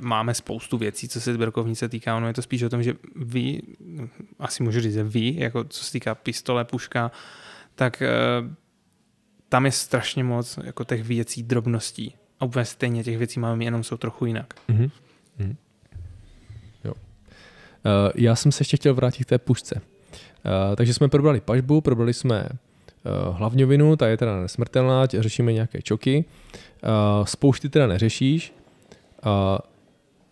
máme 0.00 0.34
spoustu 0.34 0.78
věcí, 0.78 1.08
co 1.08 1.20
se 1.20 1.38
brokovnice 1.38 1.88
týká, 1.88 2.16
ono 2.16 2.26
je 2.26 2.34
to 2.34 2.42
spíš 2.42 2.62
o 2.62 2.68
tom, 2.68 2.82
že 2.82 2.94
vy, 3.16 3.62
asi 4.38 4.62
můžu 4.62 4.80
říct, 4.80 4.94
že 4.94 5.04
vy, 5.04 5.34
jako 5.36 5.64
co 5.64 5.84
se 5.84 5.92
týká 5.92 6.14
pistole, 6.14 6.64
puška, 6.64 7.10
tak 7.74 8.02
eh, 8.02 8.08
tam 9.48 9.66
je 9.66 9.72
strašně 9.72 10.24
moc 10.24 10.58
jako 10.64 10.84
těch 10.84 11.04
věcí, 11.04 11.42
drobností. 11.42 12.14
A 12.40 12.44
úplně 12.44 12.64
stejně 12.64 13.04
těch 13.04 13.18
věcí 13.18 13.40
máme, 13.40 13.64
jenom 13.64 13.84
jsou 13.84 13.96
trochu 13.96 14.26
jinak. 14.26 14.54
Mhm. 14.68 14.90
Mhm. 15.38 15.56
Jo. 16.84 16.92
Uh, 16.92 18.10
já 18.14 18.36
jsem 18.36 18.52
se 18.52 18.60
ještě 18.60 18.76
chtěl 18.76 18.94
vrátit 18.94 19.24
k 19.24 19.28
té 19.28 19.38
pušce. 19.38 19.80
Uh, 19.80 20.76
takže 20.76 20.94
jsme 20.94 21.08
probrali 21.08 21.40
pažbu, 21.40 21.80
probrali 21.80 22.14
jsme 22.14 22.48
hlavňovinu, 23.30 23.96
ta 23.96 24.08
je 24.08 24.16
teda 24.16 24.40
nesmrtelná, 24.40 25.06
tě- 25.06 25.22
řešíme 25.22 25.52
nějaké 25.52 25.82
čoky. 25.82 26.24
Uh, 26.82 27.24
spoušty 27.24 27.68
teda 27.68 27.86
neřešíš. 27.86 28.54
Uh, 29.26 29.30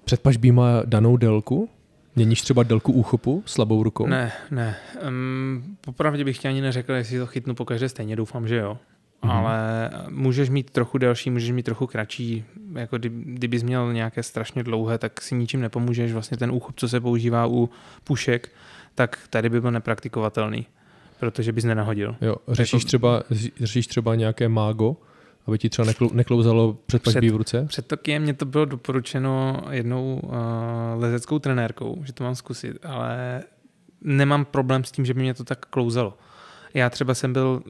před 0.05 0.21
pažbí 0.21 0.53
má 0.53 0.83
danou 0.85 1.17
délku? 1.17 1.69
Měníš 2.17 2.43
třeba 2.43 2.63
délku 2.63 2.93
úchopu 2.93 3.43
slabou 3.47 3.83
rukou? 3.83 4.07
Ne, 4.07 4.33
ne. 4.51 4.77
Um, 5.09 5.77
popravdě 5.81 6.25
bych 6.25 6.39
ti 6.39 6.49
ani 6.49 6.61
neřekl, 6.61 6.93
jestli 6.93 7.19
to 7.19 7.27
chytnu 7.27 7.55
po 7.55 7.65
každé 7.65 7.89
stejně, 7.89 8.17
doufám, 8.17 8.49
že 8.49 8.57
jo. 8.57 8.79
Mhm. 9.23 9.33
Mm-hmm. 9.33 9.37
Ale 9.37 9.91
můžeš 10.11 10.51
mít 10.51 10.71
trochu 10.71 10.99
delší, 10.99 11.31
můžeš 11.31 11.51
mít 11.51 11.63
trochu 11.63 11.87
kratší. 11.87 12.45
Jako 12.75 12.99
kdy, 12.99 13.09
kdybys 13.09 13.63
měl 13.63 13.93
nějaké 13.93 14.23
strašně 14.23 14.63
dlouhé, 14.63 14.99
tak 14.99 15.21
si 15.21 15.35
ničím 15.35 15.61
nepomůžeš. 15.61 16.13
Vlastně 16.13 16.37
ten 16.37 16.51
úchop, 16.51 16.75
co 16.77 16.89
se 16.89 17.01
používá 17.01 17.47
u 17.47 17.71
pušek, 18.05 18.51
tak 18.95 19.19
tady 19.31 19.49
by 19.49 19.61
byl 19.61 19.71
nepraktikovatelný, 19.71 20.67
protože 21.23 21.53
bys 21.53 21.65
nenahodil. 21.65 22.17
Jo, 22.21 22.37
řešíš, 22.49 22.73
Jako- 22.73 22.87
třeba, 22.87 23.23
řešíš 23.61 23.87
třeba 23.87 24.15
nějaké 24.15 24.49
mágo, 24.49 24.97
aby 25.47 25.59
ti 25.59 25.69
třeba 25.69 25.87
neklou, 25.87 26.11
neklouzalo 26.13 26.79
před 26.87 27.03
pažbí 27.03 27.31
v 27.31 27.37
ruce? 27.37 27.65
Před 27.69 27.87
Tokiem 27.87 28.23
mě 28.23 28.35
to 28.35 28.47
bylo 28.47 28.65
doporučeno 28.65 29.63
jednou 29.71 30.21
uh, 30.23 30.33
lezeckou 30.95 31.39
trenérkou, 31.39 32.03
že 32.05 32.13
to 32.13 32.25
mám 32.25 32.35
zkusit, 32.35 32.77
ale 32.85 33.43
nemám 34.01 34.45
problém 34.45 34.85
s 34.85 34.93
tím, 34.93 35.05
že 35.05 35.15
by 35.15 35.21
mě 35.21 35.35
to 35.35 35.45
tak 35.45 35.67
klouzalo. 35.67 36.19
Já 36.75 36.91
třeba 36.91 37.15
jsem 37.15 37.33
byl, 37.33 37.63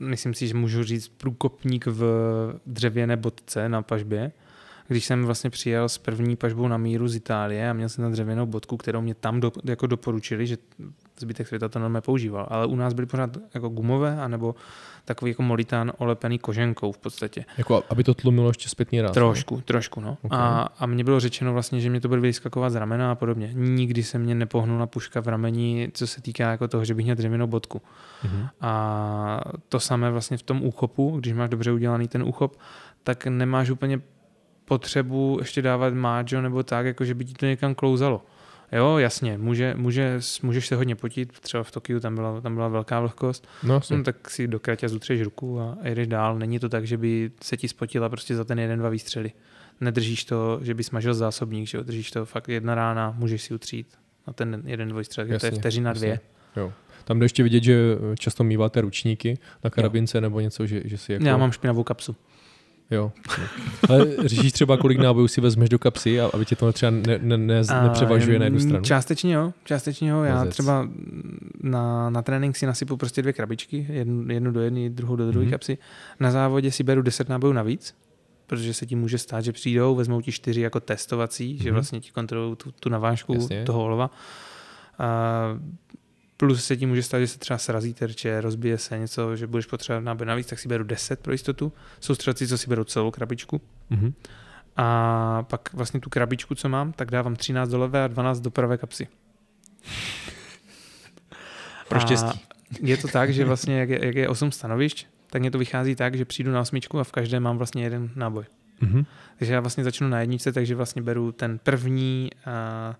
myslím 0.00 0.34
si, 0.34 0.48
že 0.48 0.54
můžu 0.54 0.84
říct, 0.84 1.08
průkopník 1.08 1.86
v 1.86 2.02
dřevěné 2.66 3.16
bodce 3.16 3.68
na 3.68 3.82
pažbě, 3.82 4.32
když 4.88 5.04
jsem 5.04 5.24
vlastně 5.24 5.50
přijel 5.50 5.88
s 5.88 5.98
první 5.98 6.36
pažbou 6.36 6.68
na 6.68 6.76
míru 6.76 7.08
z 7.08 7.16
Itálie 7.16 7.70
a 7.70 7.72
měl 7.72 7.88
jsem 7.88 8.04
na 8.04 8.10
dřevěnou 8.10 8.46
bodku, 8.46 8.76
kterou 8.76 9.00
mě 9.00 9.14
tam 9.14 9.40
do, 9.40 9.52
jako 9.64 9.86
doporučili, 9.86 10.46
že 10.46 10.56
zbytek 11.20 11.48
světa 11.48 11.68
to 11.68 11.78
normálně 11.78 12.02
používal. 12.02 12.46
Ale 12.50 12.66
u 12.66 12.76
nás 12.76 12.94
byly 12.94 13.06
pořád 13.06 13.30
jako 13.54 13.68
gumové, 13.68 14.20
anebo 14.20 14.54
takový 15.04 15.30
jako 15.30 15.42
molitán 15.42 15.92
olepený 15.98 16.38
koženkou 16.38 16.92
v 16.92 16.98
podstatě. 16.98 17.44
Jako, 17.58 17.84
aby 17.90 18.04
to 18.04 18.14
tlumilo 18.14 18.50
ještě 18.50 18.68
zpětný 18.68 19.00
ráz. 19.00 19.12
Trošku, 19.12 19.60
trošku, 19.60 20.00
no. 20.00 20.18
Ok. 20.22 20.32
A, 20.32 20.68
a 20.78 20.86
mně 20.86 21.04
bylo 21.04 21.20
řečeno 21.20 21.52
vlastně, 21.52 21.80
že 21.80 21.90
mě 21.90 22.00
to 22.00 22.08
bude 22.08 22.20
vyskakovat 22.20 22.72
z 22.72 22.76
ramena 22.76 23.12
a 23.12 23.14
podobně. 23.14 23.50
Nikdy 23.54 24.02
se 24.02 24.18
mě 24.18 24.34
nepohnula 24.34 24.86
puška 24.86 25.20
v 25.20 25.28
rameni, 25.28 25.90
co 25.94 26.06
se 26.06 26.22
týká 26.22 26.50
jako 26.50 26.68
toho, 26.68 26.84
že 26.84 26.94
bych 26.94 27.04
měl 27.04 27.16
dřevěnou 27.16 27.46
bodku. 27.46 27.82
Mhm. 28.24 28.46
A 28.60 29.40
to 29.68 29.80
samé 29.80 30.10
vlastně 30.10 30.36
v 30.36 30.42
tom 30.42 30.62
úchopu, 30.62 31.16
když 31.20 31.32
máš 31.32 31.48
dobře 31.50 31.72
udělaný 31.72 32.08
ten 32.08 32.22
úchop, 32.22 32.56
tak 33.02 33.26
nemáš 33.26 33.70
úplně 33.70 34.00
potřebu 34.64 35.36
ještě 35.40 35.62
dávat 35.62 35.94
máčo 35.94 36.40
nebo 36.40 36.62
tak, 36.62 36.86
jako 36.86 37.04
že 37.04 37.14
by 37.14 37.24
ti 37.24 37.34
to 37.34 37.46
někam 37.46 37.74
klouzalo. 37.74 38.22
Jo, 38.72 38.98
jasně, 38.98 39.38
může, 39.38 39.74
může, 39.76 40.20
můžeš 40.42 40.66
se 40.66 40.76
hodně 40.76 40.96
potit, 40.96 41.40
třeba 41.40 41.62
v 41.62 41.70
Tokiu 41.70 42.00
tam 42.00 42.14
byla, 42.14 42.40
tam 42.40 42.54
byla 42.54 42.68
velká 42.68 43.00
vlhkost, 43.00 43.48
No, 43.62 43.80
no, 43.90 44.02
tak 44.02 44.30
si 44.30 44.48
do 44.48 44.60
kraťa 44.60 44.88
zutřeš 44.88 45.22
ruku 45.22 45.60
a 45.60 45.78
jdeš 45.84 46.06
dál. 46.06 46.38
Není 46.38 46.58
to 46.58 46.68
tak, 46.68 46.86
že 46.86 46.96
by 46.96 47.30
se 47.42 47.56
ti 47.56 47.68
spotila 47.68 48.08
prostě 48.08 48.36
za 48.36 48.44
ten 48.44 48.58
jeden, 48.58 48.78
dva 48.78 48.88
výstřely. 48.88 49.32
Nedržíš 49.80 50.24
to, 50.24 50.60
že 50.62 50.74
by 50.74 50.84
smažil 50.84 51.14
zásobník, 51.14 51.68
že 51.68 51.78
jo? 51.78 51.84
držíš 51.84 52.10
to 52.10 52.26
fakt 52.26 52.48
jedna 52.48 52.74
rána, 52.74 53.14
můžeš 53.18 53.42
si 53.42 53.54
utřít 53.54 53.86
na 54.26 54.32
ten 54.32 54.62
jeden 54.64 54.88
dvojstřel, 54.88 55.26
to 55.40 55.46
je 55.46 55.52
vteřina 55.52 55.90
jasně. 55.90 56.00
dvě. 56.06 56.20
Jo. 56.56 56.72
Tam 57.04 57.18
jde 57.18 57.24
ještě 57.24 57.42
vidět, 57.42 57.62
že 57.62 57.96
často 58.18 58.44
míváte 58.44 58.80
ručníky 58.80 59.38
na 59.64 59.70
karabince 59.70 60.20
nebo 60.20 60.40
něco, 60.40 60.66
že, 60.66 60.82
že 60.84 60.98
si 60.98 61.12
jako... 61.12 61.24
Já 61.24 61.36
mám 61.36 61.52
špinavou 61.52 61.82
kapsu. 61.84 62.16
Jo. 62.90 63.12
Ale 63.88 64.06
řešíš 64.24 64.52
třeba, 64.52 64.76
kolik 64.76 64.98
nábojů 64.98 65.28
si 65.28 65.40
vezmeš 65.40 65.68
do 65.68 65.78
kapsy, 65.78 66.20
a- 66.20 66.30
aby 66.34 66.44
tě 66.44 66.56
to 66.56 66.72
třeba 66.72 66.90
ne, 66.90 67.18
ne, 67.22 67.36
ne, 67.38 67.62
nepřevažuje 67.82 68.38
na 68.38 68.44
jednu 68.44 68.60
stranu? 68.60 68.84
Částečně 68.84 69.34
jo, 69.34 69.52
částečně 69.64 70.10
jo. 70.10 70.22
Já 70.22 70.34
Mazec. 70.34 70.52
třeba 70.52 70.88
na, 71.62 72.10
na 72.10 72.22
trénink 72.22 72.56
si 72.56 72.66
nasypu 72.66 72.96
prostě 72.96 73.22
dvě 73.22 73.32
krabičky, 73.32 73.86
jednu, 73.90 74.32
jednu 74.32 74.50
do 74.52 74.60
jedné, 74.60 74.88
druhou 74.90 75.16
do 75.16 75.26
druhé 75.30 75.38
Mhm. 75.44 75.48
mm-hmm. 75.48 75.50
kapsy. 75.54 75.78
Na 76.20 76.30
závodě 76.30 76.70
si 76.72 76.82
beru 76.82 77.02
10 77.02 77.28
nábojů 77.28 77.52
navíc, 77.52 77.94
protože 78.46 78.74
se 78.74 78.86
ti 78.86 78.96
může 78.96 79.18
stát, 79.18 79.40
že 79.44 79.52
přijdou, 79.52 79.94
vezmou 79.94 80.20
ti 80.20 80.32
čtyři 80.32 80.60
jako 80.60 80.80
testovací, 80.80 81.54
mm-hmm. 81.54 81.62
že 81.62 81.68
Mhm. 81.70 81.74
vlastně 81.74 82.00
ti 82.00 82.10
kontrolují 82.10 82.56
tu, 82.56 82.70
tu 82.80 82.88
navážku 82.88 83.34
Jasně. 83.34 83.64
toho 83.64 83.84
olova. 83.84 84.10
A 84.98 85.42
plus 86.38 86.64
se 86.64 86.76
ti 86.76 86.86
může 86.86 87.02
stát, 87.02 87.20
že 87.20 87.26
se 87.26 87.38
třeba 87.38 87.58
srazí 87.58 87.94
terče, 87.94 88.40
rozbije 88.40 88.78
se 88.78 88.98
něco, 88.98 89.36
že 89.36 89.46
budeš 89.46 89.66
potřebovat 89.66 90.04
náboj 90.04 90.26
navíc, 90.26 90.46
tak 90.46 90.58
si 90.58 90.68
beru 90.68 90.84
10 90.84 91.20
pro 91.20 91.32
jistotu. 91.32 91.72
Jsou 92.00 92.14
střelci, 92.14 92.48
co 92.48 92.58
si 92.58 92.68
berou 92.68 92.84
celou 92.84 93.10
krabičku. 93.10 93.60
Mhm. 93.90 94.12
A 94.76 95.42
pak 95.42 95.74
vlastně 95.74 96.00
tu 96.00 96.10
krabičku, 96.10 96.54
co 96.54 96.68
mám, 96.68 96.92
tak 96.92 97.10
dávám 97.10 97.36
13 97.36 97.68
do 97.68 97.78
levé 97.78 98.04
a 98.04 98.06
12 98.06 98.40
do 98.40 98.50
pravé 98.50 98.78
kapsy. 98.78 99.08
Pro 101.88 101.98
A 101.98 102.00
štěstí. 102.00 102.40
Je 102.80 102.96
to 102.96 103.08
tak, 103.08 103.32
že 103.32 103.44
vlastně 103.44 103.78
jak 103.80 103.88
je, 103.88 104.06
jak 104.06 104.14
je 104.14 104.28
8 104.28 104.52
stanovišť, 104.52 105.06
tak 105.30 105.42
mě 105.42 105.50
to 105.50 105.58
vychází 105.58 105.94
tak, 105.94 106.14
že 106.14 106.24
přijdu 106.24 106.52
na 106.52 106.60
osmičku 106.60 107.00
a 107.00 107.04
v 107.04 107.12
každém 107.12 107.42
mám 107.42 107.58
vlastně 107.58 107.82
jeden 107.82 108.10
náboj. 108.16 108.44
Mhm. 108.80 109.04
Takže 109.38 109.54
já 109.54 109.60
vlastně 109.60 109.84
začnu 109.84 110.08
na 110.08 110.20
jedničce, 110.20 110.52
takže 110.52 110.74
vlastně 110.74 111.02
beru 111.02 111.32
ten 111.32 111.58
první 111.58 112.30
uh, 112.46 112.94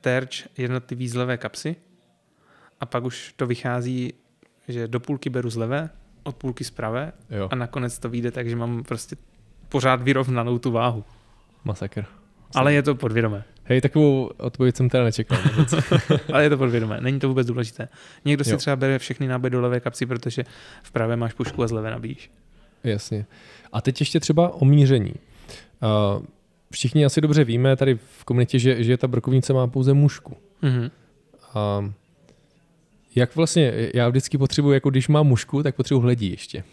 terč 0.00 0.46
jednotlivý 0.56 1.08
z 1.08 1.14
levé 1.14 1.36
kapsy 1.36 1.76
a 2.82 2.86
pak 2.86 3.04
už 3.04 3.32
to 3.36 3.46
vychází, 3.46 4.12
že 4.68 4.88
do 4.88 5.00
půlky 5.00 5.30
beru 5.30 5.50
z 5.50 5.56
levé, 5.56 5.90
od 6.22 6.36
půlky 6.36 6.64
z 6.64 6.70
pravé 6.70 7.12
Jo, 7.30 7.48
a 7.52 7.54
nakonec 7.54 7.98
to 7.98 8.08
vyjde 8.08 8.30
tak, 8.30 8.48
že 8.48 8.56
mám 8.56 8.82
prostě 8.82 9.16
pořád 9.68 10.02
vyrovnanou 10.02 10.58
tu 10.58 10.70
váhu. 10.70 11.04
masakr. 11.64 12.04
Ale 12.54 12.74
je 12.74 12.82
to 12.82 12.94
podvědomé. 12.94 13.44
Hej, 13.64 13.80
takovou 13.80 14.30
odpověď 14.36 14.76
jsem 14.76 14.88
teda 14.88 15.04
nečekal. 15.04 15.38
Ale 16.32 16.42
je 16.42 16.50
to 16.50 16.56
podvědomé, 16.58 17.00
není 17.00 17.20
to 17.20 17.28
vůbec 17.28 17.46
důležité. 17.46 17.88
Někdo 18.24 18.44
si 18.44 18.50
Jo. 18.50 18.56
třeba 18.56 18.76
bere 18.76 18.98
všechny 18.98 19.26
náboje 19.26 19.50
do 19.50 19.60
levé 19.60 19.80
kapsy, 19.80 20.06
protože 20.06 20.44
v 20.82 20.92
pravé 20.92 21.16
máš 21.16 21.32
pušku 21.32 21.62
a 21.62 21.66
z 21.68 21.72
levé 21.72 21.90
nabíjíš. 21.90 22.30
Jasně. 22.84 23.26
A 23.72 23.80
teď 23.80 24.00
ještě 24.00 24.20
třeba 24.20 24.54
o 24.54 24.64
míření. 24.64 25.14
Uh, 25.82 26.22
všichni 26.72 27.04
asi 27.04 27.20
dobře 27.20 27.44
víme 27.44 27.76
tady 27.76 27.94
v 28.18 28.24
komunitě, 28.24 28.58
že, 28.58 28.84
že 28.84 28.96
ta 28.96 29.08
brokovnice 29.08 29.52
má 29.52 29.66
pouze 29.66 29.92
mušku. 29.94 30.36
Mhm. 30.62 30.90
A 31.54 31.90
jak 33.14 33.36
vlastně, 33.36 33.72
já 33.94 34.08
vždycky 34.08 34.38
potřebuji, 34.38 34.72
jako 34.72 34.90
když 34.90 35.08
mám 35.08 35.26
mušku, 35.26 35.62
tak 35.62 35.74
potřebuji 35.74 36.00
hledí 36.00 36.30
ještě. 36.30 36.64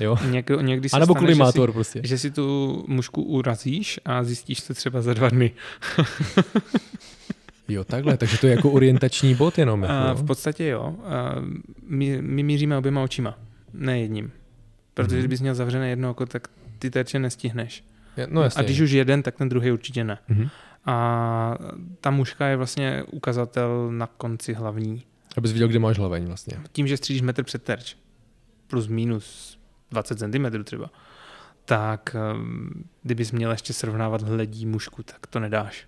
Jo? 0.00 0.16
Něk, 0.30 0.50
někdy 0.60 0.88
se 0.88 0.96
A 0.96 0.98
nebo 0.98 1.14
stane, 1.14 1.34
že 1.34 1.72
prostě. 1.72 2.00
si, 2.02 2.08
že 2.08 2.18
si 2.18 2.30
tu 2.30 2.84
mušku 2.88 3.22
urazíš 3.22 4.00
a 4.04 4.24
zjistíš 4.24 4.60
to 4.60 4.74
třeba 4.74 5.02
za 5.02 5.14
dva 5.14 5.28
dny. 5.28 5.52
Jo, 7.68 7.84
takhle, 7.84 8.16
takže 8.16 8.38
to 8.38 8.46
je 8.46 8.54
jako 8.56 8.70
orientační 8.70 9.34
bod 9.34 9.58
jenom. 9.58 9.82
Jako, 9.82 9.94
A 9.94 10.08
jo? 10.08 10.14
v 10.14 10.26
podstatě 10.26 10.66
jo. 10.66 10.94
A 11.04 11.34
my, 11.86 12.18
my 12.22 12.42
míříme 12.42 12.76
oběma 12.78 13.02
očima, 13.02 13.38
ne 13.74 14.00
jedním. 14.00 14.32
Protože 14.94 15.16
Mhm. 15.16 15.18
kdybys 15.18 15.40
měl 15.40 15.54
zavřené 15.54 15.88
jedno 15.90 16.10
oko, 16.10 16.26
tak 16.26 16.48
ty 16.78 16.90
terče 16.90 17.18
nestihneš. 17.18 17.84
No 18.28 18.42
jasně. 18.42 18.60
a 18.60 18.62
když 18.64 18.80
už 18.80 18.90
jeden, 18.90 19.22
tak 19.22 19.36
ten 19.36 19.48
druhý 19.48 19.72
určitě 19.72 20.04
ne. 20.04 20.18
Mhm. 20.28 20.48
A 20.86 21.58
ta 22.00 22.10
muška 22.10 22.46
je 22.46 22.56
vlastně 22.56 23.02
ukazatel 23.10 23.88
na 23.92 24.06
konci 24.06 24.52
hlavní. 24.52 25.02
Abys 25.36 25.52
viděl, 25.52 25.68
kde 25.68 25.78
máš 25.78 25.98
hlaveň 25.98 26.26
vlastně. 26.26 26.58
Tím, 26.72 26.86
že 26.86 26.96
střílíš 26.96 27.22
metr 27.22 27.42
před 27.42 27.62
terč, 27.62 27.96
plus 28.66 28.86
minus 28.86 29.58
20 29.90 30.18
cm 30.18 30.64
třeba, 30.64 30.90
tak 31.64 32.16
um, 32.34 32.84
kdybys 33.02 33.32
měl 33.32 33.50
ještě 33.50 33.72
srovnávat 33.72 34.22
hledí 34.22 34.66
mušku, 34.66 35.02
tak 35.02 35.26
to 35.26 35.40
nedáš. 35.40 35.86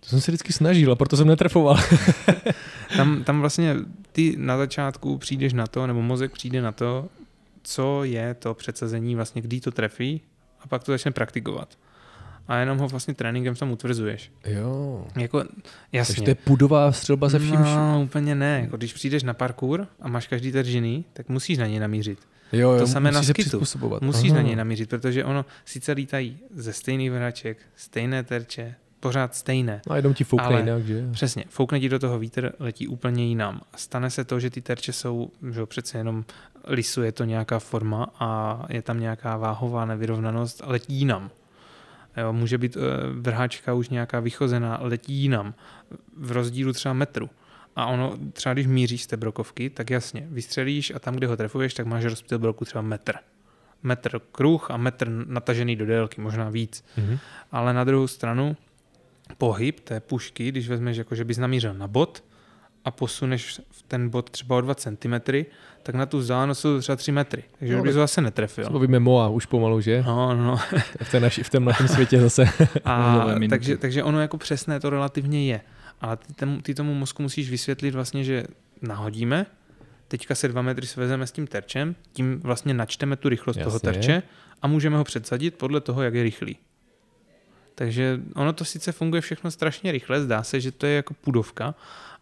To 0.00 0.08
jsem 0.08 0.20
se 0.20 0.30
vždycky 0.30 0.52
snažil 0.52 0.92
a 0.92 0.96
proto 0.96 1.16
jsem 1.16 1.28
netrefoval. 1.28 1.76
Tam, 2.96 3.24
tam 3.24 3.40
vlastně 3.40 3.76
ty 4.12 4.34
na 4.38 4.58
začátku 4.58 5.18
přijdeš 5.18 5.52
na 5.52 5.66
to, 5.66 5.86
nebo 5.86 6.02
mozek 6.02 6.32
přijde 6.32 6.62
na 6.62 6.72
to, 6.72 7.08
co 7.62 8.04
je 8.04 8.34
to 8.34 8.54
předsazení, 8.54 9.16
vlastně 9.16 9.42
kdy 9.42 9.60
to 9.60 9.70
trefí 9.70 10.20
a 10.60 10.66
pak 10.66 10.84
to 10.84 10.92
začne 10.92 11.10
praktikovat. 11.10 11.78
A 12.50 12.56
jenom 12.56 12.78
ho 12.78 12.88
vlastně 12.88 13.14
tréninkem 13.14 13.54
tam 13.54 13.70
utvrzuješ. 13.70 14.32
jo. 14.46 15.06
Jako, 15.16 15.44
jasně. 15.92 16.14
Takže 16.14 16.22
to 16.22 16.30
je 16.30 16.34
pudová 16.34 16.92
střelba 16.92 17.28
ze 17.28 17.38
vším. 17.38 17.54
No, 17.54 18.00
úplně 18.04 18.34
ne. 18.34 18.60
Jako, 18.64 18.76
když 18.76 18.92
přijdeš 18.92 19.22
na 19.22 19.34
parkour 19.34 19.86
a 20.00 20.08
máš 20.08 20.26
každý 20.26 20.52
terč 20.52 20.68
jiný, 20.68 21.04
tak 21.12 21.28
musíš 21.28 21.58
na 21.58 21.66
něj 21.66 21.78
namířit. 21.78 22.18
Jo, 22.52 22.70
jo, 22.72 22.80
to 22.80 22.86
samé 22.86 23.12
na 23.12 23.20
přizpůsobovat. 23.32 24.02
Musíš 24.02 24.30
Aha. 24.30 24.40
na 24.40 24.46
něj 24.46 24.56
namířit, 24.56 24.90
protože 24.90 25.24
ono 25.24 25.44
sice 25.64 25.92
lítají 25.92 26.38
ze 26.54 26.72
stejných 26.72 27.10
vraček, 27.10 27.58
stejné 27.76 28.22
terče, 28.24 28.74
pořád 29.00 29.34
stejné. 29.34 29.80
A 29.90 29.96
jenom 29.96 30.14
ti 30.14 30.24
foukne 30.24 30.46
Ale- 30.46 30.60
jinak, 30.60 30.86
že? 30.86 31.08
Přesně, 31.12 31.44
foukne 31.48 31.80
ti 31.80 31.88
do 31.88 31.98
toho 31.98 32.18
vítr, 32.18 32.52
letí 32.58 32.88
úplně 32.88 33.24
jinam. 33.24 33.60
Stane 33.76 34.10
se 34.10 34.24
to, 34.24 34.40
že 34.40 34.50
ty 34.50 34.60
terče 34.60 34.92
jsou, 34.92 35.30
že 35.52 35.60
jo, 35.60 35.66
přece 35.66 35.98
jenom 35.98 36.24
lisuje 36.66 37.12
to 37.12 37.24
nějaká 37.24 37.58
forma 37.58 38.06
a 38.18 38.62
je 38.68 38.82
tam 38.82 39.00
nějaká 39.00 39.36
váhová 39.36 39.84
nevyrovnanost 39.84 40.62
letí 40.66 40.94
jinam. 40.94 41.30
Jo, 42.16 42.32
může 42.32 42.58
být 42.58 42.76
e, 42.76 42.80
vrháčka 43.20 43.74
už 43.74 43.88
nějaká 43.88 44.20
vychozená, 44.20 44.78
letí 44.80 45.14
jinam. 45.14 45.54
V 46.16 46.32
rozdílu 46.32 46.72
třeba 46.72 46.92
metru. 46.94 47.30
A 47.76 47.86
ono, 47.86 48.18
třeba 48.32 48.52
když 48.52 48.66
míříš 48.66 49.02
z 49.02 49.06
té 49.06 49.16
brokovky, 49.16 49.70
tak 49.70 49.90
jasně, 49.90 50.26
vystřelíš 50.30 50.92
a 50.94 50.98
tam, 50.98 51.14
kde 51.14 51.26
ho 51.26 51.36
trefuješ, 51.36 51.74
tak 51.74 51.86
máš 51.86 52.04
rozptyl 52.04 52.38
broku 52.38 52.64
třeba 52.64 52.82
metr. 52.82 53.12
Metr 53.82 54.18
kruh 54.32 54.70
a 54.70 54.76
metr 54.76 55.08
natažený 55.08 55.76
do 55.76 55.86
délky, 55.86 56.20
možná 56.20 56.50
víc 56.50 56.84
Mhm. 56.96 57.18
ale 57.52 57.72
na 57.74 57.84
druhou 57.84 58.06
stranu 58.06 58.56
pohyb 59.38 59.80
té 59.80 60.00
pušky, 60.00 60.48
když 60.48 60.68
vezmeš, 60.68 60.96
jako 60.96 61.14
že 61.14 61.24
bys 61.24 61.38
namířil 61.38 61.74
na 61.74 61.88
bod 61.88 62.24
a 62.84 62.90
posuneš 62.90 63.60
v 63.70 63.82
ten 63.82 64.08
bod 64.08 64.30
třeba 64.30 64.56
o 64.56 64.60
2 64.60 64.74
cm, 64.74 65.14
tak 65.82 65.94
na 65.94 66.06
tu 66.06 66.18
vzdálenost 66.18 66.60
jsou 66.60 66.74
to 66.74 66.80
třeba 66.80 66.96
3 66.96 67.12
metry. 67.12 67.44
Takže 67.58 67.76
No, 67.76 67.82
tak- 67.82 67.94
ho 67.94 68.00
zase 68.00 68.20
netrefil. 68.20 68.78
víme 68.78 68.98
Moa 68.98 69.28
už 69.28 69.46
pomalu, 69.46 69.80
že? 69.80 70.02
No, 70.06 70.36
no. 70.36 70.56
V, 71.02 71.10
té 71.10 71.20
naši, 71.20 71.42
v 71.42 71.50
tom 71.50 71.64
našem 71.64 71.88
světě 71.88 72.20
zase. 72.20 72.44
A, 72.84 73.24
takže, 73.50 73.76
takže 73.76 74.02
ono 74.04 74.20
jako 74.20 74.38
přesné 74.38 74.80
to 74.80 74.90
relativně 74.90 75.46
je. 75.46 75.60
Ale 76.00 76.16
ty, 76.16 76.32
tomu, 76.34 76.60
ty 76.60 76.74
tomu 76.74 76.94
mozku 76.94 77.22
musíš 77.22 77.50
vysvětlit 77.50 77.94
vlastně, 77.94 78.24
že 78.24 78.44
nahodíme, 78.82 79.46
teďka 80.08 80.34
se 80.34 80.48
dva 80.48 80.62
metry 80.62 80.86
svezeme 80.86 81.26
s 81.26 81.32
tím 81.32 81.46
terčem, 81.46 81.94
tím 82.12 82.40
vlastně 82.40 82.74
načteme 82.74 83.16
tu 83.16 83.28
rychlost 83.28 83.56
toho 83.56 83.74
Jasně. 83.76 83.92
terče 83.92 84.22
a 84.62 84.66
můžeme 84.66 84.96
ho 84.96 85.04
předsadit 85.04 85.54
podle 85.54 85.80
toho, 85.80 86.02
jak 86.02 86.14
je 86.14 86.22
rychlý. 86.22 86.56
Takže 87.74 88.20
ono 88.34 88.52
to 88.52 88.64
sice 88.64 88.92
funguje 88.92 89.20
všechno 89.20 89.50
strašně 89.50 89.92
rychle, 89.92 90.20
zdá 90.22 90.42
se, 90.42 90.60
že 90.60 90.72
to 90.72 90.86
je 90.86 90.92
jako 90.96 91.14
pudovka, 91.14 91.74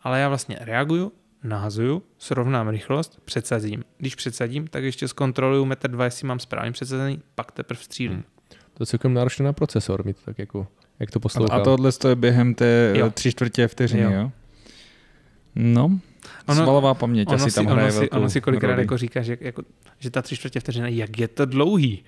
ale 0.03 0.21
já 0.21 0.29
vlastně 0.29 0.57
reaguju, 0.61 1.13
nahazuju, 1.43 2.03
srovnám 2.19 2.69
rychlost, 2.69 3.21
předsadím. 3.25 3.85
Když 3.99 4.15
předsadím, 4.15 4.67
tak 4.67 4.85
ještě 4.85 5.09
zkontroluju 5.09 5.65
metr 5.65 5.91
dva, 5.91 6.05
jestli 6.05 6.29
mám 6.29 6.39
správně 6.39 6.73
předsazený, 6.73 7.23
pak 7.35 7.53
teprve 7.53 7.81
střílím. 7.83 8.13
Hmm. 8.13 8.25
To 8.75 8.83
je 8.83 8.87
celkem 8.87 9.15
náročné 9.15 9.45
na 9.45 9.53
procesor, 9.53 10.05
mít 10.07 10.17
tak 10.25 10.39
jako, 10.39 10.67
jak 11.01 11.11
to 11.11 11.21
poslouchám. 11.21 11.61
A 11.61 11.65
tohle 11.65 11.91
je 12.09 12.15
během 12.17 12.55
té 12.55 12.93
Jo. 12.97 13.05
jo. 13.05 13.11
tři 13.11 13.31
čtvrtě 13.33 13.69
vteřiny, 13.69 14.03
Jo. 14.03 14.11
jo? 14.11 14.31
No, 15.55 15.85
Ono- 15.85 16.01
ono, 16.47 16.63
svalová 16.63 16.95
paměť 16.95 17.29
Ono 17.29 17.37
asi 17.37 17.51
si, 17.51 17.55
tam 17.55 17.67
ono, 17.67 17.75
hraje 17.75 17.93
si, 17.93 17.99
velkou 17.99 18.17
ono 18.17 18.31
si 18.31 18.41
kolikrát 18.41 18.71
roli. 18.71 18.83
jako 18.83 18.97
říká, 18.99 19.23
že, 19.23 19.39
jako, 19.41 19.63
že 19.99 20.11
ta 20.11 20.23
tři 20.23 20.37
čtvrtě 20.37 20.61
vteřina, 20.61 20.89
jak 20.89 21.19
je 21.19 21.29
to 21.29 21.45
dlouhý. 21.47 22.05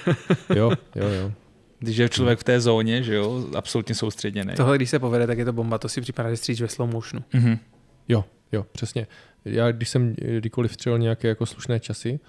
Jo, 0.56 0.70
jo, 0.94 1.08
jo. 1.08 1.32
Když 1.78 1.96
je 1.96 2.08
člověk 2.08 2.38
v 2.38 2.44
té 2.44 2.60
zóně, 2.60 3.02
že 3.02 3.14
jo, 3.14 3.44
absolutně 3.56 3.94
soustředěný. 3.94 4.54
Tohle, 4.56 4.76
když 4.76 4.90
se 4.90 4.98
povede, 4.98 5.26
tak 5.26 5.38
je 5.38 5.44
to 5.44 5.52
bomba. 5.52 5.78
To 5.78 5.88
si 5.88 6.00
připadá, 6.00 6.30
že 6.30 6.36
stříč 6.36 6.60
ve 6.60 6.68
slow 6.68 6.90
motionu. 6.92 7.24
Mhm. 7.32 7.58
Jo, 8.08 8.24
jo, 8.52 8.66
přesně. 8.72 9.06
Já, 9.44 9.72
když 9.72 9.88
jsem 9.88 10.14
kdykoliv 10.14 10.72
střelil 10.74 10.98
nějaké 10.98 11.28
jako 11.28 11.46
slušné 11.46 11.80
časy, 11.80 12.20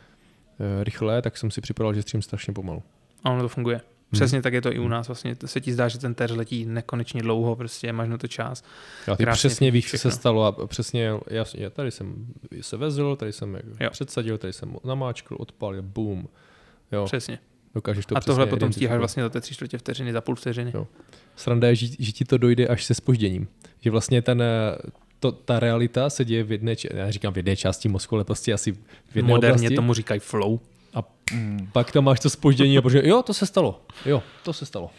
eh, 0.59 0.83
rychlé, 0.83 1.21
tak 1.21 1.37
jsem 1.37 1.51
si 1.51 1.61
připadal, 1.61 1.93
že 1.93 2.01
střím 2.01 2.21
strašně 2.21 2.53
pomalu. 2.53 2.83
A 3.23 3.29
ono 3.29 3.41
to 3.41 3.49
funguje. 3.49 3.75
Hmm. 3.75 3.85
Přesně 4.11 4.41
tak 4.41 4.53
je 4.53 4.61
to 4.61 4.73
i 4.73 4.79
u 4.79 4.87
nás. 4.87 5.07
Vlastně 5.07 5.35
se 5.45 5.61
ti 5.61 5.73
zdá, 5.73 5.87
že 5.87 5.99
ten 5.99 6.13
terč 6.15 6.31
letí 6.33 6.65
nekonečně 6.65 7.21
dlouho, 7.21 7.55
prostě 7.55 7.93
máš 7.93 8.09
na 8.09 8.17
to 8.17 8.27
čas. 8.27 8.63
Já 9.07 9.15
ty 9.15 9.23
Krásně 9.23 9.37
přesně 9.49 9.71
víš, 9.71 9.91
co 9.91 9.97
se 9.97 10.11
stalo 10.11 10.43
a 10.45 10.67
přesně, 10.67 11.11
jasně, 11.27 11.69
tady 11.69 11.91
jsem 11.91 12.25
se 12.61 12.77
vezl, 12.77 13.15
tady 13.15 13.33
jsem 13.33 13.57
Jo. 13.79 13.89
předsadil, 13.89 14.37
tady 14.37 14.53
jsem 14.53 14.75
namáčkl, 14.83 15.35
odpálil, 15.39 15.81
boom. 15.81 16.27
Jo, 16.91 17.05
Přesně. 17.05 17.39
dokážeš 17.75 18.05
to 18.05 18.17
a 18.17 18.21
tohle 18.21 18.47
potom 18.47 18.73
stíháš 18.73 18.97
vlastně 18.99 19.23
za 19.23 19.29
té 19.29 19.41
tři 19.41 19.53
čtvrtě 19.53 19.77
vteřiny, 19.77 20.13
za 20.13 20.21
půl 20.21 20.35
vteřiny. 20.35 20.71
Jo. 20.75 20.87
Sranda 21.35 21.67
je, 21.67 21.75
že, 21.75 21.87
že 21.99 22.11
ti 22.11 22.25
to 22.25 22.37
dojde 22.37 22.67
až 22.67 22.83
se 22.85 22.93
spožděním. 22.93 23.47
Že 23.79 23.91
vlastně 23.91 24.21
ten, 24.21 24.41
eh, 24.41 24.75
to, 25.21 25.31
ta 25.31 25.59
realita 25.59 26.09
se 26.09 26.25
děje 26.25 26.43
v 26.43 26.51
jedné, 26.51 26.75
já 26.93 27.11
říkám 27.11 27.33
v 27.33 27.37
jedné 27.37 27.55
části 27.55 27.89
mozku, 27.89 28.15
ale 28.15 28.23
prostě 28.23 28.53
asi 28.53 28.71
v 28.71 29.15
jedné 29.15 29.29
Moderně 29.29 29.55
oblasti. 29.55 29.75
tomu 29.75 29.93
říkají 29.93 30.19
flow. 30.19 30.59
Mm. 31.33 31.69
Pak 31.71 31.91
tam 31.91 32.03
máš 32.03 32.19
to 32.19 32.29
spoždění 32.29 32.77
a 32.77 32.81
protože 32.81 33.01
jo, 33.05 33.23
to 33.23 33.33
se 33.33 33.45
stalo. 33.45 33.81
Jo, 34.05 34.23
to 34.43 34.53
se 34.53 34.65
stalo. 34.65 34.89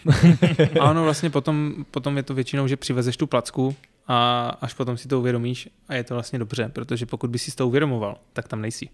A 0.80 0.90
ono 0.90 1.04
vlastně 1.04 1.30
potom, 1.30 1.84
potom 1.90 2.16
je 2.16 2.22
to 2.22 2.34
většinou, 2.34 2.66
že 2.68 2.76
přivezeš 2.76 3.16
tu 3.16 3.26
placku 3.26 3.76
a 4.08 4.48
až 4.60 4.74
potom 4.74 4.96
si 4.96 5.08
to 5.08 5.18
uvědomíš 5.18 5.68
a 5.88 5.94
je 5.94 6.04
to 6.04 6.14
vlastně 6.14 6.38
dobře, 6.38 6.68
protože 6.72 7.06
pokud 7.06 7.30
by 7.30 7.38
si 7.38 7.50
to 7.56 7.68
uvědomoval, 7.68 8.16
tak 8.32 8.48
tam 8.48 8.60
nejsi. 8.62 8.88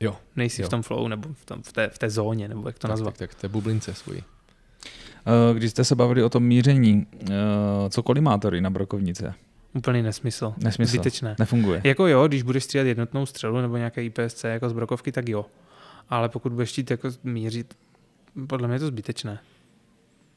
Jo. 0.00 0.16
Nejsi 0.36 0.62
jo. 0.62 0.68
v 0.68 0.70
tom 0.70 0.82
flow, 0.82 1.08
nebo 1.08 1.28
v, 1.32 1.44
tom, 1.44 1.62
v, 1.62 1.72
té, 1.72 1.88
v 1.88 1.98
té 1.98 2.10
zóně, 2.10 2.48
nebo 2.48 2.68
jak 2.68 2.78
to 2.78 2.82
tak, 2.82 2.90
nazvat. 2.90 3.18
tak, 3.18 3.30
tak, 3.30 3.40
té 3.40 3.48
bublince 3.48 3.94
svojí. 3.94 4.22
Eh, 5.26 5.54
Když 5.54 5.70
jste 5.70 5.84
se 5.84 5.94
bavili 5.94 6.22
o 6.22 6.28
tom 6.28 6.42
míření, 6.42 7.06
eh, 7.22 7.34
co 7.90 8.02
kolimátory 8.02 8.60
na 8.60 8.70
brokovnice? 8.70 9.34
Úplný 9.74 10.02
nesmysl. 10.02 10.54
Nesmysl. 10.64 10.90
Zbytečné. 10.90 11.36
Nefunguje. 11.38 11.80
Jako 11.84 12.06
jo, 12.06 12.28
když 12.28 12.42
budeš 12.42 12.64
střílet 12.64 12.84
jednotnou 12.86 13.26
střelu 13.26 13.60
nebo 13.60 13.76
nějaké 13.76 14.04
IPSC 14.04 14.44
jako 14.44 14.68
z 14.68 14.72
brokovky, 14.72 15.12
tak 15.12 15.28
jo. 15.28 15.46
Ale 16.08 16.28
pokud 16.28 16.52
budeš 16.52 16.70
chtít 16.72 16.90
jako 16.90 17.08
mířit, 17.24 17.74
podle 18.46 18.68
mě 18.68 18.74
je 18.74 18.80
to 18.80 18.86
zbytečné. 18.86 19.38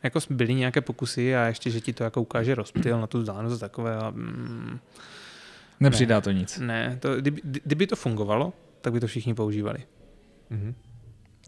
Jako 0.04 0.20
byly 0.30 0.54
nějaké 0.54 0.82
pokusy 0.82 1.36
a 1.36 1.46
ještě, 1.46 1.70
že 1.70 1.82
ti 1.82 1.94
to 1.94 2.04
jako 2.04 2.22
ukáže 2.22 2.56
rozptyl 2.56 3.02
na 3.02 3.08
tu 3.08 3.20
vzdálenost 3.20 3.64
a 3.64 3.68
takové. 3.68 3.96
A, 3.98 4.10
mm, 4.10 4.80
Nepřidá 5.80 6.22
to 6.22 6.32
nic. 6.32 6.60
ne, 6.60 6.98
to, 7.02 7.16
kdyby, 7.16 7.42
kdyby 7.44 7.88
to 7.88 7.96
fungovalo, 7.96 8.54
tak 8.82 8.94
by 8.94 9.00
to 9.00 9.08
všichni 9.08 9.34
používali. 9.34 9.80
Mhm. 10.50 10.76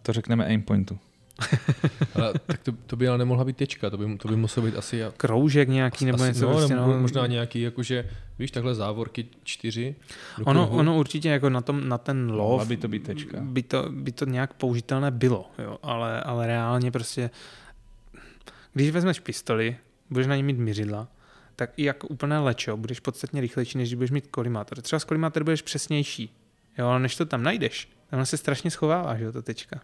To 0.02 0.14
řekneme 0.14 0.46
aimpointu. 0.46 1.00
Ale 2.16 2.34
tak 2.46 2.64
to, 2.64 2.72
to 2.72 2.96
by 2.96 3.08
ale 3.08 3.18
nemohla 3.18 3.46
být 3.46 3.58
tečka, 3.58 3.90
to 3.90 3.98
by, 3.98 4.18
to 4.18 4.28
by 4.28 4.36
muselo 4.36 4.66
být 4.66 4.76
asi... 4.76 5.02
Kroužek 5.18 5.70
nějaký 5.70 6.06
nebo 6.06 6.16
asi, 6.16 6.28
něco 6.28 6.46
no, 6.46 6.52
prostě, 6.58 6.76
nebo 6.76 6.94
no. 6.94 7.00
možná 7.00 7.28
nějaký, 7.28 7.62
jakože, 7.62 8.10
víš, 8.40 8.52
takhle 8.52 8.76
závorky 8.76 9.28
čtyři. 9.44 9.96
Ono, 10.44 10.66
kruhu. 10.66 10.80
ono 10.80 10.98
určitě 10.98 11.30
jako 11.30 11.50
na, 11.50 11.62
tom, 11.62 11.90
na 11.90 11.98
ten 11.98 12.32
lov 12.32 12.68
by 12.68 12.78
to 12.78 12.88
být 12.88 13.04
tečka. 13.04 13.38
by 13.42 13.64
to, 13.64 13.86
by 13.90 14.12
to 14.12 14.26
nějak 14.26 14.54
použitelné 14.54 15.12
bylo, 15.12 15.52
jo, 15.60 15.78
ale, 15.84 16.22
ale 16.22 16.48
reálně 16.48 16.92
prostě, 16.92 17.30
když 18.74 18.90
vezmeš 18.90 19.20
pistoli, 19.20 19.78
budeš 20.10 20.28
na 20.28 20.36
ní 20.36 20.44
mít 20.44 20.58
měřidla, 20.58 21.08
tak 21.56 21.72
i 21.78 21.84
jako 21.84 22.08
úplné 22.08 22.40
lečo 22.40 22.78
budeš 22.78 23.00
podstatně 23.00 23.42
rychlejší, 23.42 23.78
než 23.78 23.90
když 23.90 23.96
budeš 23.96 24.12
mít 24.12 24.28
kolimátor. 24.28 24.82
Třeba 24.82 25.00
s 25.00 25.04
kolimátorem 25.04 25.44
budeš 25.44 25.62
přesnější, 25.62 26.36
jo, 26.78 26.88
ale 26.88 27.00
než 27.00 27.16
to 27.16 27.26
tam 27.26 27.44
najdeš, 27.44 27.90
tam 28.10 28.26
se 28.26 28.38
strašně 28.38 28.72
schovává, 28.72 29.18
že 29.18 29.24
jo, 29.24 29.32
ta 29.32 29.42
tečka. 29.42 29.82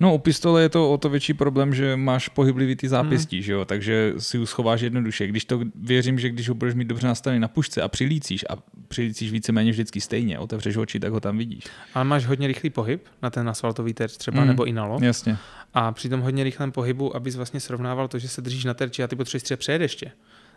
No 0.00 0.14
u 0.14 0.18
pistole 0.18 0.62
je 0.62 0.68
to 0.68 0.92
o 0.92 0.98
to 0.98 1.08
větší 1.08 1.34
problém, 1.34 1.74
že 1.74 1.96
máš 1.96 2.28
pohyblivý 2.28 2.76
ty 2.76 2.88
zápěstí, 2.88 3.42
že 3.42 3.52
jo, 3.52 3.64
takže 3.64 4.12
si 4.18 4.36
ji 4.38 4.46
schováš 4.46 4.80
jednoduše. 4.80 5.26
Když 5.26 5.44
to 5.44 5.60
věřím, 5.74 6.18
že 6.18 6.28
když 6.28 6.48
ho 6.48 6.54
budeš 6.54 6.74
mít 6.74 6.88
dobře 6.88 7.06
nastavený 7.06 7.40
na 7.40 7.48
pušce 7.48 7.82
a 7.82 7.88
přilícíš 7.88 8.44
a 8.50 8.56
přilícíš 8.88 9.32
víceméně 9.32 9.70
vždycky 9.70 10.00
stejně, 10.00 10.38
otevřeš 10.38 10.76
oči, 10.76 11.00
tak 11.00 11.12
ho 11.12 11.20
tam 11.20 11.38
vidíš. 11.38 11.64
Ale 11.94 12.04
máš 12.04 12.26
hodně 12.26 12.46
rychlý 12.48 12.70
pohyb 12.70 13.04
na 13.22 13.30
ten 13.30 13.48
asfaltový 13.48 13.94
terč 13.94 14.16
třeba, 14.16 14.40
Mm. 14.40 14.46
nebo 14.46 14.64
i 14.64 14.72
na 14.72 14.84
lov. 14.84 15.02
Jasně. 15.02 15.36
A 15.74 15.92
při 15.92 16.08
tom 16.08 16.20
hodně 16.20 16.44
rychlém 16.44 16.72
pohybu, 16.72 17.16
abys 17.16 17.36
vlastně 17.36 17.60
srovnával 17.60 18.08
to, 18.08 18.18
že 18.18 18.28
se 18.28 18.42
držíš 18.42 18.64
na 18.64 18.74
terči 18.74 19.02
a 19.02 19.08
ty 19.08 19.16
potřebuješ 19.16 19.42
třeba 19.42 19.56
přejet 19.58 19.82
ještě. 19.82 20.12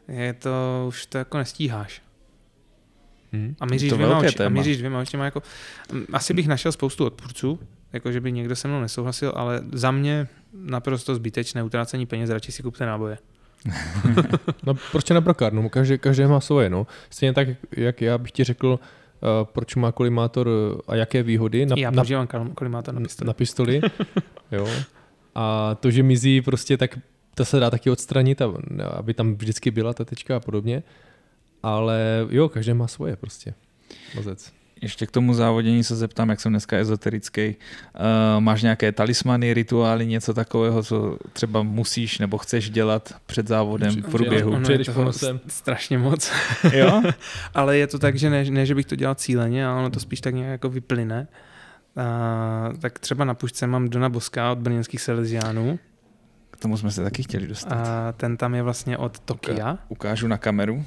Je 0.08 0.34
to, 0.34 0.86
už 0.88 1.06
to 1.06 1.18
jako 1.18 1.38
nestíháš. 1.38 2.02
Mhm. 3.32 3.56
A 3.60 3.66
míříš 3.66 3.92
dvěma, 3.92 4.18
oči, 4.20 4.40
a 4.44 4.50
míříš 4.50 4.78
dvěma 4.78 5.00
očima 5.02 5.26
jako... 5.26 5.44
Asi 6.14 6.34
bych 6.34 6.48
našel 6.48 6.72
spoustu 6.72 7.06
odpůrců, 7.06 7.60
jako 7.94 8.12
že 8.12 8.22
by 8.22 8.32
někdo 8.32 8.56
se 8.56 8.68
mnou 8.68 8.82
nesouhlasil, 8.82 9.34
ale 9.36 9.62
za 9.72 9.92
mě 9.92 10.28
naprosto 10.54 11.16
zbytečné 11.16 11.64
utrácení 11.64 12.06
peněz, 12.06 12.30
radši 12.30 12.52
si 12.52 12.64
kupte 12.64 12.86
náboje. 12.86 13.18
No 14.64 14.74
prostě 14.92 15.14
na 15.14 15.22
brokárnu, 15.22 15.70
každý, 15.70 15.98
každý 15.98 16.24
má 16.26 16.40
svoje, 16.40 16.70
no. 16.70 16.88
Stejně 17.10 17.34
tak, 17.34 17.48
jak 17.78 18.02
já 18.02 18.18
bych 18.18 18.32
ti 18.32 18.44
řekl, 18.44 18.68
uh, 19.22 19.30
proč 19.44 19.76
má 19.76 19.92
kolimátor 19.92 20.48
uh, 20.48 20.80
a 20.88 20.96
jaké 20.96 21.24
výhody 21.24 21.66
na, 21.66 21.76
Já 21.80 21.92
na, 21.92 21.96
používám 22.02 22.28
kol- 22.28 22.54
kolimátor 22.56 22.94
na 22.94 23.02
pistoli. 23.02 23.28
na 23.28 23.34
pistoli. 23.34 23.82
jo. 24.52 24.68
A 25.36 25.76
to, 25.80 25.92
že 25.92 26.04
mizí 26.04 26.42
prostě, 26.42 26.78
tak 26.78 27.00
to 27.36 27.46
se 27.46 27.60
dá 27.60 27.70
taky 27.70 27.90
odstranit, 27.90 28.42
a- 28.42 28.52
aby 28.98 29.14
tam 29.14 29.34
vždycky 29.36 29.72
byla 29.72 29.94
ta 29.94 30.06
tečka 30.06 30.36
a 30.36 30.40
podobně. 30.40 30.84
Ale 31.64 32.28
jo, 32.30 32.50
každý 32.50 32.74
má 32.74 32.88
svoje 32.88 33.16
prostě. 33.16 33.54
Mozec. 34.16 34.52
Ještě 34.82 35.06
k 35.06 35.12
tomu 35.12 35.34
závodění 35.34 35.84
se 35.84 35.96
zeptám, 35.96 36.30
jak 36.30 36.42
jsem 36.42 36.52
dneska 36.52 36.78
ezoterický. 36.78 37.48
Uh, 37.48 38.04
máš 38.40 38.62
nějaké 38.62 38.92
talismany, 38.92 39.54
rituály, 39.54 40.08
něco 40.08 40.34
takového, 40.34 40.84
co 40.84 41.18
třeba 41.34 41.64
musíš 41.64 42.20
nebo 42.20 42.38
chceš 42.38 42.70
dělat 42.70 43.14
před 43.26 43.48
závodem 43.48 43.92
v 43.92 44.12
průběhu? 44.12 44.50
Ono 44.50 44.58
je 44.60 44.64
Přijedeš 44.64 44.90
strašně 45.48 45.98
moc. 45.98 46.32
Jo? 46.74 47.02
Ale 47.54 47.78
je 47.78 47.88
to 47.88 48.00
tak, 48.00 48.16
že 48.16 48.30
ne, 48.30 48.46
ne, 48.46 48.66
že 48.66 48.76
bych 48.76 48.86
to 48.86 48.96
dělal 48.96 49.16
cíleně, 49.16 49.68
ale 49.68 49.80
ono 49.80 49.90
to 49.90 50.00
spíš 50.00 50.22
tak 50.22 50.34
nějak 50.34 50.52
jako 50.52 50.70
vyplyne. 50.70 51.28
A, 51.96 52.70
tak 52.80 53.00
třeba 53.00 53.26
na 53.26 53.34
pušce 53.34 53.68
mám 53.68 53.90
Dona 53.90 54.10
Boska 54.10 54.52
od 54.52 54.58
brněnských 54.58 55.02
Salesiánů 55.02 55.80
K 56.52 56.58
tomu 56.58 56.78
jsme 56.78 56.92
se 56.92 57.04
taky 57.04 57.24
chtěli 57.24 57.48
dostat. 57.48 57.88
a 57.88 58.12
ten 58.12 58.38
tam 58.38 58.56
je 58.56 58.64
vlastně 58.64 58.98
od 58.98 59.20
Tokia 59.20 59.78
Ukážu 59.90 60.28
na 60.28 60.38
kameru. 60.38 60.84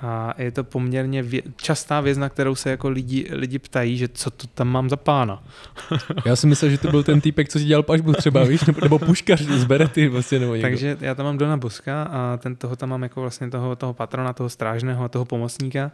A 0.00 0.34
je 0.38 0.50
to 0.50 0.64
poměrně 0.64 1.22
vě- 1.22 1.42
častá 1.56 2.00
věc, 2.00 2.18
na 2.18 2.28
kterou 2.28 2.54
se 2.54 2.70
jako 2.70 2.88
lidi, 2.88 3.28
lidi 3.30 3.58
ptají, 3.58 3.96
že 3.96 4.08
co 4.08 4.30
to 4.30 4.46
tam 4.46 4.68
mám 4.68 4.90
za 4.90 4.96
pána. 4.96 5.42
Já 6.26 6.36
si 6.36 6.46
myslel, 6.46 6.70
že 6.70 6.78
to 6.78 6.90
byl 6.90 7.02
ten 7.02 7.20
týpek, 7.20 7.48
co 7.48 7.58
si 7.58 7.64
dělal 7.64 7.82
pažbu 7.82 8.12
třeba, 8.12 8.44
víš, 8.44 8.64
nebo, 8.64 8.80
nebo 8.80 8.98
puškař 8.98 9.40
z 9.40 9.64
Berety 9.64 10.08
vlastně, 10.08 10.38
nebo 10.38 10.54
někdo. 10.54 10.68
Takže 10.68 10.96
já 11.00 11.14
tam 11.14 11.26
mám 11.26 11.38
Dona 11.38 11.56
Boska 11.56 12.02
a 12.02 12.36
ten 12.36 12.56
toho 12.56 12.76
tam 12.76 12.88
mám 12.88 13.02
jako 13.02 13.20
vlastně 13.20 13.50
toho, 13.50 13.76
toho 13.76 13.94
patrona, 13.94 14.32
toho 14.32 14.48
strážného 14.48 15.04
a 15.04 15.08
toho 15.08 15.24
pomocníka. 15.24 15.92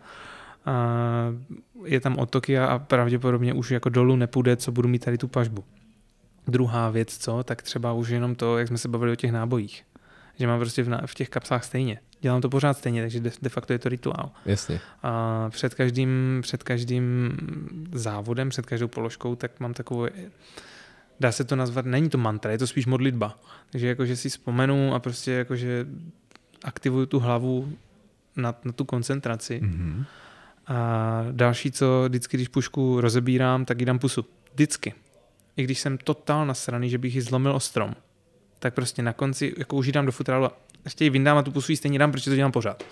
A 0.66 0.86
je 1.84 2.00
tam 2.00 2.18
od 2.18 2.30
Tokia 2.30 2.66
a 2.66 2.78
pravděpodobně 2.78 3.52
už 3.52 3.70
jako 3.70 3.88
dolů 3.88 4.16
nepůjde, 4.16 4.56
co 4.56 4.72
budu 4.72 4.88
mít 4.88 5.04
tady 5.04 5.18
tu 5.18 5.28
pažbu. 5.28 5.64
Druhá 6.48 6.90
věc, 6.90 7.16
co, 7.18 7.42
tak 7.42 7.62
třeba 7.62 7.92
už 7.92 8.08
jenom 8.08 8.34
to, 8.34 8.58
jak 8.58 8.68
jsme 8.68 8.78
se 8.78 8.88
bavili 8.88 9.12
o 9.12 9.16
těch 9.16 9.32
nábojích. 9.32 9.84
Že 10.38 10.46
mám 10.46 10.58
prostě 10.58 10.82
v, 10.82 10.88
na, 10.88 11.00
v 11.06 11.14
těch 11.14 11.28
kapsách 11.28 11.64
stejně. 11.64 11.98
Dělám 12.20 12.40
to 12.40 12.48
pořád 12.48 12.78
stejně, 12.78 13.02
takže 13.02 13.20
de, 13.20 13.30
de 13.42 13.48
facto 13.48 13.72
je 13.72 13.78
to 13.78 13.88
rituál. 13.88 14.30
Jasně. 14.44 14.80
A 15.02 15.46
před 15.50 15.74
každým, 15.74 16.38
před 16.42 16.62
každým 16.62 17.36
závodem, 17.92 18.48
před 18.48 18.66
každou 18.66 18.88
položkou, 18.88 19.34
tak 19.34 19.60
mám 19.60 19.74
takovou, 19.74 20.06
dá 21.20 21.32
se 21.32 21.44
to 21.44 21.56
nazvat, 21.56 21.86
není 21.86 22.08
to 22.08 22.18
mantra, 22.18 22.52
je 22.52 22.58
to 22.58 22.66
spíš 22.66 22.86
modlitba. 22.86 23.38
Takže 23.70 23.86
jakože 23.86 24.16
si 24.16 24.28
vzpomenu 24.28 24.94
a 24.94 24.98
prostě 24.98 25.32
jakože 25.32 25.86
aktivuju 26.64 27.06
tu 27.06 27.18
hlavu 27.18 27.72
na, 28.36 28.54
na 28.64 28.72
tu 28.72 28.84
koncentraci. 28.84 29.60
Mhm. 29.62 30.04
A 30.66 31.24
další, 31.32 31.70
co 31.70 32.04
vždycky, 32.08 32.36
když 32.36 32.48
pušku 32.48 33.00
rozebírám, 33.00 33.64
tak 33.64 33.80
jí 33.80 33.86
dám 33.86 33.98
pusu. 33.98 34.26
Vždycky. 34.52 34.94
I 35.56 35.64
když 35.64 35.80
jsem 35.80 35.98
totál 35.98 36.46
nasraný, 36.46 36.90
že 36.90 36.98
bych 36.98 37.14
ji 37.14 37.22
zlomil 37.22 37.52
o 37.52 37.60
strom, 37.60 37.94
tak 38.58 38.74
prostě 38.74 39.02
na 39.02 39.12
konci, 39.12 39.54
jako 39.58 39.76
už 39.76 39.86
ji 39.86 39.92
dám 39.92 40.06
do 40.06 40.12
futrálu 40.12 40.44
a 40.44 40.52
ještě 40.86 41.04
ji 41.04 41.10
vyndám 41.10 41.38
a 41.38 41.42
tu 41.42 41.50
pusu 41.50 41.72
jí 41.72 41.76
stejně 41.76 41.98
dám, 41.98 42.12
protože 42.12 42.30
to 42.30 42.36
dělám 42.36 42.52
pořád. 42.52 42.84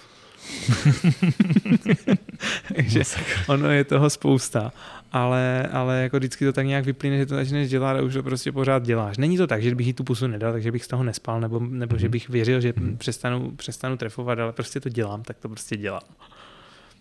Takže 2.76 3.02
ono 3.46 3.70
je 3.70 3.84
toho 3.84 4.10
spousta, 4.10 4.72
ale, 5.12 5.68
ale 5.72 6.02
jako 6.02 6.16
vždycky 6.16 6.44
to 6.44 6.52
tak 6.52 6.66
nějak 6.66 6.84
vyplyne, 6.84 7.18
že 7.18 7.26
to 7.26 7.34
začneš 7.34 7.70
dělat 7.70 7.96
a 7.96 8.02
už 8.02 8.14
to 8.14 8.22
prostě 8.22 8.52
pořád 8.52 8.82
děláš. 8.82 9.16
Není 9.18 9.36
to 9.36 9.46
tak, 9.46 9.62
že 9.62 9.74
bych 9.74 9.86
jí 9.86 9.92
tu 9.92 10.04
pusu 10.04 10.26
nedal, 10.26 10.52
takže 10.52 10.72
bych 10.72 10.84
z 10.84 10.88
toho 10.88 11.04
nespal, 11.04 11.40
nebo, 11.40 11.60
nebo 11.60 11.98
že 11.98 12.06
Mhm. 12.06 12.12
bych 12.12 12.28
věřil, 12.28 12.60
že 12.60 12.72
Mhm. 12.76 12.96
přestanu, 12.96 13.50
přestanu 13.50 13.96
trefovat, 13.96 14.38
ale 14.38 14.52
prostě 14.52 14.80
to 14.80 14.88
dělám, 14.88 15.22
tak 15.22 15.38
to 15.38 15.48
prostě 15.48 15.76
dělám. 15.76 16.02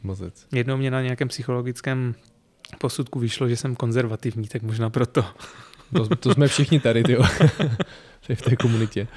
Mozec. 0.04 0.46
Jednou 0.52 0.78
mě 0.78 0.92
na 0.92 1.02
nějakém 1.02 1.28
psychologickém 1.28 2.16
posudku 2.78 3.20
vyšlo, 3.20 3.50
že 3.50 3.56
jsem 3.58 3.76
konzervativní, 3.76 4.48
tak 4.48 4.62
možná 4.62 4.90
proto. 4.90 5.26
To, 5.94 6.16
to 6.16 6.34
jsme 6.34 6.48
všichni 6.48 6.80
tady, 6.80 7.04
tyjo. 7.04 7.24
v 8.36 8.42
té 8.42 8.56
komunitě. 8.56 9.08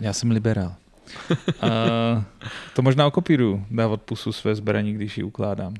Já 0.00 0.12
jsem 0.12 0.30
liberál. 0.30 0.74
Uh, 1.30 2.22
to 2.74 2.82
možná 2.82 3.06
okopíru, 3.06 3.64
dávat 3.70 4.02
pusu 4.02 4.32
své 4.32 4.54
zbraní, 4.54 4.92
když 4.92 5.18
ji 5.18 5.24
ukládám. 5.24 5.74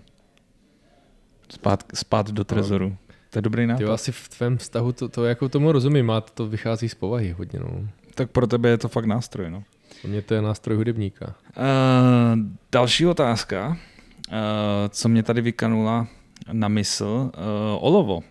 Spát, 1.48 1.84
spát 1.94 2.30
do 2.30 2.44
trezoru. 2.44 2.96
To 3.30 3.38
je 3.38 3.42
dobrý 3.42 3.66
nápad. 3.66 3.82
Jo, 3.82 3.92
asi 3.92 4.12
v 4.12 4.28
tvém 4.28 4.58
vztahu 4.58 4.92
to, 4.92 5.08
to 5.08 5.24
jako 5.24 5.48
tomu 5.48 5.72
rozumím, 5.72 6.10
a 6.10 6.20
to 6.20 6.46
vychází 6.46 6.88
z 6.88 6.94
povahy 6.94 7.30
hodně, 7.30 7.60
no. 7.60 7.88
Tak 8.14 8.30
pro 8.30 8.46
tebe 8.46 8.68
je 8.68 8.78
to 8.78 8.88
fakt 8.88 9.04
nástroj. 9.04 9.50
No. 9.50 9.62
Pro 10.00 10.10
mě 10.10 10.22
to 10.22 10.34
je 10.34 10.42
nástroj 10.42 10.76
hudebníka. 10.76 11.26
Uh, 11.26 12.38
další 12.72 13.06
otázka, 13.06 13.68
uh, 13.68 13.76
co 14.88 15.08
mě 15.08 15.22
tady 15.22 15.40
vykanula 15.40 16.06
na 16.52 16.68
mysl. 16.68 17.04
Uh, 17.04 17.30
olovo. 17.80 18.22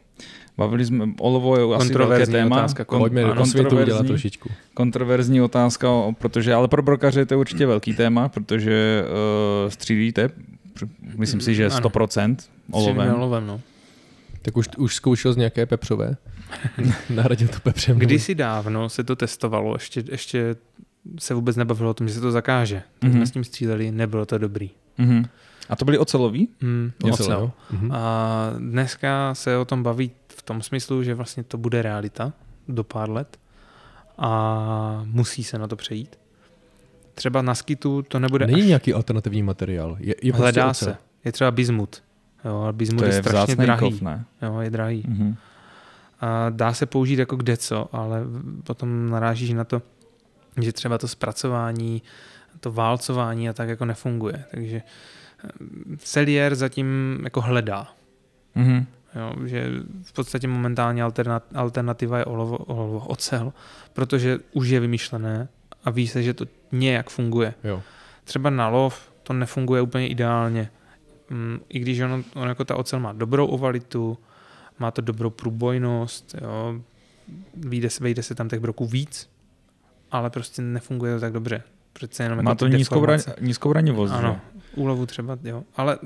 Bavili 0.58 0.86
jsme, 0.86 1.10
olovo 1.20 1.56
je 1.58 1.62
asi 1.64 1.68
velké 1.70 1.84
Kontroverzní 1.84 2.34
téma. 2.34 2.56
otázka, 2.56 2.84
Kon- 2.84 2.98
Pojďme 3.00 3.24
ano, 3.24 3.34
do 3.34 3.46
světu 3.46 3.68
udělat 3.68 3.80
kontroverzní- 3.88 4.08
trošičku. 4.08 4.50
Kontroverzní 4.74 5.42
otázka, 5.42 5.88
protože, 6.20 6.54
ale 6.54 6.68
pro 6.68 6.82
brokaře 6.82 7.20
je 7.20 7.26
to 7.26 7.40
určitě 7.40 7.66
velký 7.66 7.94
téma, 7.94 8.30
protože 8.30 9.04
uh, 9.66 9.70
střílíte, 9.70 10.30
myslím 11.18 11.42
si, 11.42 11.56
že 11.56 11.66
Ano. 11.70 11.90
100% 11.90 12.36
Olovem. 12.72 12.98
olovem. 12.98 13.16
olovem 13.16 13.48
no. 13.48 13.62
Tak 14.42 14.58
už, 14.58 14.68
už 14.78 14.96
zkoušel 14.96 15.34
z 15.34 15.38
nějaké 15.38 15.66
pepřové? 15.66 16.16
Nahradil 17.10 17.48
to 17.48 17.60
pepřem. 17.60 18.00
Kdysi 18.00 18.36
dávno 18.36 18.90
se 18.90 19.04
to 19.04 19.16
testovalo, 19.16 19.76
ještě, 19.76 20.04
ještě 20.12 20.56
se 21.20 21.34
vůbec 21.34 21.56
nebavilo 21.56 21.90
o 21.90 21.94
tom, 21.94 22.08
že 22.08 22.14
se 22.14 22.22
to 22.22 22.32
zakáže. 22.32 22.82
Tak 23.00 23.10
Mhm. 23.10 23.18
jsme 23.20 23.26
s 23.28 23.32
tím 23.32 23.44
stříleli, 23.44 23.92
nebylo 23.92 24.26
to 24.26 24.38
dobrý. 24.38 24.70
Mhm. 24.98 25.26
A 25.70 25.76
to 25.76 25.86
byly 25.86 25.98
ocelový? 25.98 26.48
Hmm, 26.62 26.92
Ocel, 27.04 27.14
ocel. 27.26 27.40
jo? 27.40 27.52
Mhm. 27.72 27.92
A 27.92 28.54
dneska 28.58 29.36
se 29.36 29.58
o 29.58 29.66
tom 29.66 29.84
baví 29.84 30.12
tom 30.44 30.62
smyslu, 30.62 31.04
že 31.04 31.14
vlastně 31.14 31.44
to 31.44 31.58
bude 31.58 31.82
realita 31.82 32.34
do 32.68 32.84
pár 32.84 33.10
let 33.10 33.40
a 34.18 35.02
musí 35.06 35.44
se 35.44 35.58
na 35.58 35.68
to 35.68 35.76
přejít. 35.76 36.20
Třeba 37.14 37.42
na 37.42 37.56
skitu 37.56 38.02
to 38.02 38.20
nebude 38.20 38.48
Není 38.48 38.62
až... 38.62 38.68
nějaký 38.68 38.94
alternativní 38.94 39.44
materiál. 39.44 39.96
Je, 40.00 40.16
je 40.22 40.32
prostě 40.34 40.42
Hledá 40.42 40.70
ocel. 40.70 40.88
se. 40.88 40.98
Je 41.26 41.32
třeba 41.32 41.52
bismut. 41.52 42.04
Jo, 42.46 42.56
ale 42.62 42.74
To 42.74 42.78
bismut 42.78 43.02
je 43.02 43.08
je 43.10 43.14
strašně 43.24 43.56
drahý. 43.56 43.80
kov, 43.92 44.02
ne? 44.02 44.26
Jo, 44.42 44.60
je 44.60 44.70
drahý. 44.70 45.04
Mhm. 45.08 45.36
A 46.22 46.50
dá 46.50 46.74
se 46.74 46.86
použít 46.86 47.20
jako 47.20 47.36
kdeco, 47.36 47.90
ale 47.92 48.22
potom 48.64 49.10
narážíš 49.10 49.50
na 49.50 49.64
to, 49.64 49.82
že 50.62 50.74
třeba 50.74 50.98
to 50.98 51.08
zpracování, 51.08 52.02
to 52.60 52.72
válcování 52.72 53.50
a 53.50 53.54
tak 53.54 53.70
jako 53.70 53.86
nefunguje. 53.86 54.44
Takže 54.52 54.78
eh, 55.44 55.50
Cellier 55.98 56.56
zatím 56.56 57.20
jako 57.24 57.42
hledá. 57.42 57.88
Mhm. 58.56 58.86
Jo, 59.16 59.48
že 59.48 59.70
v 60.04 60.14
podstatě 60.14 60.48
momentálně 60.48 61.04
alternat, 61.04 61.44
alternativa 61.56 62.18
je 62.18 62.26
olovo, 62.26 62.58
olovo, 62.58 63.00
ocel, 63.00 63.54
protože 63.94 64.40
už 64.52 64.68
je 64.68 64.80
vymyšlené 64.80 65.48
a 65.84 65.90
ví 65.90 66.08
se, 66.08 66.24
že 66.24 66.34
to 66.34 66.46
nějak 66.72 67.10
funguje. 67.10 67.54
Jo. 67.64 67.82
Třeba 68.24 68.50
na 68.50 68.68
lov 68.68 69.12
to 69.24 69.34
nefunguje 69.34 69.82
úplně 69.82 70.08
ideálně. 70.08 70.70
Mm, 71.30 71.60
I 71.70 71.80
když 71.80 72.00
ono, 72.00 72.24
ono 72.36 72.50
jako 72.50 72.66
ta 72.66 72.76
ocel 72.76 73.00
má 73.00 73.14
dobrou 73.14 73.46
ovalitu, 73.48 74.18
má 74.80 74.92
to 74.92 75.02
dobrou 75.02 75.30
průbojnost, 75.30 76.36
jo, 76.42 76.82
vyjde 77.54 77.90
se, 77.90 78.04
vejde 78.04 78.24
se 78.24 78.36
tam 78.36 78.50
těch 78.50 78.60
broků 78.60 78.86
víc, 78.86 79.30
ale 80.12 80.30
prostě 80.30 80.62
nefunguje 80.62 81.14
to 81.14 81.20
tak 81.20 81.34
dobře. 81.34 81.64
Přece 81.94 82.24
jenom 82.24 82.44
Má 82.44 82.52
jako 82.52 82.60
to 82.60 82.68
nízkou, 82.68 83.06
ran, 83.06 83.20
nízkou 83.42 83.74
ranivost, 83.74 84.14
Ano, 84.14 84.40
úlovu 84.76 85.06
třeba, 85.06 85.38
jo. 85.44 85.64
Ale 85.76 85.98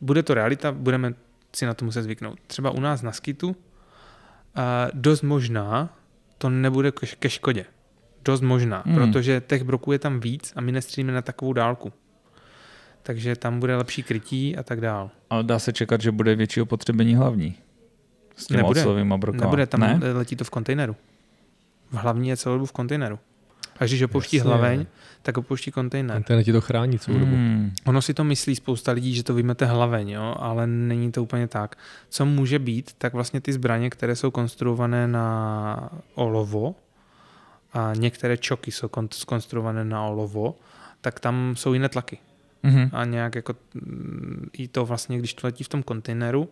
bude 0.00 0.22
to 0.22 0.34
realita, 0.34 0.72
budeme 0.72 1.14
si 1.56 1.66
na 1.66 1.74
to 1.74 1.84
muset 1.84 2.02
zvyknout. 2.02 2.38
Třeba 2.46 2.70
u 2.70 2.80
nás 2.80 3.02
na 3.02 3.12
skitu 3.12 3.48
uh, 3.48 3.54
dost 4.92 5.22
možná 5.22 5.88
to 6.38 6.50
nebude 6.50 6.92
ke, 6.92 7.30
škodě. 7.30 7.64
Dost 8.24 8.40
možná, 8.40 8.82
Hmm. 8.86 8.96
protože 8.96 9.42
těch 9.46 9.62
broků 9.62 9.92
je 9.92 9.98
tam 9.98 10.20
víc 10.20 10.52
a 10.56 10.60
my 10.60 10.72
nestřílíme 10.72 11.12
na 11.12 11.22
takovou 11.22 11.52
dálku. 11.52 11.92
Takže 13.02 13.36
tam 13.36 13.60
bude 13.60 13.76
lepší 13.76 14.02
krytí 14.02 14.56
a 14.56 14.62
tak 14.62 14.80
dál. 14.80 15.10
Ale 15.30 15.42
dá 15.42 15.58
se 15.58 15.72
čekat, 15.72 16.00
že 16.00 16.10
bude 16.10 16.34
větší 16.34 16.60
opotřebení 16.60 17.14
hlavní. 17.14 17.54
S 18.36 18.46
těma 18.46 18.62
Nebude. 18.62 18.84
brokama. 19.16 19.44
Nebude, 19.44 19.66
tam 19.66 19.80
ne? 19.80 20.00
letí 20.12 20.36
to 20.36 20.44
v 20.44 20.50
kontejneru. 20.50 20.96
V 21.90 21.96
hlavní 21.96 22.28
je 22.28 22.36
celou 22.36 22.54
dobu 22.54 22.66
v 22.66 22.72
kontejneru. 22.72 23.18
A 23.80 23.84
když 23.84 24.02
opouští 24.02 24.36
Jasně. 24.36 24.48
hlaveň, 24.48 24.86
tak 25.22 25.38
opouští 25.38 25.70
kontejner. 25.70 26.16
Internet 26.16 26.44
ti 26.44 26.52
to 26.52 26.60
chrání 26.60 26.98
celou 26.98 27.18
dobu. 27.18 27.32
Hmm. 27.32 27.72
Ono 27.86 28.02
si 28.02 28.14
to 28.14 28.24
myslí 28.24 28.56
spousta 28.56 28.92
lidí, 28.92 29.14
že 29.14 29.22
to 29.22 29.34
vymete 29.34 29.66
hlaveň, 29.66 30.10
jo? 30.10 30.34
ale 30.38 30.66
není 30.66 31.12
to 31.12 31.22
úplně 31.22 31.48
tak. 31.48 31.76
Co 32.08 32.26
může 32.26 32.58
být, 32.58 32.92
tak 32.98 33.12
vlastně 33.12 33.40
ty 33.40 33.52
zbraně, 33.52 33.90
které 33.90 34.16
jsou 34.16 34.30
konstruované 34.30 35.08
na 35.08 35.90
olovo 36.14 36.74
a 37.72 37.92
některé 37.94 38.36
čoky 38.36 38.72
jsou 38.72 38.86
kon- 38.86 39.08
skonstruované 39.12 39.84
na 39.84 40.06
olovo, 40.06 40.58
tak 41.00 41.20
tam 41.20 41.54
jsou 41.56 41.72
jiné 41.72 41.88
tlaky. 41.88 42.18
Mhm. 42.62 42.90
A 42.92 43.04
nějak 43.04 43.34
jako 43.34 43.54
mm, 43.74 44.48
i 44.52 44.68
to 44.68 44.86
vlastně, 44.86 45.18
když 45.18 45.34
to 45.34 45.46
letí 45.46 45.64
v 45.64 45.68
tom 45.68 45.82
kontejneru, 45.82 46.48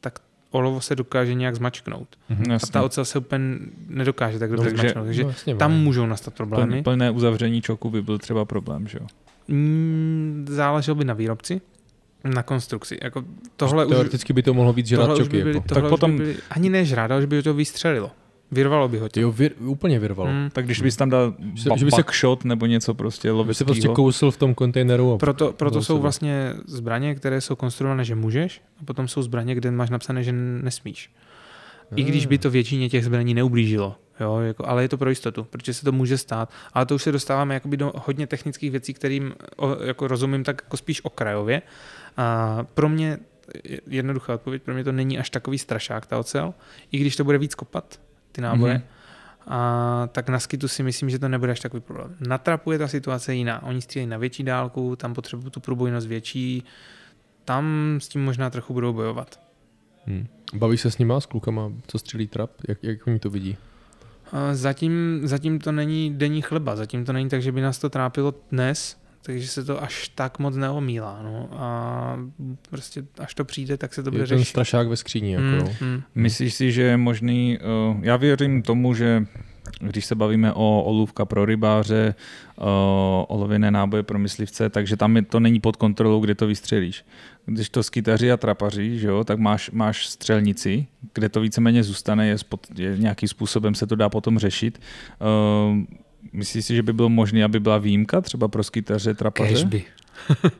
tak 0.00 0.18
olovo 0.52 0.80
se 0.80 0.96
dokáže 0.96 1.34
nějak 1.34 1.54
zmačknout. 1.56 2.08
Mhm. 2.28 2.52
A 2.52 2.58
ta 2.72 2.82
ocel 2.82 3.04
se 3.04 3.18
úplně 3.18 3.58
nedokáže 3.88 4.38
tak 4.38 4.50
dobře 4.50 4.64
Takže- 4.68 4.80
zmačknout. 4.82 5.06
Takže 5.06 5.22
No, 5.22 5.28
jasně, 5.28 5.54
tam 5.56 5.72
můžou 5.72 6.06
nastat 6.06 6.34
problémy. 6.34 6.72
Pln, 6.72 6.82
plné 6.84 7.10
uzavření 7.10 7.62
čoku 7.62 7.90
by 7.90 8.02
byl 8.02 8.18
třeba 8.18 8.44
problém, 8.44 8.88
že 8.88 8.98
jo? 9.00 9.06
Mm, 9.48 10.46
záleželo 10.48 10.94
by 10.94 11.04
na 11.04 11.14
výrobci, 11.14 11.60
na 12.34 12.42
konstrukci. 12.42 12.98
Jako 13.02 13.24
tohle 13.56 13.86
už, 13.86 13.90
Teoreticky 13.92 14.32
by 14.32 14.42
to 14.42 14.54
mohlo 14.54 14.72
být 14.72 14.82
už 14.84 14.90
čoky. 15.18 15.28
by 15.28 15.42
byly, 15.42 15.54
Jako. 15.54 15.68
tohle 15.68 15.82
Tak 15.82 15.84
už 15.84 15.90
potom- 15.90 16.10
by 16.16 16.16
byly, 16.24 16.36
ani 16.50 16.70
ne 16.70 16.84
žrát, 16.84 17.10
ale 17.10 17.20
že 17.20 17.26
by 17.26 17.42
to 17.42 17.54
vystřelilo. 17.54 18.10
Vyrvalo 18.52 18.88
by 18.88 18.98
ho 18.98 19.08
to. 19.08 19.20
Jo, 19.20 19.32
vir, 19.32 19.52
úplně 19.60 19.98
vyrvalo. 19.98 20.30
Mm. 20.30 20.48
Tak 20.52 20.64
když 20.64 20.82
bys 20.82 20.96
tam 20.96 21.10
dal 21.10 21.34
Že- 21.54 21.68
ba- 21.70 21.76
že 21.76 21.84
by 21.84 21.90
se- 21.90 21.96
buckshot 21.96 22.44
nebo 22.44 22.66
něco 22.66 22.94
prostě 22.94 23.32
By 23.44 23.54
se 23.54 23.64
prostě 23.64 23.88
kousl 23.88 24.30
v 24.30 24.36
tom 24.36 24.54
kontejneru. 24.54 25.12
A 25.12 25.18
Proto, 25.18 25.52
proto 25.52 25.82
jsou 25.82 25.94
sebe. 25.94 26.02
vlastně 26.02 26.54
zbraně, 26.66 27.14
které 27.14 27.40
jsou 27.40 27.56
konstruované, 27.56 28.04
že 28.04 28.14
můžeš, 28.14 28.62
a 28.80 28.84
potom 28.84 29.08
jsou 29.08 29.22
zbraně, 29.22 29.54
kde 29.54 29.70
máš 29.70 29.90
napsané, 29.90 30.22
že 30.24 30.32
nesmíš. 30.32 31.10
I 31.96 32.02
když 32.02 32.26
by 32.26 32.38
to 32.38 32.50
většině 32.50 32.88
těch 32.88 33.04
zbraní 33.04 33.34
neublížilo. 33.34 33.96
Jo, 34.20 34.38
jako, 34.38 34.68
ale 34.68 34.82
je 34.84 34.88
to 34.88 34.98
pro 34.98 35.10
jistotu, 35.10 35.44
protože 35.50 35.74
se 35.74 35.84
to 35.84 35.92
může 35.92 36.18
stát. 36.18 36.50
Ale 36.72 36.86
to 36.86 36.94
už 36.94 37.02
se 37.02 37.12
dostáváme 37.12 37.54
jakoby 37.54 37.76
do 37.76 37.92
hodně 38.06 38.26
technických 38.26 38.70
věcí, 38.70 38.94
kterým 38.94 39.34
o, 39.56 39.76
jako 39.84 40.08
rozumím 40.08 40.44
tak 40.44 40.60
jako 40.64 40.76
spíš 40.76 41.04
okrajově. 41.04 41.62
A 42.16 42.58
pro 42.74 42.88
mě 42.88 43.18
je- 43.64 43.80
jednoduchá 43.86 44.34
odpověď, 44.34 44.62
pro 44.62 44.74
mě 44.74 44.84
to 44.84 44.92
není 44.92 45.18
až 45.18 45.30
takový 45.30 45.58
strašák 45.58 46.06
ta 46.06 46.18
ocel, 46.18 46.54
i 46.92 46.98
když 46.98 47.16
to 47.16 47.24
bude 47.24 47.38
víc 47.38 47.54
kopat, 47.54 48.00
ty 48.32 48.40
náboje. 48.40 48.74
Mhm. 48.74 48.84
A 49.46 50.08
tak 50.12 50.28
na 50.28 50.38
skitu 50.38 50.68
si 50.68 50.82
myslím, 50.82 51.10
že 51.10 51.18
to 51.18 51.28
nebude 51.28 51.52
až 51.52 51.60
takový 51.60 51.80
problém. 51.80 52.16
Na 52.20 52.38
trapu 52.38 52.72
je 52.72 52.78
ta 52.78 52.88
situace 52.88 53.34
jiná. 53.34 53.62
Oni 53.62 53.80
střílejí 53.80 54.06
na 54.06 54.16
větší 54.16 54.42
dálku, 54.42 54.96
tam 54.96 55.14
potřebují 55.14 55.50
tu 55.50 55.60
průbojnost 55.60 56.06
větší, 56.06 56.64
tam 57.44 57.96
s 57.98 58.08
tím 58.08 58.24
možná 58.24 58.50
trochu 58.50 58.72
budou 58.72 58.92
bojovat. 58.92 59.40
Hmm. 60.06 60.26
Bavíš 60.54 60.80
se 60.80 60.90
s 60.90 60.98
nima, 60.98 61.20
s 61.20 61.26
klukama, 61.26 61.72
co 61.86 61.98
střílí 61.98 62.26
trap? 62.26 62.50
Jak, 62.68 62.78
jak 62.82 63.06
oni 63.06 63.18
to 63.18 63.30
vidí? 63.30 63.56
Zatím, 64.52 65.20
zatím 65.24 65.58
to 65.58 65.72
není 65.72 66.14
denní 66.14 66.42
chleba, 66.42 66.76
zatím 66.76 67.04
to 67.04 67.12
není 67.12 67.28
tak, 67.28 67.42
že 67.42 67.52
by 67.52 67.60
nás 67.60 67.78
to 67.78 67.90
trápilo 67.90 68.34
dnes, 68.50 69.01
takže 69.22 69.48
se 69.48 69.64
to 69.64 69.82
až 69.82 70.08
tak 70.08 70.38
moc 70.38 70.56
neomílá. 70.56 71.20
No. 71.22 71.48
A 71.52 72.16
prostě 72.70 73.04
až 73.18 73.34
to 73.34 73.44
přijde, 73.44 73.76
tak 73.76 73.94
se 73.94 74.02
to 74.02 74.10
bude 74.10 74.22
Je 74.22 74.26
ten 74.26 74.38
řešit. 74.38 74.50
strašák 74.50 74.88
ve 74.88 74.96
skříni. 74.96 75.32
Jako, 75.32 75.42
Mm, 75.44 75.58
no. 75.58 75.68
mm. 75.80 76.02
Myslíš 76.14 76.54
si, 76.54 76.72
že 76.72 76.82
je 76.82 76.96
možný, 76.96 77.58
uh, 77.92 77.96
já 78.04 78.16
věřím 78.16 78.62
tomu, 78.62 78.94
že 78.94 79.26
když 79.80 80.04
se 80.04 80.14
bavíme 80.14 80.52
o 80.52 80.82
olůvka 80.82 81.24
pro 81.24 81.44
rybáře, 81.44 82.14
uh, 82.58 82.64
olověné 83.28 83.70
náboje 83.70 84.02
pro 84.02 84.18
myslivce, 84.18 84.68
takže 84.70 84.96
tam 84.96 85.16
je, 85.16 85.22
to 85.22 85.40
není 85.40 85.60
pod 85.60 85.76
kontrolou, 85.76 86.20
kde 86.20 86.34
to 86.34 86.46
vystřelíš. 86.46 87.04
Když 87.46 87.68
to 87.70 87.82
skytaři 87.82 88.32
a 88.32 88.36
trapaři, 88.36 88.98
že 88.98 89.08
jo, 89.08 89.24
tak 89.24 89.38
máš, 89.38 89.70
máš 89.70 90.06
střelnici, 90.06 90.86
kde 91.14 91.28
to 91.28 91.40
víceméně 91.40 91.82
zůstane, 91.82 92.28
je, 92.28 92.38
spod, 92.38 92.66
je 92.78 92.98
nějakým 92.98 93.28
způsobem 93.28 93.74
se 93.74 93.86
to 93.86 93.96
dá 93.96 94.08
potom 94.08 94.38
řešit. 94.38 94.80
Uh, 95.20 95.78
myslíš 96.32 96.64
si, 96.64 96.74
že 96.74 96.82
by 96.82 96.92
bylo 96.92 97.08
možné, 97.08 97.44
aby 97.44 97.60
byla 97.60 97.78
výjimka 97.78 98.20
třeba 98.20 98.48
pro 98.48 98.64
skytaře, 98.64 99.14
trapaře? 99.14 99.50
Kežby. 99.52 99.84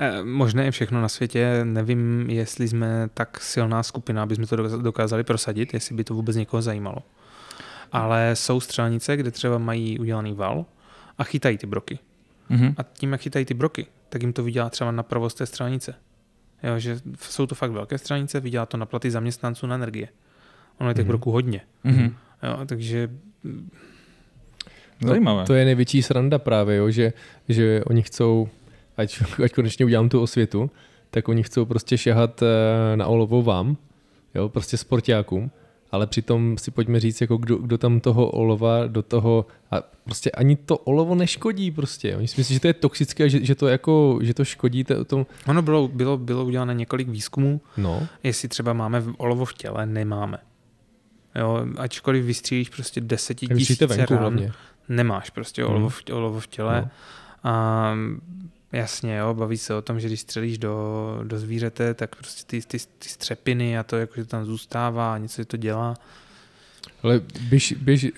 Eh, 0.00 0.22
Možné 0.24 0.64
je 0.64 0.70
všechno 0.70 1.02
na 1.02 1.08
světě, 1.08 1.60
nevím, 1.64 2.30
jestli 2.30 2.68
jsme 2.68 3.08
tak 3.14 3.40
silná 3.40 3.82
skupina, 3.82 4.22
aby 4.22 4.34
jsme 4.34 4.46
to 4.46 4.56
dokázali 4.82 5.24
prosadit, 5.24 5.74
jestli 5.74 5.94
by 5.94 6.04
to 6.04 6.14
vůbec 6.14 6.36
někoho 6.36 6.62
zajímalo. 6.62 6.96
Ale 7.92 8.30
jsou 8.36 8.60
střelnice, 8.60 9.16
kde 9.16 9.30
třeba 9.30 9.58
mají 9.58 9.98
udělaný 9.98 10.32
val 10.34 10.64
a 11.18 11.24
chytají 11.24 11.58
ty 11.58 11.66
broky. 11.66 11.98
Mhm. 12.48 12.74
A 12.76 12.82
tím, 12.82 13.12
jak 13.12 13.20
chytají 13.20 13.44
ty 13.44 13.54
broky, 13.54 13.86
tak 14.08 14.22
jim 14.22 14.32
to 14.32 14.42
vydělá 14.44 14.70
třeba 14.70 14.90
na 14.90 15.02
provoz 15.02 15.34
té 15.34 15.46
střelnice. 15.46 15.94
Jo, 16.62 16.78
že 16.78 17.00
jsou 17.20 17.46
to 17.46 17.54
fakt 17.54 17.70
velké 17.70 17.98
střelnice, 17.98 18.40
vydělá 18.40 18.66
to 18.66 18.76
na 18.76 18.86
platy 18.86 19.10
zaměstnanců 19.10 19.66
na 19.66 19.74
energie. 19.74 20.08
Ono 20.78 20.90
je 20.90 20.94
těch 20.94 21.04
Mhm. 21.04 21.08
broků 21.08 21.30
hodně. 21.30 21.60
Mhm. 21.84 22.14
Jo, 22.42 22.58
takže 22.66 23.10
Zajímavé. 25.06 25.40
No, 25.40 25.46
to 25.46 25.54
je 25.54 25.64
největší 25.64 26.02
sranda 26.02 26.38
právě, 26.38 26.76
jo, 26.76 26.90
že, 26.90 27.12
že 27.48 27.84
oni 27.84 28.02
chcou, 28.02 28.48
ať, 28.96 29.22
ať 29.44 29.52
konečně 29.52 29.84
udělám 29.84 30.08
tu 30.08 30.22
osvětu, 30.22 30.70
tak 31.10 31.28
oni 31.28 31.42
chcou 31.42 31.64
prostě 31.64 31.98
šahat 31.98 32.42
eh, 32.42 32.96
na 32.96 33.06
olovo 33.06 33.42
vám, 33.42 33.76
jo, 34.34 34.48
prostě 34.48 34.76
sportákům, 34.76 35.50
ale 35.90 36.06
přitom 36.06 36.58
si 36.58 36.70
pojďme 36.70 37.00
říct, 37.00 37.20
jako 37.20 37.36
kdo, 37.36 37.56
kdo 37.56 37.78
tam 37.78 38.00
toho 38.00 38.30
olova 38.30 38.86
do 38.86 39.02
toho, 39.02 39.46
a 39.70 39.82
prostě 40.04 40.30
ani 40.30 40.56
to 40.56 40.78
olovo 40.78 41.14
neškodí 41.14 41.70
prostě. 41.70 42.16
Oni 42.16 42.28
si 42.28 42.40
myslí, 42.40 42.54
že 42.54 42.60
to 42.60 42.66
je 42.66 42.74
toxické, 42.74 43.30
že, 43.30 43.44
že 43.44 43.54
to 43.54 43.68
jako, 43.68 44.18
že 44.22 44.34
to 44.34 44.44
škodí 44.44 44.84
to, 44.84 45.04
tom, 45.04 45.26
ono 45.46 45.62
bylo, 45.62 45.88
bylo, 45.88 46.18
bylo 46.18 46.44
udělané 46.44 46.74
několik 46.74 47.08
výzkumů, 47.08 47.60
no, 47.76 48.06
jestli 48.22 48.48
třeba 48.48 48.72
máme 48.72 49.04
olovo 49.16 49.44
v 49.44 49.54
těle, 49.54 49.86
nemáme. 49.86 50.38
Jo, 51.34 51.66
ačkoliv 51.76 52.24
vystřílíš 52.24 52.68
prostě 52.68 53.00
deseti 53.00 53.46
tak 53.46 53.58
tisíce 53.58 53.86
venku 53.86 54.14
ran, 54.14 54.20
hlavně. 54.20 54.52
Nemáš 54.88 55.30
prostě 55.30 55.62
Mhm. 55.62 55.70
olovo 55.70 55.88
v, 55.88 56.02
olovo 56.12 56.40
v 56.40 56.46
těle. 56.46 56.80
No. 56.80 56.90
A 57.50 57.94
jasně, 58.72 59.16
jo, 59.16 59.34
baví 59.34 59.56
se 59.56 59.74
o 59.74 59.82
tom, 59.82 60.00
že 60.00 60.08
když 60.08 60.20
střelíš 60.20 60.58
do, 60.58 61.20
do 61.24 61.38
zvířete, 61.38 61.94
tak 61.94 62.16
prostě 62.16 62.44
ty, 62.46 62.66
ty, 62.66 62.78
ty 62.98 63.08
střepiny 63.08 63.78
a 63.78 63.82
to, 63.82 63.96
jako, 63.96 64.14
že 64.16 64.24
tam 64.24 64.44
zůstává 64.44 65.14
a 65.14 65.18
něco 65.18 65.44
to 65.44 65.56
dělá. 65.56 65.94
Ale 67.02 67.20
běž, 67.40 67.72
běž 67.72 68.04
uh, 68.04 68.10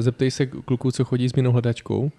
zeptej 0.00 0.30
se 0.30 0.46
kluků, 0.46 0.90
co 0.90 1.04
chodí 1.04 1.28
s 1.28 1.32
minou 1.32 1.52
hledačkou 1.52 2.10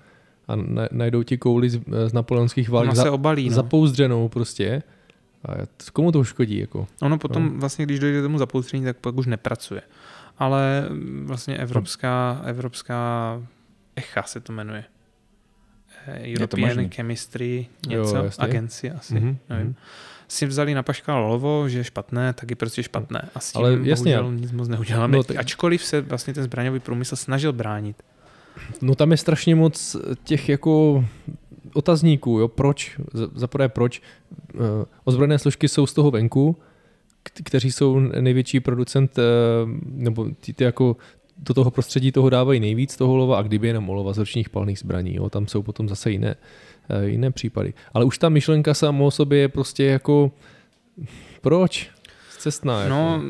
a 0.48 0.56
na, 0.56 0.88
najdou 0.92 1.24
ti 1.24 1.38
kouli 1.38 1.70
z, 1.70 1.82
z 2.08 2.14
napoleonských 2.14 2.70
válek 2.70 2.96
za, 2.96 3.04
se 3.04 3.10
obalí, 3.10 3.50
no. 3.50 3.56
zapouzdřenou 3.56 4.30
prostě. 4.30 4.84
A 5.46 5.52
komu 5.94 6.12
to 6.12 6.24
škodí? 6.24 6.60
Jako? 6.60 6.88
Ono 7.02 7.18
potom 7.18 7.60
vlastně, 7.60 7.86
když 7.86 8.00
dojde 8.00 8.20
k 8.20 8.24
tomu 8.24 8.38
zapoustření, 8.38 8.86
tak 8.86 8.98
pak 8.98 9.18
už 9.18 9.26
nepracuje. 9.26 9.82
Ale 10.38 10.86
mm, 10.90 11.26
vlastně 11.28 11.58
evropská, 11.58 12.42
evropská 12.46 13.42
ECHA 14.00 14.24
se 14.24 14.40
to 14.40 14.54
jmenuje. 14.54 14.84
Eh, 16.08 16.20
to 16.20 16.26
European 16.42 16.68
možný. 16.68 16.90
Chemistry 16.90 17.68
Jo, 17.90 18.02
něco, 18.02 18.16
jasně. 18.16 18.44
agenci 18.44 18.92
asi, 18.92 19.14
Mhm, 19.14 19.30
mm-hmm. 19.30 19.38
nevím. 19.50 19.66
mhm. 19.66 19.76
Si 20.28 20.46
vzali 20.46 20.74
na 20.74 20.84
paškal 20.84 21.24
olovo, 21.26 21.70
že 21.70 21.78
je 21.78 21.84
špatné, 21.84 22.34
tak 22.34 22.50
je 22.50 22.56
prostě 22.56 22.84
špatné. 22.84 23.30
A 23.36 23.40
s 23.40 23.52
tím 23.52 23.62
Ale 23.62 23.78
jasně. 23.84 24.16
bohužel 24.18 24.34
nic 24.40 24.52
moc 24.52 24.68
neuděláme. 24.68 25.18
No, 25.18 25.24
tak- 25.24 25.38
Ačkoliv 25.38 25.84
se 25.84 26.02
vlastně 26.02 26.34
ten 26.34 26.44
zbraňový 26.44 26.80
průmysl 26.80 27.16
snažil 27.16 27.54
bránit. 27.54 28.04
No 28.82 28.96
tam 28.96 29.12
je 29.12 29.18
strašně 29.18 29.56
moc 29.56 29.96
těch 30.24 30.50
jako 30.50 31.06
otazníků, 31.74 32.40
jo, 32.40 32.48
proč, 32.48 32.98
za 33.14 33.28
za 33.36 33.48
prvé 33.48 33.70
proč, 33.70 34.02
ozbrojené 35.04 35.40
složky 35.40 35.68
jsou 35.68 35.86
z 35.88 35.94
toho 35.94 36.12
venku, 36.12 36.58
kteří 37.44 37.72
jsou 37.72 38.00
největší 38.00 38.60
producent, 38.60 39.18
nebo 39.84 40.28
ty, 40.40 40.54
ty 40.54 40.64
jako 40.64 40.98
do 41.40 41.54
toho 41.54 41.72
prostředí 41.72 42.12
toho 42.12 42.30
dávají 42.30 42.60
nejvíc 42.60 42.96
toho 42.96 43.16
lova 43.16 43.40
a 43.40 43.42
kdyby 43.42 43.68
jenom 43.68 43.90
olova 43.90 44.14
z 44.14 44.18
ročních 44.18 44.50
palných 44.50 44.80
zbraní, 44.80 45.16
jo, 45.16 45.30
tam 45.30 45.48
jsou 45.48 45.64
potom 45.64 45.90
zase 45.90 46.12
jiné, 46.12 46.36
jiné 47.06 47.32
případy. 47.32 47.74
Ale 47.94 48.06
už 48.06 48.18
ta 48.18 48.30
myšlenka 48.30 48.74
sama 48.74 49.06
o 49.06 49.12
sobě 49.12 49.40
je 49.40 49.48
prostě 49.48 49.84
jako 49.84 50.32
proč? 51.42 51.90
cestná. 52.40 52.82
Jako. 52.82 52.90
No, 52.90 53.22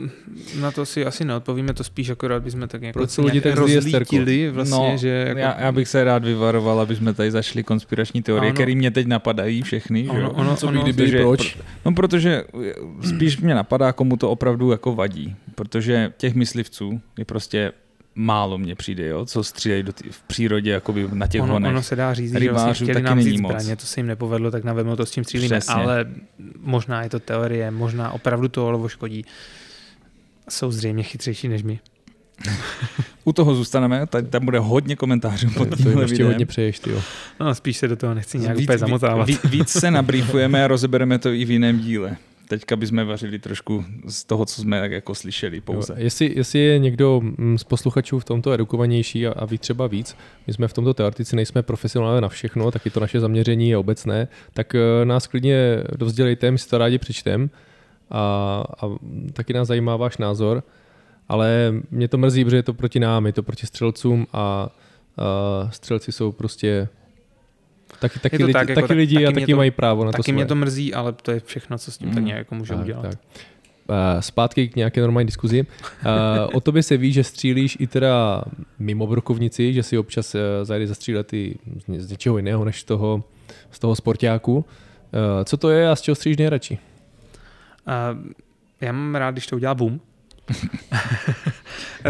na 0.62 0.72
to 0.72 0.86
si 0.86 1.06
asi 1.06 1.26
neodpovíme, 1.26 1.74
to 1.74 1.84
spíš 1.84 2.10
akorát 2.10 2.44
bychom 2.44 2.68
tak 2.68 2.82
jako 2.82 3.00
Proč 3.00 3.18
lidi 3.18 3.42
tak 3.42 3.56
rozlítili 3.56 4.50
vlastně, 4.50 4.92
no, 4.92 4.98
že 4.98 5.26
jako... 5.28 5.40
já, 5.40 5.62
já, 5.62 5.72
bych 5.72 5.88
se 5.88 6.04
rád 6.04 6.24
vyvaroval, 6.24 6.80
aby 6.80 6.96
jsme 6.96 7.14
tady 7.14 7.32
zašli 7.32 7.64
konspirační 7.64 8.22
teorie, 8.22 8.52
které 8.52 8.76
mě 8.76 8.92
teď 8.92 9.08
napadají 9.08 9.62
všechny. 9.62 10.10
Ono, 10.10 10.32
ono, 10.32 10.56
Co 10.56 10.72
by 10.72 10.80
kdyby, 10.80 11.12
proč? 11.12 11.58
No, 11.86 11.92
protože 11.92 12.44
spíš 13.16 13.38
mě 13.38 13.56
napadá, 13.56 13.94
komu 13.94 14.18
to 14.18 14.30
opravdu 14.30 14.72
jako 14.72 14.96
vadí, 14.96 15.36
protože 15.56 16.14
těch 16.18 16.36
myslivců 16.36 17.02
je 17.18 17.26
prostě 17.26 17.72
málo 18.16 18.58
mně 18.58 18.76
přijde, 18.76 19.08
jo, 19.08 19.26
co 19.26 19.44
střílejí 19.44 19.84
do 19.84 19.94
tý, 19.94 20.10
v 20.10 20.22
přírodě 20.22 20.72
jakoby 20.72 21.08
na 21.14 21.28
těch 21.28 21.42
ono, 21.42 21.54
honech. 21.54 21.70
Ono 21.70 21.84
se 21.84 21.96
dá 21.96 22.14
říct, 22.14 22.34
že 22.40 22.52
vlastně 22.52 22.74
chtěli 22.74 23.02
nám 23.02 23.18
vzít 23.20 23.38
zbraně, 23.38 23.76
to 23.76 23.86
se 23.86 24.00
jim 24.00 24.08
nepovedlo, 24.08 24.52
tak 24.52 24.64
navedlo 24.64 24.96
to 24.96 25.06
s 25.06 25.12
tím 25.12 25.24
střílíme, 25.24 25.60
Přesně. 25.60 25.74
ale 25.74 26.06
možná 26.60 27.04
je 27.04 27.10
to 27.10 27.20
teorie, 27.20 27.72
možná 27.72 28.12
opravdu 28.12 28.48
to 28.48 28.68
olovo 28.68 28.88
škodí. 28.88 29.26
Jsou 30.50 30.72
zřejmě 30.72 31.04
chytřejší 31.04 31.48
než 31.48 31.64
my. 31.64 31.80
U 33.24 33.34
toho 33.34 33.56
zůstaneme, 33.56 34.08
tady 34.08 34.28
tam 34.28 34.46
bude 34.46 34.60
hodně 34.60 34.96
komentářů 34.96 35.50
pod 35.50 35.78
tímhle 35.78 36.04
ještě 36.04 36.24
hodně 36.24 36.46
přeješ, 36.46 36.80
ty 36.80 36.92
No, 37.40 37.56
spíš 37.56 37.78
se 37.78 37.88
do 37.88 37.96
toho 37.96 38.14
nechci 38.14 38.40
nějak 38.40 38.58
víc, 38.58 38.66
úplně 38.66 38.78
zamotávat. 38.78 39.28
Víc, 39.28 39.44
víc 39.44 39.70
se 39.70 39.92
nabrýfujeme 39.92 40.64
a 40.64 40.68
rozebereme 40.68 41.20
to 41.20 41.30
i 41.30 41.46
v 41.46 41.52
jiném 41.52 41.80
díle 41.80 42.18
teďka 42.50 42.76
bychom 42.76 43.08
vařili 43.08 43.40
trošku 43.40 43.86
z 44.08 44.24
toho, 44.24 44.46
co 44.46 44.62
jsme 44.62 44.80
tak 44.80 44.92
jako 44.92 45.16
slyšeli 45.16 45.62
pouze. 45.62 45.94
Jo, 45.94 46.04
jestli, 46.04 46.34
jestli 46.36 46.60
je 46.60 46.80
někdo 46.80 47.22
mm, 47.22 47.58
z 47.58 47.64
posluchačů 47.64 48.20
v 48.20 48.26
tomto 48.26 48.52
edukovanější 48.52 49.28
a, 49.28 49.32
a 49.32 49.46
ví 49.46 49.58
třeba 49.58 49.88
víc, 49.88 50.16
my 50.48 50.54
jsme 50.54 50.68
v 50.68 50.74
tomto 50.74 50.94
teoretici 50.94 51.36
nejsme 51.36 51.64
profesionálně 51.64 52.22
na 52.22 52.30
všechno, 52.30 52.72
taky 52.72 52.90
to 52.90 53.00
naše 53.00 53.20
zaměření 53.20 53.70
je 53.70 53.78
obecné, 53.78 54.28
tak 54.54 54.76
eh, 54.76 55.06
nás 55.06 55.28
klidně 55.28 55.84
dovzdělejte, 55.98 56.52
my 56.52 56.58
si 56.58 56.70
to 56.70 56.78
rádi 56.78 56.98
přečtem 56.98 57.50
a, 58.12 58.64
a 58.82 58.86
taky 59.34 59.54
nás 59.54 59.68
zajímá 59.68 59.96
váš 59.96 60.18
názor, 60.18 60.64
ale 61.28 61.74
mě 61.92 62.08
to 62.08 62.18
mrzí, 62.18 62.44
protože 62.44 62.56
je 62.56 62.64
to 62.64 62.74
proti 62.74 63.00
nám, 63.00 63.26
je 63.26 63.34
to 63.34 63.44
proti 63.44 63.68
střelcům 63.68 64.28
a, 64.34 64.40
a 64.40 64.70
střelci 65.72 66.12
jsou 66.12 66.32
prostě 66.32 66.88
Taky, 68.00 68.20
taky, 68.20 68.38
lidi, 68.38 68.54
tak, 68.54 68.70
jako, 68.70 68.82
taky 68.82 68.94
lidi 68.94 69.16
taky 69.16 69.28
a 69.28 69.32
taky 69.32 69.52
to, 69.52 69.58
mají 69.58 69.72
právo 69.72 70.06
na 70.06 70.12
taky 70.12 70.18
to 70.18 70.24
Taky 70.24 70.32
mě 70.32 70.46
to 70.46 70.56
mrzí, 70.56 70.94
ale 70.94 71.14
to 71.14 71.32
je 71.32 71.40
všechno, 71.40 71.78
co 71.78 71.92
s 71.92 71.98
tím 71.98 72.08
mm. 72.08 72.16
tak 72.16 72.24
nějak 72.24 72.38
jako 72.38 72.56
můžu 72.56 72.74
tak, 72.74 72.84
udělat. 72.84 73.02
Tak. 73.02 73.20
Uh, 73.90 73.96
zpátky 74.20 74.68
k 74.68 74.76
nějaké 74.76 75.02
normální 75.02 75.26
diskuzi. 75.26 75.62
Uh, 75.62 75.68
o 76.54 76.60
tobě 76.60 76.84
se 76.84 76.98
ví, 76.98 77.14
že 77.14 77.24
střílíš 77.24 77.78
i 77.80 77.88
teda 77.88 78.44
mimo 78.80 79.08
brokovnici, 79.08 79.74
že 79.74 79.84
si 79.84 79.98
občas 79.98 80.36
uh, 80.36 80.42
zajde 80.64 80.88
zastřílet 80.88 81.34
i 81.34 81.56
z 81.98 82.12
něčeho 82.12 82.38
jiného 82.38 82.66
než 82.66 82.82
z 82.82 82.84
toho, 82.84 83.24
z 83.72 83.80
toho 83.80 83.96
sportáku. 83.96 84.56
Uh, 84.56 84.64
co 85.44 85.58
to 85.58 85.70
je 85.70 85.90
a 85.90 85.96
z 85.96 86.02
čeho 86.02 86.16
střílíš 86.16 86.38
nejradši? 86.38 86.78
Uh, 87.88 88.20
já 88.82 88.92
mám 88.92 89.16
rád, 89.16 89.32
když 89.32 89.48
to 89.48 89.56
udělá 89.56 89.76
boom. 89.76 90.00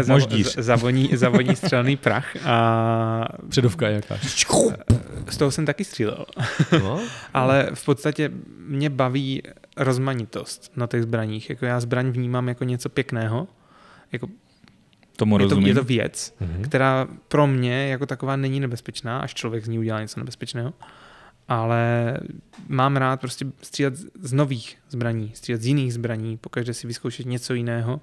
Moždíř. 0.08 0.54
Zavoní, 0.58 1.10
zavoní 1.14 1.56
střelný 1.56 1.96
prach 1.96 2.46
a... 2.46 3.26
Předovka 3.48 3.88
jaká. 3.88 4.16
Z 5.30 5.36
toho 5.36 5.50
jsem 5.50 5.66
taky 5.66 5.84
střílel. 5.84 6.24
No? 6.72 7.00
Ale 7.34 7.70
v 7.74 7.84
podstatě 7.84 8.30
mě 8.66 8.90
baví 8.90 9.42
rozmanitost 9.76 10.72
na 10.76 10.86
těch 10.86 11.02
zbraních. 11.02 11.50
Jako 11.50 11.66
já 11.66 11.80
zbraň 11.80 12.10
vnímám 12.10 12.48
jako 12.48 12.64
něco 12.64 12.88
pěkného. 12.88 13.48
Jako 14.12 14.28
Tomu 15.16 15.38
je, 15.38 15.42
rozumím. 15.42 15.64
to, 15.64 15.68
je 15.68 15.74
to 15.74 15.84
věc, 15.84 16.34
mm-hmm. 16.40 16.62
která 16.62 17.08
pro 17.28 17.46
mě 17.46 17.88
jako 17.88 18.06
taková 18.06 18.36
není 18.36 18.60
nebezpečná, 18.60 19.18
až 19.18 19.34
člověk 19.34 19.64
z 19.64 19.68
ní 19.68 19.78
udělá 19.78 20.00
něco 20.00 20.20
nebezpečného. 20.20 20.72
Ale 21.48 22.16
mám 22.68 22.96
rád 22.96 23.20
prostě 23.20 23.46
střílet 23.62 23.94
z 24.20 24.32
nových 24.32 24.78
zbraní, 24.88 25.32
střílet 25.34 25.62
z 25.62 25.66
jiných 25.66 25.94
zbraní, 25.94 26.36
pokaždé 26.36 26.74
si 26.74 26.86
vyzkoušet 26.86 27.26
něco 27.26 27.54
jiného 27.54 28.00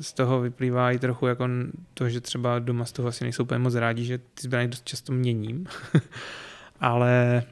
z 0.00 0.12
toho 0.12 0.40
vyplývá 0.40 0.92
i 0.92 0.98
trochu 0.98 1.26
jako 1.26 1.48
to, 1.94 2.08
že 2.08 2.20
třeba 2.20 2.58
doma 2.58 2.84
z 2.84 2.92
toho 2.92 3.08
asi 3.08 3.24
nejsou 3.24 3.42
úplně 3.42 3.58
moc 3.58 3.74
rádi, 3.74 4.04
že 4.04 4.18
ty 4.18 4.42
zbraně 4.42 4.68
dost 4.68 4.84
často 4.84 5.12
měním. 5.12 5.66
Ale 6.80 7.42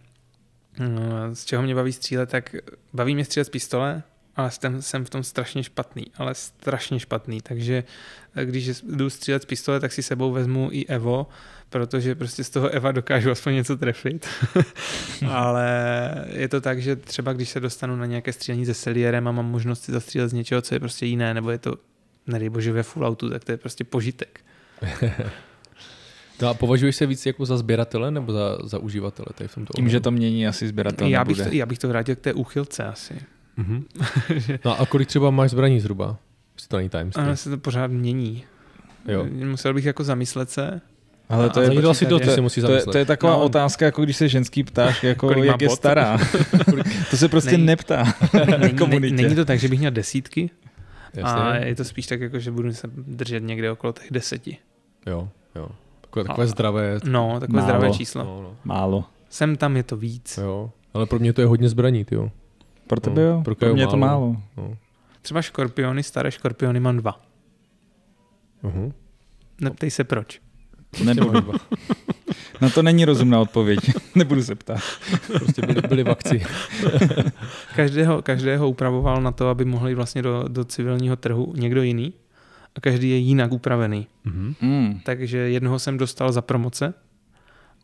eh, 0.81 1.35
z 1.35 1.45
čeho 1.45 1.63
mě 1.63 1.75
baví 1.75 1.93
střílet, 1.93 2.31
tak 2.31 2.55
baví 2.93 3.15
mě 3.15 3.25
střílet 3.25 3.45
z 3.45 3.49
pistole, 3.49 4.03
ale 4.37 4.51
jsem, 4.51 4.83
jsem 4.83 5.05
v 5.05 5.11
tom 5.11 5.23
strašně 5.23 5.65
špatný, 5.65 6.05
ale 6.17 6.35
strašně 6.35 7.01
špatný, 7.01 7.41
takže 7.41 7.85
eh, 8.37 8.45
když 8.45 8.83
jdu 8.83 9.11
střílet 9.11 9.43
z 9.43 9.47
pistole, 9.47 9.81
tak 9.81 9.93
si 9.93 10.03
sebou 10.03 10.33
vezmu 10.33 10.69
i 10.73 10.87
Evo, 10.87 11.27
protože 11.69 12.15
prostě 12.15 12.45
z 12.45 12.51
toho 12.51 12.69
Eva 12.69 12.93
dokážu 12.93 13.31
aspoň 13.31 13.55
něco 13.55 13.77
trefit. 13.77 14.27
Ale 15.31 16.27
je 16.33 16.49
to 16.49 16.61
tak, 16.61 16.83
že 16.83 16.97
třeba 16.97 17.33
když 17.33 17.49
se 17.49 17.61
dostanu 17.61 17.97
na 17.97 18.07
nějaké 18.07 18.33
střílení 18.33 18.67
se 18.67 18.75
Selierem 18.75 19.29
a 19.29 19.33
mám 19.33 19.47
možnost 19.47 19.85
si 19.85 19.93
zastřílet 19.93 20.29
z 20.29 20.33
něčeho, 20.33 20.63
co 20.63 20.75
je 20.75 20.81
prostě 20.81 21.07
jiné, 21.07 21.35
nebo 21.35 21.51
je 21.51 21.59
to, 21.59 21.75
nedej 22.27 22.49
bože, 22.49 22.73
ve 22.73 22.83
Falloutu, 22.83 23.31
tak 23.31 23.45
to 23.45 23.53
je 23.53 23.57
prostě 23.57 23.85
požitek. 23.85 24.41
No 26.43 26.49
a 26.49 26.55
považuješ 26.55 26.97
se 26.97 27.07
víc 27.07 27.27
jako 27.27 27.47
za 27.47 27.59
sběratele 27.59 28.11
nebo 28.11 28.33
za, 28.33 28.59
za 28.65 28.79
uživatele 28.79 29.27
tady 29.35 29.49
v 29.49 29.55
tomto 29.55 29.73
Tím, 29.77 29.89
že 29.89 30.01
to 30.01 30.11
mění 30.11 30.47
asi 30.47 30.69
sběratel 30.69 31.09
já 31.09 31.25
bych, 31.25 31.37
to, 31.37 31.49
já 31.53 31.67
bych 31.67 31.79
to 31.79 31.89
vrátil 31.89 32.17
k 32.17 32.21
té 32.21 32.33
úchylce 32.33 32.85
asi. 32.85 33.15
Mm-hmm. 33.59 34.59
no 34.65 34.81
a 34.81 34.87
kolik 34.87 35.09
třeba 35.09 35.31
máš 35.31 35.51
zbraní 35.51 35.81
zhruba? 35.81 36.19
Jestli 36.55 36.69
to 36.69 36.77
není 36.77 36.89
tajemství. 36.89 37.23
se 37.35 37.51
to 37.51 37.59
pořád 37.59 37.87
mění. 37.87 38.45
Jo. 39.09 39.27
Musel 39.31 39.75
bych 39.75 39.85
jako 39.85 40.05
zamyslet 40.05 40.51
se, 40.51 40.81
ale 41.29 41.51
to, 41.51 41.61
je, 41.61 41.69
asi 41.91 42.07
to, 42.07 42.21
to, 42.21 42.43
musí 42.43 42.61
to, 42.61 42.73
je, 42.73 42.83
to 42.83 42.99
je 42.99 43.05
taková 43.05 43.33
no. 43.33 43.43
otázka, 43.43 43.85
jako 43.85 44.05
když 44.05 44.17
se 44.17 44.29
ženský 44.29 44.65
ptáš, 44.65 45.03
jako 45.03 45.43
jak 45.43 45.63
je 45.63 45.71
stará. 45.71 46.19
to 47.11 47.17
se 47.17 47.29
prostě 47.29 47.51
není, 47.51 47.67
neptá 47.67 48.05
není, 48.89 49.13
není 49.13 49.35
to 49.35 49.45
tak, 49.45 49.59
že 49.59 49.69
bych 49.69 49.79
měl 49.79 49.91
desítky, 49.91 50.51
Jasně. 51.15 51.41
a 51.41 51.57
je 51.57 51.75
to 51.75 51.85
spíš 51.85 52.07
tak, 52.07 52.21
jako, 52.21 52.39
že 52.39 52.51
budu 52.51 52.73
se 52.73 52.89
držet 52.97 53.43
někde 53.43 53.71
okolo 53.71 53.93
těch 53.93 54.11
deseti. 54.11 54.57
Jo, 55.07 55.29
jo. 55.55 55.69
Takové, 56.01 56.25
takové 56.25 56.45
a, 56.45 56.47
zdravé. 56.47 56.99
No, 57.05 57.41
takové 57.41 57.61
Málo. 57.61 57.69
zdravé 57.69 57.93
číslo. 57.93 58.25
No, 58.25 58.43
no. 58.43 58.57
Málo. 58.65 59.05
Sem 59.31 59.57
tam 59.57 59.77
je 59.77 59.83
to 59.83 59.97
víc. 59.97 60.39
Jo, 60.43 60.71
ale 60.95 61.07
pro 61.07 61.19
mě 61.19 61.33
to 61.33 61.41
je 61.41 61.47
hodně 61.47 61.69
zbraní, 61.69 62.07
jo. 62.11 62.31
Pro 62.87 63.01
tebe 63.01 63.23
no, 63.23 63.29
jo, 63.29 63.43
pro, 63.45 63.55
pro 63.55 63.75
mě 63.75 63.83
je 63.83 63.87
to 63.87 63.97
málo. 63.97 64.37
No. 64.57 64.77
Třeba 65.23 65.43
škorpiony, 65.43 66.03
staré 66.03 66.31
škorpiony 66.31 66.81
mám 66.81 66.97
dva. 66.97 67.21
Uh-huh. 68.65 68.93
Neptej 69.61 69.91
se 69.91 70.05
proč. 70.05 70.41
Nebudu. 71.05 71.53
Na 72.61 72.71
to 72.71 72.83
není 72.83 73.05
rozumná 73.05 73.41
odpověď. 73.41 73.79
Nebudu 74.15 74.43
se 74.43 74.55
ptát. 74.55 74.81
Prostě 75.27 75.63
byli, 75.63 75.83
byli 75.89 76.05
v 76.05 76.11
akci. 76.11 76.43
každého, 77.77 78.23
každého 78.23 78.69
upravoval 78.69 79.23
na 79.23 79.33
to, 79.33 79.49
aby 79.49 79.65
mohli 79.65 79.95
vlastně 79.95 80.23
do, 80.23 80.45
do 80.49 80.65
civilního 80.65 81.17
trhu 81.17 81.53
někdo 81.57 81.83
jiný 81.83 82.13
a 82.75 82.81
každý 82.81 83.11
je 83.11 83.17
jinak 83.17 83.53
upravený. 83.53 84.07
Mm-hmm. 84.27 85.01
Takže 85.05 85.39
jednoho 85.39 85.79
jsem 85.79 85.99
dostal 85.99 86.33
za 86.33 86.43
promoce, 86.43 86.95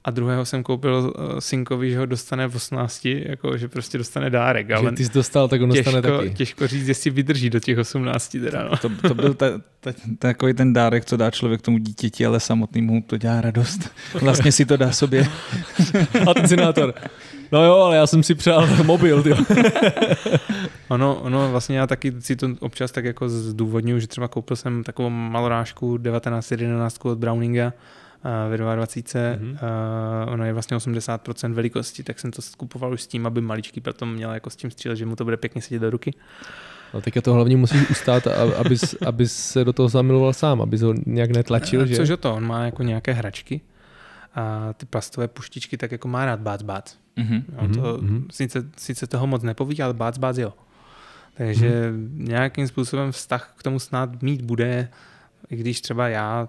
a 0.05 0.11
druhého 0.11 0.45
jsem 0.45 0.62
koupil 0.62 1.12
uh, 1.19 1.39
synkovi, 1.39 1.91
že 1.91 1.99
ho 1.99 2.07
dostane 2.07 2.47
v 2.47 2.57
18, 2.57 3.05
jako, 3.05 3.57
že 3.57 3.69
prostě 3.69 3.99
dostane 3.99 4.31
dárek. 4.31 4.70
Ale 4.70 4.91
že 4.91 4.97
ty 4.97 5.05
jsi 5.05 5.12
dostal, 5.12 5.49
tak 5.49 5.62
on 5.62 5.70
těžko, 5.70 5.91
dostane 5.91 6.19
taky. 6.19 6.35
Těžko 6.35 6.66
říct, 6.66 6.89
jestli 6.89 7.11
vydrží 7.11 7.51
do 7.51 7.61
těch 7.61 7.79
18. 7.79 8.29
Teda, 8.33 8.69
no. 8.70 8.77
to, 8.77 9.09
to, 9.09 9.15
byl 9.15 9.35
ta, 9.35 9.47
ta, 9.81 9.93
takový 10.19 10.55
ten 10.55 10.73
dárek, 10.73 11.05
co 11.05 11.16
dá 11.16 11.31
člověk 11.31 11.62
tomu 11.62 11.79
dítěti, 11.79 12.27
ale 12.27 12.41
samotnému 12.41 13.03
to 13.07 13.16
dělá 13.16 13.41
radost. 13.41 13.91
Vlastně 14.20 14.53
si 14.53 14.65
to 14.65 14.77
dá 14.77 14.93
sobě. 14.93 15.29
Atencinátor. 16.31 16.95
No 17.53 17.65
jo, 17.65 17.74
ale 17.74 17.97
já 17.97 18.07
jsem 18.07 18.23
si 18.23 18.35
přál 18.35 18.69
mobil. 18.83 19.24
ono, 20.89 21.16
ono, 21.16 21.51
vlastně 21.51 21.79
já 21.79 21.87
taky 21.87 22.12
si 22.19 22.37
to 22.37 22.49
občas 22.61 22.93
tak 22.93 23.05
jako 23.05 23.29
zdůvodňuji, 23.29 24.01
že 24.01 24.07
třeba 24.07 24.29
koupil 24.29 24.57
jsem 24.57 24.85
takovou 24.85 25.11
malorážku 25.11 25.99
1911 25.99 26.99
od 27.05 27.19
Browninga, 27.19 27.73
ve 28.49 28.57
22. 28.57 29.20
Mm-hmm. 29.20 29.53
Uh, 29.53 30.32
ono 30.32 30.44
je 30.44 30.53
vlastně 30.53 30.77
80% 30.77 31.53
velikosti, 31.53 32.03
tak 32.03 32.20
jsem 32.20 32.31
to 32.31 32.43
skupoval 32.43 32.93
už 32.93 33.03
s 33.03 33.07
tím, 33.07 33.27
aby 33.27 33.40
maličký 33.40 33.81
potom 33.81 34.15
měl 34.15 34.32
jako 34.32 34.51
s 34.51 34.57
tím 34.57 34.70
střílet, 34.70 34.97
že 34.97 35.07
mu 35.07 35.16
to 35.16 35.24
bude 35.24 35.36
pěkně 35.36 35.62
sedět 35.62 35.78
do 35.78 35.90
ruky. 35.90 36.15
No 36.94 37.01
tak 37.01 37.15
to 37.23 37.35
hlavně 37.35 37.57
musíš 37.57 37.90
ustát, 37.90 38.27
aby 38.27 38.77
aby 39.07 39.28
se 39.28 39.65
do 39.65 39.73
toho 39.73 39.89
zamiloval 39.89 40.32
sám, 40.32 40.62
aby 40.62 40.78
ho 40.78 40.94
nějak 41.07 41.31
netlačil, 41.31 41.86
že? 41.86 41.97
Což 41.97 42.11
o 42.11 42.16
to, 42.16 42.35
on 42.35 42.47
má 42.47 42.65
jako 42.65 42.82
nějaké 42.82 43.12
hračky 43.12 43.61
a 44.35 44.73
ty 44.73 44.86
plastové 44.86 45.28
puštičky 45.28 45.77
tak 45.77 45.93
jako 45.93 46.09
má 46.09 46.24
rád 46.24 46.40
bác 46.40 46.62
bác. 46.62 46.97
Mm-hmm. 47.16 47.43
No, 47.62 47.69
to, 47.69 47.99
mm-hmm. 47.99 48.27
sice, 48.31 48.65
sice 48.77 49.07
toho 49.07 49.27
moc 49.27 49.43
nepoví, 49.43 49.82
ale 49.82 49.94
bác 49.94 50.19
bác 50.19 50.39
jo. 50.39 50.53
Takže 51.35 51.69
mm-hmm. 51.69 52.28
nějakým 52.28 52.69
způsobem 52.69 53.12
vztah 53.12 53.55
k 53.57 53.62
tomu 53.62 53.78
snad 53.78 54.23
mít 54.23 54.43
bude, 54.43 54.89
i 55.51 55.57
když 55.57 55.81
třeba 55.81 56.09
já 56.09 56.49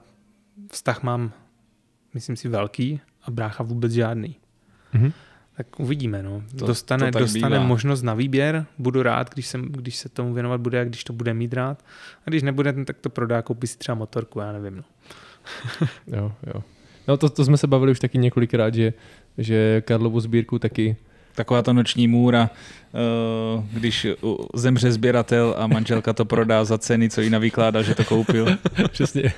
vztah 0.71 1.03
mám 1.03 1.31
myslím 2.13 2.35
si, 2.35 2.49
velký 2.49 2.99
a 3.23 3.31
brácha 3.31 3.63
vůbec 3.63 3.91
žádný. 3.91 4.35
Mm-hmm. 4.93 5.11
Tak 5.57 5.79
uvidíme, 5.79 6.23
no. 6.23 6.43
To- 6.59 6.65
dostane 6.65 7.11
to 7.11 7.19
dostane 7.19 7.57
bývá. 7.57 7.63
možnost 7.63 8.01
na 8.01 8.13
výběr, 8.13 8.65
budu 8.77 9.03
rád, 9.03 9.33
když 9.33 9.47
se, 9.47 9.59
když 9.63 9.95
se 9.95 10.09
tomu 10.09 10.33
věnovat 10.33 10.61
bude 10.61 10.81
a 10.81 10.83
když 10.83 11.03
to 11.03 11.13
bude 11.13 11.33
mít 11.33 11.53
rád. 11.53 11.85
A 12.25 12.29
když 12.29 12.43
nebude, 12.43 12.73
tak 12.85 12.97
to 12.97 13.09
prodá, 13.09 13.41
koupí 13.41 13.67
si 13.67 13.77
třeba 13.77 13.95
motorku, 13.95 14.39
já 14.39 14.51
nevím. 14.51 14.75
No. 14.75 14.83
Jo, 16.17 16.31
jo. 16.53 16.63
No 17.07 17.17
to, 17.17 17.29
to 17.29 17.45
jsme 17.45 17.57
se 17.57 17.67
bavili 17.67 17.91
už 17.91 17.99
taky 17.99 18.17
několikrát, 18.17 18.73
že, 18.73 18.93
že 19.37 19.81
Karlovu 19.85 20.19
sbírku 20.19 20.59
taky 20.59 20.95
Taková 21.35 21.61
ta 21.61 21.73
noční 21.73 22.07
můra, 22.07 22.49
eh, 22.93 23.63
když 23.73 24.07
zemře 24.55 24.91
sběratel 24.91 25.55
a 25.57 25.67
manželka 25.67 26.13
to 26.13 26.25
prodá 26.25 26.65
za 26.65 26.77
ceny, 26.77 27.09
co 27.09 27.21
jí 27.21 27.29
navykládá, 27.29 27.81
že 27.81 27.95
to 27.95 28.05
koupil. 28.05 28.47
přesně, 28.91 29.33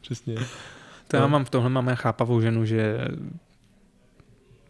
přesně. 0.00 0.34
To 1.08 1.16
já 1.16 1.22
No. 1.22 1.28
mám 1.28 1.44
v 1.44 1.50
tomhle 1.50 1.70
máme 1.70 1.96
chápavou 1.96 2.40
ženu, 2.40 2.64
že 2.64 2.98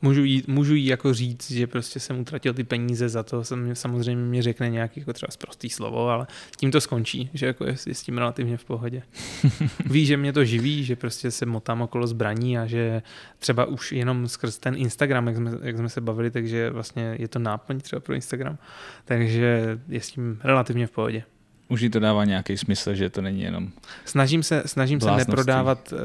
můžu 0.03 0.25
jí, 0.25 0.43
můžu 0.47 0.75
jí 0.75 0.87
jako 0.87 1.15
říct, 1.15 1.51
že 1.51 1.67
prostě 1.67 2.01
jsem 2.01 2.21
utratil 2.21 2.55
ty 2.55 2.65
peníze 2.65 3.09
za 3.09 3.23
to, 3.23 3.43
samozřejmě 3.73 4.25
mě 4.25 4.43
řekne 4.43 4.71
nějaký 4.71 5.01
jako 5.01 5.13
třeba 5.13 5.29
prostý 5.39 5.71
slovo, 5.71 6.09
ale 6.09 6.27
tím 6.57 6.71
to 6.71 6.81
skončí, 6.81 7.31
že 7.35 7.47
jako 7.47 7.65
je, 7.65 7.77
je 7.87 7.95
s 7.95 8.03
tím 8.03 8.19
relativně 8.19 8.57
v 8.57 8.65
pohodě. 8.65 9.03
Ví, 9.87 10.07
že 10.07 10.17
mě 10.17 10.33
to 10.33 10.45
živí, 10.45 10.85
že 10.85 10.97
prostě 10.97 11.31
se 11.31 11.47
motám 11.47 11.83
okolo 11.83 12.07
zbraní 12.07 12.59
a 12.59 12.67
že 12.67 13.03
třeba 13.39 13.65
už 13.65 13.93
jenom 13.93 14.29
skrz 14.29 14.59
ten 14.59 14.75
Instagram, 14.77 15.27
jak 15.27 15.37
jsme, 15.37 15.51
jak 15.63 15.77
jsme 15.79 15.89
se 15.89 16.01
bavili, 16.01 16.31
takže 16.31 16.71
vlastně 16.71 17.17
je 17.19 17.29
to 17.29 17.39
náplň 17.39 17.81
třeba 17.81 18.01
pro 18.01 18.15
Instagram, 18.15 18.59
takže 19.05 19.79
je 19.89 20.01
s 20.01 20.11
tím 20.11 20.41
relativně 20.45 20.87
v 20.87 20.91
pohodě. 20.91 21.23
Už 21.69 21.81
jí 21.81 21.91
to 21.91 22.01
dává 22.01 22.25
nějaký 22.25 22.57
smysl, 22.57 22.95
že 22.95 23.11
to 23.11 23.23
není 23.23 23.43
jenom... 23.43 23.69
Snažím 24.05 24.43
se, 24.43 24.63
snažím 24.67 25.01
se 25.01 25.11
neprodávat 25.11 25.93
uh, 25.93 25.99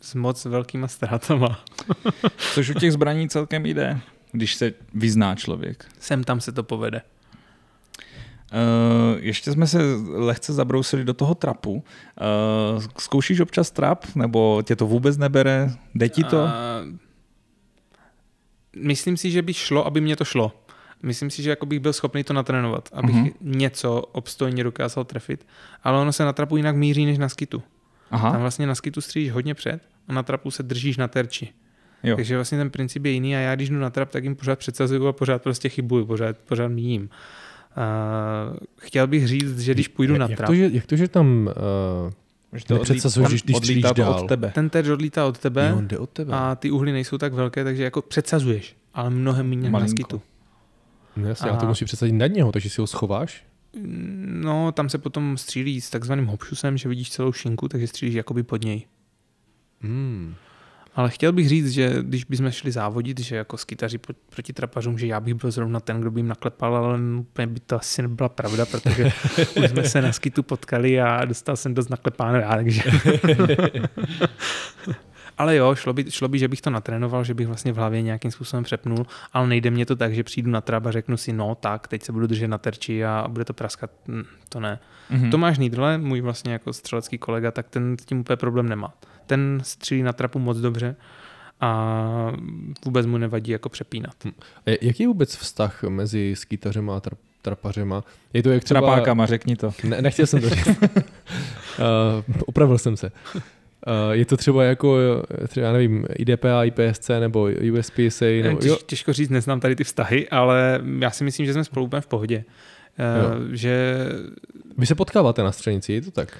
s 0.00 0.14
moc 0.14 0.44
velkýma 0.44 0.88
ztrátama. 0.88 1.64
Což 2.54 2.70
u 2.70 2.74
těch 2.74 2.92
zbraní 2.92 3.28
celkem 3.28 3.66
jde, 3.66 4.00
když 4.32 4.54
se 4.54 4.72
vyzná 4.94 5.34
člověk. 5.34 5.84
Sem 6.00 6.24
tam 6.24 6.40
se 6.40 6.52
to 6.52 6.62
povede. 6.62 7.02
Uh, 8.52 9.18
ještě 9.20 9.52
jsme 9.52 9.66
se 9.66 9.78
lehce 10.08 10.52
zabrousili 10.52 11.04
do 11.04 11.14
toho 11.14 11.34
trapu. 11.34 11.72
Uh, 11.74 12.82
zkoušíš 12.98 13.40
občas 13.40 13.70
trap, 13.70 14.04
nebo 14.14 14.62
tě 14.62 14.76
to 14.76 14.86
vůbec 14.86 15.16
nebere? 15.16 15.70
Jde 15.94 16.08
ti 16.08 16.24
to? 16.24 16.40
A, 16.40 16.52
myslím 18.76 19.16
si, 19.16 19.30
že 19.30 19.42
by 19.42 19.54
šlo, 19.54 19.86
aby 19.86 20.00
mě 20.00 20.16
to 20.16 20.24
šlo. 20.24 20.52
Myslím 21.02 21.30
si, 21.30 21.42
že 21.42 21.50
jako 21.50 21.66
bych 21.66 21.80
byl 21.80 21.92
schopný 21.92 22.24
to 22.24 22.32
natrénovat, 22.32 22.88
abych 22.92 23.14
Mhm. 23.14 23.24
uh-huh. 23.26 23.32
něco 23.40 24.00
obstojně 24.00 24.64
dokázal 24.64 25.04
trefit, 25.04 25.46
ale 25.84 25.98
ono 26.00 26.12
se 26.12 26.24
na 26.24 26.32
trapu 26.32 26.56
jinak 26.56 26.76
míří 26.76 27.06
než 27.06 27.18
na 27.18 27.28
skitu. 27.28 27.58
Tam 27.58 28.20
Aha, 28.20 28.38
vlastně 28.38 28.66
na 28.66 28.74
skitu 28.74 29.00
střílíš 29.00 29.30
hodně 29.32 29.54
před 29.54 29.80
a 30.08 30.12
na 30.12 30.22
trapu 30.22 30.50
se 30.50 30.62
držíš 30.62 30.96
na 30.96 31.08
terči. 31.08 31.48
jo. 32.02 32.16
Takže 32.16 32.34
vlastně 32.34 32.58
ten 32.58 32.70
princip 32.70 33.04
je 33.04 33.10
jiný 33.12 33.36
a 33.36 33.38
já 33.38 33.54
když 33.54 33.68
jdu 33.68 33.78
na 33.78 33.90
trap, 33.90 34.10
tak 34.10 34.24
jim 34.24 34.36
pořád 34.36 34.58
předsazuju 34.58 35.06
a 35.06 35.12
pořád 35.12 35.42
prostě 35.42 35.68
chybuju, 35.68 36.06
pořád, 36.06 36.36
pořád 36.38 36.68
míjím. 36.68 37.02
Uh, 38.52 38.56
chtěl 38.80 39.06
bych 39.06 39.26
říct, 39.28 39.58
že 39.60 39.74
když 39.74 39.88
půjdu 39.88 40.16
na 40.16 40.26
jak, 40.30 40.36
trap, 40.36 40.46
to, 40.46 40.54
že, 40.54 40.70
jak 40.72 40.86
to, 40.86 40.96
že 40.96 41.08
tam 41.08 41.46
uh, 42.06 42.12
Že 42.58 42.64
to 42.64 42.78
když, 43.28 43.42
když 43.42 43.56
odlítá 43.56 43.92
dál? 43.92 44.12
od 44.14 44.28
tebe. 44.28 44.50
ten 44.54 44.70
terč 44.70 44.88
odlítá 44.88 45.26
od 45.26 45.38
tebe, 45.38 45.76
Jo, 45.92 46.00
od 46.00 46.10
tebe. 46.10 46.32
a 46.34 46.54
ty 46.54 46.70
uhly 46.70 46.92
nejsou 46.92 47.18
tak 47.18 47.32
velké, 47.32 47.64
takže 47.64 47.82
jako 47.82 48.02
předsazuješ, 48.02 48.76
ale 48.94 49.10
mnohem 49.10 49.48
méně 49.48 49.62
na 49.62 49.70
Malinko. 49.70 50.22
Skitu. 51.18 51.22
No 51.22 51.28
jasně, 51.28 51.50
ale 51.50 51.58
to 51.58 51.66
a- 51.66 51.68
musí 51.68 51.84
předsadit 51.84 52.12
nad 52.12 52.26
něho, 52.26 52.52
takže 52.52 52.70
si 52.70 52.80
ho 52.80 52.86
schováš. 52.86 53.44
No, 54.24 54.72
tam 54.72 54.88
se 54.88 54.98
potom 54.98 55.36
střílí 55.36 55.80
s 55.80 55.90
takzvaným 55.90 56.26
hopšusem, 56.26 56.76
že 56.76 56.88
vidíš 56.88 57.10
celou 57.10 57.32
šinku, 57.32 57.68
takže 57.68 57.86
střílíš 57.86 58.14
jakoby 58.14 58.42
pod 58.42 58.64
něj. 58.64 58.86
Hmm. 59.80 60.34
Ale 60.94 61.10
chtěl 61.10 61.32
bych 61.32 61.48
říct, 61.48 61.70
že 61.70 61.96
když 62.02 62.24
bychom 62.24 62.50
šli 62.50 62.72
závodit, 62.72 63.20
že 63.20 63.36
jako 63.36 63.56
skytaři 63.56 63.98
pro- 63.98 64.14
proti 64.30 64.52
trapařům, 64.52 64.98
že 64.98 65.06
já 65.06 65.20
bych 65.20 65.34
byl 65.34 65.50
zrovna 65.50 65.80
ten, 65.80 66.00
kdo 66.00 66.10
by 66.10 66.20
jim 66.20 66.28
naklepal, 66.28 66.76
ale 66.76 66.98
úplně 67.18 67.46
by 67.46 67.60
to 67.60 67.76
asi 67.76 68.02
nebyla 68.02 68.28
pravda, 68.28 68.66
protože 68.66 69.04
už 69.64 69.70
jsme 69.70 69.84
se 69.88 70.02
na 70.02 70.12
skitu 70.12 70.42
potkali 70.42 71.00
a 71.00 71.24
dostal 71.24 71.56
jsem 71.56 71.74
dost 71.74 71.88
naklepáno 71.88 72.38
já, 72.38 72.50
takže... 72.50 72.82
ale 75.38 75.56
jo, 75.56 75.74
šlo 75.74 75.92
by, 75.92 76.10
šlo 76.10 76.28
by, 76.28 76.38
že 76.38 76.48
bych 76.48 76.60
to 76.60 76.70
natrénoval, 76.70 77.24
že 77.24 77.34
bych 77.34 77.46
vlastně 77.46 77.72
v 77.72 77.76
hlavě 77.76 78.02
nějakým 78.02 78.30
způsobem 78.30 78.64
přepnul, 78.64 79.06
ale 79.32 79.46
nejde 79.48 79.70
mě 79.70 79.86
to 79.86 79.96
tak, 79.96 80.14
že 80.14 80.24
přijdu 80.24 80.50
na 80.50 80.60
trap 80.60 80.86
a 80.86 80.90
řeknu 80.90 81.16
si, 81.16 81.32
no 81.32 81.54
tak, 81.54 81.88
teď 81.88 82.02
se 82.02 82.12
budu 82.12 82.26
držet 82.26 82.48
na 82.48 82.58
terči 82.58 83.04
a 83.04 83.24
bude 83.28 83.44
to 83.44 83.52
praskat. 83.52 83.90
Hm, 84.08 84.22
To 84.48 84.60
ne. 84.60 84.78
Mhm. 85.10 85.30
Tomáš 85.30 85.58
Nýdle, 85.58 85.98
můj 85.98 86.20
vlastně 86.20 86.52
jako 86.52 86.72
střelecký 86.72 87.18
kolega, 87.18 87.50
tak 87.50 87.68
ten 87.68 87.96
s 88.00 88.04
tím 88.04 88.20
úplně 88.20 88.36
problém 88.36 88.68
nemá. 88.68 88.94
Ten 89.26 89.60
střílí 89.62 90.02
na 90.02 90.12
trapu 90.12 90.38
moc 90.38 90.58
dobře 90.58 90.96
a 91.60 92.32
vůbec 92.84 93.06
mu 93.06 93.18
nevadí 93.18 93.52
jako 93.52 93.68
přepínat. 93.68 94.14
A 94.66 94.78
Jaký 94.80 95.02
je 95.02 95.08
vůbec 95.08 95.36
vztah 95.36 95.82
mezi 95.82 96.34
skýtařema 96.36 96.96
a 96.96 97.00
tra- 97.00 97.16
trapařema? 97.42 98.04
Je 98.32 98.42
to 98.42 98.50
jak 98.50 98.64
třeba... 98.64 98.80
Trapákama, 98.80 99.26
řekni 99.26 99.56
to. 99.56 99.72
Ne, 99.84 100.02
nechtěl 100.02 100.26
jsem 100.26 100.40
to 100.40 100.50
říct. 100.50 100.66
uh, 100.68 100.74
opravil 102.46 102.78
jsem 102.78 102.96
se. 102.96 103.12
Uh, 103.86 104.12
je 104.12 104.24
to 104.26 104.36
třeba 104.36 104.64
jako, 104.64 104.96
třeba, 105.48 105.66
já 105.66 105.72
nevím, 105.72 106.04
IDPA, 106.16 106.64
IPSC 106.64 107.08
nebo 107.20 107.48
USPSA? 107.78 108.24
Nebo, 108.42 108.58
Těž, 108.60 108.70
jo, 108.70 108.78
těžko 108.86 109.12
říct, 109.12 109.28
neznám 109.30 109.60
tady 109.60 109.76
ty 109.76 109.84
vztahy, 109.84 110.28
ale 110.28 110.80
já 110.98 111.10
si 111.10 111.24
myslím, 111.24 111.46
že 111.46 111.52
jsme 111.52 111.64
spolu 111.64 111.86
úplně 111.86 112.00
v 112.00 112.06
pohodě. 112.06 112.44
Uh, 113.38 113.48
že 113.52 113.96
vy 114.78 114.86
se 114.86 114.94
potkáváte 114.94 115.42
na 115.42 115.52
střelnici, 115.52 115.92
je 115.92 116.02
to 116.02 116.10
tak? 116.10 116.38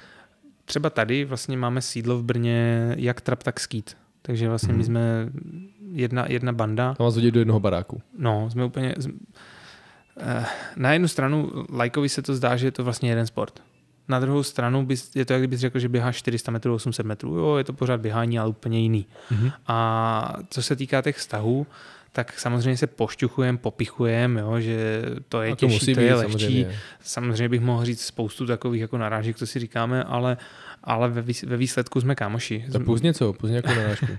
třeba 0.65 0.89
tady 0.89 1.25
vlastně 1.25 1.57
máme 1.57 1.81
sídlo 1.81 2.17
v 2.17 2.23
Brně 2.23 2.93
jak 2.97 3.21
trap, 3.21 3.43
tak 3.43 3.59
skít. 3.59 3.97
Takže 4.21 4.49
vlastně 4.49 4.69
Mhm. 4.69 4.77
my 4.77 4.83
jsme 4.83 5.29
jedna, 5.93 6.25
jedna 6.29 6.53
banda. 6.53 6.93
Tam 6.93 7.05
vás 7.05 7.15
hodí 7.15 7.31
do 7.31 7.39
jednoho 7.39 7.59
baráku. 7.59 8.01
No, 8.17 8.49
jsme 8.51 8.65
úplně... 8.65 8.95
eh, 10.19 10.45
Na 10.77 10.93
jednu 10.93 11.07
stranu 11.07 11.51
lajkovi 11.73 12.09
se 12.09 12.21
to 12.21 12.35
zdá, 12.35 12.55
že 12.57 12.67
je 12.67 12.71
to 12.71 12.83
vlastně 12.83 13.09
jeden 13.11 13.27
sport. 13.27 13.63
Na 14.09 14.19
druhou 14.19 14.43
stranu 14.43 14.85
bys, 14.85 15.15
je 15.15 15.25
to, 15.25 15.33
jak 15.33 15.41
kdybys 15.41 15.59
řekl, 15.59 15.79
že 15.79 15.89
běháš 15.89 16.17
400 16.17 16.51
metrů, 16.51 16.73
800 16.75 17.05
metrů. 17.05 17.35
Jo, 17.37 17.55
je 17.55 17.63
to 17.63 17.73
pořád 17.73 18.01
běhání, 18.01 18.39
ale 18.39 18.49
úplně 18.49 18.79
jiný. 18.79 19.05
Mhm. 19.31 19.51
A 19.67 20.33
co 20.49 20.61
se 20.63 20.75
týká 20.75 21.01
těch 21.01 21.17
vztahů, 21.17 21.67
tak 22.11 22.39
samozřejmě 22.39 22.77
se 22.77 22.87
pošťuchujeme, 22.87 23.57
popichujeme, 23.57 24.41
jo, 24.41 24.59
že 24.59 25.01
to 25.29 25.41
je 25.41 25.49
to 25.49 25.55
těžší, 25.55 25.73
musí 25.73 25.93
to 25.93 25.99
být 25.99 26.05
je 26.05 26.15
lehčí. 26.15 26.31
samozřejmě. 26.31 26.71
Samozřejmě 27.03 27.49
bych 27.49 27.61
mohl 27.61 27.85
říct 27.85 28.01
spoustu 28.05 28.45
takových 28.45 28.81
jako 28.81 28.97
narážek, 28.97 29.37
co 29.37 29.47
si 29.47 29.59
říkáme, 29.59 30.03
ale, 30.03 30.37
ale 30.83 31.09
ve, 31.09 31.21
výs- 31.21 31.47
ve 31.47 31.57
výsledku 31.57 32.01
jsme 32.01 32.15
kámoši. 32.15 32.65
Tak 32.71 32.83
pust 32.83 33.03
něco, 33.03 33.33
pust 33.33 33.49
nějakou 33.51 33.69
narážku. 33.75 34.05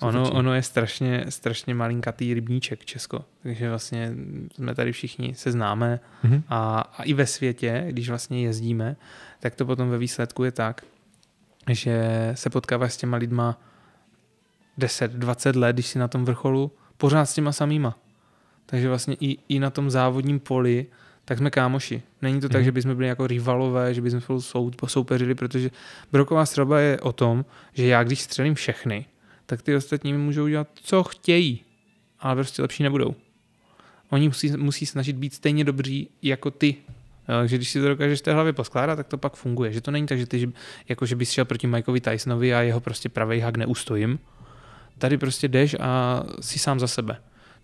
Ono, 0.00 0.30
ono 0.30 0.54
je 0.54 0.62
strašně, 0.62 1.24
strašně 1.28 1.74
malinkatý 1.74 2.34
rybníček 2.34 2.84
Česko, 2.84 3.24
takže 3.42 3.68
vlastně 3.68 4.12
jsme 4.54 4.74
tady 4.74 4.92
všichni 4.92 5.34
se 5.34 5.52
známe 5.52 6.00
Mhm. 6.22 6.42
a, 6.48 6.80
a 6.98 7.02
i 7.02 7.12
ve 7.14 7.26
světě, 7.26 7.84
když 7.88 8.08
vlastně 8.08 8.42
jezdíme, 8.42 8.96
tak 9.40 9.54
to 9.54 9.66
potom 9.66 9.90
ve 9.90 9.98
výsledku 9.98 10.44
je 10.44 10.52
tak, 10.52 10.84
že 11.70 12.02
se 12.34 12.50
potkáváš 12.50 12.92
s 12.92 12.96
těma 12.96 13.16
lidma 13.16 13.60
10-20 14.78 15.58
let, 15.58 15.72
když 15.72 15.86
si 15.86 15.98
na 15.98 16.08
tom 16.08 16.24
vrcholu, 16.24 16.72
pořád 16.96 17.26
s 17.26 17.34
těma 17.34 17.52
samýma. 17.52 17.98
Takže 18.66 18.88
vlastně 18.88 19.16
i, 19.20 19.38
i 19.48 19.58
na 19.58 19.70
tom 19.70 19.90
závodním 19.90 20.40
poli, 20.40 20.86
tak 21.24 21.38
jsme 21.38 21.50
kámoši. 21.50 22.02
Není 22.22 22.40
to 22.40 22.48
tak, 22.48 22.56
Mhm. 22.56 22.64
že 22.64 22.72
bychom 22.72 22.94
byli 22.96 23.08
jako 23.08 23.26
rivalové, 23.26 23.94
že 23.94 24.00
bychom 24.02 24.20
spolu 24.20 24.40
sou, 24.40 24.70
soupeřili, 24.86 25.34
protože 25.34 25.70
broková 26.12 26.46
střelba 26.46 26.80
je 26.80 27.00
o 27.00 27.12
tom, 27.12 27.44
že 27.72 27.86
já 27.86 28.04
když 28.04 28.20
střelím 28.20 28.54
všechny, 28.54 29.06
tak 29.46 29.62
ty 29.62 29.76
ostatní 29.76 30.12
mi 30.12 30.18
můžou 30.18 30.48
dělat, 30.48 30.68
co 30.74 31.04
chtějí, 31.04 31.64
ale 32.20 32.34
prostě 32.34 32.62
lepší 32.62 32.82
nebudou. 32.82 33.14
Oni 34.10 34.28
musí, 34.28 34.50
musí 34.56 34.86
snažit 34.86 35.16
být 35.16 35.34
stejně 35.34 35.64
dobří 35.64 36.10
jako 36.22 36.50
ty. 36.50 36.76
Jo, 37.28 37.34
Takže 37.38 37.56
když 37.56 37.70
si 37.70 37.80
to 37.80 37.88
dokážeš 37.88 38.18
v 38.18 38.22
té 38.22 38.34
hlavě 38.34 38.52
poskládat, 38.52 38.96
tak 38.96 39.06
to 39.06 39.18
pak 39.18 39.36
funguje. 39.36 39.72
Že 39.72 39.80
to 39.80 39.90
není 39.90 40.06
tak, 40.06 40.18
že 40.18 40.26
ty, 40.26 40.38
že- 40.38 40.52
jako 40.88 41.06
že 41.06 41.16
bys 41.16 41.30
šel 41.30 41.44
proti 41.44 41.66
Mikeovi 41.66 42.00
Tysonovi 42.00 42.54
a 42.54 42.60
jeho 42.60 42.80
prostě 42.80 43.08
pravý 43.08 43.40
hak 43.40 43.56
neustojím. 43.56 44.18
Tady 44.98 45.18
prostě 45.18 45.48
jdeš 45.48 45.76
a 45.80 46.22
si 46.40 46.58
sám 46.58 46.80
za 46.80 46.86
sebe. 46.86 47.16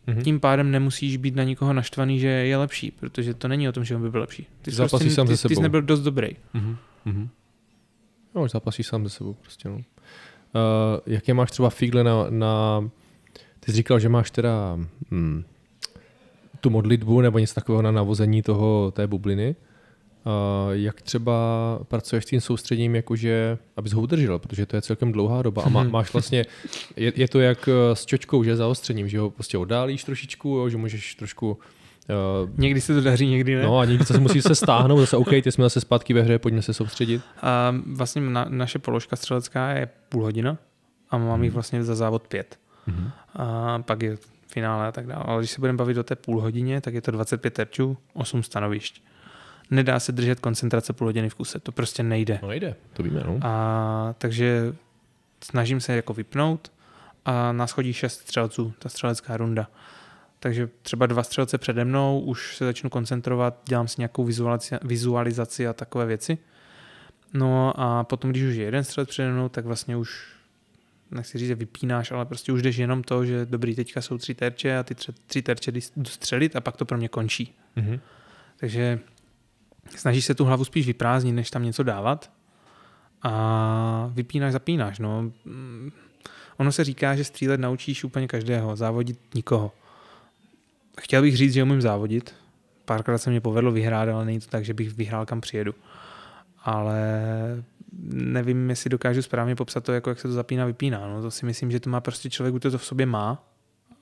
Mhm. 0.06 0.22
Tím 0.22 0.40
pádem 0.40 0.70
nemusíš 0.70 1.16
být 1.16 1.34
na 1.36 1.44
nikoho 1.44 1.72
naštvaný, 1.72 2.20
že 2.20 2.28
je 2.28 2.56
lepší, 2.56 2.90
protože 2.90 3.34
to 3.34 3.48
není 3.48 3.68
o 3.68 3.72
tom, 3.72 3.84
že 3.84 3.96
on 3.96 4.02
by 4.02 4.10
byl 4.10 4.20
lepší. 4.20 4.46
Ty 4.62 4.70
jsi, 4.70 4.76
prostě, 4.76 5.10
sám 5.10 5.26
ty, 5.26 5.32
ty 5.32 5.54
jsi 5.56 5.62
nebyl 5.62 5.82
dost 5.82 6.00
dobrý. 6.00 6.28
Mhm. 6.54 6.76
Mhm. 7.04 7.28
No, 8.34 8.48
zápasíš 8.48 8.86
sám 8.86 9.04
ze 9.04 9.10
sebou 9.10 9.34
prostě, 9.34 9.68
no. 9.68 9.74
Uh, 9.76 9.82
jaké 11.06 11.34
máš 11.34 11.50
třeba 11.50 11.70
figle 11.70 12.04
na, 12.04 12.26
na... 12.30 12.80
Ty 13.60 13.70
jsi 13.72 13.76
říkal, 13.76 13.98
že 14.00 14.08
máš 14.08 14.30
teda 14.30 14.78
hmm, 15.10 15.44
tu 16.64 16.70
modlitbu 16.70 17.20
nebo 17.20 17.38
něco 17.38 17.54
takového 17.54 17.82
na 17.82 17.90
navození 17.90 18.42
toho, 18.42 18.92
té 18.96 19.06
bubliny. 19.06 19.56
Uh, 20.26 20.72
jak 20.72 21.02
třeba 21.02 21.32
pracuješ 21.88 22.24
s 22.24 22.26
tím 22.26 22.40
soustředím, 22.40 22.96
jakože, 22.96 23.58
abys 23.76 23.92
ho 23.92 24.00
udržel, 24.00 24.38
protože 24.38 24.66
to 24.66 24.76
je 24.76 24.82
celkem 24.82 25.12
dlouhá 25.12 25.42
doba 25.42 25.62
a 25.62 25.68
má, 25.68 25.82
máš 25.82 26.12
vlastně, 26.12 26.44
je, 26.96 27.12
je, 27.16 27.28
to 27.28 27.40
jak 27.40 27.68
eh, 27.68 27.96
s 27.96 28.06
čočkou, 28.06 28.44
že 28.44 28.56
zaostřením, 28.56 29.08
že 29.08 29.18
ho 29.18 29.30
prostě 29.30 29.58
oddálíš 29.58 30.04
trošičku, 30.04 30.48
jo, 30.48 30.68
že 30.68 30.76
můžeš 30.76 31.14
trošku 31.14 31.50
uh, 31.52 32.50
Někdy 32.56 32.80
se 32.80 32.94
to 32.94 33.00
daří, 33.00 33.26
někdy 33.26 33.54
ne. 33.54 33.62
No 33.62 33.78
a 33.78 33.84
někdy 33.84 34.04
zase 34.04 34.20
musíš 34.20 34.42
se 34.42 34.54
stáhnout, 34.54 35.00
zase 35.00 35.16
OK, 35.16 35.30
teď 35.30 35.54
jsme 35.54 35.64
zase 35.64 35.80
zpátky 35.80 36.14
ve 36.14 36.22
hře, 36.22 36.38
pojďme 36.38 36.62
se 36.62 36.74
soustředit. 36.74 37.22
A 37.42 37.74
vlastně 37.86 38.22
na, 38.22 38.46
naše 38.48 38.78
položka 38.78 39.16
střelecká 39.16 39.70
je 39.70 39.88
půl 40.08 40.22
hodina 40.22 40.58
a 41.10 41.18
mám 41.18 41.34
Hmm. 41.34 41.44
jich 41.44 41.52
vlastně 41.52 41.84
za 41.84 41.94
závod 41.94 42.28
pět. 42.28 42.58
Mhm. 42.86 43.10
a 43.36 43.78
pak 43.78 44.02
je 44.02 44.16
finále 44.54 44.86
a 44.86 44.92
tak 44.92 45.06
dále. 45.06 45.24
Ale 45.26 45.40
když 45.40 45.50
se 45.50 45.60
budeme 45.60 45.76
bavit 45.76 45.98
o 45.98 46.02
té 46.02 46.16
půl 46.16 46.40
hodině, 46.40 46.80
tak 46.80 46.94
je 46.94 47.00
to 47.00 47.10
25 47.10 47.54
terčů, 47.54 47.98
8 48.12 48.42
stanovišť. 48.42 49.02
Nedá 49.70 50.00
se 50.00 50.12
držet 50.12 50.40
koncentrace 50.40 50.92
půl 50.92 51.08
hodiny 51.08 51.28
v 51.28 51.34
kuse, 51.34 51.60
to 51.60 51.72
prostě 51.72 52.02
nejde. 52.02 52.38
No 52.42 52.48
nejde, 52.48 52.74
to 52.92 53.02
víme, 53.02 53.22
no. 53.26 53.38
A 53.42 54.14
takže 54.18 54.74
snažím 55.44 55.80
se 55.80 55.96
jako 55.96 56.14
vypnout 56.14 56.72
a 57.24 57.52
nás 57.52 57.70
chodí 57.70 57.92
šest 57.92 58.20
střelců, 58.20 58.72
ta 58.78 58.88
střelecká 58.88 59.36
runda. 59.36 59.68
Takže 60.40 60.68
třeba 60.82 61.06
dva 61.06 61.22
střelce 61.22 61.58
přede 61.58 61.84
mnou, 61.84 62.20
už 62.20 62.56
se 62.56 62.64
začnu 62.64 62.90
koncentrovat, 62.90 63.60
dělám 63.64 63.88
si 63.88 63.94
nějakou 63.98 64.24
vizualizaci, 64.24 64.76
vizualizaci 64.82 65.68
a 65.68 65.72
takové 65.72 66.06
věci. 66.06 66.38
No 67.32 67.72
a 67.76 68.04
potom, 68.04 68.30
když 68.30 68.42
už 68.42 68.54
je 68.54 68.64
jeden 68.64 68.84
střelec 68.84 69.08
přede 69.08 69.32
mnou, 69.32 69.48
tak 69.48 69.64
vlastně 69.64 69.96
už 69.96 70.33
nechci 71.14 71.38
říct, 71.38 71.48
že 71.48 71.54
vypínáš, 71.54 72.10
ale 72.10 72.26
prostě 72.26 72.52
už 72.52 72.62
jdeš 72.62 72.76
jenom 72.76 73.02
to, 73.02 73.24
že 73.24 73.46
dobrý, 73.46 73.74
teďka 73.74 74.00
jsou 74.00 74.18
tři 74.18 74.34
terče 74.34 74.78
a 74.78 74.82
ty 74.82 74.94
tři, 74.94 75.12
tři 75.26 75.42
terče 75.42 75.72
jdu 75.72 76.04
střelit 76.04 76.56
a 76.56 76.60
pak 76.60 76.76
to 76.76 76.84
pro 76.84 76.98
mě 76.98 77.08
končí. 77.08 77.54
Mhm. 77.76 78.00
Takže 78.56 79.00
snažíš 79.96 80.24
se 80.24 80.34
tu 80.34 80.44
hlavu 80.44 80.64
spíš 80.64 80.86
vyprázdnit, 80.86 81.34
než 81.34 81.50
tam 81.50 81.62
něco 81.64 81.82
dávat 81.82 82.30
a 83.22 84.10
vypínáš, 84.12 84.52
zapínáš. 84.52 84.98
No. 84.98 85.22
Mm, 85.44 85.90
Ono 86.56 86.72
se 86.72 86.84
říká, 86.84 87.16
že 87.16 87.24
střílet 87.24 87.60
naučíš 87.60 88.04
úplně 88.04 88.28
každého, 88.28 88.76
závodit 88.76 89.34
nikoho. 89.34 89.72
Chtěl 91.00 91.22
bych 91.22 91.36
říct, 91.36 91.52
že 91.52 91.62
umím 91.62 91.80
závodit. 91.80 92.34
Párkrát 92.84 93.18
se 93.18 93.30
mě 93.30 93.40
povedlo 93.40 93.72
vyhrát, 93.72 94.08
ale 94.08 94.24
není 94.24 94.40
to 94.40 94.46
tak, 94.46 94.64
že 94.64 94.74
bych 94.74 94.94
vyhrál 94.94 95.26
kam 95.26 95.40
přijedu. 95.40 95.74
Ale 96.62 97.02
nevím, 98.12 98.70
jestli 98.70 98.90
dokážu 98.90 99.22
správně 99.22 99.56
popsat 99.56 99.84
to, 99.84 99.92
jako 99.92 100.10
jak 100.10 100.20
se 100.20 100.28
to 100.28 100.34
zapíná, 100.34 100.66
vypíná. 100.66 101.08
No, 101.08 101.22
to 101.22 101.30
si 101.30 101.46
myslím, 101.46 101.70
že 101.70 101.80
to 101.80 101.90
má 101.90 102.00
prostě 102.00 102.30
člověk, 102.30 102.52
buď 102.52 102.62
to 102.62 102.78
v 102.78 102.84
sobě 102.84 103.06
má 103.06 103.48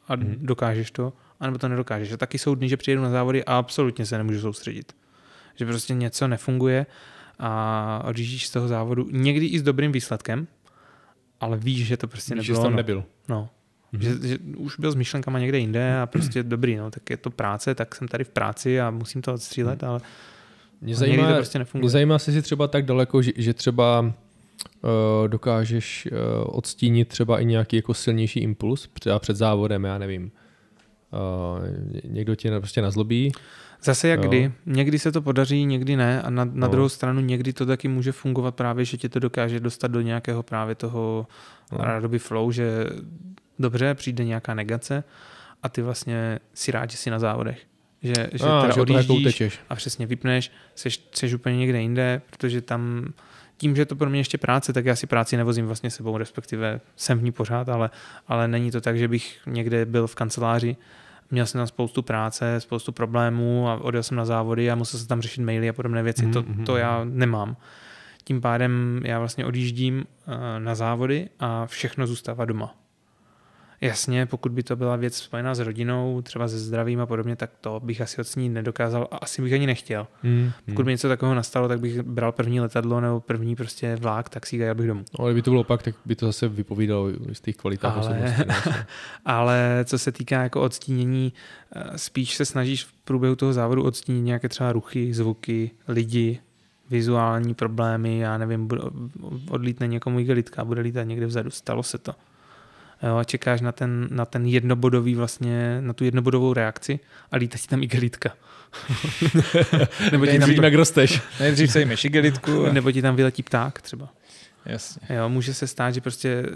a 0.08 0.16
Mhm. 0.16 0.36
dokážeš 0.40 0.90
to, 0.90 1.12
anebo 1.40 1.58
to 1.58 1.68
nedokážeš. 1.68 2.12
A 2.12 2.16
taky 2.16 2.38
jsou 2.38 2.54
dny, 2.54 2.68
že 2.68 2.76
přijedu 2.76 3.02
na 3.02 3.10
závody 3.10 3.44
a 3.44 3.56
absolutně 3.58 4.06
se 4.06 4.18
nemůžu 4.18 4.40
soustředit. 4.40 4.96
Že 5.56 5.66
prostě 5.66 5.94
něco 5.94 6.28
nefunguje 6.28 6.86
a 7.38 8.02
odjíždíš 8.06 8.46
z 8.46 8.50
toho 8.50 8.68
závodu 8.68 9.08
někdy 9.10 9.46
i 9.46 9.58
s 9.58 9.62
dobrým 9.62 9.92
výsledkem, 9.92 10.46
ale 11.40 11.56
víš, 11.58 11.86
že 11.86 11.96
to 11.96 12.08
prostě 12.08 12.34
Víš, 12.34 12.44
že 12.46 12.52
nebylo. 12.52 12.60
jsi 12.62 12.64
tam 12.64 12.72
ono. 12.72 12.76
nebyl. 12.76 13.04
No. 13.28 13.48
Mhm. 13.92 14.02
Že, 14.02 14.28
že, 14.28 14.38
už 14.56 14.78
byl 14.78 14.92
s 14.92 14.94
myšlenkama 14.94 15.38
někde 15.38 15.58
jinde 15.58 16.00
a 16.00 16.06
prostě 16.06 16.42
dobrý, 16.42 16.76
no, 16.76 16.90
tak 16.90 17.10
je 17.10 17.16
to 17.16 17.30
práce, 17.30 17.74
tak 17.74 17.94
jsem 17.94 18.08
tady 18.08 18.24
v 18.24 18.28
práci 18.28 18.80
a 18.80 18.90
musím 18.90 19.22
to 19.22 19.34
odstřílet, 19.34 19.84
ale 19.84 20.00
Mě 20.82 20.94
zajímá, 20.94 21.28
to 21.28 21.34
prostě 21.34 21.58
nefunguje. 21.58 21.82
mě 21.82 21.90
zajímá, 21.90 22.14
jestli 22.14 22.32
jsi 22.32 22.42
třeba 22.42 22.68
tak 22.68 22.84
daleko, 22.84 23.22
že, 23.22 23.32
že 23.36 23.54
třeba 23.54 24.00
uh, 24.00 25.28
dokážeš 25.28 26.08
uh, 26.12 26.18
odstínit 26.56 27.08
třeba 27.08 27.40
i 27.40 27.44
nějaký 27.44 27.76
jako 27.76 27.94
silnější 27.94 28.40
impuls 28.40 28.88
třeba 28.92 29.18
před 29.18 29.36
závodem, 29.36 29.84
já 29.84 29.98
nevím. 29.98 30.32
Uh, 31.12 31.66
někdo 32.04 32.34
tě 32.34 32.50
prostě 32.50 32.82
nazlobí. 32.82 33.32
Zase 33.84 34.08
jak 34.08 34.22
Jo. 34.22 34.28
kdy. 34.28 34.52
Někdy 34.66 34.98
se 34.98 35.12
to 35.12 35.22
podaří, 35.22 35.64
někdy 35.64 35.96
ne. 35.96 36.22
A 36.22 36.30
na, 36.30 36.44
na 36.44 36.50
No. 36.54 36.68
druhou 36.68 36.88
stranu 36.88 37.20
někdy 37.20 37.52
to 37.52 37.66
taky 37.66 37.88
může 37.88 38.12
fungovat 38.12 38.54
právě, 38.54 38.84
že 38.84 38.96
tě 38.96 39.08
to 39.08 39.18
dokáže 39.18 39.60
dostat 39.60 39.90
do 39.90 40.00
nějakého 40.00 40.42
právě 40.42 40.74
toho 40.74 41.26
no. 41.72 41.78
rádoby 41.78 42.18
flow, 42.18 42.52
že 42.52 42.86
dobře, 43.58 43.94
přijde 43.94 44.24
nějaká 44.24 44.54
negace 44.54 45.04
a 45.62 45.68
ty 45.68 45.82
vlastně 45.82 46.38
si 46.54 46.72
rád, 46.72 46.90
že 46.90 46.96
jsi 46.96 47.10
na 47.10 47.18
závodech. 47.18 47.58
Že, 48.02 48.14
že 48.32 48.44
A, 48.44 48.60
teda 48.60 48.74
že 48.74 48.80
odjíždíš 48.80 49.58
a 49.68 49.74
přesně 49.74 50.06
vypneš, 50.06 50.50
seš, 50.74 51.08
seš 51.14 51.34
úplně 51.34 51.56
někde 51.56 51.80
jinde, 51.80 52.22
protože 52.30 52.60
tam 52.60 53.12
tím, 53.56 53.76
že 53.76 53.82
je 53.82 53.86
to 53.86 53.96
pro 53.96 54.10
mě 54.10 54.20
ještě 54.20 54.38
práce, 54.38 54.72
tak 54.72 54.86
já 54.86 54.96
si 54.96 55.06
práci 55.06 55.36
nevozím 55.36 55.66
vlastně 55.66 55.90
sebou, 55.90 56.16
respektive 56.16 56.80
jsem 56.96 57.18
v 57.18 57.22
ní 57.22 57.32
pořád, 57.32 57.68
ale, 57.68 57.90
ale 58.28 58.48
není 58.48 58.70
to 58.70 58.80
tak, 58.80 58.98
že 58.98 59.08
bych 59.08 59.38
někde 59.46 59.86
byl 59.86 60.06
v 60.06 60.14
kanceláři, 60.14 60.76
měl 61.30 61.46
jsem 61.46 61.58
tam 61.58 61.66
spoustu 61.66 62.02
práce, 62.02 62.60
spoustu 62.60 62.92
problémů 62.92 63.68
a 63.68 63.74
odjel 63.74 64.02
jsem 64.02 64.16
na 64.16 64.24
závody 64.24 64.70
a 64.70 64.74
musel 64.74 64.98
jsem 64.98 65.08
tam 65.08 65.22
řešit 65.22 65.40
maily 65.40 65.68
a 65.68 65.72
podobné 65.72 66.02
věci. 66.02 66.22
Mhm, 66.22 66.32
To, 66.32 66.42
mhm, 66.42 66.64
to 66.64 66.76
já 66.76 67.04
mhm. 67.04 67.18
nemám. 67.18 67.56
Tím 68.24 68.40
pádem 68.40 69.00
já 69.04 69.18
vlastně 69.18 69.44
odjíždím 69.46 70.04
eh, 70.26 70.60
na 70.60 70.74
závody 70.74 71.28
a 71.40 71.66
všechno 71.66 72.06
zůstává 72.06 72.44
doma. 72.44 72.74
Jasně, 73.82 74.26
pokud 74.26 74.52
by 74.52 74.62
to 74.62 74.76
byla 74.76 74.96
věc 74.96 75.16
spojená 75.16 75.54
s 75.54 75.58
rodinou, 75.58 76.22
třeba 76.22 76.48
se 76.48 76.58
zdravím 76.58 77.00
a 77.00 77.06
podobně, 77.06 77.36
tak 77.36 77.50
to 77.60 77.80
bych 77.84 78.00
asi 78.00 78.20
ocenit 78.20 78.52
nedokázal 78.52 79.08
a 79.10 79.16
asi 79.16 79.42
bych 79.42 79.52
ani 79.52 79.66
nechtěl. 79.66 80.06
Hmm. 80.22 80.50
Pokud 80.66 80.84
by 80.84 80.90
něco 80.90 81.08
takového 81.08 81.34
nastalo, 81.34 81.68
tak 81.68 81.80
bych 81.80 82.02
bral 82.02 82.32
první 82.32 82.60
letadlo 82.60 83.00
nebo 83.00 83.20
první 83.20 83.56
prostě 83.56 83.96
vlák, 83.96 84.28
taxík 84.28 84.60
a 84.60 84.64
jel 84.64 84.74
bych 84.74 84.86
domů. 84.86 85.04
No, 85.18 85.24
ale 85.24 85.32
kdyby 85.32 85.42
to 85.42 85.50
bylo 85.50 85.64
pak, 85.64 85.82
tak 85.82 85.94
by 86.04 86.16
to 86.16 86.26
zase 86.26 86.48
vypovídalo 86.48 87.04
o 87.04 87.34
těch 87.42 87.56
kvalitách 87.56 87.96
Ale- 87.96 88.36
no. 88.48 88.72
Ale 89.24 89.84
co 89.84 89.98
se 89.98 90.12
týká 90.12 90.42
jako 90.42 90.60
odstínění, 90.60 91.32
eh, 91.76 91.98
spíš 91.98 92.36
se 92.36 92.44
snažíš 92.44 92.84
v 92.84 92.92
průběhu 92.92 93.36
toho 93.36 93.52
závodu 93.52 93.82
odstínit 93.82 94.24
nějaké 94.24 94.48
třeba 94.48 94.72
ruchy, 94.72 95.14
zvuky, 95.14 95.70
lidi, 95.88 96.38
vizuální 96.90 97.54
problémy, 97.54 98.18
já 98.18 98.38
nevím, 98.38 98.68
odlítne 99.50 99.86
někomu 99.86 100.20
igelitka, 100.20 100.64
bude 100.64 100.80
lítat 100.80 101.06
někde 101.06 101.26
vzadu, 101.26 101.50
stalo 101.50 101.82
se 101.82 101.98
to. 101.98 102.14
Jo, 103.02 103.16
a 103.16 103.24
čekáš 103.24 103.60
na 103.60 103.72
ten, 103.72 104.08
na 104.10 104.24
ten 104.24 104.46
jednobodový 104.46 105.14
vlastně, 105.14 105.80
na 105.80 105.92
tu 105.92 106.04
jednobodovou 106.04 106.52
reakci 106.52 107.00
a 107.30 107.36
lítá 107.36 107.58
ti 107.58 107.68
tam 107.68 107.82
igelitka. 107.82 108.32
nebo, 110.12 110.26
ti 110.26 110.38
tam, 110.38 110.48
Vidím, 110.48 110.64
jak 110.64 110.74
rosteš. 110.74 111.22
Nejdřív 111.40 111.72
se 111.72 111.80
jmeš 111.80 112.04
igelitku. 112.04 112.66
A... 112.66 112.72
nebo 112.72 112.92
ti 112.92 113.02
tam 113.02 113.16
vyletí 113.16 113.42
pták 113.42 113.82
třeba. 113.82 114.08
Jasně. 114.66 115.16
Jo, 115.16 115.28
může 115.28 115.54
se 115.54 115.66
stát, 115.66 115.94
že 115.94 116.00
prostě 116.00 116.46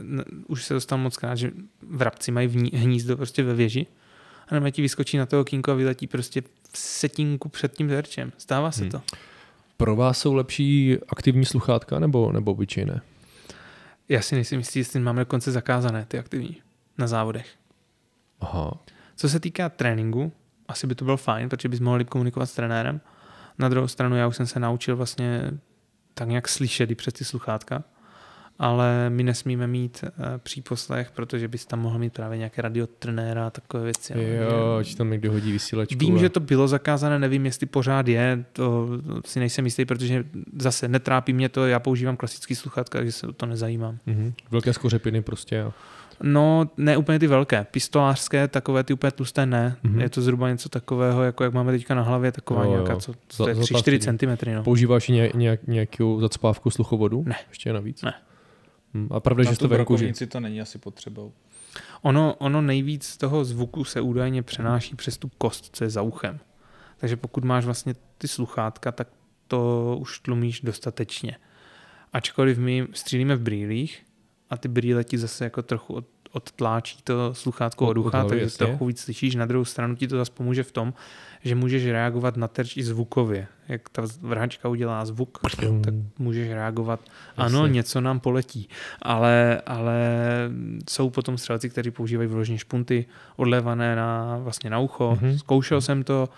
už 0.46 0.64
se 0.64 0.74
dostal 0.74 0.98
moc 0.98 1.16
krát, 1.16 1.34
že 1.34 1.50
vrabci 1.90 2.32
mají 2.32 2.48
vní, 2.48 2.70
hnízdo 2.74 3.16
prostě 3.16 3.42
ve 3.42 3.54
věži 3.54 3.86
a 4.48 4.54
nebo 4.54 4.70
ti 4.70 4.82
vyskočí 4.82 5.16
na 5.16 5.26
to 5.26 5.40
okýnko 5.40 5.70
a 5.70 5.74
vyletí 5.74 6.06
prostě 6.06 6.42
v 6.72 6.78
setinku 6.78 7.48
před 7.48 7.72
tím 7.72 7.88
terčem. 7.88 8.32
Stává 8.38 8.72
se 8.72 8.80
Hmm. 8.80 8.90
to. 8.90 9.02
Pro 9.76 9.96
vás 9.96 10.18
jsou 10.18 10.34
lepší 10.34 10.96
aktivní 11.08 11.44
sluchátka 11.44 11.98
nebo, 11.98 12.32
nebo 12.32 12.50
obyčejné? 12.50 13.00
Já 14.08 14.22
si 14.22 14.34
nejsem 14.34 14.58
jistý, 14.58 14.78
jestli 14.78 15.00
máme 15.00 15.20
dokonce 15.20 15.52
zakázané 15.52 16.04
ty 16.04 16.18
aktivní 16.18 16.62
na 16.98 17.06
závodech. 17.06 17.48
Aha. 18.40 18.80
Co 19.16 19.28
se 19.28 19.40
týká 19.40 19.68
tréninku, 19.68 20.32
asi 20.68 20.86
by 20.86 20.94
to 20.94 21.04
bylo 21.04 21.16
fajn, 21.16 21.48
protože 21.48 21.68
bys 21.68 21.80
mohli 21.80 22.04
komunikovat 22.04 22.46
s 22.46 22.54
trenérem. 22.54 23.00
Na 23.58 23.68
druhou 23.68 23.88
stranu 23.88 24.16
já 24.16 24.26
už 24.26 24.36
jsem 24.36 24.46
se 24.46 24.60
naučil 24.60 24.96
vlastně 24.96 25.50
tak 26.14 26.28
nějak 26.28 26.48
slyšet 26.48 26.90
i 26.90 26.94
přes 26.94 27.14
ty 27.14 27.24
sluchátka, 27.24 27.84
ale 28.58 29.10
my 29.10 29.22
nesmíme 29.22 29.66
mít 29.66 30.04
uh, 30.04 30.24
příposlech, 30.38 31.10
protože 31.10 31.48
bys 31.48 31.66
tam 31.66 31.80
mohl 31.80 31.98
mít 31.98 32.12
právě 32.12 32.38
nějaké 32.38 32.62
radiotrenéra 32.62 33.46
a 33.46 33.50
takové 33.50 33.84
věci. 33.84 34.14
no. 34.14 34.20
Jo, 34.22 34.80
či 34.84 34.96
tam 34.96 35.10
někdo 35.10 35.32
hodí 35.32 35.52
vysílačku. 35.52 35.98
Vím, 35.98 36.14
a- 36.16 36.18
že 36.18 36.28
to 36.28 36.40
bylo 36.40 36.68
zakázané, 36.68 37.18
nevím, 37.18 37.46
jestli 37.46 37.66
pořád 37.66 38.08
je, 38.08 38.44
to 38.52 38.88
si 39.24 39.40
nejsem 39.40 39.64
jistý, 39.64 39.84
protože 39.84 40.24
zase 40.58 40.88
netrápí 40.88 41.32
mě 41.32 41.48
to, 41.48 41.66
já 41.66 41.78
používám 41.80 42.16
klasický 42.16 42.54
sluchátka, 42.54 42.98
takže 42.98 43.12
se 43.12 43.26
o 43.26 43.32
to 43.32 43.46
nezajímám. 43.46 43.98
Mhm. 44.06 44.32
Velké 44.50 44.72
skořepiny 44.72 45.22
prostě. 45.22 45.62
a- 45.62 45.72
No, 46.22 46.70
ne 46.76 46.96
úplně 46.96 47.18
ty 47.18 47.26
velké, 47.26 47.66
pistolářské, 47.70 48.48
takové 48.48 48.84
ty 48.84 48.92
úplně 48.92 49.10
tlusté 49.10 49.46
ne. 49.46 49.76
Mhm. 49.82 49.94
Mm-hmm. 49.96 50.00
Je 50.02 50.08
to 50.10 50.22
zhruba 50.22 50.48
něco 50.50 50.68
takového, 50.68 51.22
jako 51.22 51.44
jak 51.44 51.52
máme 51.52 51.72
teďka 51.72 51.94
na 51.94 52.02
hlavě, 52.02 52.32
taková 52.32 52.64
Jo, 52.64 52.70
jo. 52.70 52.76
nějaká, 52.76 52.96
co, 52.96 53.12
to 53.36 53.48
je 53.48 53.54
zapásky. 53.54 53.74
3-4 53.98 54.36
cm. 54.38 54.50
No. 54.54 54.62
Používáš 54.62 55.08
nějak, 55.08 55.34
nějak, 55.34 55.66
nějakou 55.66 56.20
zacpávku 56.20 56.70
sluchovodu? 56.70 57.22
Ne. 57.26 57.36
Ještě 57.48 57.72
navíc? 57.72 58.02
Ne. 58.02 58.14
Hm. 58.96 59.08
A 59.10 59.20
pravda, 59.20 59.44
Na 59.44 59.52
že 59.52 59.58
to 59.58 59.68
venku, 59.68 59.96
že? 59.96 60.26
to 60.26 60.40
není 60.40 60.60
asi 60.60 60.78
potřebou. 60.78 61.32
Ono, 62.02 62.34
ono 62.34 62.62
nejvíc 62.62 63.16
toho 63.16 63.44
zvuku 63.44 63.84
se 63.84 64.00
údajně 64.00 64.42
přenáší 64.42 64.96
přes 64.96 65.18
tu 65.18 65.30
kost, 65.38 65.76
co 65.76 65.84
je 65.84 65.90
za 65.90 66.02
uchem. 66.02 66.40
Takže 66.96 67.16
pokud 67.16 67.44
máš 67.44 67.64
vlastně 67.64 67.94
ty 68.18 68.28
sluchátka, 68.28 68.92
tak 68.92 69.08
to 69.48 69.96
už 70.00 70.18
tlumíš 70.18 70.60
dostatečně. 70.60 71.36
Ačkoliv 72.12 72.58
my 72.58 72.86
střílíme 72.92 73.36
v 73.36 73.40
brýlích 73.40 74.06
a 74.50 74.56
ty 74.56 74.68
brýle 74.68 75.04
ti 75.04 75.18
zase 75.18 75.44
jako 75.44 75.62
trochu 75.62 75.94
od, 75.94 76.04
odtláčí 76.32 76.98
to 77.04 77.34
sluchátko 77.34 77.86
Od- 77.86 77.90
od 77.90 77.96
ucha, 78.06 78.18
hlavy, 78.18 78.28
takže 78.28 78.44
jasně. 78.44 78.66
trochu 78.66 78.86
víc 78.86 79.00
slyšíš. 79.00 79.34
Na 79.34 79.46
druhou 79.46 79.64
stranu 79.64 79.94
ti 79.96 80.08
to 80.08 80.16
zase 80.16 80.32
pomůže 80.34 80.62
v 80.62 80.72
tom, 80.72 80.94
že 81.44 81.54
můžeš 81.54 81.86
reagovat 81.86 82.36
na 82.36 82.48
terč 82.48 82.76
i 82.76 82.82
zvukově. 82.82 83.46
Jak 83.68 83.88
ta 83.88 84.02
vrhačka 84.20 84.68
udělá 84.68 85.04
zvuk, 85.06 85.38
tak 85.84 85.94
můžeš 86.18 86.48
reagovat. 86.50 87.00
Ano, 87.36 87.58
Jasně. 87.58 87.74
něco 87.74 88.00
nám 88.00 88.20
poletí, 88.20 88.68
ale, 89.02 89.62
ale 89.66 90.00
jsou 90.90 91.10
potom 91.10 91.38
střelci, 91.38 91.70
kteří 91.70 91.90
používají 91.90 92.28
vyloženě 92.28 92.58
špunty 92.58 93.06
odlevané 93.36 93.96
na, 93.96 94.38
vlastně 94.38 94.70
na 94.70 94.78
ucho. 94.78 95.18
Mhm. 95.22 95.38
Zkoušel 95.38 95.80
jsem 95.80 96.04
to, 96.04 96.28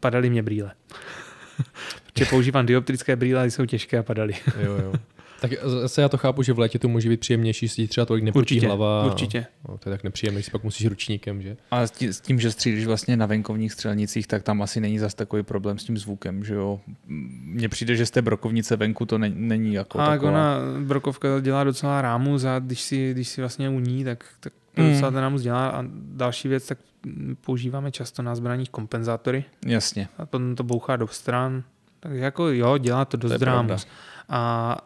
padaly 0.00 0.30
mě 0.30 0.42
brýle. 0.42 0.72
Protože 2.12 2.24
používám 2.24 2.66
dioptrické 2.66 3.16
brýle, 3.16 3.50
jsou 3.50 3.66
těžké 3.66 3.98
a 3.98 4.02
padaly. 4.02 4.34
Jo, 4.60 4.72
jo. 4.72 4.92
Tak 5.40 5.50
zase 5.64 6.02
já 6.02 6.08
to 6.08 6.18
chápu, 6.18 6.42
že 6.42 6.52
v 6.52 6.58
létě 6.58 6.78
to 6.78 6.88
může 6.88 7.08
být 7.08 7.20
příjemnější, 7.20 7.68
si 7.68 7.88
třeba 7.88 8.04
tolik 8.06 8.24
nepočí 8.24 8.40
Určitě, 8.54 8.66
hlava. 8.66 9.06
určitě. 9.06 9.46
No, 9.68 9.78
to 9.78 9.88
je 9.88 9.94
tak 9.96 10.04
nepříjemné, 10.04 10.42
si 10.42 10.50
pak 10.50 10.64
musíš 10.64 10.86
ručníkem, 10.86 11.42
že? 11.42 11.56
Ale 11.70 11.86
s 11.86 11.90
tí- 11.90 12.08
s 12.12 12.20
tím, 12.20 12.40
že 12.40 12.50
střílíš 12.50 12.86
vlastně 12.86 13.16
na 13.16 13.26
venkovních 13.26 13.72
střelnicích, 13.72 14.26
tak 14.26 14.42
tam 14.42 14.62
asi 14.62 14.80
není 14.80 14.98
zas 14.98 15.14
takový 15.14 15.42
problém 15.42 15.78
s 15.78 15.84
tím 15.84 15.98
zvukem, 15.98 16.44
že 16.44 16.54
jo. 16.54 16.80
Mně 17.44 17.68
přijde, 17.68 17.96
že 17.96 18.06
z 18.06 18.10
té 18.10 18.22
brokovnice 18.22 18.76
venku 18.76 19.06
to 19.06 19.18
ne, 19.18 19.30
není 19.34 19.74
jako 19.74 20.00
A 20.00 20.06
taková... 20.06 20.30
ona, 20.32 20.56
brokovka 20.84 21.28
dělá 21.40 21.64
docela 21.64 22.02
rámu, 22.02 22.38
za, 22.38 22.58
když 22.58 22.80
si, 22.80 23.12
když 23.12 23.28
si 23.28 23.40
vlastně 23.40 23.68
u 23.68 23.80
ní, 23.80 24.04
tak, 24.04 24.24
tak 24.40 24.52
Hmm. 24.76 24.92
docela 24.92 25.10
ten 25.10 25.36
dělá. 25.36 25.68
A 25.68 25.84
další 25.94 26.48
věc, 26.48 26.66
tak 26.66 26.78
mm, 27.06 27.36
používáme 27.40 27.92
často 27.92 28.22
na 28.22 28.34
zbraních 28.34 28.70
kompenzátory 28.70 29.44
Jasně. 29.66 30.08
a 30.18 30.26
potom 30.26 30.54
to 30.56 30.62
bouchá 30.64 30.96
do 30.96 31.06
stran. 31.08 31.62
Tak 32.00 32.12
jako 32.12 32.48
jo, 32.48 32.78
dělá 32.78 33.04
to 33.04 33.16
To 33.16 33.28
dost 33.28 33.38
pravda. 33.38 33.76
A 34.30 34.76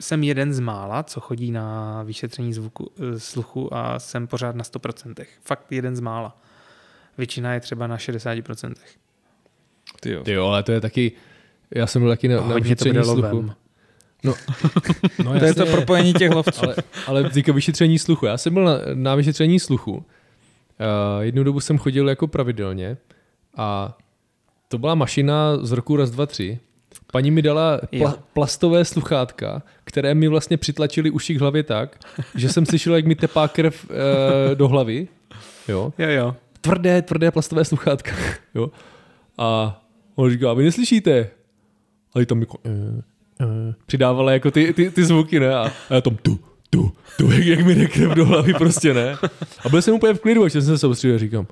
jsem 0.00 0.22
jeden 0.22 0.52
z 0.52 0.60
mála, 0.60 1.02
co 1.02 1.20
chodí 1.20 1.50
na 1.50 2.02
vyšetření 2.02 2.52
zvuku, 2.52 2.90
eh, 3.14 3.20
sluchu 3.20 3.74
a 3.74 3.98
jsem 3.98 4.26
pořád 4.26 4.56
na 4.56 4.64
100%. 4.64 5.26
Fakt 5.42 5.72
jeden 5.72 5.96
z 5.96 6.00
mála. 6.00 6.36
Většina 7.18 7.54
je 7.54 7.60
třeba 7.60 7.86
na 7.86 7.96
60%. 7.96 8.74
Ty 10.00 10.12
jo. 10.12 10.22
Ty 10.24 10.32
jo, 10.32 10.46
ale 10.46 10.62
to 10.62 10.72
je 10.72 10.80
taky, 10.80 11.12
já 11.74 11.86
jsem 11.86 12.02
byl 12.02 12.10
taky 12.10 12.28
na, 12.28 12.40
na 12.40 12.54
vyšetření 12.54 13.04
sluchu. 13.04 13.20
lovem. 13.20 13.54
No, 14.24 14.34
no 15.24 15.38
To 15.38 15.44
je 15.44 15.54
to 15.54 15.66
propojení 15.66 16.14
těch 16.14 16.30
lovců. 16.30 16.64
ale, 16.64 16.74
ale 17.06 17.30
teďka 17.30 17.52
vyšetření 17.52 17.98
sluchu. 17.98 18.26
Já 18.26 18.38
jsem 18.38 18.54
byl 18.54 18.64
na, 18.64 18.72
na 18.94 19.14
vyšetření 19.14 19.60
sluchu. 19.60 19.92
Uh, 19.92 20.02
jednu 21.20 21.44
dobu 21.44 21.60
jsem 21.60 21.78
chodil 21.78 22.08
jako 22.08 22.28
pravidelně 22.28 22.96
a 23.56 23.98
to 24.68 24.78
byla 24.78 24.94
mašina 24.94 25.56
z 25.62 25.72
roku 25.72 25.96
raz, 25.96 26.10
dva, 26.10 26.26
tři. 26.26 26.58
Paní 27.12 27.30
mi 27.30 27.42
dala 27.42 27.80
pla, 27.98 28.14
plastové 28.32 28.84
sluchátka, 28.84 29.62
které 29.84 30.14
mi 30.14 30.28
vlastně 30.28 30.56
přitlačily 30.56 31.10
uši 31.10 31.34
k 31.34 31.40
hlavě 31.40 31.62
tak, 31.62 31.98
že 32.34 32.48
jsem 32.48 32.66
slyšel, 32.66 32.94
jak 32.94 33.06
mi 33.06 33.14
tepá 33.14 33.48
krev 33.48 33.86
uh, 33.90 33.96
do 34.54 34.68
hlavy. 34.68 35.08
Jo. 35.68 35.92
Jo, 35.98 36.08
jo. 36.08 36.36
Tvrdé, 36.60 37.02
tvrdé 37.02 37.30
plastové 37.30 37.64
sluchátka. 37.64 38.12
Jo. 38.54 38.70
A 39.38 39.80
on 40.14 40.30
říká, 40.30 40.52
vy 40.52 40.64
neslyšíte? 40.64 41.30
A 42.14 42.24
tam 42.26 42.40
jako, 42.40 42.58
uh, 42.64 42.72
uh, 43.48 43.74
přidávala 43.86 44.32
jako 44.32 44.50
ty, 44.50 44.72
ty, 44.72 44.90
ty 44.90 45.04
zvuky, 45.04 45.40
ne? 45.40 45.54
A, 45.54 45.72
a 45.90 45.94
já 45.94 46.00
tam 46.00 46.16
tu, 46.16 46.38
tu, 46.70 46.92
tu, 47.16 47.30
jak, 47.30 47.44
jak 47.44 47.66
mi 47.66 47.74
jde 47.74 47.86
krev 47.86 48.10
do 48.10 48.26
hlavy, 48.26 48.54
prostě 48.54 48.94
ne. 48.94 49.16
A 49.64 49.68
byl 49.68 49.82
jsem 49.82 49.94
úplně 49.94 50.14
v 50.14 50.20
klidu, 50.20 50.44
až 50.44 50.52
jsem 50.52 50.62
se 50.62 50.78
soustředil 50.78 51.16
a 51.16 51.18
říkám, 51.18 51.46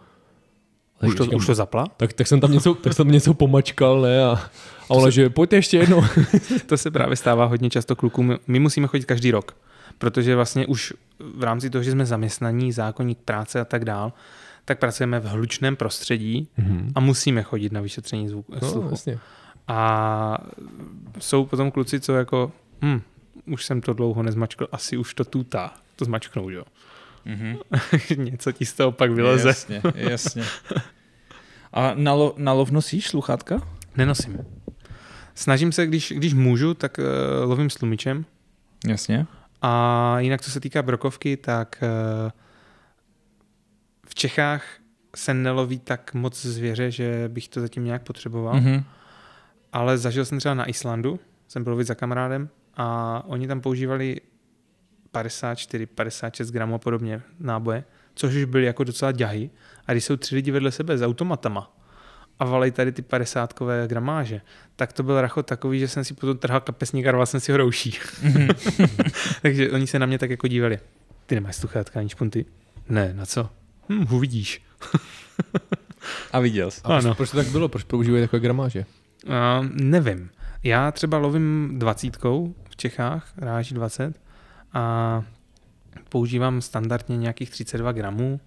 Už 1.07 1.15
to, 1.15 1.25
říkám, 1.25 1.37
už 1.37 1.47
to 1.47 1.55
zapla? 1.55 1.87
tak, 1.97 2.13
tak, 2.13 2.27
jsem 2.27 2.41
tam 2.41 2.53
něco, 2.53 2.75
tak 2.75 2.93
jsem 2.93 3.07
tam 3.07 3.13
něco 3.13 3.35
pomačkal, 3.35 4.01
ne? 4.01 4.25
A, 4.25 4.51
a 4.91 4.95
ona, 4.95 5.11
že 5.11 5.31
pojďte 5.31 5.57
ještě 5.57 5.79
jednou. 5.79 6.05
To 6.67 6.77
se 6.77 6.91
právě 6.91 7.17
stává 7.17 7.45
hodně 7.45 7.71
často 7.71 7.97
klukům. 7.97 8.39
My 8.47 8.59
musíme 8.59 8.87
chodit 8.87 9.05
každý 9.05 9.31
rok, 9.31 9.57
protože 9.99 10.37
vlastně 10.37 10.67
už 10.67 10.93
v 11.35 11.43
rámci 11.43 11.71
toho, 11.71 11.83
že 11.83 11.91
jsme 11.91 12.07
zaměstnaní, 12.07 12.73
zákonník 12.73 13.19
práce 13.19 13.61
a 13.61 13.65
tak 13.65 13.85
dál, 13.85 14.13
tak 14.65 14.79
pracujeme 14.79 15.21
v 15.21 15.25
hlučném 15.25 15.77
prostředí 15.77 16.49
a 16.95 17.01
musíme 17.01 17.43
chodit 17.43 17.73
na 17.73 17.81
vyšetření 17.81 18.29
zvuku. 18.29 18.55
No, 18.63 18.71
sluchu. 18.71 18.89
jasně. 18.91 19.19
A 19.69 20.39
jsou 21.19 21.45
potom 21.45 21.71
kluci, 21.71 22.01
co 22.01 22.15
jako, 22.15 22.53
hm, 22.83 23.01
už 23.47 23.65
jsem 23.65 23.81
to 23.81 23.93
dlouho 23.93 24.23
nezmačkal, 24.23 24.69
asi 24.73 24.97
už 24.97 25.15
to 25.15 25.25
tutá. 25.25 25.75
To 25.97 26.05
zmačknou, 26.05 26.51
jo. 26.51 26.65
Mhm. 27.25 27.57
Něco 28.17 28.53
ti 28.53 28.67
z 28.67 28.73
toho 28.73 28.93
pak 28.93 29.11
vyleze. 29.11 29.49
Jasně, 29.49 29.83
jasně. 29.95 30.45
A 31.73 31.95
na, 31.95 32.15
lo, 32.15 32.35
na 32.37 32.53
lov 32.53 32.71
nosíš 32.71 33.09
sluchátka? 33.09 33.63
Nenosím. 33.97 34.39
Snažím 35.39 35.73
se, 35.73 35.87
když, 35.87 36.13
když 36.17 36.35
můžu, 36.35 36.75
tak 36.75 36.99
uh, 36.99 37.05
lovím 37.51 37.71
s 37.71 37.75
tlumičem. 37.75 38.25
Jasně. 38.89 39.27
A 39.63 40.17
jinak, 40.21 40.43
co 40.43 40.51
se 40.51 40.61
týká 40.61 40.83
brokovky, 40.83 41.37
tak 41.37 41.83
uh, 41.83 42.31
v 44.09 44.15
Čechách 44.15 44.65
se 45.17 45.35
neloví 45.35 45.79
tak 45.79 46.15
moc 46.15 46.47
zvěře, 46.47 46.91
že 46.91 47.25
bych 47.29 47.49
to 47.49 47.61
zatím 47.61 47.85
nějak 47.85 48.03
potřeboval. 48.03 48.55
Mm-hmm. 48.55 48.73
Mhm. 48.73 48.85
Ale 49.73 49.99
zažil 49.99 50.25
jsem 50.25 50.39
třeba 50.39 50.55
na 50.55 50.69
Islandu, 50.69 51.21
jsem 51.49 51.65
byl 51.65 51.73
lovit 51.73 51.87
za 51.87 51.95
kamarádem 51.95 52.49
a 52.77 53.23
oni 53.27 53.49
tam 53.49 53.61
používali 53.61 54.21
54, 55.11 55.87
56 55.87 56.51
gramů 56.51 56.75
a 56.75 56.79
podobně 56.79 57.23
náboje, 57.41 57.85
což 58.15 58.35
už 58.35 58.45
byly 58.45 58.65
jako 58.65 58.85
docela 58.85 59.13
ďahy. 59.13 59.51
A 59.87 59.93
když 59.93 60.05
jsou 60.05 60.17
tři 60.17 60.35
lidi 60.35 60.51
vedle 60.51 60.73
sebe 60.73 60.99
s 60.99 61.03
automatama 61.03 61.78
a 62.39 62.45
valej 62.45 62.71
tady 62.71 62.93
ty 62.93 63.03
50 63.03 63.55
gramáže, 63.87 64.41
tak 64.77 64.93
to 64.93 65.03
byl 65.03 65.21
rachot 65.21 65.47
takový, 65.47 65.79
že 65.81 65.89
jsem 65.89 66.05
si 66.05 66.15
potom 66.15 66.39
trhal 66.39 66.61
kapesník 66.61 67.07
a 67.07 67.13
rval 67.13 67.27
jsem 67.27 67.41
si 67.41 67.53
ho 67.53 67.59
rouší. 67.59 67.99
Takže 69.43 69.71
oni 69.71 69.87
se 69.87 69.99
na 69.99 70.07
mě 70.07 70.19
tak 70.19 70.31
jako 70.31 70.49
dívali. 70.49 70.79
Ty 71.27 71.35
nemáš 71.35 71.57
sluchátka 71.57 72.01
ani 72.01 72.09
špunty? 72.09 72.45
Ne, 72.89 73.15
na 73.15 73.27
co? 73.27 73.51
Hm, 73.89 74.07
uvidíš. 74.15 74.63
A 76.33 76.41
viděl 76.41 76.71
jsi. 76.71 76.81
A 76.85 76.89
proč, 76.89 77.05
Ano. 77.05 77.15
proč 77.15 77.31
to 77.31 77.37
tak 77.37 77.47
bylo? 77.47 77.69
Proč 77.69 77.85
používají 77.85 78.23
takové 78.25 78.41
gramáže? 78.41 78.85
Uh, 79.27 79.67
nevím. 79.73 80.31
Já 80.63 80.93
třeba 80.93 81.19
lovím 81.19 81.75
dvacítkou 81.79 82.55
v 82.71 82.77
Čechách, 82.77 83.33
ráží 83.37 83.75
20 83.75 84.21
a 84.73 85.23
používám 86.09 86.61
standardně 86.61 87.17
nějakých 87.17 87.51
32 87.51 87.93
gramů, 87.93 88.41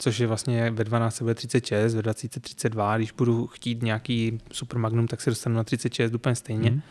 což 0.00 0.18
je 0.18 0.26
vlastně 0.26 0.70
ve 0.70 0.84
12 0.84 1.22
bude 1.22 1.34
36, 1.34 1.94
ve 1.94 2.02
20 2.02 2.40
32, 2.40 2.96
když 2.96 3.12
budu 3.12 3.46
chtít 3.46 3.82
nějaký 3.82 4.38
super 4.52 4.78
magnum, 4.78 5.06
tak 5.06 5.20
se 5.20 5.30
dostanu 5.30 5.56
na 5.56 5.64
36 5.64 6.14
úplně 6.14 6.34
stejně. 6.34 6.70
Mhm. 6.70 6.82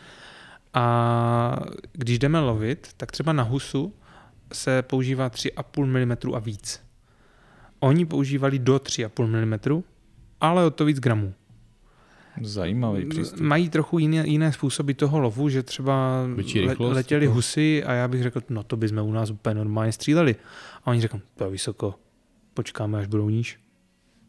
A 0.74 1.56
když 1.92 2.18
jdeme 2.18 2.40
lovit, 2.40 2.88
tak 2.96 3.12
třeba 3.12 3.32
na 3.32 3.42
husu 3.42 3.94
se 4.52 4.82
používá 4.82 5.30
3,5 5.30 5.86
mm 5.86 6.34
a 6.34 6.38
víc. 6.38 6.80
Oni 7.80 8.06
používali 8.06 8.58
do 8.58 8.76
3,5 8.76 9.26
mm, 9.26 9.82
ale 10.40 10.66
o 10.66 10.70
to 10.70 10.84
víc 10.84 11.00
gramů. 11.00 11.34
Zajímavý 12.42 13.06
přístup. 13.06 13.40
Mají 13.40 13.68
trochu 13.68 13.98
jiné, 13.98 14.26
jiné 14.26 14.52
způsoby 14.52 14.92
toho 14.92 15.18
lovu, 15.18 15.48
že 15.48 15.62
třeba 15.62 16.26
le, 16.80 16.86
letěli 16.86 17.24
jako. 17.24 17.34
husy 17.34 17.84
a 17.84 17.92
já 17.92 18.08
bych 18.08 18.22
řekl, 18.22 18.40
no 18.48 18.62
to 18.62 18.76
bychom 18.76 18.98
u 18.98 19.12
nás 19.12 19.30
úplně 19.30 19.54
normálně 19.54 19.92
stříleli. 19.92 20.36
A 20.84 20.86
oni 20.86 21.00
řekl, 21.00 21.20
to 21.36 21.44
je 21.44 21.50
vysoko, 21.50 21.94
počkáme, 22.54 22.98
až 22.98 23.06
budou 23.06 23.28
níž. 23.30 23.58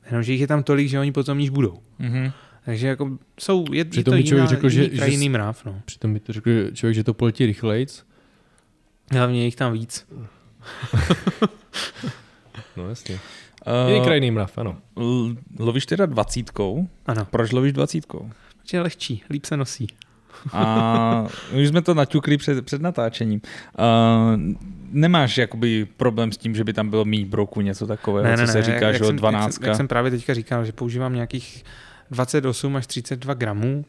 Jenomže 0.06 0.32
jich 0.32 0.42
je 0.42 0.48
tam 0.48 0.64
tolik, 0.64 0.88
že 0.90 1.00
oni 1.00 1.12
potom 1.12 1.38
níž 1.38 1.50
budou. 1.50 1.80
Mhm. 2.00 2.32
Takže 2.66 2.88
jako 2.88 3.18
jsou, 3.40 3.66
je, 3.72 3.78
je 3.80 3.86
Přitom 3.86 4.12
to 4.12 4.16
jiná, 4.18 4.46
řekl, 4.46 4.70
že- 4.70 4.90
kraj, 4.90 5.10
že- 5.10 5.16
jiný 5.16 5.30
mráv. 5.30 5.66
No. 5.66 5.82
Přitom 5.86 6.14
by 6.14 6.20
to 6.20 6.34
řekl 6.34 6.50
že 6.52 6.72
člověk, 6.74 6.96
že 6.96 7.04
to 7.04 7.14
poletí 7.14 7.46
rychlejc. 7.46 8.04
Hlavně 9.12 9.40
je 9.40 9.46
jich 9.46 9.56
tam 9.56 9.74
víc. 9.74 10.08
No 12.78 12.90
jasně. 12.90 13.20
Uh, 13.86 13.92
Jiný 13.92 14.06
krajný 14.06 14.32
mrav, 14.32 14.58
ano. 14.58 14.78
l- 14.98 15.36
lovíš 15.60 15.86
teda 15.86 16.06
dvacítkou. 16.06 16.88
Ano, 17.06 17.26
Proč 17.26 17.52
lovíš 17.52 17.74
dvacítkou? 17.74 18.30
protože 18.62 18.78
je 18.78 18.82
lehčí, 18.82 19.24
líp 19.30 19.46
se 19.46 19.58
nosí. 19.58 19.88
A 20.54 21.28
už 21.62 21.68
jsme 21.68 21.82
to 21.82 21.94
naťukli 21.94 22.38
před, 22.38 22.66
před 22.66 22.82
natáčením. 22.82 23.42
Uh, 23.80 24.56
nemáš 24.92 25.38
jakoby 25.38 25.86
problém 25.98 26.32
s 26.32 26.38
tím, 26.38 26.56
že 26.56 26.64
by 26.64 26.74
tam 26.74 26.90
bylo 26.90 27.06
mít 27.06 27.28
broku, 27.28 27.62
něco 27.62 27.88
takového, 27.88 28.38
co 28.38 28.48
se 28.48 28.62
říká, 28.64 28.88
jak 28.88 28.96
že 28.98 29.04
o 29.04 29.08
jsem- 29.08 29.16
12. 29.16 29.44
Jak 29.46 29.54
jsem, 29.54 29.68
jak 29.68 29.76
jsem 29.78 29.88
právě 29.88 30.12
teďka 30.12 30.34
říkal, 30.34 30.66
že 30.66 30.72
používám 30.72 31.14
nějakých 31.14 31.64
28 32.12 32.76
až 32.76 32.88
32 32.88 33.34
gramů 33.34 33.86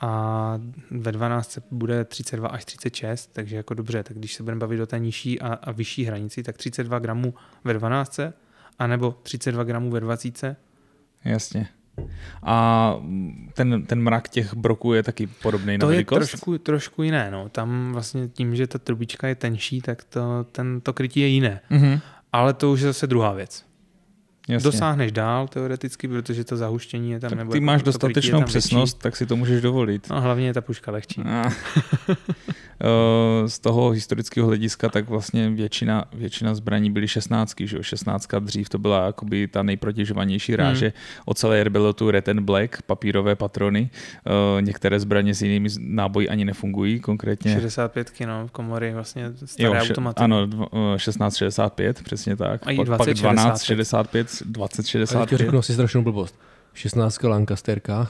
a 0.00 0.60
ve 0.90 1.12
12 1.12 1.58
bude 1.70 2.04
32 2.04 2.48
až 2.48 2.64
36, 2.64 3.30
takže 3.32 3.56
jako 3.56 3.74
dobře, 3.74 4.02
tak 4.02 4.16
když 4.18 4.34
se 4.34 4.42
budeme 4.42 4.60
bavit 4.60 4.80
o 4.80 4.86
té 4.86 4.98
nižší 4.98 5.40
a, 5.40 5.52
a 5.54 5.72
vyšší 5.72 6.04
hranici, 6.04 6.42
tak 6.42 6.56
32 6.56 6.98
gramů 6.98 7.34
ve 7.64 7.74
12 7.74 8.20
anebo 8.78 9.10
32 9.22 9.64
gramů 9.64 9.90
ve 9.90 10.00
20. 10.00 10.56
Jasně. 11.24 11.68
A 12.42 12.96
ten, 13.54 13.86
ten 13.86 14.02
mrak 14.02 14.28
těch 14.28 14.54
broků 14.54 14.92
je 14.92 15.02
taky 15.02 15.26
podobný 15.26 15.78
na 15.78 15.80
To 15.80 15.90
je 15.90 15.94
velikost? 15.94 16.18
trošku, 16.18 16.58
trošku 16.58 17.02
jiné, 17.02 17.30
no. 17.30 17.48
Tam 17.48 17.92
vlastně 17.92 18.28
tím, 18.28 18.56
že 18.56 18.66
ta 18.66 18.78
trubička 18.78 19.28
je 19.28 19.34
tenší, 19.34 19.80
tak 19.80 20.04
to, 20.04 20.46
ten, 20.52 20.80
to 20.80 20.92
krytí 20.92 21.20
je 21.20 21.26
jiné. 21.26 21.60
Mhm. 21.70 22.00
Ale 22.32 22.54
to 22.54 22.72
už 22.72 22.80
je 22.80 22.86
zase 22.86 23.06
druhá 23.06 23.32
věc. 23.32 23.65
Jasně. 24.48 24.64
Dosáhneš 24.70 25.12
dál 25.12 25.48
teoreticky, 25.48 26.08
protože 26.08 26.44
to 26.44 26.56
zahuštění 26.56 27.10
je 27.10 27.20
tam. 27.20 27.30
tak 27.30 27.38
nebo 27.38 27.52
ty 27.52 27.58
jako 27.58 27.64
máš 27.64 27.82
dostatečnou 27.82 28.30
tam 28.30 28.40
větší. 28.40 28.50
přesnost, 28.58 28.94
tak 28.98 29.16
si 29.16 29.26
to 29.26 29.36
můžeš 29.36 29.60
dovolit. 29.62 30.10
No 30.10 30.20
hlavně 30.20 30.46
je 30.46 30.54
ta 30.54 30.60
puška 30.60 30.90
lehčí. 30.92 31.20
A, 31.22 31.42
eh, 32.80 33.48
z 33.48 33.58
toho 33.58 33.90
historického 33.90 34.46
hlediska, 34.46 34.88
tak 34.88 35.08
vlastně 35.08 35.50
většina, 35.50 36.04
většina 36.14 36.54
zbraní 36.54 36.90
byly 36.90 37.08
16, 37.08 37.54
že 37.60 37.76
jo? 37.76 37.82
16 37.82 38.28
dřív 38.40 38.68
to 38.68 38.78
byla 38.78 39.06
jakoby 39.06 39.48
ta 39.48 39.62
nejprotěžovanější 39.62 40.56
ráže. 40.56 40.92
Od 41.24 41.38
celé 41.38 41.64
bylo 41.70 41.92
tu 41.92 42.10
Red 42.10 42.28
and 42.28 42.40
Black, 42.40 42.82
papírové 42.82 43.36
patrony. 43.36 43.90
Eh, 44.26 44.62
Některé 44.62 45.00
zbraně 45.00 45.34
s 45.34 45.42
jinými 45.42 45.68
náboji 45.78 46.28
ani 46.28 46.44
nefungují, 46.44 47.00
konkrétně. 47.00 47.52
65 47.60 48.12
no, 48.26 48.46
v 48.46 48.50
komory 48.50 48.94
vlastně 48.94 49.32
staré 49.44 49.66
Jo, 49.68 49.74
automaty. 49.74 50.22
ano, 50.22 50.46
dv- 50.46 50.94
eh, 50.94 50.98
1665, 50.98 52.02
přesně 52.02 52.36
tak. 52.36 52.66
A 52.66 52.70
i 52.70 52.76
pak, 52.76 52.86
pak 52.86 52.96
20, 52.96 53.14
12, 53.14 53.62
65. 53.62 54.35
65, 54.38 55.16
A 55.16 55.20
já 55.20 55.26
ti 55.26 55.34
2065. 55.34 55.38
řeknu 55.38 55.58
asi 55.58 55.72
strašnou 55.72 56.02
blbost. 56.02 56.38
16 56.74 57.22
Lancasterka. 57.22 58.08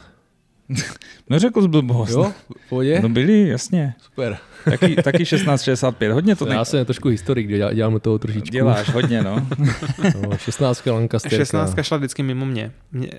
Neřekl 1.31 1.63
jsi 1.63 1.69
blbost. 1.69 2.11
Jo, 2.11 2.33
pohodě? 2.69 3.01
No 3.03 3.09
byli, 3.09 3.49
jasně. 3.49 3.95
Super. 3.99 4.39
Taky, 4.65 4.97
taky 4.97 5.19
1665, 5.19 6.13
hodně 6.13 6.37
to 6.37 6.47
Já 6.49 6.59
ne... 6.59 6.65
jsem 6.65 6.85
trošku 6.85 7.09
historik, 7.09 7.49
dělám, 7.49 7.75
dělám 7.75 8.01
toho 8.01 8.19
trošičku. 8.19 8.49
děláš, 8.53 8.89
hodně, 8.89 9.23
no. 9.23 9.47
No, 10.23 10.39
16 10.39 10.87
Lancasterka. 10.87 11.37
16 11.37 11.75
šla 11.83 11.97
vždycky 11.97 12.23
mimo 12.23 12.47
mě. 12.47 12.73
mě. 12.93 13.11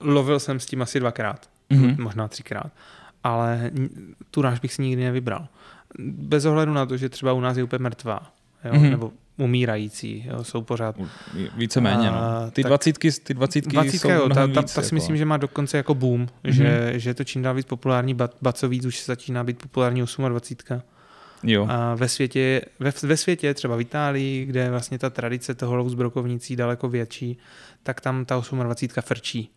Lovil 0.00 0.40
jsem 0.40 0.60
s 0.60 0.66
tím 0.66 0.82
asi 0.82 1.00
dvakrát, 1.00 1.48
Mhm. 1.70 2.02
možná 2.02 2.28
třikrát, 2.28 2.72
ale 3.24 3.70
tu 4.30 4.42
ráž 4.42 4.60
bych 4.60 4.72
si 4.72 4.82
nikdy 4.82 5.04
nevybral. 5.04 5.48
Bez 6.08 6.44
ohledu 6.44 6.72
na 6.72 6.86
to, 6.86 6.96
že 6.96 7.08
třeba 7.08 7.32
u 7.32 7.40
nás 7.40 7.56
je 7.56 7.64
úplně 7.64 7.82
mrtvá, 7.82 8.32
jo? 8.64 8.72
Mhm. 8.74 8.90
nebo 8.90 9.12
umírající, 9.36 10.24
jo, 10.28 10.44
jsou 10.44 10.62
pořád. 10.62 10.96
Víceméně, 11.56 12.10
no. 12.10 12.50
Ty 12.50 12.62
tak- 12.62 12.70
dvacítky, 12.70 13.12
ty 13.12 13.34
dvacítky 13.34 13.70
Dvacítka, 13.70 14.08
jsou 14.08 14.14
jo, 14.14 14.28
ta, 14.28 14.46
ta, 14.46 14.62
ta 14.62 14.68
si 14.68 14.80
jako. 14.80 14.94
myslím, 14.94 15.16
že 15.16 15.24
má 15.24 15.36
dokonce 15.36 15.76
jako 15.76 15.94
boom, 15.94 16.26
mm-hmm. 16.26 16.50
že, 16.50 16.92
že 16.96 17.10
je 17.10 17.14
to 17.14 17.24
čím 17.24 17.42
dál 17.42 17.54
víc 17.54 17.66
populární, 17.66 18.14
ba, 18.14 18.52
co 18.52 18.68
víc 18.68 18.84
už 18.84 19.04
začíná 19.04 19.44
být 19.44 19.58
populární 19.62 20.02
28. 20.28 20.82
Jo. 21.42 21.66
A 21.70 21.94
ve 21.94 22.08
světě, 22.08 22.62
ve, 22.80 22.92
ve 23.02 23.16
světě, 23.16 23.54
třeba 23.54 23.76
v 23.76 23.80
Itálii, 23.80 24.44
kde 24.44 24.60
je 24.60 24.70
vlastně 24.70 24.98
ta 24.98 25.10
tradice 25.10 25.54
toho 25.54 25.76
lovu 25.76 25.90
s 25.90 25.94
brokovnicí 25.94 26.56
daleko 26.56 26.88
větší, 26.88 27.38
tak 27.82 28.00
tam 28.00 28.24
ta 28.24 28.34
28 28.34 29.02
frčí. 29.02 29.50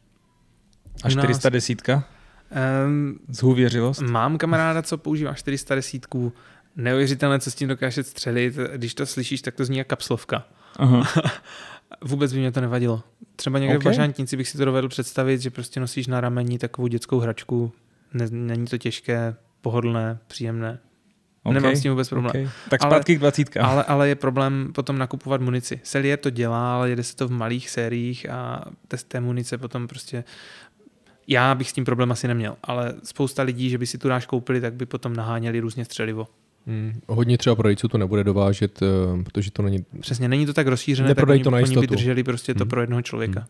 A 1.04 1.10
u 1.10 1.16
nás- 1.16 1.26
410? 1.26 1.82
Um, 2.86 3.20
Zhůvěřilost? 3.30 4.02
mám 4.02 4.38
kamaráda, 4.38 4.82
co 4.82 4.98
používá 4.98 5.34
410 5.34 6.06
neuvěřitelné, 6.76 7.40
co 7.40 7.52
s 7.52 7.56
tím 7.56 7.68
dokáže 7.68 8.04
střelit. 8.04 8.56
Když 8.76 8.94
to 8.94 9.06
slyšíš, 9.06 9.42
tak 9.42 9.56
to 9.56 9.66
zní 9.66 9.78
jak 9.78 9.88
kapslovka. 9.88 10.48
Aha. 10.78 11.04
Vůbec 12.02 12.34
by 12.34 12.40
mě 12.40 12.52
to 12.52 12.62
nevadilo. 12.62 13.04
Třeba 13.36 13.60
někde 13.60 13.78
OK. 13.78 13.84
v 13.84 13.86
Bažantnici 13.86 14.38
bych 14.38 14.48
si 14.48 14.58
to 14.58 14.66
dovedl 14.66 14.90
představit, 14.90 15.42
že 15.42 15.50
prostě 15.50 15.80
nosíš 15.80 16.08
na 16.08 16.22
rameni 16.22 16.60
takovou 16.60 16.88
dětskou 16.88 17.20
hračku. 17.20 17.72
Ne, 18.14 18.26
není 18.30 18.66
to 18.66 18.78
těžké, 18.78 19.36
pohodlné, 19.62 20.20
příjemné. 20.28 20.80
OK, 21.44 21.54
Nemám 21.54 21.76
s 21.76 21.82
tím 21.82 21.92
vůbec 21.92 22.10
problém. 22.10 22.46
OK. 22.46 22.52
Tak 22.70 22.84
Ale- 22.84 22.92
zpátky 22.92 23.16
k 23.16 23.20
dvacítkám. 23.20 23.66
Ale, 23.66 23.84
ale 23.84 24.10
je 24.10 24.16
problém 24.16 24.72
potom 24.76 24.98
nakupovat 24.98 25.42
munici. 25.42 25.80
Selier 25.84 26.20
to 26.20 26.30
dělá, 26.30 26.76
ale 26.76 26.90
jede 26.90 27.04
se 27.04 27.16
to 27.16 27.28
v 27.28 27.32
malých 27.32 27.70
sériích 27.70 28.30
a 28.30 28.66
test 28.88 29.08
té 29.08 29.20
munice 29.20 29.58
potom 29.58 29.88
prostě 29.88 30.24
já 31.32 31.56
bych 31.56 31.70
s 31.70 31.74
tím 31.74 31.86
problém 31.86 32.12
asi 32.12 32.28
neměl, 32.28 32.58
ale 32.64 32.94
spousta 33.04 33.44
lidí, 33.44 33.70
že 33.70 33.78
by 33.78 33.88
si 33.88 33.98
tu 33.98 34.08
náš 34.08 34.26
koupili, 34.26 34.62
tak 34.62 34.74
by 34.74 34.86
potom 34.86 35.16
naháněli 35.16 35.60
různě 35.60 35.86
střelivo. 35.86 36.28
Hmm. 36.70 37.02
Hodně 37.08 37.38
třeba 37.38 37.56
prodejců 37.56 37.88
to 37.88 37.98
nebude 37.98 38.24
dovážet, 38.24 38.82
eh, 38.82 39.24
protože 39.24 39.52
to 39.52 39.62
není... 39.62 39.86
Přesně, 40.00 40.28
není 40.28 40.46
to 40.46 40.54
tak 40.54 40.68
rozšířené, 40.68 41.16
tak 41.16 41.30
oni, 41.30 41.44
to 41.44 41.52
na 41.52 41.58
oni 41.58 41.78
by 41.78 41.88
drželi 41.88 42.24
prostě 42.24 42.54
to 42.54 42.64
Hmm. 42.64 42.70
pro 42.70 42.82
jednoho 42.82 43.02
člověka. 43.02 43.48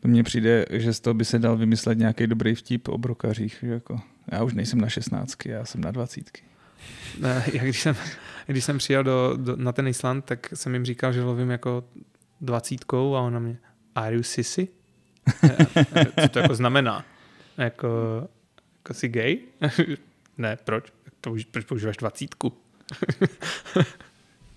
To 0.00 0.08
mně 0.08 0.22
přijde, 0.22 0.66
že 0.70 0.92
z 0.92 1.00
toho 1.00 1.14
by 1.14 1.24
se 1.24 1.38
dal 1.38 1.56
vymyslet 1.56 1.98
nějaký 1.98 2.26
dobrý 2.26 2.54
vtip 2.54 2.88
o 2.88 2.98
brokařích. 2.98 3.58
Že 3.62 3.68
jako, 3.68 4.00
já 4.32 4.42
už 4.42 4.54
nejsem 4.54 4.80
na 4.80 4.88
šestnáctky, 4.88 5.48
já 5.48 5.64
jsem 5.64 5.80
na 5.80 5.90
dvacítky. 5.90 6.42
Já 7.52 7.62
když 7.62 7.80
jsem, 7.80 7.96
když 8.46 8.64
jsem 8.64 8.78
přijel 8.78 9.04
do, 9.04 9.36
do, 9.36 9.56
na 9.56 9.72
ten 9.72 9.88
Island, 9.88 10.24
tak 10.24 10.50
jsem 10.54 10.74
jim 10.74 10.84
říkal, 10.84 11.12
že 11.12 11.22
lovím 11.22 11.50
jako 11.50 11.84
dvacítkou 12.40 13.16
a 13.16 13.20
ona 13.20 13.38
mě, 13.38 13.58
are 13.94 14.16
you 14.16 14.22
sissy? 14.22 14.68
Co 16.22 16.28
to 16.28 16.38
jako 16.38 16.54
znamená? 16.54 17.04
Jako, 17.58 17.88
jako 18.78 18.94
jsi 18.94 19.08
gay? 19.08 19.38
ne, 20.38 20.56
proč? 20.64 20.92
Proč 21.50 21.64
používáš 21.64 21.96
dvacítku? 21.96 22.52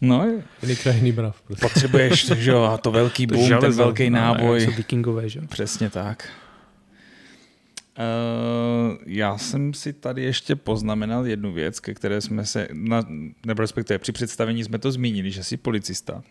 No, 0.01 0.25
je- 0.25 1.11
brav. 1.11 1.41
Prostě. 1.41 1.65
potřebuješ, 1.65 2.25
že 2.25 2.51
jo, 2.51 2.63
a 2.63 2.77
to 2.77 2.91
velký 2.91 3.27
boom, 3.27 3.59
ten 3.59 3.71
velký 3.73 4.09
No, 4.09 4.17
náboj. 4.17 4.61
Jsou 4.61 4.71
vikingové, 4.71 5.29
že? 5.29 5.39
jo? 5.39 5.45
Přesně 5.49 5.89
tak. 5.89 6.29
Uh, 7.97 8.97
já 9.05 9.37
jsem 9.37 9.73
si 9.73 9.93
tady 9.93 10.23
ještě 10.23 10.55
poznamenal 10.55 11.27
jednu 11.27 11.53
věc, 11.53 11.79
ke 11.79 11.93
které 11.93 12.21
jsme 12.21 12.45
se, 12.45 12.67
na, 12.73 13.01
nebo 13.45 13.61
respektive 13.61 13.99
při 13.99 14.11
představení 14.11 14.63
jsme 14.63 14.79
to 14.79 14.91
zmínili, 14.91 15.31
že 15.31 15.43
jsi 15.43 15.57
policista. 15.57 16.23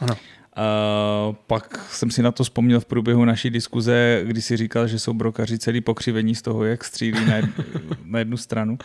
Ano. 0.00 0.14
Uh, 0.14 1.34
pak 1.46 1.88
jsem 1.92 2.10
si 2.10 2.22
na 2.22 2.32
to 2.32 2.44
vzpomněl 2.44 2.80
v 2.80 2.84
průběhu 2.84 3.24
naší 3.24 3.50
diskuze, 3.50 4.22
kdy 4.26 4.42
si 4.42 4.56
říkal, 4.56 4.86
že 4.88 4.98
jsou 4.98 5.12
brokaři 5.12 5.58
celý 5.58 5.80
pokřivení 5.80 6.34
z 6.34 6.42
toho, 6.42 6.64
jak 6.64 6.84
střílí 6.84 7.26
na, 7.26 7.36
jed, 7.36 7.46
na 8.04 8.18
jednu 8.18 8.36
stranu. 8.36 8.78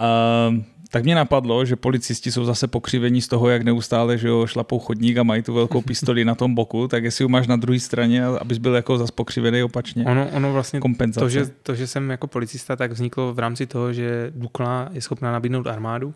Uh, 0.00 0.62
tak 0.90 1.04
mě 1.04 1.14
napadlo, 1.14 1.64
že 1.64 1.76
policisti 1.76 2.32
jsou 2.32 2.44
zase 2.44 2.66
pokřivení 2.66 3.20
z 3.20 3.28
toho, 3.28 3.48
jak 3.48 3.62
neustále 3.62 4.18
že 4.18 4.28
jo, 4.28 4.46
šlapou 4.46 4.78
chodník 4.78 5.16
a 5.16 5.22
mají 5.22 5.42
tu 5.42 5.54
velkou 5.54 5.82
pistoli 5.82 6.24
na 6.24 6.34
tom 6.34 6.54
boku, 6.54 6.88
tak 6.88 7.04
jestli 7.04 7.24
ji 7.24 7.28
máš 7.28 7.46
na 7.46 7.56
druhé 7.56 7.80
straně, 7.80 8.24
abys 8.24 8.58
byl 8.58 8.74
jako 8.74 8.98
zase 8.98 9.12
pokřivený 9.12 9.62
opačně. 9.62 10.04
Ono, 10.04 10.28
ono 10.28 10.52
vlastně 10.52 10.80
Kompenzace. 10.80 11.24
to 11.24 11.28
že, 11.28 11.46
to, 11.62 11.74
že 11.74 11.86
jsem 11.86 12.10
jako 12.10 12.26
policista, 12.26 12.76
tak 12.76 12.92
vzniklo 12.92 13.34
v 13.34 13.38
rámci 13.38 13.66
toho, 13.66 13.92
že 13.92 14.32
Dukla 14.34 14.88
je 14.92 15.00
schopná 15.00 15.32
nabídnout 15.32 15.66
armádu 15.66 16.14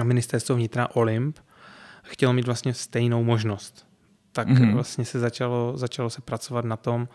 a 0.00 0.04
ministerstvo 0.04 0.56
vnitra 0.56 0.88
Olymp 0.94 1.38
chtělo 2.02 2.32
mít 2.32 2.46
vlastně 2.46 2.74
stejnou 2.74 3.24
možnost. 3.24 3.86
Tak 4.32 4.48
Mhm. 4.48 4.62
mm-hmm. 4.62 4.74
vlastně 4.74 5.04
se 5.04 5.18
začalo, 5.18 5.72
začalo 5.76 6.10
se 6.10 6.20
pracovat 6.20 6.64
na 6.64 6.76
tom, 6.76 7.08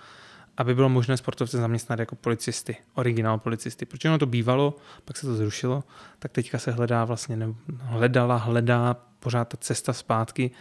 aby 0.58 0.76
bylo 0.76 0.90
možné 0.90 1.18
sportovce 1.18 1.58
zaměstnat 1.58 2.00
jako 2.00 2.16
policisty, 2.16 2.76
originál 2.94 3.38
policisty. 3.38 3.86
Protože 3.86 4.10
ono 4.10 4.18
to 4.18 4.26
bývalo, 4.26 4.78
pak 5.06 5.18
se 5.18 5.28
to 5.28 5.36
zrušilo, 5.36 5.84
tak 6.20 6.32
teďka 6.32 6.60
se 6.60 6.72
hledá 6.72 7.06
vlastně, 7.06 7.38
ne, 7.38 7.48
hledala, 7.82 8.36
hledá 8.38 8.96
pořád 9.20 9.46
ta 9.48 9.58
cesta 9.58 9.94
zpátky. 9.94 10.52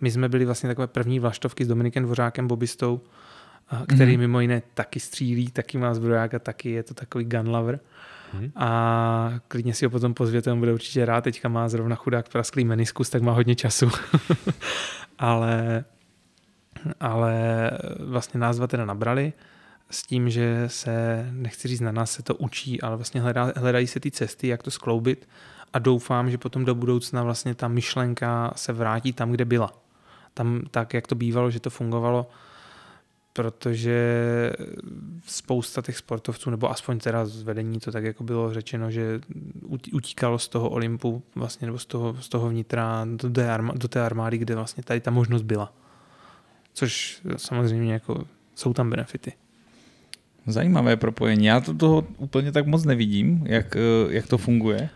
My 0.00 0.10
jsme 0.10 0.28
byli 0.28 0.44
vlastně 0.44 0.68
takové 0.68 0.86
první 0.86 1.20
vlaštovky 1.20 1.64
s 1.64 1.68
Dominikem 1.68 2.02
Dvořákem, 2.02 2.48
bobistou, 2.48 3.00
a 3.70 3.82
který 3.86 4.10
Mhm. 4.12 4.20
mimo 4.20 4.40
jiné 4.40 4.62
taky 4.74 5.00
střílí, 5.00 5.50
taky 5.50 5.78
má 5.78 5.94
zbroják 5.94 6.34
a 6.34 6.38
taky 6.38 6.70
je 6.70 6.82
to 6.82 6.94
takový 6.94 7.24
gun 7.24 7.48
lover. 7.48 7.80
Mhm. 8.34 8.52
A 8.56 9.32
klidně 9.48 9.74
si 9.74 9.84
ho 9.84 9.90
potom 9.90 10.14
pozvěte, 10.14 10.52
on 10.52 10.58
bude 10.58 10.72
určitě 10.72 11.04
rád. 11.04 11.24
Teďka 11.24 11.48
má 11.48 11.68
zrovna 11.68 11.96
chudák 11.96 12.28
prasklý 12.28 12.64
meniskus, 12.64 13.10
tak 13.10 13.22
má 13.22 13.32
hodně 13.32 13.54
času. 13.54 13.90
ale, 15.18 15.84
ale 17.00 17.70
vlastně 18.00 18.40
nás 18.40 18.56
dva 18.56 18.66
teda 18.66 18.84
nabrali 18.84 19.32
s 19.90 20.02
tím, 20.02 20.30
že 20.30 20.64
se, 20.66 21.26
nechci 21.32 21.68
říct 21.68 21.80
na 21.80 21.92
nás, 21.92 22.10
se 22.10 22.22
to 22.22 22.34
učí, 22.34 22.80
ale 22.80 22.96
vlastně 22.96 23.20
hledá, 23.20 23.52
hledají 23.56 23.86
se 23.86 24.00
ty 24.00 24.10
cesty, 24.10 24.48
jak 24.48 24.62
to 24.62 24.70
skloubit 24.70 25.28
a 25.72 25.78
doufám, 25.78 26.30
že 26.30 26.38
potom 26.38 26.64
do 26.64 26.74
budoucna 26.74 27.22
vlastně 27.22 27.54
ta 27.54 27.68
myšlenka 27.68 28.52
se 28.56 28.72
vrátí 28.72 29.12
tam, 29.12 29.30
kde 29.30 29.44
byla. 29.44 29.72
Tam 30.34 30.62
tak, 30.70 30.94
jak 30.94 31.06
to 31.06 31.14
bývalo, 31.14 31.50
že 31.50 31.60
to 31.60 31.70
fungovalo, 31.70 32.30
protože 33.32 34.52
spousta 35.26 35.82
těch 35.82 35.96
sportovců, 35.96 36.50
nebo 36.50 36.70
aspoň 36.70 36.98
teda 36.98 37.26
z 37.26 37.42
vedení 37.42 37.80
to 37.80 37.92
tak 37.92 38.04
jako 38.04 38.24
bylo 38.24 38.54
řečeno, 38.54 38.90
že 38.90 39.20
utí- 39.62 39.90
utíkalo 39.94 40.38
z 40.38 40.48
toho 40.48 40.70
Olympu 40.70 41.22
vlastně, 41.34 41.66
nebo 41.66 41.78
z 41.78 41.86
toho, 41.86 42.16
z 42.20 42.28
toho 42.28 42.48
vnitra 42.48 43.06
do 43.16 43.30
té, 43.30 43.58
do 43.74 43.88
té 43.88 44.02
armády, 44.02 44.38
kde 44.38 44.54
vlastně 44.54 44.82
tady 44.82 45.00
ta 45.00 45.10
možnost 45.10 45.42
byla. 45.42 45.72
Což 46.78 47.20
samozřejmě 47.36 47.92
jako 47.92 48.24
jsou 48.54 48.72
tam 48.72 48.90
benefity. 48.90 49.32
Zajímavé 50.46 50.96
propojení. 50.96 51.46
Já 51.46 51.60
to 51.60 51.74
toho 51.74 52.04
úplně 52.16 52.52
tak 52.52 52.66
moc 52.66 52.84
nevidím, 52.84 53.46
jak, 53.46 53.76
eh, 53.76 53.80
jak 54.08 54.26
to 54.26 54.38
funguje. 54.38 54.88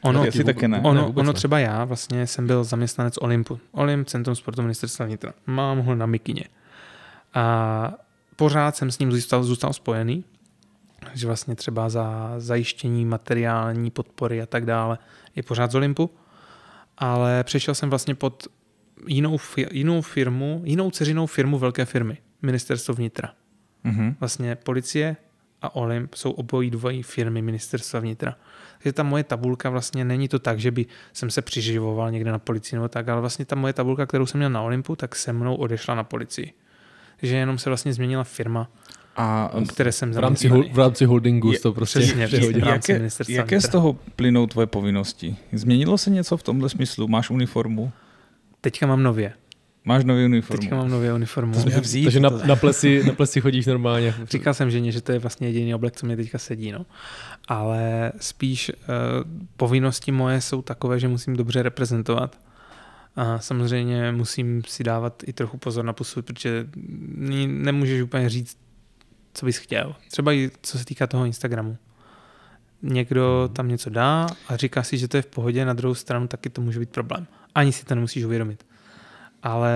Ono, 0.00 0.22
asi 0.22 0.44
taky 0.44 0.68
ne. 0.68 0.78
Ne, 0.78 0.88
ono, 0.88 1.06
vůbec 1.06 1.20
ono 1.22 1.32
ne. 1.32 1.36
třeba 1.36 1.58
já 1.58 1.84
vlastně 1.84 2.26
jsem 2.26 2.46
byl 2.46 2.64
zaměstnanec 2.64 3.18
Olympu. 3.18 3.60
Olymp, 3.72 4.08
Centrum 4.08 4.36
sportu 4.36 4.62
ministerstva 4.62 5.06
vnitra. 5.06 5.32
Mám 5.46 5.78
ho 5.78 5.94
na 5.94 6.06
Mikině. 6.06 6.44
A 7.34 7.92
pořád 8.36 8.76
jsem 8.76 8.90
s 8.90 8.98
ním 8.98 9.12
zůstal, 9.12 9.42
zůstal 9.42 9.72
spojený, 9.72 10.24
že 11.14 11.26
vlastně 11.26 11.56
třeba 11.56 11.88
za 11.88 12.34
zajištění 12.38 13.04
materiální 13.04 13.90
podpory 13.90 14.42
a 14.42 14.46
tak 14.46 14.66
dále 14.66 14.98
je 15.36 15.42
pořád 15.42 15.72
z 15.72 15.74
Olympu, 15.74 16.10
ale 16.98 17.44
přešel 17.44 17.74
jsem 17.74 17.90
vlastně 17.90 18.14
pod 18.14 18.46
jinou, 19.06 19.36
fi- 19.36 19.66
jinou 19.72 20.02
firmu, 20.02 20.62
jinou 20.64 20.90
ceřinou 20.90 21.26
firmu 21.26 21.58
velké 21.58 21.84
firmy, 21.84 22.18
ministerstvo 22.42 22.94
vnitra. 22.94 23.32
Mhm. 23.84 24.14
Vlastně 24.20 24.54
policie 24.56 25.16
a 25.62 25.76
Olymp 25.76 26.14
jsou 26.14 26.30
obojí 26.30 26.70
dvojí 26.70 27.02
firmy 27.02 27.42
ministerstva 27.42 28.00
vnitra. 28.00 28.36
Takže 28.78 28.92
ta 28.92 29.02
moje 29.02 29.24
tabulka 29.24 29.70
vlastně 29.70 30.04
není 30.04 30.28
to 30.28 30.38
tak, 30.38 30.60
že 30.60 30.70
by 30.70 30.86
jsem 31.12 31.30
se 31.30 31.42
přiživoval 31.42 32.10
někde 32.10 32.32
na 32.32 32.38
policii 32.38 32.76
nebo 32.76 32.88
tak, 32.88 33.08
ale 33.08 33.20
vlastně 33.20 33.44
ta 33.44 33.56
moje 33.56 33.72
tabulka, 33.72 34.06
kterou 34.06 34.26
jsem 34.26 34.38
měl 34.38 34.50
na 34.50 34.62
Olympu, 34.62 34.96
tak 34.96 35.16
se 35.16 35.32
mnou 35.32 35.54
odešla 35.54 35.94
na 35.94 36.04
policii. 36.04 36.52
že 37.22 37.36
jenom 37.36 37.58
se 37.58 37.70
vlastně 37.70 37.92
změnila 37.92 38.24
firma, 38.24 38.70
A 39.16 39.50
které 39.68 39.92
jsem 39.92 40.12
V 40.12 40.18
rámci, 40.18 40.48
hol, 40.48 40.64
v 40.72 40.78
rámci 40.78 41.04
holdingu 41.04 41.52
Je- 41.52 41.60
to 41.60 41.72
prostě 41.72 41.98
přesně, 42.00 42.26
rámci 42.26 42.92
jaké, 42.92 42.98
ministerstva 42.98 43.36
jaké 43.36 43.60
z 43.60 43.68
toho 43.68 43.92
plynou 44.16 44.46
tvoje 44.46 44.66
povinnosti? 44.66 45.36
Změnilo 45.52 45.98
se 45.98 46.10
něco 46.10 46.36
v 46.36 46.42
tomhle 46.42 46.68
smyslu? 46.68 47.08
Máš 47.08 47.30
uniformu? 47.30 47.92
Teďka 48.60 48.86
mám 48.86 49.02
nově. 49.02 49.32
Máš 49.84 50.04
novou 50.04 50.24
uniformu? 50.24 50.60
Teďka 50.60 50.76
mám 50.76 50.90
nově 50.90 51.14
uniformu. 51.14 51.54
To 51.54 51.60
jsme 51.60 51.80
vzít. 51.80 52.04
Takže 52.04 52.20
na, 52.20 52.30
na, 52.30 52.56
plesi, 52.56 53.02
na 53.06 53.12
plesi 53.12 53.40
chodíš 53.40 53.66
normálně. 53.66 54.14
Říkal 54.30 54.54
jsem 54.54 54.70
ženě, 54.70 54.92
že 54.92 55.00
to 55.00 55.12
je 55.12 55.18
vlastně 55.18 55.48
jediný 55.48 55.74
oblek, 55.74 55.96
co 55.96 56.06
mě 56.06 56.16
teďka 56.16 56.38
sedí, 56.38 56.72
no. 56.72 56.86
Ale 57.48 58.12
spíš 58.20 58.70
uh, 58.70 58.76
povinnosti 59.56 60.12
moje 60.12 60.40
jsou 60.40 60.62
takové, 60.62 61.00
že 61.00 61.08
musím 61.08 61.36
dobře 61.36 61.62
reprezentovat. 61.62 62.38
A 63.16 63.38
samozřejmě 63.38 64.12
musím 64.12 64.62
si 64.66 64.84
dávat 64.84 65.22
i 65.26 65.32
trochu 65.32 65.58
pozor 65.58 65.84
na 65.84 65.92
pusu, 65.92 66.22
protože 66.22 66.66
nemůžeš 67.46 68.02
úplně 68.02 68.28
říct, 68.28 68.58
co 69.34 69.46
bys 69.46 69.56
chtěl. 69.56 69.94
Třeba 70.10 70.32
i 70.32 70.50
co 70.62 70.78
se 70.78 70.84
týká 70.84 71.06
toho 71.06 71.24
Instagramu. 71.24 71.76
Někdo 72.82 73.50
tam 73.52 73.68
něco 73.68 73.90
dá 73.90 74.26
a 74.48 74.56
říká 74.56 74.82
si, 74.82 74.98
že 74.98 75.08
to 75.08 75.16
je 75.16 75.22
v 75.22 75.26
pohodě, 75.26 75.64
na 75.64 75.72
druhou 75.72 75.94
stranu 75.94 76.26
taky 76.28 76.50
to 76.50 76.60
může 76.60 76.80
být 76.80 76.90
problém. 76.90 77.26
Ani 77.54 77.72
si 77.72 77.84
to 77.84 77.94
nemusíš 77.94 78.24
uvědomit. 78.24 78.66
Ale 79.42 79.74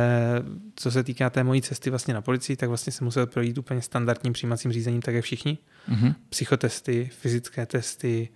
co 0.76 0.90
se 0.90 1.04
týká 1.04 1.30
té 1.30 1.44
mojí 1.44 1.62
cesty 1.62 1.90
vlastně 1.90 2.14
na 2.14 2.22
policii, 2.22 2.56
tak 2.56 2.68
vlastně 2.68 2.92
jsem 2.92 3.04
musel 3.04 3.26
projít 3.26 3.58
úplně 3.58 3.82
standardním 3.82 4.32
přijímacím 4.32 4.72
řízením, 4.72 5.02
tak 5.02 5.14
jak 5.14 5.24
všichni. 5.24 5.58
Mhm. 5.88 6.14
Psychotesty, 6.28 7.10
fyzické 7.12 7.66
testy, 7.66 8.28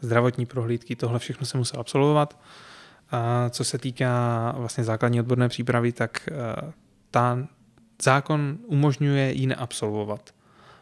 zdravotní 0.00 0.46
prohlídky, 0.46 0.96
tohle 0.96 1.18
všechno 1.18 1.46
jsem 1.46 1.58
musel 1.58 1.80
absolvovat. 1.80 2.40
A 3.10 3.48
co 3.50 3.64
se 3.64 3.78
týká 3.78 4.54
vlastně 4.56 4.84
základní 4.84 5.20
odborné 5.20 5.48
přípravy, 5.48 5.92
tak 5.92 6.28
eh, 6.28 6.72
ta 7.10 7.46
zákon 8.02 8.58
umožňuje 8.66 9.32
ji 9.32 9.46
neabsolvovat, 9.46 10.34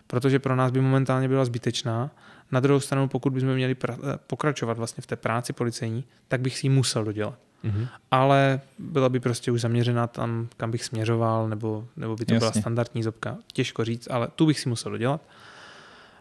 protože 0.07 0.39
pro 0.39 0.57
nás 0.57 0.73
by 0.73 0.81
momentálně 0.81 1.29
byla 1.29 1.45
zbytečná. 1.45 2.11
Na 2.51 2.61
druhou 2.61 2.81
stranu, 2.81 3.09
pokud 3.09 3.33
bychom 3.33 3.55
měli 3.55 3.75
pra- 3.75 3.99
eh, 3.99 4.19
pokračovat 4.27 4.79
vlastně 4.79 5.03
v 5.03 5.07
té 5.07 5.17
práci 5.17 5.53
policejní, 5.53 6.05
tak 6.29 6.41
bych 6.41 6.59
si 6.59 6.67
ji 6.67 6.71
musel 6.71 7.05
dodělat. 7.05 7.39
Mhm. 7.63 7.87
Ale 8.11 8.61
byla 8.79 9.09
by 9.09 9.21
prostě 9.21 9.51
už 9.53 9.61
zaměřena 9.61 10.07
tam, 10.07 10.49
kam 10.57 10.71
bych 10.71 10.85
směřoval, 10.85 11.49
nebo, 11.49 11.87
nebo 11.97 12.17
by 12.17 12.25
to 12.25 12.35
byla 12.35 12.47
Jasně. 12.47 12.61
standardní 12.61 13.03
zobka. 13.03 13.37
Těžko 13.53 13.85
říct, 13.85 14.09
ale 14.11 14.29
tu 14.35 14.47
bych 14.47 14.61
si 14.61 14.69
musel 14.69 14.93
dodělat. 14.93 15.21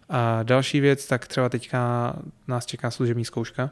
A 0.09 0.43
další 0.43 0.79
věc, 0.79 1.07
tak 1.07 1.27
třeba 1.27 1.49
teďka 1.49 2.13
nás 2.47 2.65
čeká 2.65 2.91
služební 2.91 3.25
zkouška. 3.25 3.69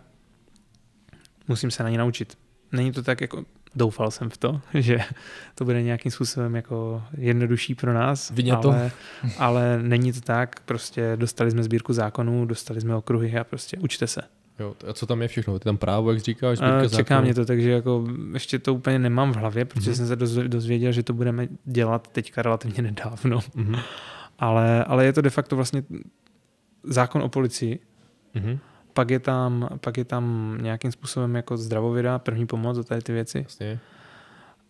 Musím 1.48 1.72
se 1.72 1.84
na 1.84 1.90
ní 1.90 1.98
naučit. 1.98 2.38
Není 2.72 2.92
to 2.92 3.04
tak 3.04 3.22
jako, 3.22 3.46
doufal 3.76 4.12
jsem 4.12 4.30
v 4.30 4.38
to, 4.38 4.62
že 4.74 5.00
to 5.56 5.66
bude 5.66 5.82
nějakým 5.82 6.12
způsobem 6.12 6.56
jako 6.56 7.04
jednodušší 7.18 7.76
pro 7.76 7.94
nás, 7.94 8.32
Vině 8.32 8.56
to. 8.62 8.70
ale, 8.70 8.92
ale 9.38 9.80
není 9.84 10.14
to 10.14 10.22
tak, 10.22 10.60
prostě 10.60 11.12
dostali 11.16 11.52
jsme 11.52 11.64
sbírku 11.64 11.94
zákonů, 11.94 12.46
dostali 12.46 12.82
jsme 12.82 12.96
okruhy 12.96 13.38
a 13.38 13.44
prostě 13.44 13.78
učte 13.78 14.08
se. 14.08 14.22
Jo, 14.60 14.76
a 14.90 14.94
co 14.94 15.06
tam 15.06 15.22
je 15.22 15.28
všechno? 15.28 15.54
Je 15.54 15.60
tam 15.60 15.78
právo, 15.78 16.12
jak 16.12 16.20
říkáš? 16.20 16.58
Čeká 16.60 16.88
zákonů? 16.88 17.22
mě 17.22 17.34
to, 17.34 17.46
takže 17.46 17.72
jako 17.72 18.08
ještě 18.34 18.60
to 18.60 18.74
úplně 18.74 19.00
nemám 19.00 19.32
v 19.34 19.36
hlavě, 19.36 19.66
protože 19.66 19.90
Mhm. 19.90 19.96
jsem 19.98 20.08
se 20.08 20.16
dozv- 20.16 20.48
dozvěděl, 20.48 20.92
že 20.92 21.04
to 21.04 21.14
budeme 21.14 21.48
dělat 21.66 22.08
teďka 22.08 22.42
relativně 22.42 22.82
nedávno. 22.84 23.40
Mhm. 23.56 23.76
Ale, 24.40 24.84
ale 24.84 25.06
je 25.06 25.14
to 25.14 25.22
de 25.22 25.30
facto 25.30 25.56
vlastně 25.56 25.84
zákon 26.84 27.22
o 27.22 27.30
policii, 27.30 27.80
Mhm. 28.34 28.58
pak 28.94 29.10
je 29.10 29.20
tam, 29.20 29.70
pak 29.82 29.98
je 29.98 30.06
tam 30.06 30.58
nějakým 30.62 30.92
způsobem 30.92 31.36
jako 31.36 31.58
zdravověda, 31.58 32.20
první 32.20 32.46
pomoc 32.48 32.78
a 32.78 32.84
tady 32.84 33.02
ty 33.02 33.14
věci. 33.14 33.38
Jasně. 33.44 33.80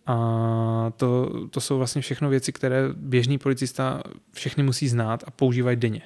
A 0.06 0.92
to, 0.96 1.30
to 1.50 1.60
jsou 1.60 1.78
vlastně 1.78 2.02
všechno 2.02 2.28
věci, 2.28 2.52
které 2.52 2.82
běžný 2.96 3.38
policista 3.38 4.02
všechny 4.32 4.62
musí 4.62 4.88
znát 4.88 5.24
a 5.26 5.30
používají 5.30 5.76
denně. 5.76 6.02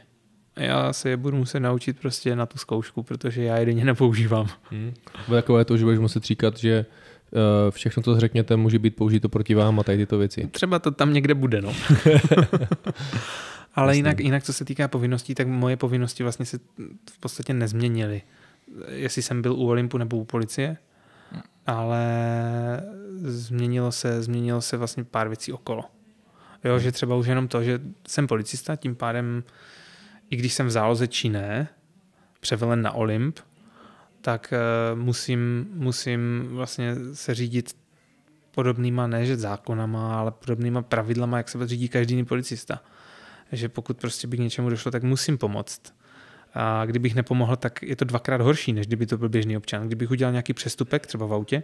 Já 0.56 0.92
se 0.92 1.08
je 1.08 1.16
budu 1.16 1.36
muset 1.36 1.60
naučit 1.60 2.00
prostě 2.00 2.36
na 2.36 2.46
tu 2.46 2.58
zkoušku, 2.58 3.02
protože 3.02 3.42
já 3.42 3.56
je 3.56 3.66
denně 3.66 3.84
nepoužívám. 3.84 4.48
Bude 5.28 5.42
takové 5.42 5.64
to, 5.64 5.76
že 5.76 5.84
budeš 5.84 5.98
muset 5.98 6.24
říkat, 6.24 6.56
že 6.56 6.72
eh, 6.78 7.70
všechno, 7.70 8.02
co 8.02 8.20
řekněte, 8.20 8.56
může 8.56 8.78
být 8.78 8.96
použito 8.96 9.28
proti 9.28 9.54
vám 9.54 9.80
a 9.80 9.82
tady 9.82 9.98
tyto 9.98 10.18
věci. 10.18 10.48
Třeba 10.52 10.78
to 10.78 10.90
tam 10.90 11.12
někde 11.12 11.34
bude, 11.34 11.62
no. 11.62 11.72
Ale 13.74 13.96
jinak, 13.96 14.20
jinak, 14.20 14.42
co 14.42 14.52
se 14.52 14.64
týká 14.64 14.88
povinností, 14.88 15.34
tak 15.34 15.46
moje 15.46 15.76
povinnosti 15.76 16.22
vlastně 16.22 16.46
se 16.46 16.58
v 17.10 17.18
podstatě 17.20 17.54
nezměnily. 17.54 18.22
Jestli 18.88 19.22
jsem 19.22 19.42
byl 19.42 19.52
u 19.52 19.68
Olympu 19.68 19.98
nebo 19.98 20.16
u 20.16 20.24
policie, 20.24 20.76
ale 21.66 22.04
změnilo 23.22 23.92
se, 23.92 24.22
změnilo 24.22 24.60
se 24.60 24.76
vlastně 24.76 25.04
pár 25.04 25.28
věcí 25.28 25.52
okolo. 25.52 25.84
Jo, 26.64 26.78
že 26.78 26.92
třeba 26.92 27.16
už 27.16 27.26
jenom 27.26 27.48
to, 27.48 27.62
že 27.62 27.80
jsem 28.08 28.26
policista, 28.26 28.76
tím 28.76 28.94
pádem, 28.94 29.42
i 30.32 30.36
když 30.36 30.54
jsem 30.54 30.66
v 30.66 30.70
záloze 30.70 31.08
či 31.08 31.28
ne, 31.28 31.68
převelen 32.40 32.82
na 32.82 32.92
Olymp, 32.92 33.38
tak 34.20 34.52
eh, 34.52 34.94
musím, 34.94 35.66
musím 35.72 36.48
vlastně 36.50 36.94
se 37.12 37.34
řídit 37.34 37.76
podobnýma, 38.50 39.06
ne 39.06 39.26
že 39.26 39.36
zákonama, 39.36 40.20
ale 40.20 40.30
podobnýma 40.30 40.82
pravidlama, 40.82 41.36
jak 41.36 41.48
se 41.48 41.66
řídí 41.66 41.88
každý 41.88 42.14
jiný 42.14 42.24
policista. 42.24 42.82
Že 43.52 43.68
pokud 43.68 43.96
prostě 43.96 44.26
by 44.26 44.36
k 44.36 44.40
něčemu 44.40 44.70
došlo, 44.70 44.90
tak 44.90 45.02
musím 45.02 45.38
pomoct. 45.38 45.94
A 46.54 46.86
kdybych 46.86 47.14
nepomohl, 47.14 47.56
tak 47.56 47.82
je 47.82 47.96
to 47.96 48.04
dvakrát 48.04 48.40
horší, 48.40 48.72
než 48.72 48.86
kdyby 48.86 49.06
to 49.06 49.18
byl 49.18 49.28
běžný 49.28 49.56
občan. 49.56 49.86
Kdybych 49.86 50.10
udělal 50.10 50.32
nějaký 50.32 50.52
přestupek, 50.52 51.06
třeba 51.06 51.26
v 51.26 51.34
autě, 51.34 51.62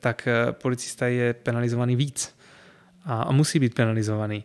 tak 0.00 0.28
eh, 0.28 0.52
policista 0.52 1.06
je 1.06 1.34
penalizovaný 1.34 1.96
víc. 1.96 2.36
A, 3.04 3.32
musí 3.32 3.58
být 3.58 3.74
penalizovaný. 3.74 4.44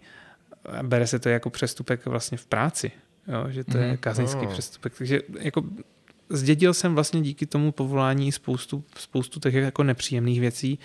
Bere 0.82 1.08
se 1.08 1.20
to 1.20 1.30
jako 1.30 1.50
přestupek 1.50 2.06
vlastně 2.06 2.38
v 2.38 2.46
práci. 2.46 2.92
Jo, 3.28 3.46
že 3.52 3.64
to 3.64 3.78
je 3.78 3.88
Mhm. 3.88 3.98
kazeňský 3.98 4.46
Oh. 4.46 4.52
přestupek. 4.54 4.94
Takže 4.98 5.22
jako 5.40 5.64
zdědil 6.30 6.74
jsem 6.74 6.94
vlastně 6.96 7.22
díky 7.22 7.46
tomu 7.46 7.72
povolání 7.72 8.32
spoustu, 8.32 8.84
spoustu 8.98 9.40
těch 9.40 9.54
jako 9.54 9.84
nepříjemných 9.84 10.40
věcí, 10.40 10.80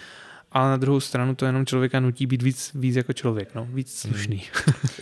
ale 0.52 0.70
na 0.70 0.76
druhou 0.76 1.00
stranu 1.00 1.34
to 1.34 1.46
jenom 1.46 1.66
člověka 1.66 2.00
nutí 2.00 2.26
být 2.26 2.42
víc, 2.42 2.70
víc 2.74 2.96
jako 2.96 3.12
člověk, 3.12 3.54
no, 3.54 3.68
víc 3.72 3.98
slušný. 3.98 4.42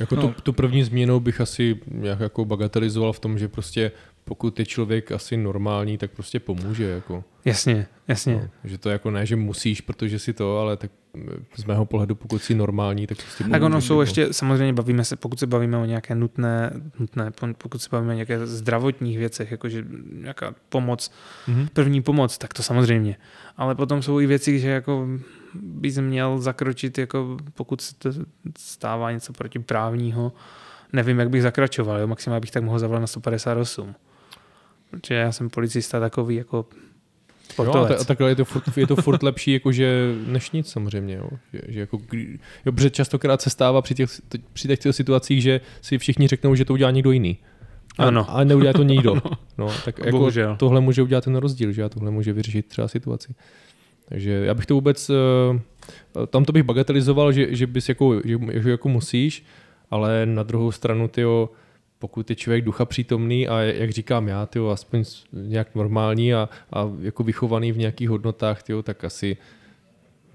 Jako 0.01 0.15
No. 0.17 0.23
no. 0.23 0.29
tu, 0.29 0.41
tu 0.41 0.53
první 0.53 0.83
změnou 0.85 1.21
bych 1.21 1.41
asi 1.41 1.81
nějak 1.87 2.21
jako 2.21 2.45
bagatelizoval 2.45 3.13
v 3.13 3.21
tom, 3.21 3.39
že 3.39 3.49
prostě 3.49 3.93
pokud 4.29 4.59
je 4.59 4.67
člověk 4.67 5.13
asi 5.13 5.37
normální, 5.37 5.99
tak 5.99 6.11
prostě 6.11 6.41
pomůže. 6.41 6.85
Jako. 6.85 7.25
jasně, 7.45 7.87
jasně. 8.09 8.35
No, 8.35 8.49
že 8.71 8.79
to 8.79 8.91
jako 8.91 9.11
ne, 9.11 9.27
že 9.27 9.37
musíš, 9.37 9.81
protože 9.81 10.19
si 10.19 10.33
to, 10.33 10.59
ale 10.59 10.77
tak 10.77 10.91
z 11.57 11.65
mého 11.65 11.87
pohledu, 11.87 12.15
pokud 12.15 12.43
jsi 12.43 12.55
normální, 12.55 13.07
tak 13.07 13.19
prostě 13.19 13.45
Tak 13.45 13.63
ono 13.63 13.81
jsou 13.81 13.95
jako. 13.95 14.03
ještě, 14.03 14.33
samozřejmě 14.33 14.73
bavíme 14.73 15.05
se, 15.05 15.17
pokud 15.17 15.39
se 15.39 15.47
bavíme 15.47 15.77
o 15.79 15.85
nějaké 15.85 16.15
nutné, 16.15 16.71
nutné 16.99 17.31
pokud 17.59 17.83
se 17.83 17.89
bavíme 17.93 18.13
o 18.13 18.15
nějaké 18.17 18.47
zdravotních 18.47 19.19
věcech, 19.19 19.51
jakože 19.51 19.85
nějaká 20.13 20.55
pomoc, 20.69 21.11
Mhm. 21.49 21.69
první 21.73 22.03
pomoc, 22.03 22.39
tak 22.39 22.55
to 22.55 22.63
samozřejmě. 22.63 23.17
Ale 23.57 23.75
potom 23.75 24.03
jsou 24.03 24.21
i 24.21 24.27
věci, 24.27 24.59
že 24.61 24.69
jako 24.69 25.09
bys 25.55 25.99
měl 25.99 26.39
zakročit, 26.39 26.99
jako 26.99 27.37
pokud 27.55 27.81
se 27.81 27.95
to 27.99 28.11
stává 28.59 29.13
něco 29.13 29.33
protiprávního, 29.33 30.33
nevím, 30.93 31.19
jak 31.19 31.31
bych 31.31 31.43
zakračoval, 31.43 31.99
jo? 31.99 32.07
maximálně 32.07 32.41
bych 32.41 32.51
tak 32.51 32.63
mohl 32.63 32.79
zavolat 32.79 33.01
na 33.01 33.07
158. 33.07 33.95
Protože 34.91 35.15
já 35.15 35.33
jsem 35.33 35.51
policista 35.51 36.01
takový 36.01 36.35
jako 36.37 36.57
Jo, 36.57 36.63
a, 37.51 37.53
sportovec. 37.53 37.89
ta, 37.89 38.01
a 38.01 38.05
takhle 38.05 38.29
je 38.31 38.35
to 38.37 38.45
furt, 38.45 38.77
je 38.77 38.87
to 38.87 38.97
furt 38.97 39.23
lepší, 39.23 39.53
jako 39.53 39.73
že 39.73 40.15
než 40.27 40.51
nic 40.51 40.69
samozřejmě. 40.71 41.15
Jo. 41.15 41.29
Že, 41.53 41.61
že 41.69 41.81
jako, 41.81 41.99
jo, 42.67 42.73
protože 42.73 42.91
častokrát 42.91 43.43
se 43.43 43.51
stává 43.51 43.83
při 43.83 43.95
těch, 43.95 44.11
při 44.53 44.69
těch 44.77 44.95
situacích, 44.97 45.43
že 45.43 45.61
si 45.83 45.99
všichni 45.99 46.29
řeknou, 46.29 46.55
že 46.55 46.65
to 46.65 46.73
udělá 46.73 46.91
někdo 46.91 47.11
jiný. 47.11 47.39
A, 47.99 48.05
Ano. 48.07 48.27
a 48.37 48.45
neudělá 48.45 48.73
to 48.73 48.83
nikdo. 48.83 49.15
No, 49.59 49.69
tak 49.85 49.99
jako 49.99 50.11
Bohužel. 50.19 50.57
tohle 50.57 50.81
může 50.81 51.03
udělat 51.03 51.25
ten 51.25 51.37
rozdíl, 51.37 51.73
že 51.73 51.85
a 51.85 51.89
tohle 51.89 52.11
může 52.11 52.33
vyřešit 52.33 52.67
třeba 52.67 52.89
situaci. 52.89 53.35
Takže 54.09 54.31
já 54.31 54.55
bych 54.55 54.67
to 54.67 54.75
vůbec, 54.75 55.11
eh, 55.11 56.27
tam 56.27 56.45
to 56.45 56.53
bych 56.53 56.63
bagatelizoval, 56.63 57.33
že, 57.33 57.57
že 57.57 57.67
bys 57.67 57.89
jako, 57.89 58.21
že, 58.25 58.39
že 58.63 58.71
jako 58.71 58.89
musíš, 58.89 59.45
ale 59.91 60.27
na 60.27 60.43
druhou 60.43 60.73
stranu, 60.73 61.09
tyjo, 61.09 61.51
pokud 61.99 62.31
je 62.31 62.37
člověk 62.37 62.65
ducha 62.65 62.85
přítomný 62.85 63.49
a 63.49 63.59
jak 63.61 63.91
říkám 63.91 64.29
já, 64.29 64.47
tyjo, 64.47 64.69
aspoň 64.69 65.05
nějak 65.33 65.75
normální 65.75 66.35
a, 66.35 66.49
a 66.73 66.91
jako 67.01 67.25
vychovaný 67.25 67.73
v 67.73 67.79
nějakých 67.79 68.09
hodnotách, 68.09 68.63
tyjo, 68.63 68.83
tak 68.83 69.05
asi 69.05 69.37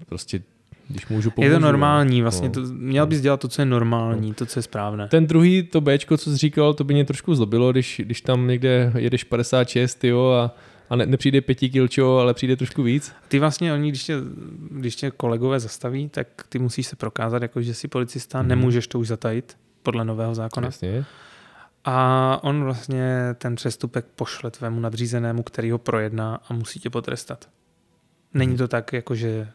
prostě, 0.06 0.42
když 0.88 1.06
můžu 1.08 1.30
pomůžu. 1.30 1.48
je 1.52 1.54
to 1.56 1.60
no. 1.60 1.66
normální, 1.66 2.22
vlastně 2.22 2.48
No. 2.48 2.54
to, 2.54 2.60
měl 2.72 3.06
bys 3.06 3.20
dělat 3.20 3.40
to, 3.40 3.48
co 3.48 3.62
je 3.62 3.66
normální, 3.66 4.34
to, 4.34 4.46
co 4.46 4.58
je 4.58 4.62
správné. 4.62 5.08
Ten 5.08 5.26
druhý, 5.26 5.62
to 5.62 5.80
Bčko, 5.80 6.16
co 6.16 6.30
jsi 6.30 6.36
říkal, 6.36 6.74
to 6.74 6.84
by 6.84 6.94
mě 6.94 7.04
trošku 7.04 7.34
zlobilo, 7.34 7.72
když, 7.72 8.00
když 8.04 8.20
tam 8.20 8.46
někde 8.48 8.92
jedeš 8.96 9.24
56, 9.24 10.04
jo, 10.04 10.30
a, 10.30 10.54
a 10.90 10.96
ne, 10.96 11.06
nepřijde 11.06 11.40
pěti 11.40 11.68
kilčo, 11.70 12.16
ale 12.18 12.34
přijde 12.34 12.56
trošku 12.56 12.82
víc. 12.82 13.12
Ty 13.28 13.38
vlastně, 13.38 13.72
oni, 13.72 13.88
když 13.88 14.04
tě, 14.04 14.14
když 14.70 14.96
tě 14.96 15.10
kolegové 15.10 15.60
zastaví, 15.60 16.08
tak 16.08 16.28
ty 16.48 16.58
musíš 16.58 16.86
se 16.86 16.96
prokázat, 16.96 17.42
jako 17.42 17.62
že 17.62 17.74
jsi 17.74 17.88
policista, 17.88 18.38
Mhm. 18.38 18.48
nemůžeš 18.48 18.86
to 18.86 18.98
už 18.98 19.08
zatajit 19.08 19.56
podle 19.82 20.04
nového 20.04 20.34
zákona. 20.34 20.66
Jasně. 20.66 21.04
A 21.84 22.38
on 22.42 22.64
vlastně 22.64 23.18
ten 23.38 23.54
přestupek 23.54 24.06
pošle 24.14 24.50
tvému 24.50 24.80
nadřízenému, 24.80 25.42
který 25.42 25.70
ho 25.70 25.78
projedná 25.78 26.40
a 26.48 26.54
musí 26.54 26.80
tě 26.80 26.90
potrestat. 26.90 27.48
Není 28.34 28.56
to 28.56 28.68
tak, 28.68 28.92
jako 28.92 29.14
že 29.14 29.48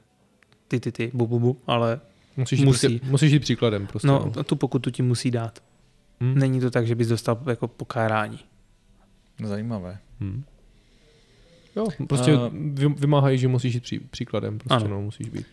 ty, 0.68 0.80
ty, 0.80 0.92
ty, 0.92 1.12
bu, 1.14 1.28
bu, 1.28 1.40
bu, 1.40 1.58
ale 1.68 2.00
Musíš, 2.38 2.60
Musí. 2.60 2.66
Musí. 2.88 2.98
Prostě, 3.00 3.12
musíš 3.12 3.32
jít 3.32 3.40
příkladem 3.40 3.88
prostě. 3.88 4.08
no, 4.08 4.32
tu 4.44 4.56
pokutu 4.56 4.92
ti 4.92 5.02
musí 5.04 5.32
dát. 5.32 5.64
Hm? 6.22 6.40
Není 6.40 6.60
to 6.60 6.72
tak, 6.72 6.88
že 6.88 6.96
bys 6.96 7.08
dostal 7.08 7.40
jako 7.48 7.68
pokárání. 7.68 8.40
Zajímavé. 9.44 9.98
Hm. 10.20 10.44
Jo, 11.76 11.88
prostě 12.08 12.34
A- 12.34 12.50
vy, 12.54 12.88
vymáhají, 12.90 13.38
že 13.38 13.48
musíš 13.48 13.74
jít 13.74 13.80
pří, 13.84 14.00
příkladem, 14.00 14.58
prostě 14.60 14.76
Ano. 14.86 14.88
no, 14.96 15.02
musíš 15.02 15.30
být. 15.30 15.46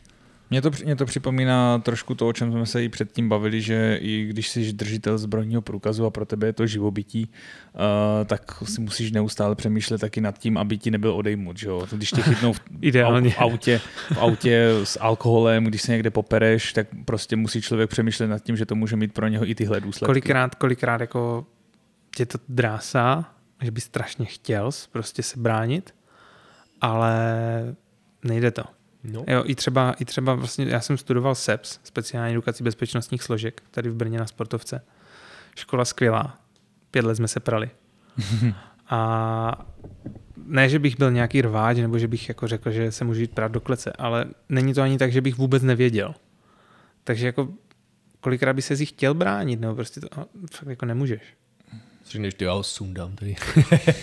Mně 0.51 0.63
to, 0.63 0.71
mě 0.85 0.97
to 0.97 1.07
připomíná 1.07 1.79
trošku 1.79 2.15
to, 2.15 2.29
o 2.29 2.33
čem 2.33 2.53
jsme 2.53 2.67
se 2.67 2.85
i 2.85 2.89
předtím 2.89 3.29
bavili, 3.29 3.61
že 3.61 3.99
i 4.03 4.25
když 4.25 4.49
jsi 4.49 4.73
držitel 4.73 5.19
zbrojního 5.19 5.63
průkazu 5.63 6.07
a 6.07 6.11
pro 6.11 6.27
tebe 6.27 6.47
je 6.47 6.53
to 6.53 6.67
živobytí, 6.67 7.31
uh, 7.75 7.81
tak 8.27 8.63
si 8.65 8.81
musíš 8.81 9.13
neustále 9.13 9.55
přemýšlet 9.55 10.01
taky 10.01 10.21
nad 10.21 10.39
tím, 10.39 10.59
aby 10.59 10.79
ti 10.79 10.91
nebyl 10.91 11.13
odejmut. 11.13 11.59
Že 11.59 11.69
jo? 11.69 11.87
Když 11.93 12.11
tě 12.11 12.23
chytnou 12.23 12.53
v, 12.53 12.61
Ideálně. 12.81 13.31
v, 13.31 13.41
autě, 13.41 13.81
v 14.13 14.19
autě 14.19 14.69
s 14.85 15.01
alkoholem, 15.01 15.65
když 15.65 15.83
se 15.83 15.93
někde 15.93 16.11
popereš, 16.11 16.73
tak 16.73 16.87
prostě 17.05 17.37
musí 17.37 17.63
člověk 17.63 17.91
přemýšlet 17.91 18.27
nad 18.27 18.39
tím, 18.39 18.57
že 18.57 18.67
to 18.67 18.75
může 18.75 18.97
mít 18.97 19.13
pro 19.13 19.29
něho 19.29 19.51
i 19.51 19.55
tyhle 19.55 19.81
důsledky. 19.81 20.07
Kolikrát, 20.07 20.55
kolikrát 20.55 21.01
jako 21.01 21.47
tě 22.17 22.27
to 22.27 22.39
drásá, 22.49 23.35
že 23.63 23.71
bys 23.71 23.85
strašně 23.85 24.25
chtěl 24.25 24.71
prostě 24.93 25.23
se 25.23 25.41
bránit, 25.41 25.95
ale 26.81 27.15
nejde 28.25 28.51
to. 28.51 28.76
No. 29.07 29.25
Jo, 29.29 29.43
i 29.47 29.55
třeba, 29.55 29.93
i 29.93 30.05
třeba 30.05 30.35
vlastně, 30.35 30.67
já 30.69 30.81
jsem 30.81 30.97
studoval 30.97 31.35
SEPS, 31.35 31.81
speciální 31.85 32.33
edukaci 32.33 32.65
bezpečnostních 32.65 33.23
složek, 33.23 33.63
tady 33.71 33.91
v 33.91 33.95
Brně 33.95 34.19
na 34.19 34.27
sportovce. 34.27 34.85
Škola 35.57 35.85
skvělá. 35.85 36.39
Pět 36.91 37.05
let 37.05 37.15
jsme 37.15 37.29
se 37.29 37.41
prali. 37.41 37.71
A 38.89 39.67
ne, 40.37 40.69
že 40.69 40.79
bych 40.79 40.99
byl 40.99 41.11
nějaký 41.11 41.43
rváč, 41.43 41.77
nebo 41.77 41.99
že 41.99 42.09
bych 42.09 42.29
jako 42.29 42.49
řekl, 42.49 42.71
že 42.71 42.93
se 42.93 43.05
můžu 43.05 43.21
jít 43.21 43.35
prát 43.35 43.53
do 43.53 43.61
klece, 43.61 43.93
ale 43.93 44.27
není 44.49 44.75
to 44.75 44.83
ani 44.83 44.99
tak, 44.99 45.13
že 45.13 45.21
bych 45.21 45.39
vůbec 45.39 45.63
nevěděl. 45.63 46.15
Takže 47.05 47.27
jako 47.27 47.49
kolikrát 48.21 48.53
by 48.53 48.63
se 48.63 48.77
si 48.77 48.87
chtěl 48.87 49.15
bránit, 49.15 49.61
nebo 49.61 49.75
prostě 49.75 50.01
to 50.01 50.09
fakt 50.51 50.69
jako 50.69 50.87
nemůžeš. 50.87 51.23
Řekneš, 52.11 52.35
ty 52.35 52.45
já 52.45 52.53
ho 52.53 52.63
sundám 52.63 53.17
tady. 53.17 53.37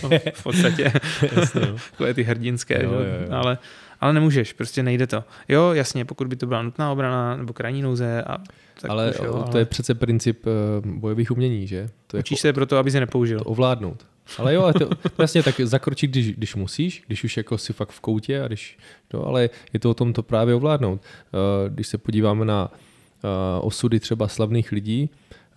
No, 0.02 0.08
v 0.34 0.42
podstatě. 0.42 0.92
Jasně, 1.36 1.60
no. 1.60 1.76
Takové 1.90 2.14
ty 2.14 2.22
hrdinské, 2.22 2.82
Jo, 2.84 2.92
jo, 2.92 3.00
jo. 3.00 3.32
Ale, 3.32 3.58
ale 4.00 4.12
nemůžeš, 4.12 4.52
prostě 4.52 4.82
nejde 4.82 5.06
to. 5.06 5.24
Jo, 5.48 5.72
jasně, 5.72 6.04
pokud 6.04 6.26
by 6.26 6.36
to 6.36 6.46
byla 6.46 6.62
nutná 6.62 6.92
obrana 6.92 7.36
nebo 7.36 7.52
krajní 7.52 7.82
nouze, 7.82 8.22
a, 8.22 8.38
tak 8.80 8.90
ale 8.90 9.10
už 9.10 9.16
jo, 9.18 9.32
to 9.32 9.46
ale 9.46 9.60
je 9.60 9.64
přece 9.64 9.94
princip 9.94 10.46
eh, 10.46 10.50
bojových 10.84 11.30
umění, 11.30 11.66
že? 11.66 11.88
To 12.06 12.16
je 12.16 12.18
učíš 12.20 12.40
se 12.40 12.52
proto, 12.52 12.76
aby 12.78 12.90
se 12.90 13.00
nepoužil. 13.00 13.38
to 13.38 13.44
ovládnout. 13.44 14.06
Ale 14.38 14.54
jo, 14.54 14.62
ale 14.62 14.72
to, 14.72 14.88
to 15.16 15.22
jasně 15.22 15.42
tak 15.42 15.60
zakročit, 15.60 16.10
když, 16.10 16.32
když 16.36 16.54
musíš, 16.54 17.02
když 17.06 17.24
už 17.24 17.36
jako 17.36 17.58
si 17.58 17.72
fakt 17.72 17.90
v 17.90 18.00
koutě, 18.00 18.42
a 18.42 18.46
když, 18.46 18.78
no, 19.14 19.26
ale 19.26 19.50
je 19.72 19.80
to 19.80 19.90
o 19.90 19.94
tom 19.94 20.12
to 20.12 20.22
právě 20.22 20.54
ovládnout. 20.54 21.00
Eh, 21.02 21.70
Když 21.70 21.86
se 21.86 21.98
podíváme 21.98 22.44
na 22.44 22.70
eh, 22.72 23.28
osudy 23.60 24.00
třeba 24.00 24.28
slavných 24.28 24.72
lidí, 24.72 25.10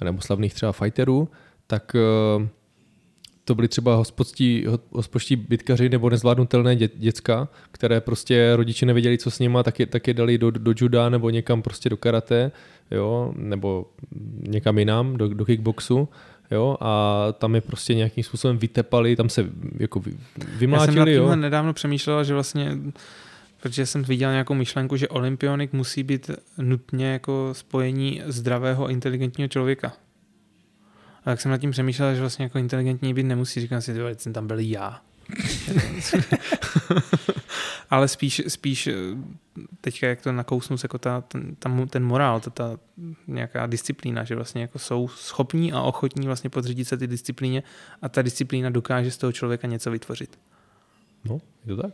nebo 0.03 0.21
slavných 0.21 0.53
třeba 0.53 0.71
fighterů, 0.71 1.29
tak 1.68 1.95
eh, 1.95 2.48
to 3.48 3.56
byly 3.56 3.68
třeba 3.68 3.95
hospodští, 3.95 4.65
hospodští 4.91 5.35
bitkaři 5.35 5.89
nebo 5.89 6.10
nezvládnutelné 6.10 6.76
dě, 6.76 6.89
děcka, 6.95 7.48
které 7.72 8.02
prostě 8.02 8.56
rodiče 8.56 8.85
nevěděli, 8.85 9.18
co 9.18 9.31
s 9.31 9.39
nima, 9.39 9.64
tak 9.64 9.80
je, 9.80 9.85
tak 9.85 10.07
je 10.07 10.14
dali 10.14 10.38
do, 10.38 10.52
do 10.52 10.73
juda 10.77 11.10
nebo 11.10 11.30
někam 11.30 11.61
prostě 11.61 11.89
do 11.89 11.98
karate, 11.98 12.52
jo, 12.91 13.34
nebo 13.35 13.85
někam 14.48 14.77
jinam, 14.77 15.18
do, 15.18 15.27
do 15.27 15.45
kickboxu, 15.45 16.10
jo, 16.52 16.77
a 16.80 17.26
tam 17.38 17.56
je 17.56 17.61
prostě 17.61 17.94
nějakým 17.95 18.23
způsobem 18.23 18.57
vytepali, 18.57 19.15
tam 19.15 19.30
se 19.30 19.45
jako 19.80 19.99
vy, 19.99 20.11
Já 20.11 20.45
jsem 20.45 20.57
vymlátili, 20.60 21.14
jo. 21.14 21.35
nedávno 21.35 21.73
přemýšlel, 21.73 22.23
že 22.23 22.34
vlastně, 22.34 22.77
protože 23.61 23.85
jsem 23.85 24.03
viděl 24.03 24.31
nějakou 24.31 24.53
myšlenku, 24.53 24.95
že 24.98 25.07
olympionik 25.07 25.73
musí 25.73 26.03
být 26.03 26.31
nutně 26.57 27.07
jako 27.07 27.49
spojení 27.52 28.22
zdravého 28.26 28.85
a 28.85 28.91
inteligentního 28.91 29.48
člověka. 29.48 29.94
A 31.27 31.29
tak 31.29 31.41
jsem 31.41 31.51
nad 31.51 31.57
tím 31.57 31.71
přemýšlel, 31.71 32.15
že 32.15 32.21
vlastně 32.21 32.43
jako 32.43 32.57
inteligentní 32.57 33.13
být 33.13 33.23
nemusí, 33.23 33.61
říkám 33.61 33.81
si, 33.81 33.93
že 33.93 34.15
jsem 34.17 34.33
tam 34.33 34.47
byl 34.47 34.59
já. 34.59 35.01
Ale 37.89 38.07
spíš, 38.07 38.41
spíš 38.47 38.87
eh, 38.87 38.93
teďka, 39.81 40.07
jak 40.07 40.21
to 40.21 40.31
nakousnu, 40.31 40.77
jako 40.83 40.97
ta, 40.97 41.21
ten, 41.21 41.55
tam, 41.55 41.87
ten 41.87 42.03
morál, 42.03 42.39
ta, 42.39 42.49
ta 42.49 42.77
nějaká 43.27 43.67
disciplína, 43.67 44.23
že 44.23 44.35
vlastně 44.35 44.61
jako 44.61 44.79
jsou 44.79 45.07
schopní 45.07 45.73
a 45.73 45.81
ochotní 45.81 46.27
vlastně 46.27 46.49
podřídit 46.49 46.87
se 46.87 46.97
ty 46.97 47.07
disciplíně 47.07 47.63
a 48.01 48.09
ta 48.09 48.21
disciplína 48.21 48.69
dokáže 48.69 49.11
z 49.11 49.17
toho 49.17 49.31
člověka 49.31 49.67
něco 49.67 49.91
vytvořit. 49.91 50.39
No, 51.25 51.41
je 51.65 51.75
to 51.75 51.81
tak. 51.81 51.93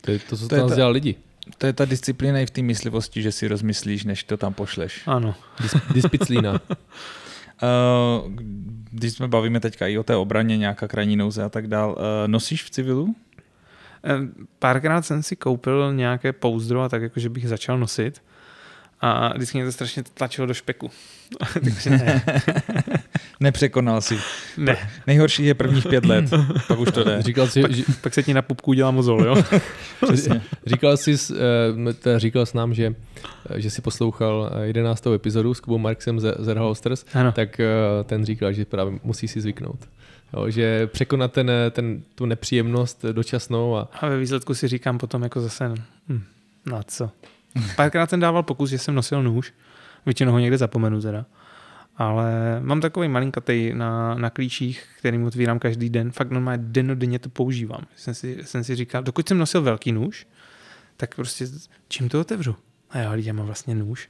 To 0.00 0.10
je 0.10 0.18
to, 0.18 0.36
co 0.36 0.48
To 0.48 0.56
nás 0.56 0.68
ta- 0.70 0.76
dělá 0.76 0.88
lidi. 0.88 1.14
To 1.58 1.66
je 1.66 1.72
ta 1.72 1.84
disciplína 1.84 2.40
i 2.40 2.46
v 2.46 2.50
té 2.50 2.62
myslivosti, 2.62 3.22
že 3.22 3.32
si 3.32 3.48
rozmyslíš, 3.48 4.04
než 4.04 4.24
to 4.24 4.36
tam 4.36 4.54
pošleš. 4.54 5.02
Ano. 5.06 5.34
Dis, 5.60 5.74
dispiclína. 5.92 6.60
Uh, 7.62 8.32
když 8.90 9.12
jsme 9.12 9.28
bavíme 9.28 9.60
teďka 9.60 9.86
i 9.86 9.98
o 9.98 10.02
té 10.02 10.16
obraně, 10.16 10.56
nějaká 10.56 10.88
krajní 10.88 11.16
nouze 11.16 11.42
a 11.42 11.48
tak 11.48 11.66
dál, 11.66 11.90
uh, 11.90 11.96
nosíš 12.26 12.64
v 12.64 12.70
civilu? 12.70 13.14
Eh, 14.04 14.44
Párkrát 14.58 15.02
jsem 15.02 15.22
si 15.22 15.36
koupil 15.36 15.94
nějaké 15.94 16.32
pouzdro 16.32 16.82
a 16.82 16.88
tak 16.88 17.02
jako, 17.02 17.20
že 17.20 17.28
bych 17.28 17.48
začal 17.48 17.78
nosit 17.78 18.22
a 19.00 19.34
vždycky 19.34 19.58
mě 19.58 19.64
to 19.64 19.72
strašně 19.72 20.02
tlačilo 20.02 20.46
do 20.46 20.54
špeku. 20.54 20.90
Takže 21.64 21.90
ne, 21.90 22.24
Nepřekonal 23.40 24.00
si. 24.00 24.18
ne. 24.56 24.76
Nejhorší 25.06 25.44
je 25.44 25.54
prvních 25.54 25.86
pět 25.86 26.04
let, 26.04 26.24
pak 26.68 26.78
už 26.78 26.92
to 26.92 27.04
jde. 27.04 27.22
Říkal 27.22 27.46
jsi, 27.46 27.62
Pak, 27.62 27.72
že, 27.72 27.82
pak 28.00 28.14
se 28.14 28.22
ti 28.22 28.34
na 28.34 28.42
pupku 28.42 28.70
udělá 28.70 28.90
mozol, 28.90 29.24
jo? 29.24 29.36
Přesně. 30.04 30.42
říkal 30.66 30.96
jsi, 30.96 31.18
s, 31.18 31.30
eh, 32.06 32.18
říkal 32.18 32.46
s 32.46 32.52
nám, 32.52 32.74
že, 32.74 32.94
eh, 33.50 33.60
že 33.60 33.70
si 33.70 33.82
poslouchal 33.82 34.50
eh, 34.54 34.66
11. 34.66 35.14
epizodu 35.14 35.54
s 35.54 35.60
Kubou 35.60 35.78
Marksem 35.78 36.20
ze 36.20 36.34
Zerholsters, 36.38 37.04
Ano. 37.14 37.32
tak 37.32 37.60
eh, 37.60 37.66
ten 38.04 38.24
říkal, 38.24 38.52
že 38.52 38.64
právě 38.64 38.98
musí 39.04 39.28
si 39.28 39.40
zvyknout. 39.40 39.78
Jo, 40.32 40.50
že 40.50 40.86
překonat 40.86 41.32
ten, 41.32 41.50
eh, 41.50 41.70
ten, 41.70 42.02
tu 42.14 42.26
nepříjemnost 42.26 43.04
dočasnou 43.12 43.76
a 43.76 43.88
A 44.00 44.08
ve 44.08 44.18
výsledku 44.18 44.54
si 44.54 44.68
říkám 44.68 44.98
potom 44.98 45.22
jako 45.22 45.40
zase, 45.40 45.74
hm, 46.08 46.22
na 46.66 46.82
co. 46.82 47.10
Párkrát 47.76 48.10
jsem 48.10 48.20
dával 48.20 48.42
pokus, 48.42 48.70
že 48.70 48.78
jsem 48.78 48.94
nosil 48.94 49.22
nůž, 49.22 49.52
většinou 50.06 50.32
ho 50.32 50.38
někde 50.38 50.58
zapomenu 50.58 51.00
teda. 51.00 51.24
Ale 51.96 52.60
mám 52.60 52.80
takový 52.80 53.08
malinkatej 53.08 53.74
na, 53.74 54.14
na 54.14 54.30
klíčích, 54.30 54.86
kterým 54.98 55.24
otvírám 55.24 55.58
každý 55.58 55.90
den. 55.90 56.10
Fakt 56.10 56.30
normálně 56.30 56.62
dennodenně 56.66 57.18
to 57.18 57.28
používám. 57.28 57.86
Jsem 57.96 58.14
si, 58.14 58.38
jsem 58.42 58.64
si 58.64 58.76
říkal, 58.76 59.02
dokud 59.02 59.28
jsem 59.28 59.38
nosil 59.38 59.62
velký 59.62 59.92
nůž, 59.92 60.26
tak 60.96 61.14
prostě 61.14 61.46
čím 61.88 62.08
to 62.08 62.20
otevřu? 62.20 62.56
A 62.90 62.98
já, 62.98 63.14
já 63.14 63.32
mám 63.32 63.46
vlastně 63.46 63.74
nůž. 63.74 64.08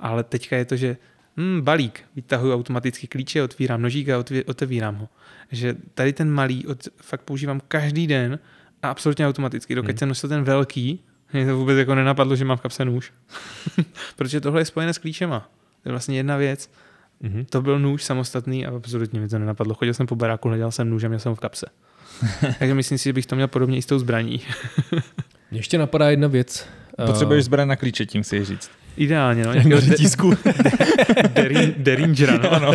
Ale 0.00 0.24
teďka 0.24 0.56
je 0.56 0.64
to, 0.64 0.76
že 0.76 0.96
hm, 1.36 1.60
balík, 1.60 2.00
vytahuji 2.16 2.54
automaticky 2.54 3.06
klíče, 3.06 3.42
otvírám 3.42 3.82
nožík 3.82 4.08
a 4.08 4.24
otevírám 4.46 4.96
ho. 4.96 5.08
Že 5.52 5.76
tady 5.94 6.12
ten 6.12 6.30
malý 6.30 6.66
od, 6.66 6.88
fakt 6.96 7.22
používám 7.22 7.60
každý 7.68 8.06
den 8.06 8.38
a 8.82 8.90
absolutně 8.90 9.28
automaticky. 9.28 9.74
Dokud 9.74 9.90
Hmm. 9.90 9.98
jsem 9.98 10.08
nosil 10.08 10.28
ten 10.28 10.44
velký, 10.44 11.04
mě 11.32 11.46
to 11.46 11.56
vůbec 11.56 11.78
jako 11.78 11.94
nenapadlo, 11.94 12.36
že 12.36 12.44
mám 12.44 12.56
v 12.56 12.60
kapse 12.60 12.84
nůž. 12.84 13.12
Protože 14.16 14.40
tohle 14.40 14.60
je 14.60 14.64
spojené 14.64 14.94
s 14.94 14.98
klíčema. 14.98 15.50
To 15.82 15.88
je 15.88 15.92
vlastně 15.92 16.16
jedna 16.16 16.36
věc. 16.36 16.70
Mhm. 17.20 17.44
To 17.44 17.62
byl 17.62 17.78
nůž 17.78 18.04
samostatný 18.04 18.66
a 18.66 18.76
absolutně 18.76 19.20
mi 19.20 19.28
to 19.28 19.38
nenapadlo. 19.38 19.74
Chodil 19.74 19.94
jsem 19.94 20.06
po 20.06 20.16
baráku, 20.16 20.48
hledal 20.48 20.72
jsem 20.72 20.90
nůž 20.90 21.04
a 21.04 21.08
měl 21.08 21.20
jsem 21.20 21.30
ho 21.30 21.36
v 21.36 21.40
kapse. 21.40 21.66
Takže 22.58 22.74
myslím 22.74 22.98
si, 22.98 23.04
že 23.04 23.12
bych 23.12 23.26
to 23.26 23.34
měl 23.34 23.48
podobně 23.48 23.76
i 23.78 23.82
s 23.82 23.86
tou 23.86 23.98
zbraní. 23.98 24.40
Mě 25.50 25.60
ještě 25.60 25.78
napadá 25.78 26.10
jedna 26.10 26.28
věc. 26.28 26.68
Eh, 26.98 27.06
Potřebuješ 27.06 27.44
zbraň 27.44 27.68
na 27.68 27.76
klíče, 27.76 28.06
tím 28.06 28.24
si 28.24 28.44
říct. 28.44 28.70
Ideálně, 28.96 29.44
no. 29.44 29.52
nějakého 29.52 29.68
Nějakého 29.68 29.96
řetízku. 29.96 30.30
Derin- 30.30 31.74
Derringera, 31.76 32.38
no. 32.38 32.52
Ano. 32.52 32.72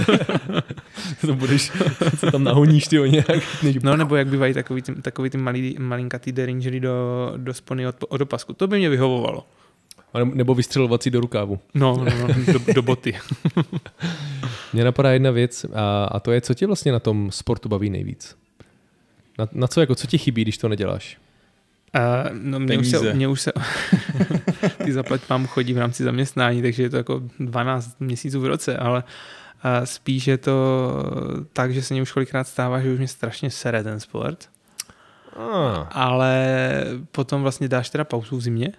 to 1.21 1.33
budeš, 1.35 1.71
co 2.19 2.31
tam 2.31 2.43
nahoníš 2.43 2.87
ty 2.87 2.99
o 2.99 3.05
nějak. 3.05 3.63
Než... 3.63 3.75
No 3.83 3.97
nebo 3.97 4.15
jak 4.15 4.27
bývají 4.27 4.53
takový 4.53 4.81
ty, 4.81 4.95
takový 4.95 5.29
ty 5.29 5.37
malý, 5.37 5.75
malinkatý 5.79 6.31
Derringery 6.31 6.79
do, 6.79 7.33
do 7.37 7.53
spony 7.53 7.87
od, 7.87 7.95
od 8.09 8.21
opasku. 8.21 8.53
To 8.53 8.67
by 8.67 8.77
mě 8.77 8.89
vyhovovalo. 8.89 9.47
Nebo- 10.23 10.55
vystřelovací 10.55 11.09
do 11.09 11.19
rukávu. 11.19 11.59
No, 11.73 11.97
no, 11.97 12.27
no 12.27 12.53
do, 12.53 12.73
do 12.73 12.81
boty. 12.81 13.13
Mně 14.73 14.83
napadá 14.83 15.11
jedna 15.11 15.31
věc 15.31 15.65
a, 15.73 16.05
a 16.05 16.19
to 16.19 16.31
je, 16.31 16.41
co 16.41 16.53
tě 16.53 16.67
vlastně 16.67 16.91
na 16.91 16.99
tom 16.99 17.31
sportu 17.31 17.69
baví 17.69 17.89
nejvíc? 17.89 18.35
Na, 19.39 19.47
na 19.51 19.67
co, 19.67 19.79
jako, 19.79 19.95
co 19.95 20.07
ti 20.07 20.17
chybí, 20.17 20.41
když 20.41 20.57
to 20.57 20.69
neděláš? 20.69 21.17
Uh, 21.95 22.37
no 22.41 22.59
mě 22.59 22.77
už, 22.77 22.87
se, 22.87 23.13
mě 23.13 23.27
už 23.27 23.41
se 23.41 23.51
ty 24.85 24.93
zaplať 24.93 25.21
mám 25.29 25.47
chodí 25.47 25.73
v 25.73 25.77
rámci 25.77 26.03
zaměstnání, 26.03 26.61
takže 26.61 26.83
je 26.83 26.89
to 26.89 26.97
jako 26.97 27.21
12 27.39 27.95
měsíců 27.99 28.41
v 28.41 28.45
roce, 28.45 28.77
ale 28.77 29.03
uh, 29.03 29.85
spíš 29.85 30.27
je 30.27 30.37
to 30.37 30.91
tak, 31.53 31.73
že 31.73 31.81
se 31.81 31.93
mě 31.93 32.01
už 32.01 32.11
kolikrát 32.11 32.47
stává, 32.47 32.81
že 32.81 32.91
už 32.93 32.97
mě 32.97 33.07
strašně 33.07 33.49
sere 33.49 33.83
ten 33.83 33.99
sport, 33.99 34.49
Ah. 35.35 35.87
ale 35.91 36.55
potom 37.11 37.41
vlastně 37.41 37.67
dáš 37.67 37.89
teda 37.89 38.03
pauzu 38.03 38.37
v 38.37 38.41
zimě 38.41 38.73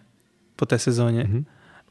po 0.57 0.67
té 0.67 0.79
sezóně 0.79 1.25
Mhm. 1.25 1.45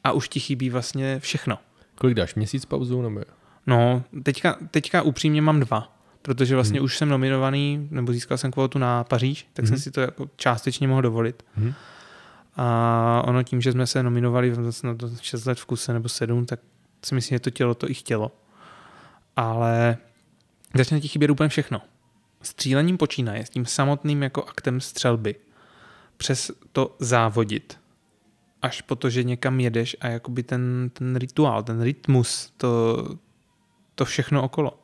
a 0.03 0.11
už 0.11 0.29
ti 0.29 0.39
chybí 0.39 0.69
vlastně 0.69 1.19
všechno. 1.19 1.57
Kolik 1.95 2.15
dáš? 2.15 2.35
Měsíc 2.35 2.65
pauzu? 2.65 3.01
Nebo... 3.01 3.21
No, 3.67 4.03
teďka, 4.23 4.57
teďka 4.71 5.01
upřímně 5.01 5.41
mám 5.41 5.59
dva, 5.59 5.97
protože 6.21 6.55
vlastně 6.55 6.79
Mhm. 6.79 6.85
už 6.85 6.97
jsem 6.97 7.09
nominovaný, 7.09 7.87
nebo 7.91 8.13
získal 8.13 8.37
jsem 8.37 8.51
kvotu 8.51 8.79
na 8.79 9.03
Paříž, 9.03 9.47
tak 9.53 9.65
jsem 9.67 9.73
Mhm. 9.73 9.81
si 9.81 9.91
to 9.91 10.01
jako 10.01 10.29
částečně 10.35 10.87
mohl 10.87 11.01
dovolit. 11.01 11.43
Mhm. 11.57 11.73
A 12.55 13.23
ono 13.27 13.43
tím, 13.43 13.61
že 13.61 13.71
jsme 13.71 13.87
se 13.87 14.03
nominovali 14.03 14.51
vlastně 14.51 14.89
na 14.89 14.95
to 14.95 15.09
6 15.21 15.45
let 15.45 15.59
v 15.59 15.65
kuse 15.65 15.93
nebo 15.93 16.09
7, 16.09 16.45
tak 16.45 16.59
si 17.05 17.15
myslím, 17.15 17.35
že 17.35 17.39
to 17.39 17.49
tělo 17.49 17.73
to 17.75 17.89
i 17.89 17.93
chtělo. 17.93 18.31
Ale 19.35 19.97
začne 20.75 21.01
ti 21.01 21.07
chybět 21.07 21.31
úplně 21.31 21.49
všechno. 21.49 21.81
Střílením 22.41 22.97
počínaje 22.97 23.45
s 23.45 23.49
tím 23.49 23.65
samotným 23.65 24.23
jako 24.23 24.43
aktem 24.43 24.81
střelby. 24.81 25.35
Přes 26.17 26.51
to 26.71 26.95
závodit. 26.99 27.79
Až 28.63 28.81
po 28.81 28.95
to, 28.95 29.09
že 29.09 29.23
někam 29.23 29.59
jedeš 29.59 29.95
a 30.01 30.07
jakoby 30.07 30.43
ten, 30.43 30.89
ten 30.93 31.15
rituál, 31.15 31.63
ten 31.63 31.81
rytmus, 31.81 32.53
to, 32.57 33.03
to 33.95 34.05
všechno 34.05 34.43
okolo. 34.43 34.79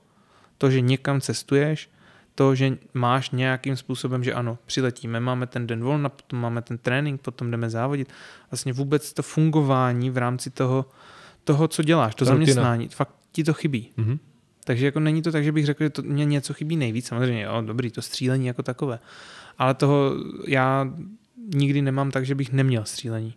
To, 0.57 0.71
že 0.71 0.81
někam 0.81 1.21
cestuješ, 1.21 1.89
to, 2.35 2.55
že 2.55 2.77
máš 2.93 3.29
nějakým 3.29 3.75
způsobem, 3.75 4.23
že 4.23 4.33
ano, 4.33 4.57
přiletíme, 4.65 5.19
máme 5.19 5.47
ten 5.47 5.67
den 5.67 5.83
volna, 5.83 6.09
potom 6.09 6.39
máme 6.39 6.61
ten 6.61 6.77
trénink, 6.77 7.21
potom 7.21 7.51
jdeme 7.51 7.69
závodit. 7.69 8.09
Vlastně 8.51 8.73
vůbec 8.73 9.13
to 9.13 9.23
fungování 9.23 10.09
v 10.09 10.17
rámci 10.17 10.49
toho, 10.49 10.85
toho 11.43 11.67
co 11.67 11.83
děláš, 11.83 12.15
to 12.15 12.25
Ta 12.25 12.31
rutina. 12.31 12.45
zaměstnání, 12.45 12.87
fakt 12.87 13.15
ti 13.31 13.43
to 13.43 13.53
chybí. 13.53 13.91
Mhm. 13.97 14.19
Takže 14.63 14.85
jako 14.85 14.99
není 14.99 15.21
to 15.21 15.31
tak, 15.31 15.43
že 15.43 15.51
bych 15.51 15.65
řekl, 15.65 15.83
že 15.83 15.89
to 15.89 16.01
mě 16.01 16.25
něco 16.25 16.53
chybí 16.53 16.75
nejvíc. 16.77 17.07
Samozřejmě, 17.07 17.41
jo, 17.43 17.61
dobrý, 17.61 17.91
to 17.91 18.01
střílení 18.01 18.47
jako 18.47 18.63
takové. 18.63 18.99
Ale 19.57 19.73
toho 19.73 20.11
já 20.47 20.93
nikdy 21.53 21.81
nemám 21.81 22.11
tak, 22.11 22.25
že 22.25 22.35
bych 22.35 22.51
neměl 22.51 22.85
střílení. 22.85 23.33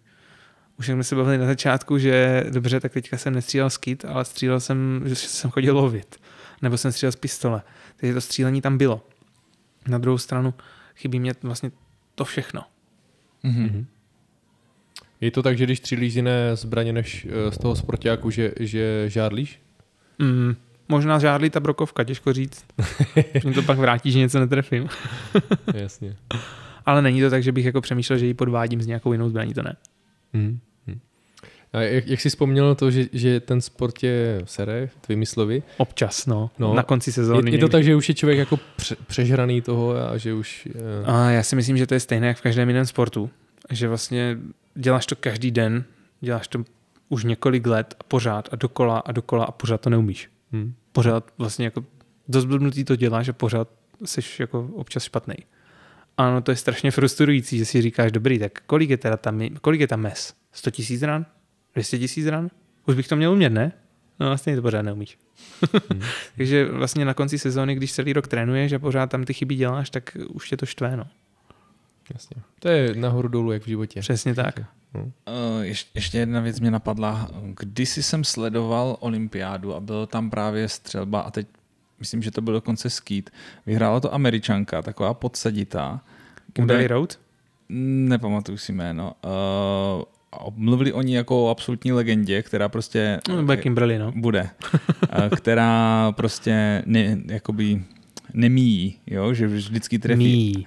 Už 0.79 0.87
jsme 0.87 1.05
se 1.05 1.17
bavili 1.17 1.39
na 1.39 1.47
začátku, 1.47 1.99
že 1.99 2.45
dobře, 2.51 2.81
tak 2.81 2.93
teďka 2.93 3.19
jsem 3.19 3.35
nestřílel 3.35 3.71
skit, 3.71 4.05
ale 4.05 4.25
střílel 4.25 4.61
jsem, 4.61 5.03
že 5.05 5.15
jsem 5.15 5.51
chodil 5.51 5.77
lovit. 5.77 6.17
Nebo 6.63 6.77
jsem 6.79 6.93
střílel 6.93 7.13
z 7.13 7.17
pistole. 7.17 7.63
Takže 7.97 8.15
to 8.15 8.21
střílení 8.21 8.61
tam 8.61 8.79
bylo. 8.79 9.07
Na 9.89 9.99
druhou 9.99 10.19
stranu, 10.19 10.55
chybí 10.97 11.21
mě 11.21 11.33
vlastně 11.43 11.71
to 12.15 12.25
všechno. 12.25 12.63
Mhm. 13.43 13.87
Je 15.21 15.31
to 15.31 15.43
tak, 15.43 15.59
že 15.59 15.65
když 15.65 15.79
střílíš 15.79 16.13
z 16.13 16.17
jiné 16.17 16.57
zbraně 16.57 16.93
než 16.93 17.27
eh, 17.31 17.53
z 17.53 17.59
toho 17.59 17.77
sportáku, 17.77 18.31
že, 18.31 18.53
že 18.61 19.05
žádlíš? 19.07 19.61
Mm, 20.19 20.57
možná 20.89 21.19
žádlí 21.19 21.51
ta 21.51 21.61
brokovka, 21.61 22.05
těžko 22.05 22.33
říct. 22.33 22.65
Mě 23.45 23.55
to 23.55 23.63
pak 23.63 23.79
vrátí, 23.79 24.13
že 24.13 24.19
něco 24.19 24.39
netrefím. 24.39 24.89
Jasně. 25.75 26.17
Ale 26.87 27.03
není 27.03 27.21
to 27.21 27.31
tak, 27.31 27.43
že 27.43 27.53
bych 27.53 27.65
jako 27.65 27.81
přemýšlel, 27.81 28.19
že 28.19 28.27
ji 28.27 28.35
podvádím 28.35 28.83
s 28.83 28.87
nějakou 28.87 29.13
jinou 29.13 29.29
zbraní, 29.29 29.55
to 29.55 29.63
ne. 29.63 29.77
Hmm. 30.35 30.59
A 31.73 31.81
jak, 31.81 32.07
jak 32.07 32.21
jsi 32.21 32.29
vzpomněl 32.29 32.75
to, 32.75 32.91
že, 32.91 33.07
že 33.13 33.41
ten 33.41 33.61
sport 33.61 34.03
je 34.03 34.43
sere, 34.45 34.89
tvými 35.01 35.27
slovy? 35.27 35.63
Občas, 35.77 36.27
no. 36.27 36.51
No. 36.59 36.75
Na 36.75 36.83
konci 36.83 37.13
sezóny. 37.13 37.51
Je, 37.51 37.55
je 37.55 37.59
to 37.59 37.65
někdy. 37.65 37.73
tak, 37.73 37.85
že 37.85 37.97
už 37.97 38.09
je 38.09 38.15
člověk 38.15 38.39
jako 38.39 38.59
pře, 38.77 38.97
přežraný 39.07 39.61
toho 39.63 39.97
a 40.11 40.17
že 40.19 40.35
už... 40.35 40.69
eh, 40.75 41.05
A 41.05 41.31
já 41.31 41.43
si 41.43 41.57
myslím, 41.57 41.77
že 41.77 41.87
to 41.87 41.95
je 41.95 42.01
stejné 42.01 42.27
jak 42.27 42.37
v 42.37 42.41
každém 42.41 42.69
jiném 42.69 42.87
sportu. 42.87 43.31
Že 43.71 43.89
vlastně 43.89 44.39
děláš 44.75 45.07
to 45.07 45.17
každý 45.17 45.51
den, 45.51 45.85
děláš 46.21 46.49
to 46.49 46.65
už 47.09 47.25
několik 47.25 47.67
let 47.67 47.95
a 48.01 48.03
pořád 48.05 48.49
a 48.53 48.57
dokola 48.57 48.99
a 48.99 49.13
dokola 49.13 49.45
a 49.45 49.53
pořád 49.53 49.81
to 49.81 49.91
neumíš. 49.91 50.31
hm. 50.53 50.75
Pořád 50.93 51.31
vlastně 51.39 51.65
jako 51.65 51.85
dost 52.29 52.49
to 52.87 52.97
děláš 52.97 53.29
a 53.29 53.33
pořád 53.33 53.69
jsi 54.05 54.21
jako 54.39 54.69
občas 54.75 55.05
špatný. 55.05 55.35
Ano, 56.17 56.41
to 56.41 56.51
je 56.51 56.57
strašně 56.57 56.91
frustrující, 56.91 57.59
že 57.59 57.65
si 57.65 57.83
říkáš, 57.83 58.13
dobrý, 58.13 58.39
tak 58.39 58.61
kolik 58.67 58.91
je 58.91 58.97
teda 58.97 59.17
tam, 59.17 59.41
kolik 59.61 59.81
je 59.81 59.89
tam 59.89 60.01
mes? 60.01 60.35
100 60.53 60.71
tisíc 60.71 61.03
ran? 61.03 61.27
200 61.75 61.99
tisíc 61.99 62.27
ran? 62.27 62.51
Už 62.87 62.95
bych 62.95 63.09
to 63.09 63.17
měl 63.17 63.33
umět, 63.33 63.51
ne? 63.51 63.73
No 64.21 64.27
vlastně 64.27 64.57
to 64.57 64.63
pořád 64.63 64.83
neumíš. 64.83 65.19
Takže 66.37 66.65
vlastně 66.65 67.05
na 67.05 67.15
konci 67.15 67.39
sezóny, 67.39 67.75
když 67.75 67.93
celý 67.93 68.13
rok 68.13 68.29
trénuješ 68.29 68.73
a 68.73 68.79
pořád 68.79 69.11
tam 69.11 69.25
ty 69.25 69.35
chyby 69.35 69.55
děláš, 69.55 69.91
tak 69.91 70.17
už 70.29 70.49
tě 70.49 70.57
to 70.57 70.67
štve, 70.67 70.97
no. 70.97 71.07
Jasně. 72.15 72.43
To 72.59 72.69
je 72.69 72.95
nahoru 72.95 73.29
dolů, 73.29 73.53
jak 73.53 73.63
v 73.63 73.69
životě. 73.69 74.01
Přesně 74.01 74.35
tak. 74.35 74.61
Uh, 74.95 75.11
ještě, 75.61 75.91
ještě 75.95 76.19
jedna 76.19 76.41
věc 76.41 76.61
mě 76.61 76.71
napadla. 76.71 77.31
Kdysi 77.61 78.03
jsem 78.03 78.25
sledoval 78.25 78.97
olympiádu 79.01 79.75
a 79.75 79.81
bylo 79.81 80.07
tam 80.07 80.31
právě 80.31 80.69
střelba 80.69 81.21
a 81.21 81.31
teď 81.31 81.47
myslím, 82.03 82.23
že 82.23 82.31
to 82.31 82.41
byl 82.41 82.53
dokonce 82.53 82.91
skýt. 82.91 83.31
Vyhrála 83.67 84.01
to 84.01 84.15
američanka, 84.15 84.83
taková 84.83 85.15
podsaditá. 85.15 86.01
Kimberly 86.53 86.87
Road? 86.87 87.19
Nepamatuju 88.09 88.59
si 88.59 88.73
jméno. 88.73 89.13
Uh, 89.25 90.03
mluvili 90.57 90.93
o 90.93 91.03
ní 91.03 91.13
jako 91.13 91.45
o 91.45 91.49
absolutní 91.49 91.93
legendě, 91.93 92.43
která 92.43 92.69
prostě... 92.69 93.21
No, 93.29 93.43
bude 93.43 93.57
Kimberly, 93.57 93.99
no. 93.99 94.13
Bude. 94.17 94.51
Eh, 95.13 95.37
která 95.37 96.13
prostě 96.13 96.83
ne, 96.87 97.19
jakoby 97.27 97.85
nemíjí, 98.35 98.99
jo? 99.07 99.35
že 99.35 99.47
vždycky 99.47 99.99
trefí. 99.99 100.25
Mí. 100.25 100.67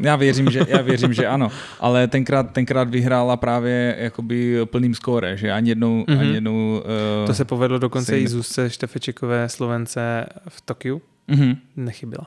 Já 0.00 0.16
věřím, 0.16 0.50
že, 0.50 0.60
já 0.68 0.82
věřím, 0.82 1.12
že 1.14 1.26
ano. 1.26 1.48
Ale 1.80 2.08
tenkrát, 2.08 2.52
tenkrát 2.52 2.90
vyhrála 2.90 3.36
právě 3.36 3.96
jakoby 3.98 4.58
plným 4.64 4.94
skóre, 4.94 5.36
že 5.36 5.52
ani 5.52 5.70
jednou... 5.70 5.94
Mhm. 5.96 6.04
Mm-hmm. 6.06 6.20
Ani 6.20 6.34
jednou 6.34 6.82
uh, 7.20 7.26
To 7.26 7.34
se 7.34 7.44
povedlo 7.44 7.78
dokonce 7.78 8.06
se 8.06 8.20
i 8.20 8.28
Zuzce 8.28 8.70
Štefečekové 8.70 9.48
Slovence 9.48 10.26
v 10.48 10.60
Tokiu. 10.60 11.02
mm-hmm. 11.28 11.56
Nechybila. 11.76 12.26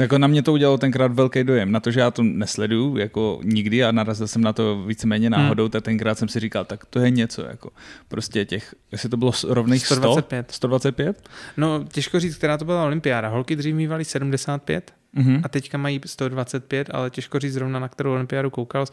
Jako 0.00 0.18
na 0.18 0.26
mě 0.26 0.42
to 0.42 0.52
udělalo 0.52 0.78
tenkrát 0.78 1.12
velký 1.12 1.44
dojem. 1.44 1.72
Na 1.72 1.80
to, 1.80 1.90
že 1.90 2.00
já 2.00 2.10
to 2.10 2.22
nesleduju 2.22 2.96
jako 2.96 3.40
nikdy 3.44 3.84
a 3.84 3.92
narazil 3.92 4.28
jsem 4.28 4.42
na 4.42 4.52
to 4.52 4.82
víceméně 4.82 5.28
Hmm. 5.28 5.38
náhodou, 5.42 5.68
tak 5.68 5.84
tenkrát 5.84 6.18
jsem 6.18 6.28
si 6.28 6.40
říkal, 6.40 6.64
tak 6.64 6.84
to 6.86 6.98
je 6.98 7.10
něco. 7.10 7.42
Jako 7.42 7.70
prostě 8.08 8.44
těch, 8.44 8.74
jestli 8.92 9.08
to 9.08 9.16
bylo 9.16 9.32
rovných 9.48 9.86
100, 9.86 9.94
125. 9.94 10.50
125? 10.50 11.28
No, 11.56 11.84
těžko 11.92 12.20
říct, 12.20 12.36
která 12.36 12.58
to 12.58 12.64
byla 12.64 12.84
olympiáda. 12.84 13.28
Holky 13.28 13.56
dřív 13.56 13.74
mývaly 13.74 14.04
75 14.04 14.92
Mhm. 15.14 15.40
a 15.44 15.48
teďka 15.48 15.78
mají 15.78 16.00
125, 16.06 16.90
ale 16.92 17.10
těžko 17.10 17.38
říct 17.38 17.52
zrovna, 17.52 17.78
na 17.78 17.88
kterou 17.88 18.12
olympiádu 18.12 18.50
koukal. 18.50 18.86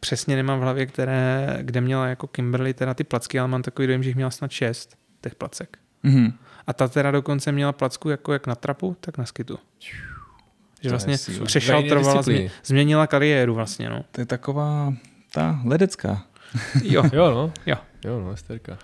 Přesně 0.00 0.36
nemám 0.36 0.58
v 0.58 0.62
hlavě, 0.62 0.86
které, 0.86 1.58
kde 1.60 1.80
měla 1.80 2.06
jako 2.06 2.26
Kimberly 2.26 2.74
teda 2.74 2.94
ty 2.94 3.04
placky, 3.04 3.38
ale 3.38 3.48
mám 3.48 3.62
takový 3.62 3.86
dojem, 3.86 4.02
že 4.02 4.08
jich 4.08 4.16
měla 4.16 4.30
snad 4.30 4.50
6 4.50 4.96
těch 5.20 5.34
placek. 5.34 5.78
Mhm. 6.02 6.32
A 6.66 6.72
ta 6.72 6.88
teda 6.88 7.10
dokonce 7.10 7.52
měla 7.52 7.72
placku 7.72 8.08
jako 8.08 8.32
jak 8.32 8.46
na 8.46 8.54
trapu, 8.54 8.96
tak 9.00 9.18
na 9.18 9.24
skitu. 9.24 9.58
Že 10.80 10.88
je 10.88 10.90
vlastně 10.90 11.16
přešaltrovala, 11.44 12.22
změ, 12.22 12.50
změnila 12.64 13.06
kariéru 13.06 13.54
vlastně, 13.54 13.90
no. 13.90 14.04
To 14.12 14.20
je 14.20 14.26
taková 14.26 14.94
ta 15.32 15.60
ledecká. 15.64 16.22
Jo. 16.82 17.02
Jo, 17.12 17.30
no. 17.30 17.52
Jo. 17.66 17.76
Jo, 18.04 18.20
no, 18.20 18.30
Esterka. 18.30 18.78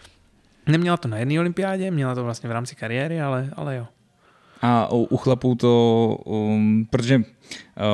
Neměla 0.66 0.96
to 0.96 1.08
na 1.08 1.18
jedné 1.18 1.40
olympiádě, 1.40 1.90
měla 1.90 2.14
to 2.14 2.24
vlastně 2.24 2.48
v 2.48 2.52
rámci 2.52 2.74
kariéry, 2.74 3.20
ale, 3.20 3.50
ale 3.56 3.76
jo. 3.76 3.86
A 4.62 4.92
u, 4.92 5.04
u 5.04 5.16
chlapů 5.16 5.54
to, 5.54 6.18
um, 6.24 6.86
protože 6.90 7.16
uh, 7.16 7.22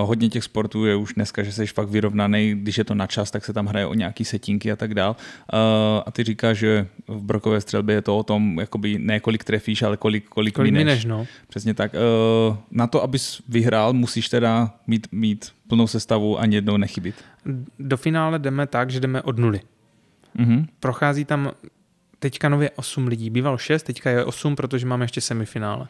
hodně 0.08 0.28
těch 0.28 0.44
sportů 0.44 0.86
je 0.86 0.96
už 0.96 1.14
dneska, 1.14 1.42
že 1.42 1.52
jsi 1.52 1.66
fakt 1.66 1.88
vyrovnaný, 1.88 2.54
když 2.54 2.78
je 2.78 2.84
to 2.84 2.94
na 2.94 3.06
čas, 3.06 3.30
tak 3.30 3.44
se 3.44 3.52
tam 3.52 3.66
hraje 3.66 3.86
o 3.86 3.94
nějaký 3.94 4.24
setinky 4.24 4.72
a 4.72 4.76
tak 4.76 4.94
dál. 4.94 5.16
Uh, 5.52 5.58
a 6.06 6.10
ty 6.10 6.24
říkáš, 6.24 6.58
že 6.58 6.86
v 7.08 7.22
brokové 7.22 7.60
střelbě 7.60 7.94
je 7.94 8.02
to 8.02 8.18
o 8.18 8.22
tom, 8.22 8.60
jakoby 8.60 8.98
ne 8.98 9.20
kolik 9.20 9.44
trefíš, 9.44 9.82
ale 9.82 9.96
kolik, 9.96 10.28
kolik, 10.28 10.54
Kolik 10.54 10.72
mineš. 10.72 10.84
mineš, 10.86 11.04
no. 11.04 11.26
Přesně 11.48 11.74
tak. 11.74 11.94
Uh, 11.94 12.56
na 12.70 12.86
to, 12.86 13.02
abys 13.02 13.42
vyhrál, 13.48 13.92
musíš 13.92 14.28
teda 14.28 14.70
mít, 14.86 15.06
mít 15.12 15.52
plnou 15.68 15.86
sestavu 15.86 16.38
ani 16.38 16.54
jednou 16.54 16.76
nechybit. 16.76 17.14
Do 17.78 17.96
finále 17.96 18.38
jdeme 18.38 18.66
tak, 18.66 18.90
že 18.90 19.00
jdeme 19.00 19.22
od 19.22 19.38
nuly. 19.38 19.60
Mhm. 20.34 20.66
Prochází 20.80 21.24
tam 21.24 21.50
teďka 22.18 22.48
nově 22.48 22.70
8 22.70 23.06
lidí. 23.06 23.30
Bývalo 23.30 23.58
6, 23.58 23.82
teďka 23.82 24.10
je 24.10 24.24
8, 24.24 24.56
protože 24.56 24.86
máme 24.86 25.04
ještě 25.04 25.20
semifinále. 25.20 25.86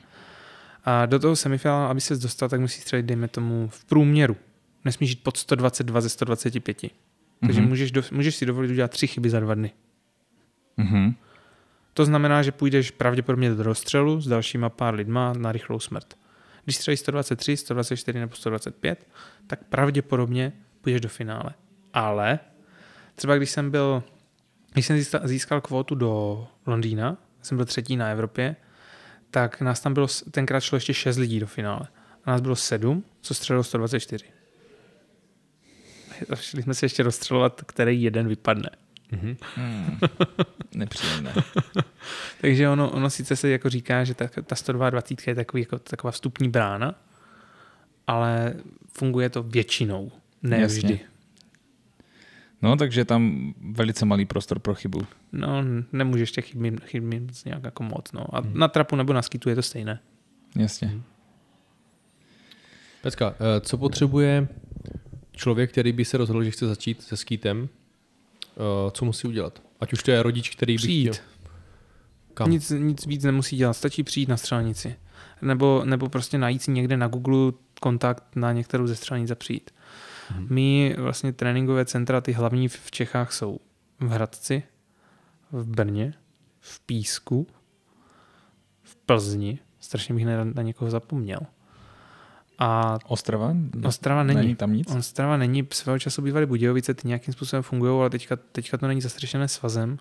A 0.86 1.06
do 1.06 1.18
toho 1.18 1.36
semifinále, 1.36 1.88
aby 1.88 2.00
se 2.00 2.16
dostal, 2.16 2.48
tak 2.48 2.60
musíš 2.60 2.82
střelit, 2.82 3.06
dejme 3.06 3.28
tomu, 3.28 3.68
v 3.68 3.84
průměru. 3.84 4.36
Nesmíš 4.84 5.10
jít 5.10 5.22
pod 5.22 5.36
122 5.36 6.00
ze 6.00 6.08
125. 6.08 6.90
Takže 7.40 7.60
Mhm. 7.60 7.68
můžeš, 7.70 7.90
do, 7.90 8.02
můžeš 8.12 8.36
si 8.36 8.46
dovolit 8.46 8.70
udělat 8.70 8.90
tři 8.90 9.06
chyby 9.06 9.30
za 9.30 9.40
dva 9.40 9.54
dny. 9.54 9.70
Mhm. 10.76 11.14
To 11.94 12.04
znamená, 12.04 12.42
že 12.42 12.52
půjdeš 12.52 12.90
pravděpodobně 12.90 13.50
do 13.54 13.62
rozstřelu 13.62 14.20
s 14.20 14.28
dalšíma 14.28 14.68
pár 14.68 14.94
lidma 14.94 15.32
na 15.32 15.52
rychlou 15.52 15.78
smrt. 15.80 16.14
Když 16.64 16.76
střelíš 16.76 17.00
123, 17.00 17.56
124 17.56 18.18
nebo 18.18 18.34
125, 18.36 19.06
tak 19.46 19.64
pravděpodobně 19.64 20.52
půjdeš 20.80 21.00
do 21.00 21.08
finále. 21.08 21.54
Ale 21.92 22.38
třeba 23.14 23.36
když 23.36 23.50
jsem 23.50 23.70
byl, 23.70 24.02
když 24.72 24.86
jsem 24.86 24.96
získal, 24.98 25.20
získal 25.24 25.60
kvótu 25.60 25.94
do 25.94 26.46
Londýna, 26.66 27.16
jsem 27.42 27.56
byl 27.56 27.64
třetí 27.64 27.96
na 27.96 28.08
Evropě, 28.08 28.56
tak 29.36 29.60
nás 29.60 29.80
tam 29.80 29.94
bylo, 29.94 30.06
tenkrát 30.30 30.60
šlo 30.60 30.76
ještě 30.76 30.94
6 30.94 31.16
lidí 31.16 31.40
do 31.40 31.46
finále. 31.46 31.88
A 32.24 32.30
nás 32.30 32.40
bylo 32.40 32.56
7, 32.56 33.04
co 33.20 33.34
střelilo 33.34 33.64
124. 33.64 34.24
A 36.30 36.36
Šli 36.36 36.62
jsme 36.62 36.74
se 36.74 36.86
ještě 36.86 37.02
rozstřelovat, 37.02 37.62
který 37.66 38.02
jeden 38.02 38.28
vypadne. 38.28 38.70
Mhm. 39.12 39.36
Hmm. 39.56 39.98
Nepříjemné. 40.74 41.34
Takže 42.40 42.68
ono, 42.68 42.90
ono 42.90 43.10
sice 43.10 43.36
se 43.36 43.48
jako 43.48 43.70
říká, 43.70 44.04
že 44.04 44.14
ta, 44.14 44.28
ta 44.46 44.56
122 44.56 45.02
je 45.26 45.34
takový, 45.34 45.62
jako, 45.62 45.78
taková 45.78 46.10
vstupní 46.10 46.48
brána, 46.48 46.94
ale 48.06 48.54
funguje 48.92 49.30
to 49.30 49.42
většinou, 49.42 50.12
ne 50.42 50.60
Jasně. 50.60 50.78
vždy. 50.78 51.00
No, 52.62 52.76
takže 52.76 53.00
je 53.00 53.04
tam 53.04 53.54
velice 53.70 54.04
malý 54.04 54.24
prostor 54.24 54.58
pro 54.58 54.74
chybu. 54.74 55.00
No, 55.32 55.62
nemůžeš 55.92 56.32
těch 56.32 56.46
chyb, 56.46 56.60
mít- 56.60 56.84
chyb 56.84 57.04
mít 57.04 57.44
nějak 57.44 57.64
jako 57.64 57.82
moc. 57.82 58.12
No. 58.12 58.36
A 58.36 58.40
na 58.52 58.68
trapu 58.68 58.96
nebo 58.96 59.12
na 59.12 59.22
skitu 59.22 59.48
je 59.48 59.54
to 59.54 59.62
stejné. 59.62 60.00
Jasně. 60.56 61.00
Pecka, 63.02 63.34
eh, 63.40 63.60
co 63.60 63.78
potřebuje 63.78 64.48
člověk, 65.32 65.70
který 65.72 65.92
by 65.92 66.04
se 66.04 66.16
rozhodl, 66.16 66.42
že 66.44 66.50
chce 66.50 66.66
začít 66.66 67.02
se 67.02 67.16
skýtem, 67.16 67.68
eh, 68.56 68.90
co 68.90 69.04
musí 69.04 69.28
udělat? 69.28 69.62
Ať 69.80 69.92
už 69.92 70.02
to 70.02 70.10
je 70.10 70.22
rodič, 70.22 70.50
který 70.50 70.74
by 70.74 70.78
Přijít. 70.78 71.12
chtěl. 71.12 71.24
Kam? 72.34 72.50
Nic, 72.50 72.70
nic 72.70 73.06
víc 73.06 73.24
nemusí 73.24 73.56
dělat, 73.56 73.72
stačí 73.72 74.02
přijít 74.02 74.28
na 74.28 74.36
střelnici. 74.36 74.96
Nebo, 75.42 75.82
nebo 75.84 76.08
prostě 76.08 76.38
najít 76.38 76.62
si 76.62 76.70
někde 76.70 76.96
na 76.96 77.08
Google 77.08 77.52
kontakt 77.80 78.24
na 78.36 78.52
některou 78.52 78.86
ze 78.86 78.96
střelnic 78.96 79.30
a 79.30 79.34
přijít. 79.34 79.70
Mhm. 80.30 80.46
My 80.50 80.96
vlastně 80.98 81.32
tréninkové 81.32 81.84
centra, 81.84 82.20
ty 82.20 82.32
hlavní 82.32 82.68
v 82.68 82.90
Čechách 82.90 83.32
jsou 83.32 83.58
v 84.00 84.08
Hradci, 84.08 84.62
v 85.52 85.68
Brně, 85.68 86.14
v 86.60 86.80
Písku, 86.80 87.46
v 88.82 88.96
Plzni, 88.96 89.58
strašně 89.80 90.14
bych 90.14 90.26
na, 90.26 90.44
na 90.44 90.62
někoho 90.62 90.90
zapomněl. 90.90 91.40
A 92.58 92.98
Ostrava? 93.06 93.54
Ostrava 93.84 94.22
není. 94.22 94.40
Není 94.40 94.56
tam 94.56 94.72
nic? 94.72 94.94
Ostrava 94.94 95.36
není, 95.36 95.68
svého 95.72 95.98
času 95.98 96.22
bývaly 96.22 96.46
Budějovice, 96.46 96.94
ty 96.94 97.08
nějakým 97.08 97.34
způsobem 97.34 97.62
fungují, 97.62 98.00
ale 98.00 98.10
teďka, 98.10 98.36
teďka 98.36 98.78
to 98.78 98.86
není 98.86 99.00
zastřešené 99.00 99.48
svazem. 99.48 99.98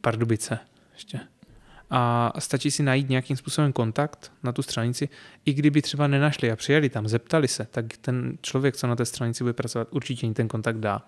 Pardubice 0.00 0.58
ještě. 0.92 1.20
A 1.94 2.32
stačí 2.38 2.70
si 2.70 2.82
najít 2.82 3.08
nějakým 3.08 3.36
způsobem 3.36 3.72
kontakt 3.72 4.32
na 4.42 4.52
tu 4.52 4.62
stranici. 4.62 5.08
I 5.44 5.52
kdyby 5.52 5.82
třeba 5.82 6.06
nenašli 6.06 6.52
a 6.52 6.56
přijeli 6.56 6.88
tam, 6.88 7.08
zeptali 7.08 7.48
se, 7.48 7.66
tak 7.70 7.96
ten 7.96 8.38
člověk, 8.42 8.76
co 8.76 8.86
na 8.86 8.96
té 8.96 9.04
stranici 9.04 9.44
bude 9.44 9.52
pracovat, 9.52 9.88
určitě 9.90 10.26
jim 10.26 10.34
ten 10.34 10.48
kontakt 10.48 10.76
dá. 10.76 11.02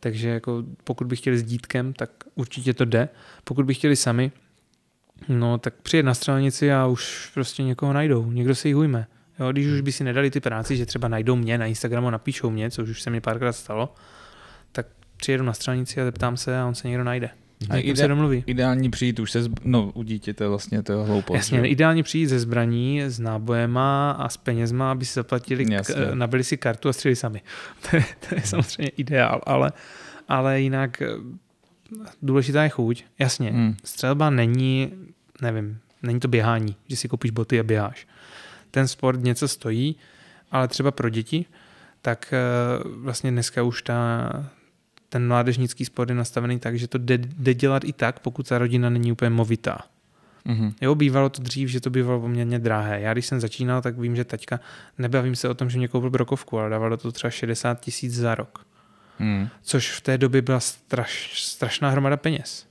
Takže 0.00 0.28
jako 0.28 0.64
pokud 0.84 1.06
by 1.06 1.16
chtěli 1.16 1.38
s 1.38 1.42
dítkem, 1.42 1.92
tak 1.92 2.10
určitě 2.34 2.74
to 2.74 2.84
jde. 2.84 3.08
Pokud 3.44 3.64
by 3.66 3.74
chtěli 3.74 3.96
sami, 3.96 4.32
no 5.28 5.58
tak 5.58 5.74
přijet 5.74 6.06
na 6.06 6.14
střelnici 6.14 6.72
a 6.72 6.86
už 6.86 7.30
prostě 7.34 7.62
někoho 7.62 7.92
najdou. 7.92 8.30
Někdo 8.30 8.54
se 8.54 8.68
jich 8.68 8.76
ujme. 8.76 9.06
Jo, 9.38 9.52
když 9.52 9.66
už 9.66 9.80
by 9.80 9.92
si 9.92 10.04
nedali 10.04 10.30
ty 10.30 10.40
práci, 10.40 10.76
že 10.76 10.86
třeba 10.86 11.08
najdou 11.08 11.36
mě 11.36 11.58
na 11.58 11.66
Instagramu, 11.66 12.10
napíšou 12.10 12.50
mě, 12.50 12.70
což 12.70 12.88
už 12.88 13.02
se 13.02 13.10
mi 13.10 13.20
párkrát 13.20 13.52
stalo, 13.52 13.94
tak 14.72 14.86
přijedu 15.16 15.44
na 15.44 15.52
stranici 15.52 16.00
a 16.00 16.04
zeptám 16.04 16.36
se 16.36 16.58
a 16.58 16.66
on 16.66 16.74
se 16.74 16.88
někdo 16.88 17.04
najde. 17.04 17.30
A 17.68 17.76
ide- 17.76 17.96
se 17.96 18.08
domluví. 18.08 18.44
Ideální 18.46 18.90
přijít 18.90 19.18
už 19.18 19.30
se, 19.30 19.42
zb... 19.42 19.58
no 19.64 19.90
u 19.94 20.02
dítěte 20.02 20.48
vlastně 20.48 20.82
to 20.82 20.92
je 20.92 20.98
hloupost. 21.06 21.36
Jasně, 21.36 21.58
že? 21.60 21.66
ideálně 21.66 22.02
přijít 22.02 22.26
ze 22.26 22.40
zbraní, 22.40 23.02
s 23.02 23.18
nábojema 23.20 24.10
a 24.10 24.28
s 24.28 24.36
penězma, 24.36 24.92
aby 24.92 25.04
si 25.04 25.14
zaplatili, 25.14 25.64
k, 25.64 25.70
Jasně. 25.70 25.94
nabili 26.14 26.44
si 26.44 26.56
kartu 26.56 26.88
a 26.88 26.92
střeli 26.92 27.16
sami. 27.16 27.42
To 27.90 27.96
je, 27.96 28.04
to 28.28 28.34
je 28.34 28.40
samozřejmě 28.44 28.88
ideál, 28.96 29.40
ale, 29.46 29.72
ale 30.28 30.60
jinak 30.60 31.02
eh, 31.02 31.06
důležitá 32.22 32.62
je 32.62 32.68
chuť. 32.68 33.04
Jasně, 33.18 33.50
Hmm. 33.50 33.76
střelba 33.84 34.30
není, 34.30 34.92
nevím, 35.42 35.78
není 36.02 36.20
to 36.20 36.28
běhání, 36.28 36.76
že 36.88 36.96
si 36.96 37.08
koupíš 37.08 37.30
boty 37.30 37.60
a 37.60 37.62
běháš. 37.62 38.06
Ten 38.70 38.88
sport 38.88 39.20
něco 39.22 39.48
stojí, 39.48 39.96
ale 40.50 40.68
třeba 40.68 40.90
pro 40.90 41.08
děti, 41.08 41.44
tak 42.02 42.32
eh, 42.32 42.38
vlastně 42.96 43.30
dneska 43.30 43.62
už 43.62 43.82
ta, 43.82 44.30
ten 45.10 45.28
mládežnický 45.28 45.84
sport 45.84 46.08
je 46.08 46.14
nastavený 46.14 46.58
tak, 46.58 46.78
že 46.78 46.88
to 46.88 46.98
jde, 46.98 47.18
jde 47.18 47.54
dělat 47.54 47.84
i 47.84 47.92
tak, 47.92 48.20
pokud 48.20 48.48
ta 48.48 48.58
rodina 48.58 48.90
není 48.90 49.12
úplně 49.12 49.30
movitá. 49.30 49.78
Mhm. 50.44 50.74
Jo, 50.80 50.94
bývalo 50.94 51.28
to 51.28 51.42
dřív, 51.42 51.68
že 51.68 51.80
to 51.80 51.90
bývalo 51.90 52.20
poměrně 52.20 52.58
drahé. 52.58 53.00
Já 53.00 53.12
když 53.12 53.26
jsem 53.26 53.40
začínal, 53.40 53.82
tak 53.82 53.98
vím, 53.98 54.16
že 54.16 54.24
taťka, 54.24 54.60
nebavím 54.98 55.36
se 55.36 55.48
o 55.48 55.54
tom, 55.54 55.70
že 55.70 55.78
mě 55.78 55.88
koupil 55.88 56.10
brokovku, 56.10 56.58
ale 56.58 56.70
dávalo 56.70 56.96
to 56.96 57.12
třeba 57.12 57.30
60 57.30 57.80
tisíc 57.80 58.14
za 58.14 58.34
rok. 58.34 58.66
Hmm. 59.18 59.48
Což 59.62 59.92
v 59.92 60.00
té 60.00 60.18
době 60.18 60.42
byla 60.42 60.60
straš, 60.60 61.44
strašná 61.44 61.90
hromada 61.90 62.16
peněz. 62.16 62.66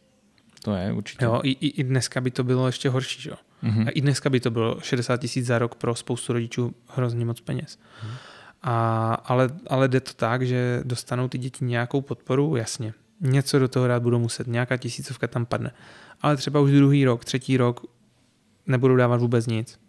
To 0.64 0.76
je 0.76 0.94
určitě. 0.94 1.26
Jo, 1.26 1.40
i, 1.44 1.52
i, 1.52 1.84
dneska 1.84 2.22
by 2.22 2.32
to 2.32 2.44
bylo 2.44 2.68
ještě 2.68 2.90
horší. 2.90 3.30
Jo. 3.30 3.36
Mhm. 3.62 3.88
A 3.88 3.90
i 3.90 4.02
dneska 4.02 4.30
by 4.30 4.40
to 4.40 4.52
bylo 4.52 4.78
60 4.82 5.18
tisíc 5.18 5.46
za 5.46 5.60
rok 5.60 5.76
pro 5.76 5.96
spoustu 5.96 6.34
rodičů 6.34 6.76
hrozně 6.88 7.26
moc 7.26 7.42
peněz. 7.42 7.80
A, 8.62 9.14
ale, 9.14 9.50
ale 9.68 9.88
jde 9.88 10.00
to 10.00 10.14
tak, 10.14 10.42
že 10.48 10.82
dostanou 10.84 11.28
ty 11.28 11.38
děti 11.38 11.66
nějakou 11.66 12.02
podporu, 12.02 12.56
jasně. 12.56 12.94
Něco 13.22 13.60
do 13.60 13.68
toho 13.68 13.88
dát 13.88 14.04
budou 14.04 14.20
muset, 14.20 14.48
nějaká 14.48 14.78
tisícovka 14.78 15.28
tam 15.28 15.46
padne. 15.46 15.72
Ale 16.22 16.38
třeba 16.38 16.60
už 16.60 16.72
druhý 16.72 17.06
rok, 17.06 17.26
třetí 17.26 17.58
rok 17.58 17.86
nebudou 18.68 18.96
dávat 18.96 19.22
vůbec 19.22 19.48
nic. 19.48 19.80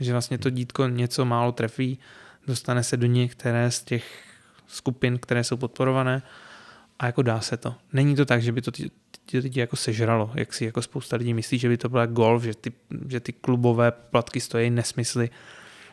Že 0.00 0.12
vlastně 0.12 0.38
to 0.38 0.50
dítko 0.50 0.88
něco 0.88 1.24
málo 1.24 1.52
trefí, 1.52 1.98
dostane 2.46 2.82
se 2.82 2.96
do 2.96 3.06
některé 3.06 3.70
z 3.70 3.82
těch 3.82 4.22
skupin, 4.66 5.18
které 5.18 5.44
jsou 5.44 5.56
podporované 5.56 6.22
a 6.98 7.06
jako 7.06 7.22
dá 7.22 7.40
se 7.40 7.56
to. 7.56 7.74
Není 7.92 8.16
to 8.16 8.24
tak, 8.24 8.42
že 8.42 8.52
by 8.52 8.62
to 8.62 8.70
ty, 8.70 8.90
lidi 9.38 9.60
jako 9.60 9.76
sežralo, 9.76 10.30
jak 10.34 10.52
si 10.54 10.64
jako 10.64 10.82
spousta 10.82 11.16
lidí 11.16 11.34
myslí, 11.34 11.58
že 11.58 11.68
by 11.68 11.76
to 11.76 11.88
bylo 11.88 12.00
jak 12.00 12.12
golf, 12.12 12.42
že 12.42 12.54
ty, 12.54 12.72
že 13.08 13.20
ty 13.20 13.32
klubové 13.32 13.90
poplatky 13.90 14.40
stojí 14.40 14.70
nesmysly. 14.70 15.30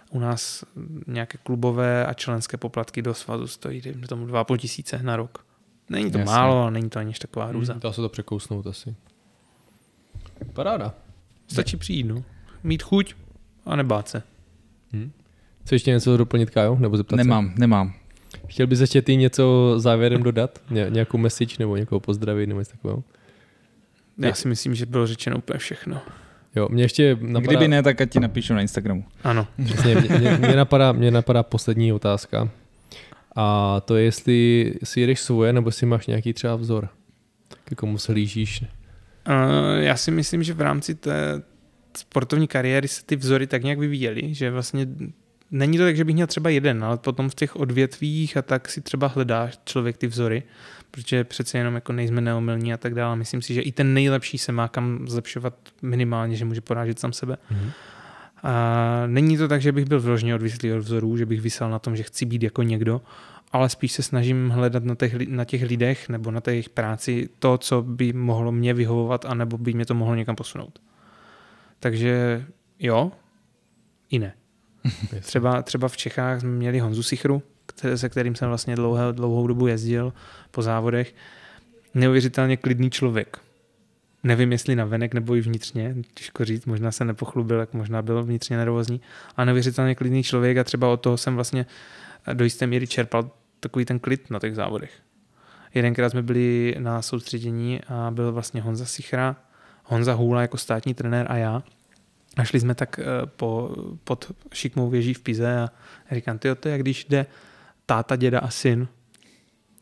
U 0.10 0.20
nás 0.20 0.64
nějaké 1.08 1.38
klubové 1.44 2.06
a 2.06 2.14
členské 2.14 2.58
poplatky 2.58 3.02
do 3.02 3.14
svazu 3.14 3.48
stojí 3.48 3.82
dejme 3.82 4.08
tomu 4.08 4.26
2,5 4.28 4.58
tisíce 4.58 5.04
na 5.04 5.16
rok. 5.16 5.46
Není 5.90 6.12
to 6.12 6.18
Jasně. 6.18 6.34
málo, 6.34 6.62
ale 6.62 6.72
není 6.72 6.90
to 6.90 7.00
ani 7.00 7.10
až 7.10 7.20
taková 7.20 7.46
hrůza. 7.46 7.74
Dá 7.74 7.94
se 7.94 8.02
to 8.02 8.10
překousnout 8.10 8.68
asi. 8.68 8.96
Paráda. 10.54 10.94
Stačí 11.48 11.78
přijít, 11.78 12.04
no. 12.04 12.24
Mít 12.64 12.84
chuť 12.84 13.16
a 13.66 13.76
nebát 13.76 14.10
se. 14.10 14.24
Chce 15.64 15.76
ještě 15.76 15.92
něco 15.92 16.18
doplnit, 16.18 16.50
Kajo? 16.50 16.76
Nebo 16.80 16.98
zeptat 16.98 17.16
Nemám, 17.16 17.54
nemám. 17.58 17.94
se? 18.32 18.40
Chtěl 18.48 18.68
bys 18.68 18.80
ještě 18.80 19.02
ty 19.02 19.16
něco 19.16 19.74
závěrem 19.78 20.24
dodat? 20.24 20.60
Ně, 20.70 20.86
nějakou 20.90 21.18
message 21.18 21.56
nebo 21.60 21.78
někoho 21.78 22.00
pozdravit 22.00 22.48
nebo 22.48 22.60
něco 22.60 22.72
takového? 22.72 23.04
Já 24.18 24.34
si 24.34 24.48
myslím, 24.48 24.76
že 24.76 24.86
bylo 24.86 25.08
řečeno 25.08 25.38
úplně 25.38 25.60
všechno. 25.60 26.02
Jo, 26.56 26.68
mě 26.70 26.84
ještě 26.84 27.18
napadá... 27.22 27.48
Kdyby 27.48 27.68
ne, 27.68 27.84
tak 27.84 28.02
ať 28.02 28.10
ti 28.10 28.20
napíšu 28.20 28.54
na 28.54 28.62
Instagramu. 28.62 29.04
Ano. 29.24 29.48
Přesně, 29.66 29.96
mě, 29.96 30.20
mě, 30.20 30.38
mě, 30.38 30.56
napadá, 30.56 30.92
mě 30.92 31.12
napadá 31.12 31.44
poslední 31.44 31.94
otázka. 31.94 32.50
A 33.36 33.80
to 33.86 33.96
je, 33.96 34.04
jestli 34.04 34.74
si 34.84 35.02
jedeš 35.02 35.20
svoje, 35.20 35.54
nebo 35.54 35.72
si 35.72 35.86
máš 35.86 36.08
nějaký 36.08 36.34
třeba 36.34 36.56
vzor. 36.56 36.90
Ke 37.64 37.76
komu 37.76 37.98
se 37.98 38.12
lížíš. 38.12 38.62
Uh, 38.62 38.66
já 39.80 39.96
si 39.96 40.12
myslím, 40.12 40.44
že 40.44 40.54
v 40.54 40.62
rámci 40.62 40.96
té 40.96 41.42
sportovní 41.98 42.48
kariéry 42.48 42.88
se 42.88 43.06
ty 43.06 43.16
vzory 43.16 43.48
tak 43.48 43.64
nějak 43.64 43.80
vyvíjely, 43.80 44.34
že 44.34 44.52
vlastně 44.52 44.88
není 45.52 45.78
to 45.78 45.84
tak, 45.84 45.98
že 45.98 46.04
bych 46.04 46.16
měl 46.16 46.28
třeba 46.28 46.50
jeden, 46.50 46.84
ale 46.84 46.98
potom 46.98 47.30
v 47.30 47.36
těch 47.36 47.56
odvětvích 47.56 48.38
a 48.38 48.42
tak 48.42 48.70
si 48.70 48.82
třeba 48.82 49.08
hledá 49.08 49.50
člověk 49.66 49.98
ty 49.98 50.08
vzory, 50.08 50.44
protože 50.92 51.24
přece 51.24 51.58
jenom 51.58 51.76
jako 51.76 51.94
nejsme 51.94 52.22
neomylní 52.22 52.74
a 52.74 52.78
tak 52.78 52.94
dále. 52.94 53.16
Myslím 53.16 53.42
si, 53.42 53.54
že 53.54 53.62
i 53.62 53.72
ten 53.72 53.94
nejlepší 53.94 54.38
se 54.38 54.52
má 54.52 54.68
kam 54.68 55.08
zlepšovat 55.08 55.54
minimálně, 55.82 56.36
že 56.36 56.46
může 56.46 56.62
porážet 56.62 57.00
sám 57.00 57.14
sebe. 57.14 57.38
Mhm. 57.52 57.72
A 58.44 59.04
není 59.08 59.38
to 59.38 59.48
tak, 59.48 59.62
že 59.62 59.72
bych 59.72 59.86
byl 59.86 60.00
vyloženě 60.00 60.36
odvislý 60.36 60.74
od 60.74 60.80
vzorů, 60.80 61.18
že 61.18 61.26
bych 61.26 61.42
vysel 61.42 61.70
na 61.70 61.80
tom, 61.80 61.96
že 61.96 62.04
chci 62.04 62.26
být 62.26 62.44
jako 62.44 62.64
někdo, 62.64 63.02
ale 63.52 63.70
spíš 63.70 63.92
se 63.92 64.04
snažím 64.04 64.50
hledat 64.50 64.84
na 64.84 64.96
těch, 64.96 65.28
na 65.28 65.46
těch 65.46 65.64
lidech 65.64 66.10
nebo 66.10 66.32
na 66.32 66.42
jejich 66.48 66.70
práci 66.70 67.30
to, 67.40 67.58
co 67.58 67.82
by 67.82 68.14
mohlo 68.14 68.52
mě 68.52 68.74
vyhovovat, 68.74 69.26
anebo 69.26 69.58
by 69.58 69.74
mě 69.74 69.86
to 69.86 69.94
mohlo 69.94 70.16
někam 70.16 70.36
posunout. 70.36 70.82
Takže 71.80 72.46
jo, 72.80 73.12
i 74.10 74.20
ne. 74.20 74.34
Třeba, 75.22 75.62
třeba 75.62 75.88
v 75.88 75.98
Čechách 75.98 76.40
jsme 76.40 76.50
měli 76.50 76.80
Honzu 76.80 77.04
Sichru, 77.04 77.44
se 77.96 78.10
kterým 78.10 78.36
jsem 78.36 78.48
vlastně 78.48 78.76
dlouhou, 78.76 79.12
dlouhou 79.12 79.48
dobu 79.48 79.68
jezdil 79.68 80.14
po 80.52 80.62
závodech. 80.62 81.16
Neuvěřitelně 81.94 82.58
klidný 82.58 82.90
člověk. 82.90 83.38
Nevím, 84.24 84.52
jestli 84.52 84.76
na 84.76 84.86
venek 84.86 85.14
nebo 85.14 85.36
i 85.36 85.42
vnitřně, 85.42 85.96
těžko 86.14 86.46
říct, 86.46 86.66
možná 86.66 86.92
se 86.92 87.06
nepochlubil, 87.06 87.60
jak 87.60 87.74
možná 87.74 88.02
byl 88.02 88.24
vnitřně 88.24 88.58
nervózní, 88.58 89.02
a 89.38 89.46
neuvěřitelně 89.46 89.96
klidný 89.96 90.24
člověk 90.24 90.58
a 90.58 90.64
třeba 90.64 90.88
od 90.88 90.98
toho 90.98 91.18
jsem 91.18 91.36
vlastně 91.36 91.66
do 92.34 92.44
jisté 92.44 92.68
míry 92.68 92.88
čerpal 92.88 93.32
takový 93.60 93.86
ten 93.86 94.00
klid 94.00 94.30
na 94.30 94.40
těch 94.40 94.56
závodech. 94.56 94.92
Jedenkrát 95.74 96.10
jsme 96.10 96.22
byli 96.22 96.76
na 96.80 97.02
soustředění 97.02 97.82
a 97.88 98.12
byl 98.12 98.32
vlastně 98.32 98.62
Honza 98.62 98.86
Sichra, 98.86 99.36
Honza 99.84 100.14
Hůla 100.14 100.42
jako 100.42 100.58
státní 100.58 100.94
trenér 100.94 101.26
a 101.30 101.38
já. 101.38 101.64
A 102.38 102.44
šli 102.44 102.60
jsme 102.60 102.76
tak 102.76 103.00
eh, 103.00 103.04
po, 103.26 103.76
pod 104.04 104.32
šikmou 104.54 104.90
věží 104.90 105.14
v 105.14 105.20
Pize 105.20 105.60
a 105.60 105.70
říkám, 106.12 106.40
ty 106.40 106.56
to 106.56 106.70
je 106.70 106.78
když 106.78 107.06
jde 107.06 107.26
táta, 107.90 108.16
děda 108.16 108.40
a 108.40 108.50
syn. 108.50 108.88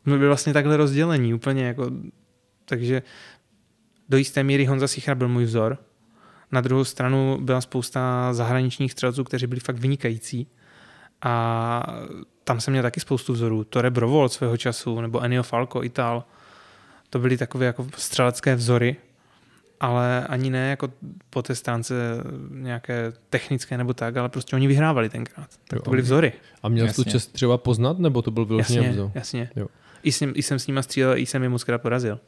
Jsme 0.04 0.18
byli 0.18 0.28
vlastně 0.28 0.54
takhle 0.54 0.78
rozdělení 0.78 1.34
úplně 1.34 1.66
jako, 1.66 1.92
takže 2.66 3.02
do 4.10 4.18
jisté 4.18 4.44
míry 4.44 4.66
Honza 4.66 4.88
Sichra 4.88 5.16
byl 5.16 5.28
můj 5.28 5.44
vzor. 5.44 5.78
Na 6.52 6.62
druhou 6.62 6.84
stranu 6.84 7.38
byla 7.42 7.62
spousta 7.62 8.34
zahraničních 8.34 8.92
střelců, 8.92 9.24
kteří 9.24 9.48
byli 9.48 9.60
fakt 9.60 9.78
vynikající. 9.78 10.48
A 11.22 11.84
tam 12.44 12.62
jsem 12.62 12.72
měl 12.72 12.84
taky 12.84 13.00
spoustu 13.00 13.34
vzorů. 13.34 13.64
Tore 13.64 13.92
Brovol 13.92 14.30
svého 14.30 14.58
času, 14.58 15.02
nebo 15.02 15.24
Ennio 15.24 15.44
Falco, 15.44 15.84
Ital. 15.84 16.24
To 17.10 17.20
byly 17.20 17.38
takové 17.38 17.66
jako 17.66 17.88
střelecké 17.98 18.56
vzory, 18.56 18.96
ale 19.80 20.28
ani 20.28 20.50
ne 20.50 20.70
jako 20.70 20.90
po 21.30 21.42
té 21.42 21.56
stránce 21.56 21.94
nějaké 22.52 23.14
technické 23.30 23.78
nebo 23.78 23.94
tak, 23.94 24.18
ale 24.18 24.30
prostě 24.30 24.56
oni 24.56 24.68
vyhrávali 24.68 25.10
tenkrát. 25.10 25.48
Tak 25.68 25.78
Jo, 25.78 25.82
to 25.84 25.90
byly 25.90 26.02
a- 26.02 26.06
vzory. 26.06 26.34
A 26.64 26.70
měl 26.70 26.88
jsi 26.88 26.94
tu 26.96 27.04
čest 27.04 27.28
třeba 27.34 27.58
poznat, 27.58 28.00
nebo 28.00 28.22
to 28.22 28.32
byl 28.32 28.46
vyloženě 28.46 28.80
Jasně, 28.80 28.92
vzor? 28.92 29.12
jasně. 29.16 29.50
Jo. 29.56 29.68
I, 30.04 30.12
jsem, 30.12 30.32
I 30.36 30.44
jsem 30.44 30.60
s 30.60 30.68
nima 30.68 30.82
střílel, 30.82 31.18
i 31.18 31.26
jsem 31.26 31.44
je 31.44 31.50
moc 31.50 31.64
krát 31.64 31.82
porazil. 31.82 32.20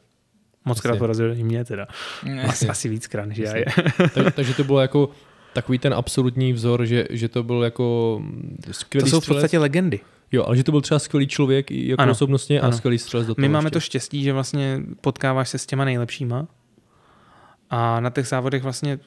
Moc 0.64 0.80
krát 0.80 0.98
porazil 0.98 1.32
i 1.38 1.42
mě 1.44 1.64
teda. 1.64 1.86
Asi, 2.22 2.28
Jasně. 2.30 2.68
asi 2.68 2.88
víckrát, 2.88 3.26
než 3.28 3.38
já 3.38 3.56
je. 3.56 3.64
tak, 4.14 4.34
takže 4.34 4.54
to 4.54 4.64
bylo 4.64 4.80
jako 4.80 5.10
takový 5.52 5.78
ten 5.78 5.94
absolutní 5.94 6.52
vzor, 6.52 6.86
že, 6.86 7.06
že 7.10 7.28
to 7.28 7.42
byl 7.42 7.62
jako 7.64 8.18
mm, 8.22 8.56
To 8.66 8.72
skvělý 8.72 9.10
jsou 9.10 9.20
v 9.20 9.22
střelec. 9.22 9.36
podstatě 9.42 9.58
legendy. 9.58 10.00
Jo, 10.32 10.44
ale 10.44 10.56
že 10.56 10.64
to 10.64 10.70
byl 10.72 10.80
třeba 10.80 10.98
skvělý 10.98 11.26
člověk 11.26 11.70
i 11.70 11.88
jako 11.88 12.02
Ano, 12.02 12.12
osobnostně 12.12 12.60
a 12.60 12.64
ano. 12.66 12.76
skvělý 12.76 12.98
střelec 12.98 13.26
do 13.26 13.34
toho 13.34 13.42
My 13.42 13.48
máme 13.48 13.70
to 13.70 13.76
ještě. 13.76 13.86
štěstí, 13.90 14.22
že 14.22 14.32
vlastně 14.32 14.80
potkáváš 15.00 15.48
se 15.48 15.58
s 15.58 15.66
těma 15.66 15.84
nejlepšíma 15.84 16.46
a 17.70 18.00
na 18.00 18.10
těch 18.10 18.26
závodech 18.26 18.62
vlastně 18.62 18.98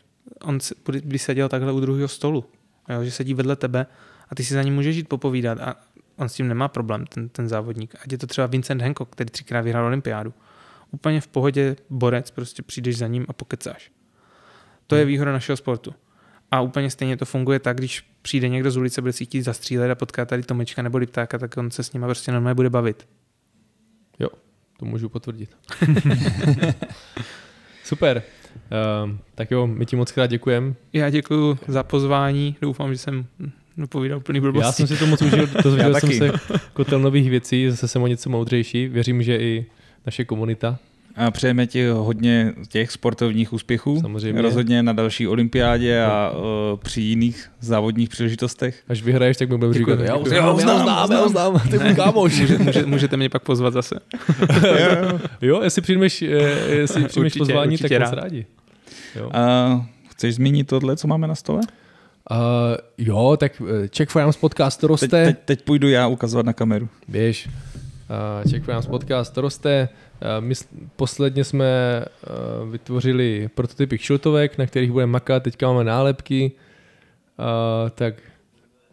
on 0.42 0.60
by 1.04 1.20
seděl 1.20 1.50
takhle 1.50 1.72
u 1.72 1.80
druhého 1.80 2.08
stolu, 2.08 2.46
jo, 2.90 3.04
že 3.04 3.12
sedí 3.12 3.34
vedle 3.34 3.56
tebe 3.56 3.86
a 4.30 4.36
ty 4.36 4.44
si 4.44 4.54
za 4.54 4.64
ním 4.64 4.76
můžeš 4.76 4.96
jít 4.96 5.10
popovídat 5.10 5.60
a 5.62 5.76
on 6.16 6.30
s 6.30 6.34
tím 6.34 6.48
nemá 6.48 6.68
problém, 6.68 7.06
ten, 7.06 7.30
ten 7.30 7.50
závodník. 7.50 7.96
Ať 8.04 8.12
je 8.12 8.18
to 8.18 8.28
třeba 8.28 8.48
Vincent 8.48 8.82
Hancock, 8.82 9.12
který 9.12 9.30
třikrát 9.30 9.62
vyhrál 9.62 9.86
olympiádu. 9.86 10.34
Úplně 10.92 11.22
v 11.22 11.28
pohodě 11.28 11.76
borec, 11.90 12.32
prostě 12.32 12.64
přijdeš 12.64 12.98
za 12.98 13.08
ním 13.08 13.26
a 13.30 13.34
pokecáš. 13.34 13.92
To 14.88 14.96
je 14.96 15.06
výhoda 15.06 15.32
našeho 15.32 15.58
sportu. 15.58 15.94
A 16.52 16.62
úplně 16.62 16.90
stejně 16.90 17.18
to 17.18 17.26
funguje 17.26 17.60
tak, 17.60 17.78
když 17.78 18.06
přijde 18.22 18.50
někdo 18.50 18.72
z 18.72 18.78
ulice, 18.78 19.02
bude 19.02 19.14
si 19.14 19.26
chtít 19.26 19.42
zastřílet 19.42 19.92
a 19.92 19.96
potká 19.96 20.26
tady 20.26 20.44
Tomečka 20.44 20.82
nebo 20.82 20.98
Liptáka, 20.98 21.38
tak 21.38 21.58
on 21.58 21.72
se 21.72 21.84
s 21.84 21.94
nima 21.94 22.08
prostě 22.08 22.32
normálně 22.32 22.56
bude 22.56 22.70
bavit. 22.70 23.08
To 24.80 24.86
můžu 24.86 25.10
potvrdit. 25.10 25.58
Super. 27.84 28.24
Um, 29.06 29.20
tak 29.36 29.52
jo, 29.52 29.68
my 29.68 29.86
ti 29.86 29.96
moc 29.96 30.12
krát 30.12 30.28
děkujeme. 30.28 30.74
Já 30.94 31.10
děkuji 31.10 31.58
za 31.68 31.84
pozvání, 31.84 32.56
doufám, 32.62 32.92
že 32.92 32.98
jsem 32.98 33.26
nepovídal 33.78 34.18
úplný 34.18 34.40
blbosti. 34.40 34.66
Já 34.66 34.72
jsem 34.72 34.88
si 34.88 34.98
to 34.98 35.06
moc 35.08 35.22
užil, 35.22 35.48
dozvěděl 35.64 35.94
jsem 35.94 36.10
taky. 36.10 36.18
se 36.18 36.32
kotel 36.74 37.00
nových 37.00 37.30
věcí, 37.30 37.70
zase 37.70 37.88
jsem 37.88 38.02
o 38.02 38.08
něco 38.08 38.30
moudřejší. 38.30 38.88
Věřím, 38.88 39.24
že 39.24 39.38
i 39.38 39.66
naše 40.06 40.26
komunita. 40.26 40.80
A 41.16 41.32
přejeme 41.32 41.68
ti 41.68 41.88
hodně 41.88 42.54
těch 42.68 42.92
sportovních 42.92 43.54
úspěchů. 43.54 44.02
Samozřejmě. 44.02 44.42
Rozhodně 44.42 44.84
na 44.84 44.94
další 44.94 45.28
olympiádě 45.28 46.04
a 46.04 46.32
uh, 46.36 46.80
při 46.80 47.02
jiných 47.02 47.52
závodních 47.60 48.10
příležitostech. 48.10 48.84
Až 48.88 49.02
vyhraješ, 49.04 49.38
tak 49.38 49.50
mi 49.50 49.58
budeme 49.58 49.74
říkat, 49.74 50.00
já 50.00 50.16
uznám, 50.16 50.38
já 50.38 50.52
uznám, 50.52 51.12
já 51.12 51.26
uznám, 51.26 51.60
ty 51.72 51.80
můj 51.80 51.96
kámoš. 51.96 52.40
Může, 52.40 52.58
může, 52.58 52.86
můžete 52.86 53.18
mě 53.18 53.30
pak 53.30 53.44
pozvat 53.44 53.74
zase. 53.74 53.96
jo, 55.42 55.62
jestli 55.64 55.82
přijmeš, 55.82 56.22
jestli 56.22 57.04
přijmeš 57.06 57.18
Určitě, 57.18 57.40
pozvání, 57.40 57.74
určitě 57.74 58.00
tak 58.00 58.08
moc 58.08 58.14
rád. 58.14 58.24
rádi. 58.24 58.46
Jo. 59.16 59.26
Uh, 59.76 59.82
chceš 60.10 60.36
zmínit 60.36 60.68
tohle, 60.68 60.96
co 60.98 61.08
máme 61.08 61.28
na 61.28 61.36
stole? 61.36 61.62
Uh, 62.32 62.38
jo, 62.98 63.38
tak 63.40 63.62
eh, 63.84 63.88
Czech 63.88 64.10
Finance 64.10 64.40
podcast 64.40 64.80
to 64.80 64.88
Teď, 64.88 64.90
roste. 64.90 65.08
teď, 65.26 65.38
teď 65.46 65.62
půjdu 65.62 65.90
já 65.90 66.08
ukazovat 66.08 66.46
na 66.46 66.54
kameru. 66.54 66.90
Běž. 67.08 67.50
Czech 68.50 68.64
Finance 68.64 68.90
podcast 68.90 69.38
roste. 69.38 69.90
Uh, 70.22 70.46
my 70.46 70.54
posledně 70.96 71.44
jsme 71.44 71.66
uh, 72.06 72.70
vytvořili 72.70 73.50
prototypy 73.56 73.98
kšiltovek, 73.98 74.58
na 74.58 74.66
kterých 74.66 74.92
budeme 74.92 75.12
makat. 75.12 75.44
Teďka 75.44 75.68
máme 75.68 75.84
nálepky. 75.84 76.52
Tak 77.96 78.16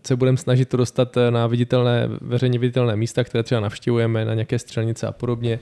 se 0.06 0.16
budeme 0.16 0.36
snažit 0.36 0.68
to 0.68 0.76
dostat 0.76 1.16
eh, 1.16 1.30
na 1.30 1.46
viditelné, 1.46 2.08
veřejně 2.20 2.58
viditelné 2.58 2.96
místa, 2.96 3.24
které 3.24 3.42
třeba 3.42 3.60
navštěvujeme, 3.60 4.24
na 4.24 4.34
nějaké 4.34 4.58
střelnice 4.58 5.06
a 5.06 5.12
podobně. 5.12 5.58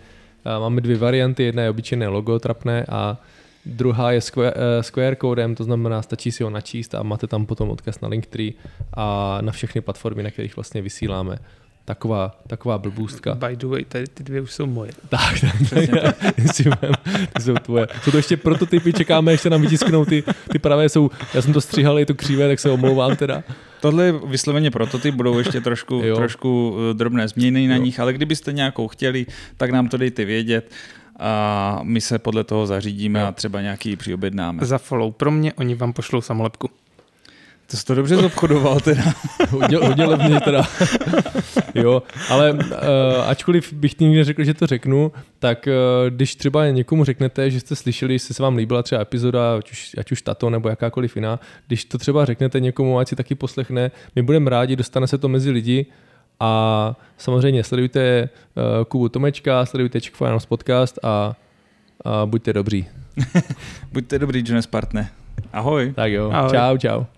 Máme 0.58 0.80
dvě 0.80 0.96
varianty, 0.96 1.42
jedna 1.42 1.62
je 1.62 1.70
obyčejné 1.70 2.08
logo 2.08 2.38
trapné 2.38 2.86
a 2.88 3.16
druhá 3.66 4.12
je 4.12 4.20
s 4.20 4.30
QR, 4.30 4.52
eh, 4.54 4.82
s 4.82 4.90
QR 4.90 5.14
kódem, 5.14 5.54
to 5.54 5.64
znamená, 5.64 6.02
stačí 6.02 6.32
si 6.32 6.42
ho 6.42 6.50
načíst 6.50 6.94
a 6.94 7.02
máte 7.02 7.26
tam 7.26 7.46
potom 7.46 7.70
odkaz 7.70 8.00
na 8.00 8.08
Linktree 8.08 8.52
a 8.94 9.38
na 9.40 9.52
všechny 9.52 9.80
platformy, 9.80 10.22
na 10.22 10.30
kterých 10.30 10.56
vlastně 10.56 10.82
vysíláme. 10.82 11.38
Taková, 11.88 12.36
taková 12.46 12.78
blbůstka. 12.78 13.34
By 13.34 13.56
the 13.56 13.66
way, 13.66 13.84
tady 13.84 14.06
ty 14.06 14.24
dvě 14.24 14.40
už 14.40 14.52
jsou 14.52 14.66
moje. 14.66 14.90
Tak, 15.08 15.34
tak, 15.70 15.88
tak, 16.02 16.16
ty 17.36 17.42
jsou 17.42 17.54
tvoje. 17.54 17.86
Jsou 18.02 18.10
to 18.10 18.16
ještě 18.16 18.36
prototypy, 18.36 18.92
čekáme, 18.92 19.32
ještě 19.32 19.50
nám 19.50 19.62
vytisknou 19.62 20.04
ty, 20.04 20.24
ty 20.52 20.58
pravé 20.58 20.88
jsou, 20.88 21.10
já 21.34 21.42
jsem 21.42 21.52
to 21.52 21.60
stříhal, 21.60 21.98
je 21.98 22.06
to 22.06 22.14
křívé, 22.14 22.48
tak 22.48 22.58
se 22.58 22.70
omlouvám 22.70 23.16
teda. 23.16 23.42
Tohle 23.80 24.04
je 24.04 24.12
vysloveně 24.26 24.70
prototyp, 24.70 25.14
budou 25.14 25.38
ještě 25.38 25.60
trošku, 25.60 25.94
Jo. 26.04 26.16
trošku 26.16 26.76
eh, 26.90 26.94
drobné 26.94 27.28
změny 27.28 27.68
na 27.68 27.76
Jo. 27.76 27.82
nich, 27.82 28.00
ale 28.00 28.12
kdybyste 28.12 28.52
nějakou 28.52 28.88
chtěli, 28.88 29.26
tak 29.56 29.70
nám 29.70 29.88
to 29.88 29.96
dejte 29.96 30.24
vědět 30.24 30.70
a 31.18 31.80
my 31.82 32.00
se 32.00 32.18
podle 32.18 32.44
toho 32.44 32.66
zařídíme 32.66 33.20
Jo. 33.20 33.26
a 33.26 33.32
třeba 33.32 33.60
nějaký 33.60 33.96
přiobjednáme. 33.96 34.64
Za 34.66 34.78
follow 34.78 35.12
pro 35.12 35.30
mě, 35.30 35.52
oni 35.52 35.74
vám 35.74 35.92
pošlou 35.92 36.20
samolepku. 36.20 36.70
To 37.70 37.76
jsi 37.76 37.84
to 37.84 37.94
dobře 37.94 38.16
zobchodoval 38.16 38.80
teda. 38.80 39.02
Hodně, 39.50 39.76
hodně 39.76 40.04
levně 40.04 40.40
teda. 40.40 40.64
jo, 41.74 42.02
ale 42.30 42.52
uh, 42.52 42.60
ačkoliv 43.26 43.72
bych 43.72 44.00
nikdy 44.00 44.16
neřekl, 44.16 44.44
že 44.44 44.54
to 44.54 44.66
řeknu, 44.66 45.12
tak 45.38 45.66
uh, 45.66 46.10
když 46.10 46.34
třeba 46.36 46.66
někomu 46.66 47.04
řeknete, 47.04 47.50
že 47.50 47.60
jste 47.60 47.76
slyšeli, 47.76 48.14
jestli 48.14 48.34
se 48.34 48.42
vám 48.42 48.56
líbila 48.56 48.82
třeba 48.82 49.00
epizoda, 49.00 49.56
ať 49.56 49.70
už, 49.70 49.96
ať 49.98 50.12
už 50.12 50.22
tato 50.22 50.50
nebo 50.50 50.68
jakákoliv 50.68 51.16
jiná, 51.16 51.40
když 51.66 51.84
to 51.84 51.98
třeba 51.98 52.24
řeknete 52.24 52.60
někomu, 52.60 52.98
ať 52.98 53.08
si 53.08 53.16
taky 53.16 53.34
poslechne, 53.34 53.90
my 54.16 54.22
budeme 54.22 54.50
rádi, 54.50 54.76
dostane 54.76 55.06
se 55.06 55.18
to 55.18 55.28
mezi 55.28 55.50
lidi 55.50 55.86
a 56.40 56.96
samozřejmě 57.18 57.64
sledujte 57.64 58.28
uh, 58.54 58.84
Kubu 58.84 59.08
Tomečka, 59.08 59.66
sledujte 59.66 60.00
Czech 60.00 60.14
Finance 60.14 60.46
podcast 60.48 60.98
a, 61.02 61.36
a 62.04 62.26
buďte 62.26 62.52
dobří. 62.52 62.86
Buďte 63.92 64.18
dobrý, 64.18 64.44
Jonas 64.46 64.66
Partne. 64.66 65.10
Ahoj. 65.52 65.92
Tak 65.96 66.12
jo, 66.12 66.30
Ahoj. 66.32 66.50
čau, 66.50 66.76
čau. 66.76 67.17